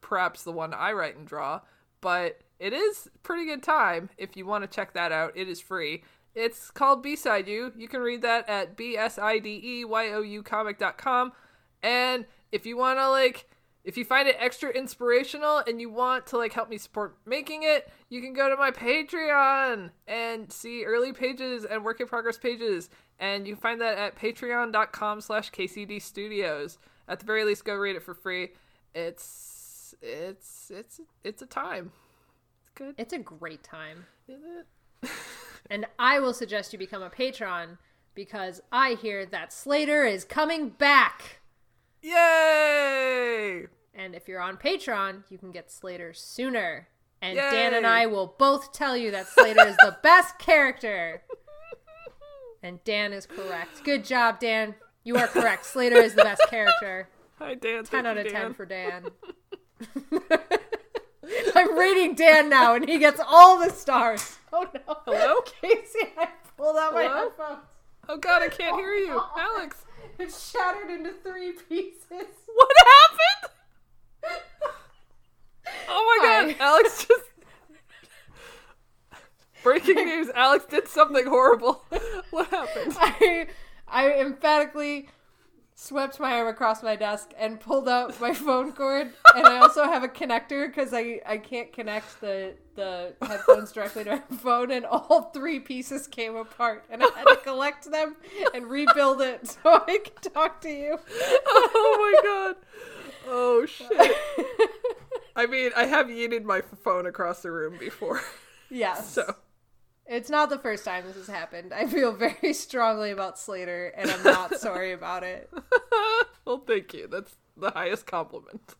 perhaps 0.01 0.43
the 0.43 0.51
one 0.51 0.73
I 0.73 0.91
write 0.91 1.15
and 1.17 1.27
draw, 1.27 1.61
but 2.03 2.41
it 2.59 2.73
is 2.73 3.09
pretty 3.23 3.45
good 3.45 3.63
time 3.63 4.09
if 4.17 4.37
you 4.37 4.45
want 4.45 4.63
to 4.63 4.67
check 4.67 4.93
that 4.93 5.11
out. 5.11 5.35
It 5.35 5.47
is 5.47 5.59
free. 5.59 6.03
It's 6.35 6.69
called 6.69 7.01
B-Side 7.01 7.47
You. 7.47 7.71
You 7.77 7.87
can 7.87 8.01
read 8.01 8.21
that 8.23 8.47
at 8.49 8.69
E 8.69 8.73
B-S-I-D-E-Y-O-U 8.75 10.43
comic.com. 10.43 11.31
And 11.81 12.25
if 12.51 12.65
you 12.65 12.77
want 12.77 12.99
to 12.99 13.09
like 13.09 13.47
if 13.83 13.97
you 13.97 14.05
find 14.05 14.29
it 14.29 14.37
extra 14.39 14.69
inspirational 14.69 15.61
and 15.67 15.81
you 15.81 15.89
want 15.89 16.25
to 16.27 16.37
like 16.37 16.53
help 16.53 16.69
me 16.69 16.77
support 16.77 17.17
making 17.25 17.63
it, 17.63 17.91
you 18.09 18.21
can 18.21 18.33
go 18.33 18.49
to 18.49 18.55
my 18.55 18.71
Patreon 18.71 19.89
and 20.07 20.51
see 20.51 20.85
early 20.85 21.11
pages 21.11 21.65
and 21.65 21.83
work 21.83 21.99
in 21.99 22.07
progress 22.07 22.37
pages. 22.37 22.89
And 23.19 23.45
you 23.45 23.53
can 23.53 23.61
find 23.61 23.81
that 23.81 23.97
at 23.97 24.15
patreon.com 24.17 25.21
slash 25.21 25.51
KCD 25.51 26.01
Studios. 26.01 26.77
At 27.07 27.19
the 27.19 27.25
very 27.25 27.43
least, 27.43 27.65
go 27.65 27.75
read 27.75 27.97
it 27.97 28.03
for 28.03 28.13
free. 28.13 28.49
It's 28.95 29.52
it's 30.01 30.71
it's 30.73 30.99
it's 31.23 31.41
a 31.41 31.45
time. 31.45 31.91
It's 32.61 32.71
good, 32.75 32.95
It's 32.97 33.13
a 33.13 33.19
great 33.19 33.63
time. 33.63 34.05
isn't 34.27 34.65
it? 35.03 35.09
And 35.69 35.85
I 35.97 36.19
will 36.19 36.33
suggest 36.33 36.73
you 36.73 36.77
become 36.79 37.01
a 37.01 37.09
patron 37.09 37.77
because 38.15 38.59
I 38.69 38.95
hear 39.01 39.25
that 39.27 39.53
Slater 39.53 40.03
is 40.03 40.25
coming 40.25 40.67
back. 40.69 41.39
Yay! 42.01 43.67
And 43.95 44.13
if 44.15 44.27
you're 44.27 44.41
on 44.41 44.57
Patreon, 44.57 45.23
you 45.29 45.37
can 45.37 45.51
get 45.51 45.71
Slater 45.71 46.13
sooner. 46.13 46.89
And 47.21 47.37
Yay! 47.37 47.49
Dan 47.49 47.73
and 47.75 47.87
I 47.87 48.05
will 48.07 48.35
both 48.37 48.73
tell 48.73 48.97
you 48.97 49.11
that 49.11 49.27
Slater 49.27 49.65
is 49.65 49.77
the 49.77 49.95
best 50.03 50.37
character. 50.37 51.21
And 52.61 52.83
Dan 52.83 53.13
is 53.13 53.25
correct. 53.25 53.83
Good 53.85 54.03
job, 54.03 54.39
Dan. 54.39 54.75
You 55.05 55.15
are 55.17 55.27
correct. 55.27 55.65
Slater 55.65 55.97
is 55.97 56.13
the 56.15 56.23
best 56.23 56.41
character. 56.49 57.07
Hi 57.39 57.55
Dan. 57.55 57.83
10 57.83 57.85
Thank 57.85 58.05
out 58.05 58.15
you, 58.17 58.21
of 58.25 58.31
10 58.31 58.41
Dan. 58.41 58.53
for 58.53 58.65
Dan. 58.65 59.05
I'm 61.55 61.77
rating 61.77 62.15
Dan 62.15 62.49
now, 62.49 62.75
and 62.75 62.87
he 62.87 62.97
gets 62.99 63.19
all 63.25 63.59
the 63.59 63.69
stars. 63.71 64.37
Oh 64.51 64.67
no. 64.73 64.97
Hello? 65.05 65.41
Casey, 65.61 66.09
I 66.17 66.27
pulled 66.57 66.77
out 66.77 66.93
my 66.93 67.03
Hello? 67.03 67.29
headphones. 67.29 67.59
Oh 68.09 68.17
god, 68.17 68.41
I 68.43 68.49
can't 68.49 68.75
hear 68.75 68.93
you, 68.93 69.19
Alex. 69.37 69.77
It 70.19 70.31
shattered 70.33 70.91
into 70.91 71.11
three 71.23 71.53
pieces. 71.53 72.27
What 72.45 72.71
happened? 72.77 73.53
Oh 75.89 76.17
my 76.21 76.27
Hi. 76.27 76.51
god, 76.51 76.55
Alex 76.59 77.05
just. 77.07 77.23
Breaking 79.63 79.95
news: 79.95 80.29
Alex 80.35 80.65
did 80.65 80.87
something 80.87 81.25
horrible. 81.25 81.83
What 82.31 82.47
happened? 82.49 82.95
I 82.99 83.47
I 83.87 84.11
emphatically 84.19 85.07
swept 85.83 86.17
my 86.17 86.31
arm 86.31 86.47
across 86.47 86.81
my 86.81 86.95
desk 86.95 87.31
and 87.37 87.59
pulled 87.59 87.89
out 87.89 88.19
my 88.21 88.33
phone 88.45 88.71
cord 88.71 89.11
and 89.35 89.45
I 89.45 89.57
also 89.57 89.83
have 89.83 90.01
a 90.01 90.07
connector 90.07 90.65
because 90.67 90.93
I, 90.93 91.19
I 91.25 91.37
can't 91.37 91.73
connect 91.73 92.21
the 92.21 92.53
the 92.75 93.13
headphones 93.21 93.73
directly 93.73 94.05
to 94.05 94.11
my 94.29 94.37
phone 94.37 94.71
and 94.71 94.85
all 94.85 95.23
three 95.33 95.59
pieces 95.59 96.07
came 96.07 96.37
apart 96.37 96.85
and 96.89 97.03
I 97.03 97.07
had 97.15 97.25
to 97.27 97.35
collect 97.43 97.91
them 97.91 98.15
and 98.53 98.67
rebuild 98.67 99.21
it 99.21 99.45
so 99.63 99.83
I 99.85 99.99
could 100.05 100.33
talk 100.33 100.61
to 100.61 100.69
you. 100.69 100.97
Oh 101.45 101.97
my 101.99 102.29
god. 102.29 102.55
Oh 103.27 103.65
shit. 103.65 103.91
I 105.35 105.45
mean, 105.47 105.71
I 105.75 105.85
have 105.85 106.07
yeeted 106.07 106.43
my 106.43 106.61
phone 106.61 107.05
across 107.07 107.41
the 107.41 107.51
room 107.51 107.77
before, 107.77 108.21
Yes. 108.69 109.09
so 109.11 109.35
It's 110.05 110.29
not 110.29 110.49
the 110.49 110.57
first 110.57 110.83
time 110.85 111.05
this 111.07 111.15
has 111.15 111.27
happened. 111.27 111.73
I 111.73 111.87
feel 111.87 112.11
very 112.15 112.53
strongly 112.53 113.11
about 113.11 113.39
Slater 113.39 113.93
and 113.95 114.09
I'm 114.09 114.23
not 114.23 114.55
sorry 114.59 114.91
about 114.91 115.23
it. 115.23 115.49
well, 116.45 116.63
thank 116.65 116.93
you. 116.93 117.07
That's 117.07 117.35
the 117.57 117.71
highest 117.71 118.05
compliment. 118.05 118.75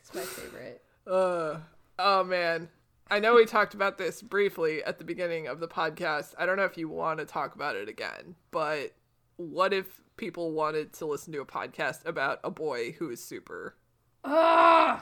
He's 0.00 0.14
my 0.14 0.22
favorite. 0.22 0.82
Uh, 1.06 1.58
oh 1.98 2.24
man. 2.24 2.68
I 3.10 3.20
know 3.20 3.36
we 3.36 3.46
talked 3.46 3.72
about 3.72 3.96
this 3.96 4.20
briefly 4.20 4.84
at 4.84 4.98
the 4.98 5.04
beginning 5.04 5.46
of 5.46 5.60
the 5.60 5.68
podcast. 5.68 6.34
I 6.38 6.44
don't 6.44 6.58
know 6.58 6.64
if 6.64 6.76
you 6.76 6.88
want 6.88 7.20
to 7.20 7.24
talk 7.24 7.54
about 7.54 7.74
it 7.74 7.88
again, 7.88 8.34
but 8.50 8.92
what 9.36 9.72
if 9.72 10.00
people 10.18 10.52
wanted 10.52 10.92
to 10.94 11.06
listen 11.06 11.32
to 11.32 11.40
a 11.40 11.46
podcast 11.46 12.04
about 12.04 12.40
a 12.44 12.50
boy 12.50 12.92
who 12.92 13.08
is 13.08 13.24
super? 13.24 13.76
Ugh! 14.24 15.00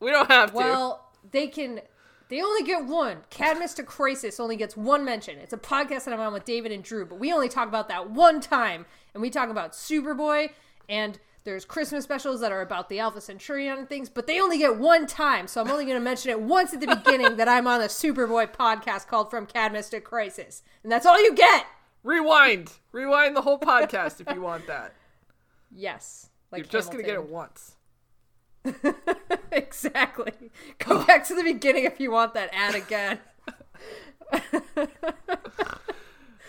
We 0.00 0.10
don't 0.10 0.30
have 0.30 0.50
to. 0.50 0.56
Well, 0.56 1.10
they 1.30 1.48
can. 1.48 1.80
They 2.32 2.40
only 2.40 2.62
get 2.62 2.86
one. 2.86 3.18
Cadmus 3.28 3.74
to 3.74 3.82
Crisis 3.82 4.40
only 4.40 4.56
gets 4.56 4.74
one 4.74 5.04
mention. 5.04 5.36
It's 5.36 5.52
a 5.52 5.58
podcast 5.58 6.04
that 6.04 6.14
I'm 6.14 6.20
on 6.20 6.32
with 6.32 6.46
David 6.46 6.72
and 6.72 6.82
Drew, 6.82 7.04
but 7.04 7.20
we 7.20 7.30
only 7.30 7.50
talk 7.50 7.68
about 7.68 7.88
that 7.88 8.08
one 8.08 8.40
time, 8.40 8.86
and 9.12 9.20
we 9.20 9.28
talk 9.28 9.50
about 9.50 9.72
Superboy 9.72 10.48
and 10.88 11.18
there's 11.44 11.66
Christmas 11.66 12.04
specials 12.04 12.40
that 12.40 12.50
are 12.50 12.62
about 12.62 12.88
the 12.88 13.00
Alpha 13.00 13.20
Centurion 13.20 13.76
and 13.76 13.86
things, 13.86 14.08
but 14.08 14.26
they 14.26 14.40
only 14.40 14.56
get 14.56 14.78
one 14.78 15.06
time. 15.06 15.46
So 15.46 15.60
I'm 15.60 15.70
only 15.70 15.84
going 15.84 15.98
to 15.98 16.02
mention 16.02 16.30
it 16.30 16.40
once 16.40 16.72
at 16.72 16.80
the 16.80 16.86
beginning 16.86 17.36
that 17.36 17.48
I'm 17.48 17.66
on 17.66 17.82
a 17.82 17.84
Superboy 17.84 18.50
podcast 18.54 19.08
called 19.08 19.30
From 19.30 19.44
Cadmus 19.44 19.90
to 19.90 20.00
Crisis. 20.00 20.62
And 20.82 20.90
that's 20.90 21.04
all 21.04 21.22
you 21.22 21.34
get. 21.34 21.66
Rewind. 22.02 22.72
Rewind 22.92 23.36
the 23.36 23.42
whole 23.42 23.58
podcast 23.58 24.22
if 24.26 24.34
you 24.34 24.40
want 24.40 24.66
that. 24.68 24.94
Yes. 25.74 26.30
Like 26.50 26.60
You're 26.60 26.70
just 26.70 26.92
going 26.92 27.04
to 27.04 27.06
get 27.10 27.14
it 27.14 27.28
once. 27.28 27.76
exactly. 29.52 30.32
Go 30.78 31.04
back 31.04 31.26
to 31.28 31.34
the 31.34 31.42
beginning 31.42 31.84
if 31.84 32.00
you 32.00 32.10
want 32.10 32.34
that 32.34 32.50
ad 32.52 32.74
again. 32.74 33.18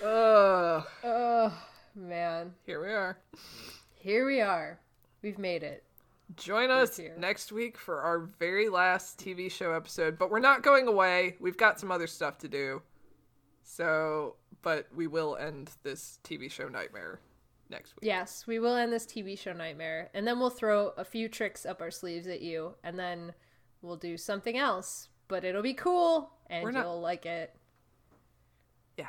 Ugh. 0.03 0.83
oh, 1.03 1.53
man. 1.95 2.53
Here 2.65 2.81
we 2.81 2.91
are. 2.91 3.17
Here 3.95 4.25
we 4.25 4.41
are. 4.41 4.79
We've 5.21 5.37
made 5.39 5.63
it. 5.63 5.83
Join 6.35 6.71
us 6.71 6.97
here. 6.97 7.15
next 7.17 7.51
week 7.51 7.77
for 7.77 8.01
our 8.01 8.19
very 8.39 8.67
last 8.69 9.19
TV 9.19 9.51
show 9.51 9.71
episode, 9.71 10.17
but 10.17 10.31
we're 10.31 10.39
not 10.39 10.63
going 10.63 10.87
away. 10.87 11.35
We've 11.39 11.57
got 11.57 11.79
some 11.79 11.91
other 11.91 12.07
stuff 12.07 12.39
to 12.39 12.47
do. 12.47 12.81
So, 13.63 14.35
but 14.61 14.87
we 14.93 15.07
will 15.07 15.37
end 15.37 15.71
this 15.83 16.19
TV 16.23 16.49
show 16.49 16.67
nightmare 16.67 17.19
next 17.73 17.95
week. 17.95 18.03
Yes, 18.03 18.45
we 18.47 18.59
will 18.59 18.75
end 18.75 18.93
this 18.93 19.05
TV 19.05 19.37
show 19.37 19.51
nightmare, 19.51 20.09
and 20.13 20.25
then 20.25 20.39
we'll 20.39 20.49
throw 20.49 20.93
a 20.95 21.03
few 21.03 21.27
tricks 21.27 21.65
up 21.65 21.81
our 21.81 21.91
sleeves 21.91 22.27
at 22.27 22.41
you, 22.41 22.75
and 22.83 22.97
then 22.97 23.33
we'll 23.81 23.97
do 23.97 24.15
something 24.17 24.57
else. 24.57 25.09
But 25.27 25.43
it'll 25.43 25.61
be 25.61 25.73
cool, 25.73 26.31
and 26.49 26.71
not- 26.73 26.85
you'll 26.85 27.01
like 27.01 27.25
it. 27.25 27.53
Yeah. 28.97 29.07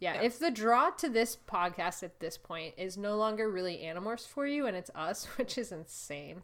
Yeah, 0.00 0.22
if 0.22 0.38
the 0.38 0.50
draw 0.50 0.90
to 0.90 1.08
this 1.08 1.36
podcast 1.36 2.02
at 2.02 2.18
this 2.20 2.36
point 2.36 2.74
is 2.76 2.96
no 2.96 3.16
longer 3.16 3.50
really 3.50 3.78
Animorphs 3.78 4.26
for 4.26 4.46
you, 4.46 4.66
and 4.66 4.76
it's 4.76 4.90
us, 4.94 5.24
which 5.36 5.56
is 5.58 5.70
insane. 5.72 6.42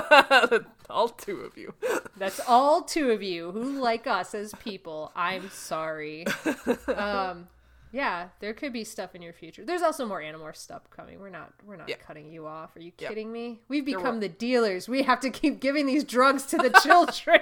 All 0.90 1.08
two 1.08 1.40
of 1.40 1.56
you. 1.58 1.74
That's 2.16 2.40
all 2.48 2.82
two 2.82 3.10
of 3.12 3.22
you 3.22 3.52
who 3.52 3.80
like 3.80 4.06
us 4.08 4.34
as 4.34 4.52
people. 4.54 5.12
I'm 5.14 5.50
sorry. 5.50 6.24
Um, 6.88 7.46
yeah, 7.92 8.28
there 8.40 8.52
could 8.54 8.72
be 8.72 8.84
stuff 8.84 9.14
in 9.14 9.22
your 9.22 9.32
future. 9.32 9.64
There's 9.64 9.82
also 9.82 10.04
more 10.06 10.20
Animorph 10.20 10.56
stuff 10.56 10.82
coming. 10.90 11.18
We're 11.20 11.30
not 11.30 11.52
we're 11.64 11.76
not 11.76 11.88
Yeah. 11.88 11.96
cutting 11.96 12.30
you 12.32 12.46
off. 12.46 12.76
Are 12.76 12.80
you 12.80 12.92
Yep. 12.98 13.08
kidding 13.08 13.32
me? 13.32 13.60
We've 13.68 13.84
become 13.84 14.20
the 14.20 14.28
dealers. 14.28 14.88
We 14.88 15.02
have 15.02 15.20
to 15.20 15.30
keep 15.30 15.60
giving 15.60 15.86
these 15.86 16.04
drugs 16.04 16.44
to 16.46 16.56
the 16.58 16.70
children. 16.82 17.40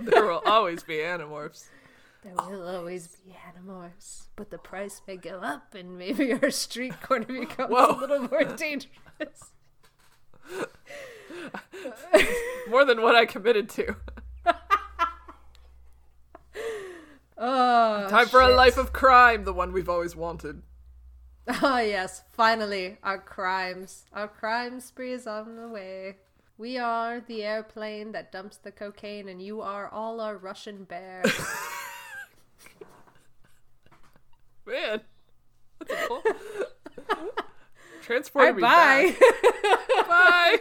There 0.00 0.24
will 0.26 0.42
always 0.46 0.82
be 0.82 0.94
Animorphs. 0.98 1.64
there 2.22 2.34
will 2.34 2.66
always 2.68 3.08
be 3.08 3.32
Animorphs, 3.32 4.28
but 4.36 4.50
the 4.50 4.58
price 4.58 5.02
may 5.06 5.16
go 5.16 5.38
up, 5.40 5.74
and 5.74 5.98
maybe 5.98 6.32
our 6.32 6.50
street 6.50 7.00
corner 7.02 7.26
becomes 7.40 7.70
Whoa. 7.72 7.96
a 7.96 7.98
little 8.00 8.28
more 8.28 8.44
dangerous. 8.44 8.90
More 12.68 12.84
than 12.84 13.02
what 13.02 13.14
I 13.14 13.26
committed 13.26 13.68
to. 13.70 13.96
Oh, 17.46 18.08
Time 18.08 18.26
for 18.28 18.40
a 18.40 18.54
life 18.54 18.78
of 18.78 18.94
crime, 18.94 19.44
the 19.44 19.52
one 19.52 19.70
we've 19.72 19.88
always 19.90 20.16
wanted. 20.16 20.62
Ah, 21.46 21.80
yes, 21.80 22.22
finally, 22.32 22.96
our 23.02 23.18
crimes. 23.18 24.06
Our 24.14 24.28
crime 24.28 24.80
spree 24.80 25.12
is 25.12 25.26
on 25.26 25.56
the 25.56 25.68
way. 25.68 26.16
We 26.56 26.78
are 26.78 27.20
the 27.20 27.42
airplane 27.42 28.12
that 28.12 28.32
dumps 28.32 28.56
the 28.56 28.72
cocaine, 28.72 29.28
and 29.28 29.42
you 29.42 29.60
are 29.60 29.88
all 29.88 30.20
our 30.22 30.38
Russian 30.38 30.84
bear. 30.84 31.22
Man. 34.66 35.02
That's 35.86 36.06
cool. 36.08 36.22
Transported 38.02 38.54
Bye 38.54 38.56
me 38.56 38.62
back. 38.62 39.18
bye. 39.20 40.04
Bye. 40.08 40.60